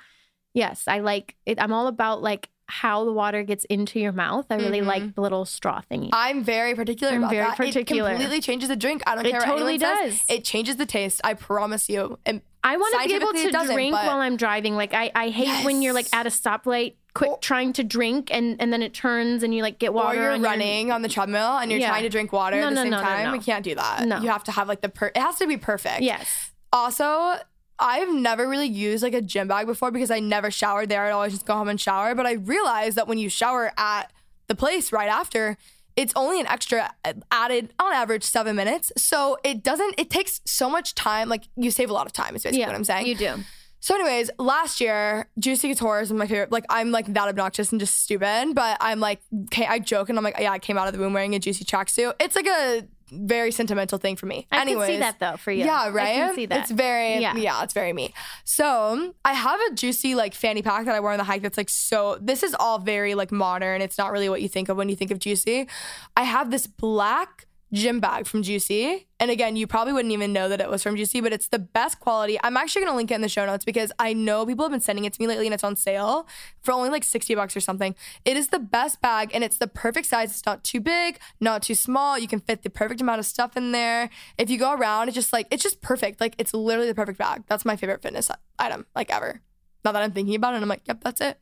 yes, 0.55 0.85
I 0.89 1.01
like 1.01 1.37
it. 1.45 1.61
I'm 1.61 1.73
all 1.73 1.89
about 1.89 2.23
like 2.23 2.49
how 2.69 3.05
the 3.05 3.13
water 3.13 3.43
gets 3.45 3.65
into 3.67 4.01
your 4.01 4.13
mouth. 4.13 4.47
I 4.51 4.57
really 4.57 4.81
like 4.81 5.15
the 5.15 5.21
little 5.21 5.45
straw 5.45 5.81
thingy. 5.91 6.07
Mm-hmm. 6.07 6.15
I'm 6.15 6.45
very 6.45 6.75
particular 6.75 7.13
I'm 7.15 7.21
about 7.23 7.31
very 7.31 7.47
that. 7.47 7.57
particular. 7.57 8.11
It 8.11 8.15
completely 8.15 8.41
changes 8.41 8.69
the 8.69 8.77
drink. 8.77 9.03
I 9.07 9.15
don't 9.15 9.25
It 9.27 9.31
care 9.31 9.43
It 9.43 9.47
totally 9.47 9.79
does. 9.79 10.13
says. 10.21 10.25
It 10.29 10.45
changes 10.45 10.77
the 10.77 10.87
taste. 10.87 11.21
I 11.23 11.35
promise 11.35 11.89
you. 11.89 12.19
And 12.27 12.43
I 12.65 12.77
want 12.77 13.01
to 13.03 13.09
be 13.09 13.15
able 13.15 13.33
to 13.33 13.73
drink 13.73 13.93
but- 13.93 14.05
while 14.07 14.19
I'm 14.19 14.37
driving. 14.37 14.75
Like 14.75 14.95
I, 14.95 15.13
I 15.15 15.29
hate 15.29 15.65
when 15.65 15.81
you're 15.83 15.93
like 15.95 16.09
at 16.13 16.27
a 16.27 16.31
stoplight, 16.31 16.95
quick 17.15 17.31
Or- 17.31 17.39
trying 17.39 17.73
to 17.75 17.85
drink, 17.85 18.29
and 18.35 18.61
and 18.61 18.73
then 18.73 18.83
it 18.83 18.93
turns 18.93 19.45
and 19.45 19.55
you 19.55 19.63
like 19.63 19.79
get 19.79 19.95
water. 19.95 20.19
or 20.19 20.35
you're 20.35 20.41
running 20.41 20.91
on 20.91 21.03
the 21.03 21.09
treadmill 21.09 21.59
and 21.59 21.71
you're 21.71 21.79
Yeah. 21.81 21.89
trying 21.91 22.03
to 22.03 22.09
drink 22.09 22.33
water 22.33 22.57
No, 22.57 22.65
at 22.67 22.71
the 22.71 22.75
no, 22.75 22.83
same 22.83 22.91
no, 22.91 22.97
no, 22.99 23.05
time. 23.05 23.33
We 23.33 23.39
can't 23.39 23.63
do 23.65 23.77
that. 23.77 24.05
No. 24.07 24.19
You 24.21 24.29
have 24.31 24.43
to 24.45 24.51
have 24.53 24.67
like 24.67 24.81
the 24.81 24.89
per. 24.89 25.07
It 25.15 25.19
has 25.19 25.37
to 25.37 25.47
be 25.47 25.57
perfect. 25.57 26.01
Yes. 26.03 26.51
Also, 26.73 27.35
I've 27.79 28.13
never 28.13 28.49
really 28.49 28.67
used 28.69 29.03
like 29.03 29.15
a 29.15 29.21
gym 29.23 29.49
bag 29.49 29.67
before 29.67 29.91
because 29.91 30.11
I 30.11 30.21
never 30.21 30.51
showered 30.51 30.89
there. 30.89 31.05
I'd 31.05 31.11
always 31.11 31.33
just 31.33 31.47
go 31.47 31.55
home 31.55 31.69
and 31.69 31.81
shower. 31.81 32.15
But 32.15 32.27
I 32.27 32.33
realized 32.33 32.97
that 32.97 33.07
when 33.09 33.19
you 33.19 33.29
shower 33.29 33.73
at 33.77 34.13
the 34.47 34.55
place 34.55 34.93
right 34.93 35.09
after, 35.11 35.57
it's 35.97 36.13
only 36.17 36.41
an 36.41 36.47
extra 36.47 36.93
uh, 37.05 37.13
added 37.31 37.73
on 37.79 37.93
average 37.93 38.25
seven 38.25 38.57
minutes. 38.57 38.93
So 38.97 39.39
it 39.45 39.63
doesn't, 39.63 39.95
it 39.99 40.11
takes 40.11 40.41
so 40.45 40.71
much 40.71 40.95
time. 40.95 41.29
Like 41.29 41.45
you 41.57 41.71
save 41.71 41.91
a 41.91 41.93
lot 41.93 42.07
of 42.07 42.13
time, 42.13 42.35
is 42.37 42.43
basically 42.43 42.61
Yeah, 42.61 42.67
what 42.69 42.77
I'm 42.77 42.85
saying. 42.85 43.07
you 43.07 43.15
do. 43.15 43.35
So, 43.79 43.95
anyways, 43.95 44.31
last 44.39 44.81
year, 44.81 45.29
Juicy 45.39 45.69
Couture 45.69 46.01
is 46.01 46.11
my 46.13 46.27
favorite. 46.27 46.51
Like, 46.51 46.65
I'm 46.71 46.91
like 46.91 47.13
that 47.13 47.29
obnoxious 47.29 47.71
and 47.71 47.79
just 47.79 47.99
stupid, 48.03 48.53
but 48.55 48.79
I'm 48.81 48.99
like, 48.99 49.21
okay, 49.45 49.65
I 49.67 49.79
joke 49.79 50.09
and 50.09 50.19
I'm 50.19 50.25
like, 50.25 50.35
yeah, 50.41 50.51
I 50.51 50.59
came 50.59 50.77
out 50.77 50.89
of 50.89 50.95
the 50.95 50.99
womb 50.99 51.13
wearing 51.13 51.35
a 51.37 51.39
Juicy 51.39 51.65
tracksuit. 51.65 52.15
It's 52.19 52.35
like 52.35 52.47
a 52.49 52.89
very 53.11 53.51
sentimental 53.51 53.99
thing 53.99 54.17
for 54.17 54.27
me. 54.27 54.47
I 54.51 54.65
can 54.65 54.87
see 54.87 54.99
that, 54.99 55.19
though, 55.19 55.37
for 55.37 55.51
you. 55.51 55.65
Yeah, 55.65 55.83
I 55.83 55.91
right. 55.91 56.15
can 56.15 56.35
see 56.35 56.47
that. 56.47 56.61
It's 56.61 56.71
very 56.71 57.19
Yeah. 57.19 57.37
yeah. 57.37 57.63
it's 57.63 57.75
very 57.75 57.93
me. 57.93 58.13
So 58.45 59.15
I 59.25 59.33
have 59.33 59.61
a 59.71 59.75
Juicy 59.75 60.15
like 60.15 60.35
fanny 60.35 60.63
pack 60.63 60.87
that 60.87 60.95
I 60.95 61.01
wear 61.01 61.13
on 61.13 61.19
the 61.19 61.25
hike. 61.25 61.43
That's 61.43 61.57
like 61.57 61.71
so. 61.71 62.19
This 62.21 62.43
is 62.43 62.55
all 62.59 62.79
very 62.79 63.15
like 63.15 63.33
modern. 63.33 63.81
It's 63.81 63.99
not 63.99 64.13
really 64.13 64.29
what 64.29 64.43
you 64.43 64.49
think 64.49 64.69
of 64.69 64.77
when 64.77 64.89
you 64.89 64.97
think 64.97 65.11
of 65.11 65.19
Juicy. 65.19 65.69
I 66.17 66.23
have 66.23 66.51
this 66.51 66.67
black 66.67 67.47
gym 67.77 68.01
bag 68.01 68.27
from 68.27 68.43
Juicy. 68.43 69.07
And 69.21 69.31
again, 69.31 69.57
you 69.57 69.67
probably 69.67 69.93
wouldn't 69.93 70.13
even 70.13 70.33
know 70.33 70.49
that 70.49 70.61
it 70.61 70.69
was 70.69 70.83
from 70.83 70.97
Juicy, 70.97 71.21
but 71.21 71.33
it's 71.33 71.49
the 71.49 71.59
best 71.59 72.01
quality. 72.01 72.39
I'm 72.43 72.57
actually 72.57 72.83
going 72.83 72.93
to 72.93 72.97
link 72.97 73.11
it 73.11 73.15
in 73.15 73.21
the 73.21 73.29
show 73.29 73.47
notes 73.47 73.65
because 73.65 73.93
I 73.99 74.13
know 74.13 74.45
people 74.45 74.65
have 74.65 74.73
been 74.73 74.81
sending 74.81 75.05
it 75.05 75.13
to 75.13 75.21
me 75.21 75.27
lately 75.27 75.47
and 75.47 75.55
it's 75.55 75.63
on 75.63 75.77
sale 75.77 76.27
for 76.61 76.73
only 76.73 76.89
like 76.89 77.05
60 77.05 77.35
bucks 77.35 77.57
or 77.57 77.61
something. 77.61 77.95
It 78.25 78.37
is 78.37 78.49
the 78.49 78.59
best 78.59 79.01
bag 79.01 79.31
and 79.33 79.45
it's 79.45 79.59
the 79.59 79.69
perfect 79.69 80.09
size. 80.09 80.31
It's 80.31 80.47
not 80.47 80.65
too 80.65 80.81
big, 80.81 81.19
not 81.41 81.63
too 81.63 81.75
small. 81.75 82.19
You 82.19 82.29
can 82.29 82.41
fit 82.41 82.63
the 82.63 82.71
perfect 82.71 83.01
amount 83.01 83.21
of 83.21 83.27
stuff 83.27 83.57
in 83.57 83.73
there. 83.73 84.11
If 84.39 84.51
you 84.51 84.59
go 84.59 84.73
around, 84.73 85.09
it's 85.09 85.15
just 85.15 85.33
like, 85.33 85.47
it's 85.51 85.63
just 85.63 85.81
perfect. 85.81 86.21
Like, 86.21 86.35
it's 86.39 86.53
literally 86.53 86.89
the 86.89 86.95
perfect 86.95 87.19
bag. 87.19 87.45
That's 87.47 87.65
my 87.65 87.77
favorite 87.77 88.03
fitness 88.03 88.31
item, 88.59 88.87
like 88.95 89.11
ever. 89.11 89.43
Now 89.85 89.93
that 89.93 90.03
I'm 90.03 90.13
thinking 90.13 90.35
about 90.35 90.55
it, 90.55 90.63
I'm 90.63 90.69
like, 90.69 90.83
yep, 90.87 91.03
that's 91.03 91.21
it. 91.21 91.39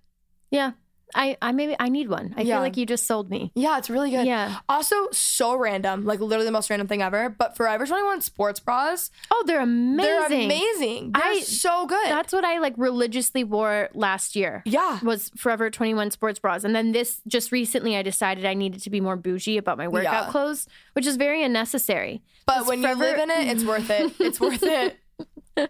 Yeah. 0.51 0.73
I, 1.15 1.37
I 1.41 1.53
maybe 1.53 1.77
I 1.79 1.89
need 1.89 2.09
one. 2.09 2.35
I 2.37 2.43
Yeah. 2.43 2.57
feel 2.57 2.63
like 2.63 2.77
you 2.77 2.87
just 2.87 3.07
sold 3.07 3.31
me. 3.31 3.53
Yeah, 3.55 3.79
it's 3.79 3.89
really 3.89 4.11
good. 4.11 4.27
Yeah. 4.27 4.57
Also, 4.69 4.97
so 5.13 5.57
random, 5.57 6.05
like 6.05 6.21
literally 6.21 6.45
the 6.45 6.51
most 6.53 6.71
random 6.71 6.89
thing 6.89 7.03
ever. 7.03 7.29
But 7.29 7.57
Forever 7.57 7.87
21 7.87 8.21
sports 8.21 8.61
bras, 8.61 9.11
Oh, 9.31 9.45
they're 9.47 9.61
amazing. 9.61 9.97
they're 9.97 10.27
amazing. 10.27 11.13
They're 11.13 11.23
I- 11.25 11.41
so 11.41 11.87
good. 11.87 12.07
That's 12.09 12.33
what 12.33 12.45
I 12.45 12.59
like 12.59 12.75
religiously 12.77 13.45
wore 13.45 13.89
last 13.95 14.35
year. 14.37 14.63
yeah. 14.65 14.99
Was 15.03 15.31
Forever 15.37 15.71
21 15.71 16.11
sports 16.11 16.39
bras. 16.39 16.65
And 16.65 16.75
then 16.75 16.93
this 16.93 17.21
just 17.27 17.53
recently 17.53 17.97
I 17.97 18.03
decided 18.03 18.45
I 18.45 18.55
needed 18.55 18.83
to 18.83 18.91
be 18.91 19.01
more 19.01 19.17
bougie 19.17 19.57
about 19.59 19.79
my 19.79 19.89
workout 19.89 20.25
Yeah. 20.27 20.31
clothes, 20.31 20.67
which 20.95 21.07
is 21.07 21.17
very 21.17 21.43
unnecessary. 21.45 22.23
But 22.47 22.67
when 22.67 22.83
Forever- 22.83 23.05
you 23.05 23.11
live 23.17 23.19
in 23.21 23.31
it, 23.31 23.49
it's 23.49 23.65
worth 23.65 23.89
it. 23.91 24.13
It's 24.19 24.41
worth 24.41 24.63
it. 24.63 24.97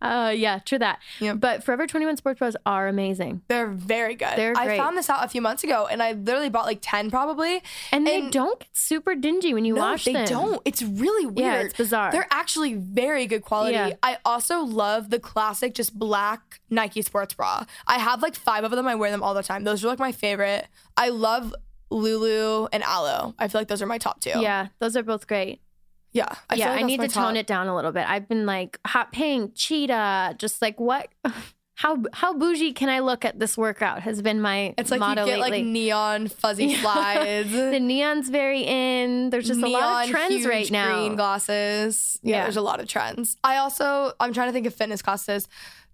Uh 0.00 0.32
yeah, 0.34 0.58
true 0.60 0.78
that. 0.78 1.00
But 1.36 1.62
Forever 1.64 1.86
21 1.86 2.16
sports 2.16 2.38
bras 2.38 2.54
are 2.64 2.88
amazing. 2.88 3.42
They're 3.48 3.66
very 3.68 4.14
good. 4.14 4.36
They're 4.36 4.54
great. 4.54 4.70
I 4.70 4.76
found 4.76 4.96
this 4.96 5.10
out 5.10 5.24
a 5.24 5.28
few 5.28 5.40
months 5.40 5.64
ago 5.64 5.86
and 5.90 6.02
I 6.02 6.12
literally 6.12 6.48
bought 6.50 6.66
like 6.66 6.78
10 6.82 7.10
probably. 7.10 7.62
And, 7.92 8.06
they 8.06 8.18
And- 8.20 8.32
don't 8.32 8.58
get 8.60 8.68
super 8.72 9.14
dingy 9.14 9.54
when 9.54 9.64
you 9.64 9.74
No, 9.74 9.80
wash 9.82 10.04
they 10.04 10.12
them. 10.12 10.24
They 10.24 10.30
don't. 10.30 10.62
It's 10.64 10.82
really 10.82 11.26
weird. 11.26 11.36
Yeah, 11.38 11.60
it's 11.60 11.76
bizarre. 11.76 12.10
They're 12.12 12.28
actually 12.30 12.74
very 12.74 13.26
good 13.26 13.42
quality. 13.42 13.74
Yeah. 13.74 13.94
I 14.02 14.18
also 14.24 14.60
love 14.60 15.10
the 15.10 15.18
classic, 15.18 15.74
just 15.74 15.98
black 15.98 16.60
Nike 16.70 17.02
sports 17.02 17.34
bra. 17.34 17.64
I 17.86 17.98
have 17.98 18.22
like 18.22 18.34
five 18.34 18.64
of 18.64 18.70
them. 18.70 18.86
I 18.86 18.94
wear 18.94 19.10
them 19.10 19.22
all 19.22 19.34
the 19.34 19.42
time. 19.42 19.64
Those 19.64 19.84
are 19.84 19.88
like 19.88 19.98
my 19.98 20.12
favorite. 20.12 20.66
I 20.96 21.08
love 21.10 21.54
Lulu 21.90 22.68
and 22.72 22.82
Alo. 22.82 23.34
I 23.38 23.48
feel 23.48 23.60
like 23.60 23.68
those 23.68 23.82
are 23.82 23.86
my 23.86 23.98
top 23.98 24.20
two. 24.20 24.30
Yeah, 24.40 24.68
those 24.78 24.96
are 24.96 25.02
both 25.02 25.26
great. 25.26 25.60
Yeah. 26.12 26.34
I 26.50 26.54
yeah, 26.56 26.70
like 26.70 26.80
I 26.80 26.82
need 26.82 27.00
to 27.00 27.08
tone 27.08 27.36
it 27.36 27.46
down 27.46 27.66
a 27.68 27.74
little 27.76 27.92
bit. 27.92 28.08
I've 28.08 28.28
been 28.28 28.46
like 28.46 28.78
hot 28.86 29.12
pink, 29.12 29.52
cheetah, 29.54 30.34
just 30.38 30.60
like 30.62 30.78
what 30.80 31.08
how 31.74 32.02
how 32.12 32.34
bougie 32.34 32.72
can 32.72 32.88
I 32.88 32.98
look 33.00 33.24
at 33.24 33.38
this 33.38 33.56
workout 33.56 34.00
has 34.02 34.20
been 34.20 34.40
my 34.40 34.74
It's 34.76 34.90
like 34.90 34.98
motto 35.00 35.20
you 35.22 35.26
get 35.28 35.38
lately. 35.38 35.58
like 35.58 35.66
neon 35.66 36.28
fuzzy 36.28 36.74
slides. 36.80 37.52
the 37.52 37.78
neon's 37.78 38.28
very 38.30 38.62
in. 38.62 39.30
There's 39.30 39.46
just 39.46 39.62
a 39.62 39.66
lot 39.68 40.04
of 40.06 40.10
trends 40.10 40.34
huge 40.34 40.46
right 40.46 40.70
now. 40.70 40.98
Green 40.98 41.14
glasses. 41.16 42.18
Yeah, 42.22 42.36
Yeah. 42.36 42.42
there's 42.44 42.56
a 42.56 42.62
lot 42.62 42.80
of 42.80 42.88
trends. 42.88 43.36
I 43.44 43.58
also 43.58 44.12
I'm 44.18 44.32
trying 44.32 44.48
to 44.48 44.52
think 44.52 44.66
of 44.66 44.74
fitness 44.74 45.02
classes. 45.02 45.46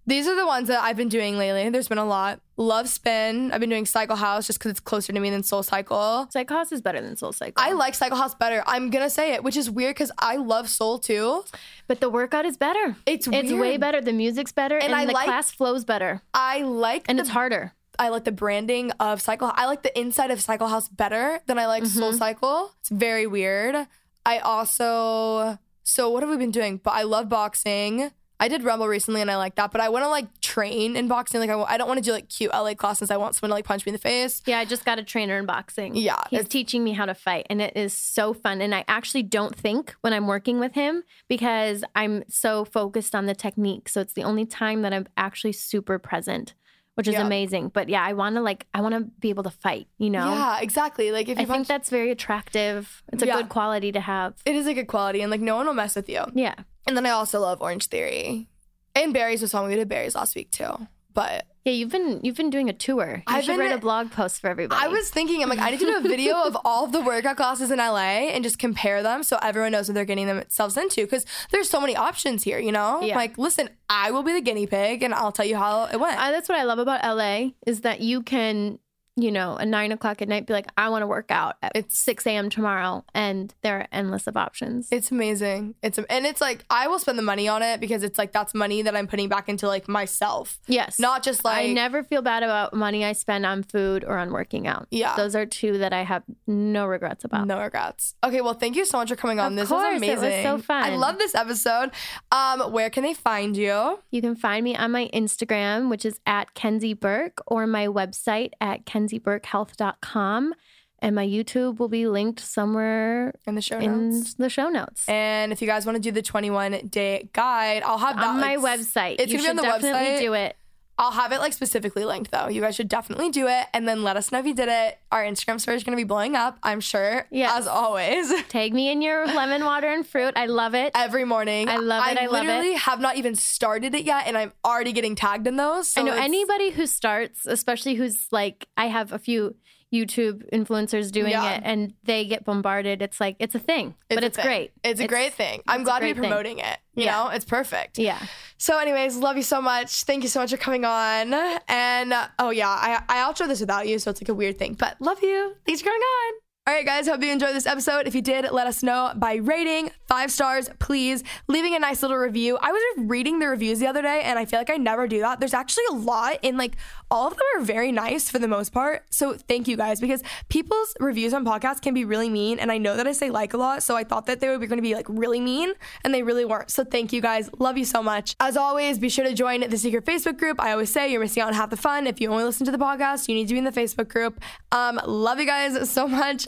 These 0.07 0.27
are 0.27 0.35
the 0.35 0.45
ones 0.45 0.67
that 0.67 0.83
I've 0.83 0.97
been 0.97 1.09
doing 1.09 1.37
lately. 1.37 1.67
There's 1.69 1.87
been 1.87 1.97
a 1.97 2.05
lot. 2.05 2.39
Love 2.57 2.87
Spin. 2.87 3.51
I've 3.51 3.59
been 3.59 3.71
doing 3.71 3.85
Cycle 3.87 4.15
House 4.15 4.45
just 4.45 4.59
because 4.59 4.69
it's 4.71 4.79
closer 4.79 5.11
to 5.11 5.19
me 5.19 5.31
than 5.31 5.41
Soul 5.41 5.63
Cycle. 5.63 6.27
Cycle 6.29 6.55
House 6.57 6.71
is 6.71 6.79
better 6.79 7.01
than 7.01 7.17
Soul 7.17 7.33
Cycle. 7.33 7.55
I 7.57 7.71
like 7.73 7.95
Cycle 7.95 8.17
House 8.17 8.35
better. 8.35 8.63
I'm 8.67 8.91
gonna 8.91 9.09
say 9.09 9.33
it, 9.33 9.43
which 9.43 9.57
is 9.57 9.69
weird 9.69 9.95
because 9.95 10.11
I 10.19 10.35
love 10.35 10.69
Soul 10.69 10.99
too. 10.99 11.43
but 11.87 11.99
the 12.01 12.09
workout 12.09 12.45
is 12.45 12.55
better. 12.55 12.95
It's 13.07 13.27
it's 13.27 13.51
way 13.51 13.77
better. 13.77 13.99
The 13.99 14.13
music's 14.13 14.51
better, 14.51 14.75
and, 14.75 14.85
And 14.85 14.95
I 14.95 15.05
the 15.05 15.13
like- 15.13 15.25
class 15.25 15.49
flows 15.51 15.83
better, 15.85 16.21
I 16.33 16.61
like 16.61 17.05
and 17.09 17.17
the, 17.17 17.21
it's 17.23 17.31
harder. 17.31 17.73
I 17.97 18.09
like 18.09 18.25
the 18.25 18.31
branding 18.31 18.91
of 18.99 19.21
Cycle. 19.21 19.51
I 19.55 19.65
like 19.65 19.81
the 19.81 19.97
inside 19.99 20.29
of 20.29 20.39
Cycle 20.39 20.67
House 20.67 20.87
better 20.87 21.39
than 21.47 21.57
I 21.57 21.65
like 21.65 21.85
Soul 21.85 22.09
Mm-hmm. 22.09 22.17
Cycle. 22.19 22.71
It's 22.79 22.89
very 22.89 23.25
weird. 23.25 23.87
I 24.25 24.37
also 24.39 25.57
so 25.83 26.09
what 26.09 26.21
have 26.23 26.29
we 26.29 26.37
been 26.37 26.51
doing? 26.51 26.77
But 26.83 26.91
I 26.91 27.03
love 27.03 27.27
boxing. 27.29 28.11
I 28.39 28.47
did 28.49 28.63
Rumble 28.63 28.87
recently 28.87 29.21
and 29.21 29.31
I 29.31 29.37
like 29.37 29.55
that, 29.55 29.71
but 29.71 29.79
I 29.79 29.87
want 29.87 30.03
to 30.03 30.09
like 30.09 30.41
train 30.41 30.95
in 30.97 31.07
boxing. 31.07 31.39
Like 31.39 31.49
I, 31.49 31.57
I 31.61 31.77
don't 31.77 31.87
want 31.87 31.99
to 31.99 32.03
do 32.03 32.11
like 32.11 32.27
cute 32.27 32.51
LA 32.51 32.73
classes. 32.73 33.09
I 33.09 33.15
want 33.17 33.33
someone 33.35 33.51
to 33.51 33.55
like 33.55 33.65
punch 33.65 33.85
me 33.85 33.91
in 33.91 33.93
the 33.93 33.99
face. 33.99 34.41
Yeah, 34.45 34.59
I 34.59 34.65
just 34.65 34.83
got 34.83 34.99
a 34.99 35.03
trainer 35.03 35.37
in 35.37 35.45
boxing. 35.45 35.95
Yeah, 35.95 36.21
He's 36.29 36.47
teaching 36.47 36.83
me 36.83 36.91
how 36.91 37.05
to 37.05 37.13
fight, 37.15 37.47
and 37.49 37.61
it 37.61 37.77
is 37.77 37.93
so 37.93 38.33
fun. 38.33 38.61
And 38.61 38.75
I 38.75 38.83
actually 38.89 39.23
don't 39.23 39.55
think 39.55 39.95
when 40.01 40.11
I'm 40.11 40.27
working 40.27 40.59
with 40.59 40.73
him 40.73 41.03
because 41.29 41.83
I'm 41.95 42.23
so 42.27 42.65
focused 42.65 43.15
on 43.15 43.25
the 43.25 43.35
technique. 43.35 43.87
So 43.87 44.01
it's 44.01 44.13
the 44.13 44.23
only 44.23 44.45
time 44.45 44.81
that 44.81 44.91
I'm 44.93 45.07
actually 45.15 45.53
super 45.53 45.97
present, 45.97 46.53
which 46.95 47.07
is 47.07 47.13
Yeah. 47.13 47.25
amazing. 47.25 47.69
But 47.69 47.87
yeah, 47.87 48.03
I 48.03 48.11
want 48.13 48.35
to 48.35 48.41
like, 48.41 48.67
I 48.73 48.81
want 48.81 48.95
to 48.95 49.01
be 49.01 49.29
able 49.29 49.43
to 49.43 49.49
fight, 49.49 49.87
you 49.97 50.09
know? 50.09 50.29
Yeah, 50.33 50.59
exactly. 50.59 51.11
Like 51.13 51.29
if 51.29 51.37
you 51.37 51.43
I 51.43 51.45
think 51.47 51.67
that's 51.67 51.89
very 51.89 52.11
attractive. 52.11 53.01
It's 53.13 53.23
a 53.23 53.27
Yeah. 53.27 53.37
good 53.37 53.49
quality 53.49 53.93
to 53.93 54.01
have. 54.01 54.33
it 54.45 54.55
is 54.55 54.67
a 54.67 54.73
good 54.73 54.87
quality 54.87 55.21
and 55.21 55.31
like 55.31 55.41
no 55.41 55.55
one 55.55 55.65
will 55.67 55.73
mess 55.73 55.95
with 55.95 56.09
you. 56.09 56.23
Yeah. 56.33 56.55
And 56.87 56.95
then 56.95 57.05
I 57.05 57.09
also 57.11 57.39
love 57.39 57.61
Orange 57.61 57.87
Theory. 57.87 58.47
And 58.93 59.13
Barry's 59.13 59.41
was 59.41 59.51
fun. 59.51 59.67
We 59.67 59.75
did 59.75 59.89
Barry's 59.89 60.15
last 60.15 60.35
week 60.35 60.51
too. 60.51 60.87
But 61.13 61.45
Yeah, 61.63 61.71
you've 61.71 61.91
been 61.91 62.19
you've 62.23 62.35
been 62.35 62.49
doing 62.49 62.69
a 62.69 62.73
tour. 62.73 63.15
You 63.17 63.23
I've 63.33 63.45
should 63.45 63.51
been- 63.53 63.59
write 63.61 63.71
a 63.73 63.77
blog 63.77 64.11
post 64.11 64.41
for 64.41 64.49
everybody. 64.49 64.79
I 64.81 64.89
was 64.89 65.09
thinking, 65.09 65.41
I'm 65.41 65.47
like, 65.49 65.59
I 65.59 65.69
need 65.71 65.79
to 65.79 65.85
do 65.85 65.97
a 65.97 66.01
video 66.01 66.41
of 66.43 66.57
all 66.65 66.83
of 66.85 66.91
the 66.91 66.99
workout 67.01 67.37
classes 67.37 67.71
in 67.71 67.77
LA 67.79 68.27
and 68.33 68.43
just 68.43 68.59
compare 68.59 69.01
them 69.01 69.23
so 69.23 69.37
everyone 69.41 69.71
knows 69.71 69.87
what 69.87 69.95
they're 69.95 70.03
getting 70.05 70.27
themselves 70.27 70.75
into. 70.77 71.01
Because 71.03 71.25
there's 71.51 71.69
so 71.69 71.79
many 71.79 71.95
options 71.95 72.43
here, 72.43 72.59
you 72.59 72.71
know? 72.73 73.01
Yeah. 73.01 73.15
Like, 73.15 73.37
listen, 73.37 73.69
I 73.89 74.11
will 74.11 74.23
be 74.23 74.33
the 74.33 74.41
guinea 74.41 74.67
pig 74.67 75.03
and 75.03 75.13
I'll 75.13 75.31
tell 75.31 75.45
you 75.45 75.55
how 75.55 75.85
it 75.85 75.97
went. 75.99 76.19
I, 76.19 76.31
that's 76.31 76.49
what 76.49 76.57
I 76.57 76.63
love 76.63 76.79
about 76.79 77.01
LA 77.03 77.51
is 77.65 77.81
that 77.81 78.01
you 78.01 78.21
can, 78.21 78.79
you 79.17 79.31
know, 79.31 79.57
at 79.59 79.67
nine 79.67 79.91
o'clock 79.91 80.21
at 80.21 80.27
night 80.27 80.45
be 80.45 80.53
like, 80.53 80.67
I 80.77 80.89
want 80.89 81.01
to 81.03 81.07
work 81.07 81.31
out 81.31 81.55
at 81.63 81.71
It's- 81.75 81.97
six 81.97 82.25
a.m. 82.27 82.49
tomorrow, 82.49 83.05
and 83.13 83.53
there 83.61 83.79
are 83.79 83.87
endless 83.91 84.27
of 84.27 84.35
options. 84.35 84.89
it's 84.91 85.09
amazing. 85.11 85.75
It's 85.81 85.97
and 85.97 86.25
it's 86.25 86.41
like 86.41 86.65
I 86.69 86.87
will 86.87 86.99
spend 86.99 87.17
the 87.17 87.23
money 87.23 87.47
on 87.47 87.61
it 87.61 87.79
because 87.79 88.03
it's 88.03 88.17
like 88.17 88.31
that's 88.33 88.53
money 88.53 88.81
that 88.81 88.95
I'm 88.95 89.07
putting 89.07 89.29
back 89.29 89.47
into 89.49 89.67
like 89.67 89.87
myself. 89.87 90.59
yes, 90.67 90.99
Not 90.99 91.23
just 91.23 91.45
like 91.45 91.65
I 91.69 91.73
never 91.73 92.03
feel 92.03 92.21
bad 92.21 92.43
about 92.43 92.73
money 92.73 93.05
I 93.05 93.13
spend 93.13 93.45
on 93.45 93.63
food 93.63 94.03
or 94.03 94.17
on 94.17 94.31
working 94.31 94.67
out. 94.67 94.87
Yeah. 94.91 95.15
those 95.15 95.35
are 95.35 95.45
two 95.45 95.77
that 95.77 95.93
I 95.93 96.03
have 96.03 96.23
no 96.47 96.85
regrets 96.85 97.23
about. 97.23 97.47
No 97.47 97.59
regrets. 97.61 98.15
Okay, 98.23 98.41
well, 98.41 98.53
thank 98.53 98.75
you 98.75 98.85
so 98.85 98.97
much 98.97 99.09
for 99.09 99.15
coming 99.15 99.39
on. 99.39 99.53
Of 99.53 99.57
this 99.57 99.69
course, 99.69 99.93
was 99.93 100.01
it 100.01 100.09
was 100.15 100.19
amazing. 100.23 100.43
so 100.43 100.57
fun. 100.57 100.83
I 100.83 100.95
love 100.95 101.17
this 101.17 101.35
episode. 101.35 101.91
Um, 102.31 102.71
where 102.71 102.89
can 102.89 103.03
they 103.03 103.13
find 103.13 103.55
you? 103.55 103.99
You 104.11 104.21
can 104.21 104.35
find 104.35 104.63
me 104.63 104.75
on 104.75 104.91
my 104.91 105.09
Instagram, 105.13 105.89
which 105.89 106.05
is 106.05 106.19
at 106.25 106.53
Kenzie 106.53 106.93
Burke, 106.93 107.41
or 107.47 107.65
my 107.67 107.87
website 107.87 108.51
at 108.59 108.85
kenzieburkehealth.com. 109.07 110.53
And 110.99 111.13
my 111.13 111.27
YouTube 111.27 111.77
will 111.77 111.89
be 111.89 112.07
linked 112.07 112.39
somewhere 112.39 113.33
In 113.45 113.55
the 113.55 113.61
show 113.61 113.77
in 113.77 114.11
notes. 114.11 114.33
the 114.35 114.49
show 114.49 114.69
notes. 114.69 115.07
And 115.09 115.51
if 115.51 115.61
you 115.61 115.67
guys 115.67 115.85
want 115.85 115.97
to 115.97 116.01
do 116.01 116.09
the 116.11 116.21
21 116.21 116.87
day 116.89 117.29
guide, 117.33 117.83
I'll 117.83 117.97
have 117.97 118.15
that 118.15 118.25
on 118.25 118.39
my 118.39 118.55
website. 118.55 119.17
It's 119.19 119.31
you 119.31 119.37
gonna 119.39 119.49
should 119.49 119.61
be 119.61 119.67
on 119.69 119.81
the 119.81 119.87
definitely 119.87 120.07
website. 120.07 120.19
do 120.21 120.33
it. 120.33 120.55
I'll 120.97 121.11
have 121.11 121.31
it 121.31 121.39
like 121.39 121.53
specifically 121.53 122.05
linked 122.05 122.31
though. 122.31 122.47
You 122.47 122.61
guys 122.61 122.75
should 122.75 122.87
definitely 122.87 123.29
do 123.29 123.47
it 123.47 123.67
and 123.73 123.87
then 123.87 124.03
let 124.03 124.15
us 124.15 124.31
know 124.31 124.39
if 124.39 124.45
you 124.45 124.53
did 124.53 124.69
it. 124.69 124.97
Our 125.11 125.23
Instagram 125.23 125.59
story 125.59 125.75
is 125.77 125.83
going 125.83 125.97
to 125.97 126.01
be 126.01 126.07
blowing 126.07 126.35
up, 126.35 126.57
I'm 126.63 126.79
sure. 126.79 127.27
Yes. 127.31 127.51
As 127.53 127.67
always. 127.67 128.31
Tag 128.49 128.73
me 128.73 128.89
in 128.91 129.01
your 129.01 129.25
lemon 129.27 129.65
water 129.65 129.87
and 129.87 130.07
fruit. 130.07 130.33
I 130.35 130.45
love 130.45 130.73
it. 130.73 130.91
Every 130.95 131.25
morning. 131.25 131.67
I 131.67 131.77
love 131.77 132.05
it, 132.07 132.17
I 132.17 132.27
love 132.27 132.43
it. 132.43 132.47
literally 132.47 132.73
have 132.73 133.01
not 133.01 133.17
even 133.17 133.35
started 133.35 133.93
it 133.93 134.05
yet 134.05 134.27
and 134.27 134.37
I'm 134.37 134.53
already 134.63 134.93
getting 134.93 135.15
tagged 135.15 135.47
in 135.47 135.57
those. 135.57 135.91
So 135.91 136.01
I 136.01 136.03
know 136.05 136.13
anybody 136.13 136.69
who 136.71 136.87
starts, 136.87 137.45
especially 137.45 137.95
who's 137.95 138.27
like, 138.31 138.67
I 138.77 138.87
have 138.87 139.11
a 139.11 139.19
few 139.19 139.55
YouTube 139.95 140.47
influencers 140.51 141.11
doing 141.11 141.31
Yeah. 141.31 141.55
it 141.55 141.61
and 141.65 141.93
they 142.03 142.25
get 142.25 142.43
bombarded. 142.43 143.01
It's 143.01 143.19
like, 143.19 143.35
it's 143.39 143.55
a 143.55 143.59
thing, 143.59 143.95
but 144.09 144.23
a 144.23 144.27
it's 144.27 144.35
thing. 144.37 144.45
great. 144.45 144.71
It's 144.83 144.99
a 144.99 145.07
great 145.07 145.33
thing. 145.33 145.61
I'm 145.67 145.83
glad 145.83 145.99
to 145.99 146.05
be 146.05 146.13
great 146.13 146.21
thing. 146.21 146.29
promoting 146.29 146.59
it. 146.59 146.77
You 146.95 147.05
Yeah. 147.05 147.11
know, 147.23 147.29
it's 147.29 147.45
perfect. 147.45 147.97
Yeah. 147.97 148.19
So, 148.57 148.77
anyways, 148.79 149.17
love 149.17 149.35
you 149.37 149.43
so 149.43 149.61
much. 149.61 150.03
Thank 150.03 150.23
you 150.23 150.29
so 150.29 150.39
much 150.39 150.51
for 150.51 150.57
coming 150.57 150.85
on. 150.85 151.33
And 151.67 152.13
uh, 152.13 152.27
oh 152.39 152.51
yeah, 152.51 152.69
I 152.69 153.01
I 153.09 153.17
outro 153.31 153.47
this 153.47 153.59
without 153.59 153.87
you, 153.87 153.99
so 153.99 154.11
it's 154.11 154.21
like 154.21 154.29
a 154.29 154.33
weird 154.33 154.57
thing. 154.57 154.73
But 154.75 154.95
love 155.01 155.21
you. 155.21 155.55
Thanks 155.65 155.81
for 155.81 155.85
coming 155.89 156.01
on. 156.01 156.44
All 156.67 156.73
right, 156.73 156.83
guys, 156.83 157.07
hope 157.07 157.21
you 157.21 157.31
enjoyed 157.31 157.53
this 157.53 157.67
episode. 157.67 158.07
If 158.07 158.15
you 158.15 158.23
did, 158.23 158.49
let 158.49 158.65
us 158.65 158.81
know 158.81 159.11
by 159.15 159.35
rating 159.35 159.91
five 160.07 160.31
stars, 160.31 160.67
please, 160.79 161.23
leaving 161.47 161.75
a 161.75 161.79
nice 161.79 162.01
little 162.01 162.17
review. 162.17 162.57
I 162.59 162.71
was 162.71 162.81
reading 163.05 163.37
the 163.37 163.47
reviews 163.47 163.77
the 163.77 163.85
other 163.85 164.01
day, 164.01 164.21
and 164.23 164.39
I 164.39 164.45
feel 164.45 164.59
like 164.59 164.71
I 164.71 164.77
never 164.77 165.07
do 165.07 165.19
that. 165.19 165.39
There's 165.39 165.53
actually 165.53 165.83
a 165.91 165.93
lot, 165.93 166.39
and 166.41 166.57
like 166.57 166.75
all 167.11 167.27
of 167.27 167.33
them 167.35 167.45
are 167.55 167.61
very 167.61 167.91
nice 167.91 168.31
for 168.31 168.39
the 168.39 168.47
most 168.47 168.73
part. 168.73 169.03
So 169.11 169.35
thank 169.35 169.67
you 169.67 169.77
guys, 169.77 170.01
because 170.01 170.23
people's 170.49 170.95
reviews 170.99 171.35
on 171.35 171.45
podcasts 171.45 171.83
can 171.83 171.93
be 171.93 172.03
really 172.03 172.29
mean, 172.31 172.57
and 172.57 172.71
I 172.71 172.79
know 172.79 172.97
that 172.97 173.05
I 173.05 173.11
say 173.11 173.29
like 173.29 173.53
a 173.53 173.57
lot, 173.57 173.83
so 173.83 173.95
I 173.95 174.03
thought 174.03 174.25
that 174.25 174.39
they 174.39 174.47
were 174.47 174.57
going 174.57 174.79
to 174.79 174.81
be 174.81 174.95
like 174.95 175.05
really 175.07 175.39
mean, 175.39 175.71
and 176.03 176.15
they 176.15 176.23
really 176.23 176.45
weren't. 176.45 176.71
So 176.71 176.83
thank 176.83 177.13
you 177.13 177.21
guys, 177.21 177.47
love 177.59 177.77
you 177.77 177.85
so 177.85 178.01
much. 178.01 178.35
As 178.39 178.57
always, 178.57 178.97
be 178.97 179.09
sure 179.09 179.25
to 179.25 179.35
join 179.35 179.69
the 179.69 179.77
secret 179.77 180.03
Facebook 180.03 180.39
group. 180.39 180.59
I 180.59 180.71
always 180.71 180.91
say 180.91 181.11
you're 181.11 181.21
missing 181.21 181.43
out 181.43 181.49
on 181.49 181.53
half 181.53 181.69
the 181.69 181.77
fun. 181.77 182.07
If 182.07 182.19
you 182.19 182.31
only 182.31 182.43
listen 182.43 182.65
to 182.65 182.71
the 182.71 182.79
podcast, 182.79 183.27
you 183.27 183.35
need 183.35 183.49
to 183.49 183.53
be 183.53 183.59
in 183.59 183.65
the 183.65 183.71
Facebook 183.71 184.07
group. 184.07 184.41
Um, 184.71 184.99
love 185.05 185.39
you 185.39 185.45
guys 185.45 185.91
so 185.91 186.07
much, 186.07 186.47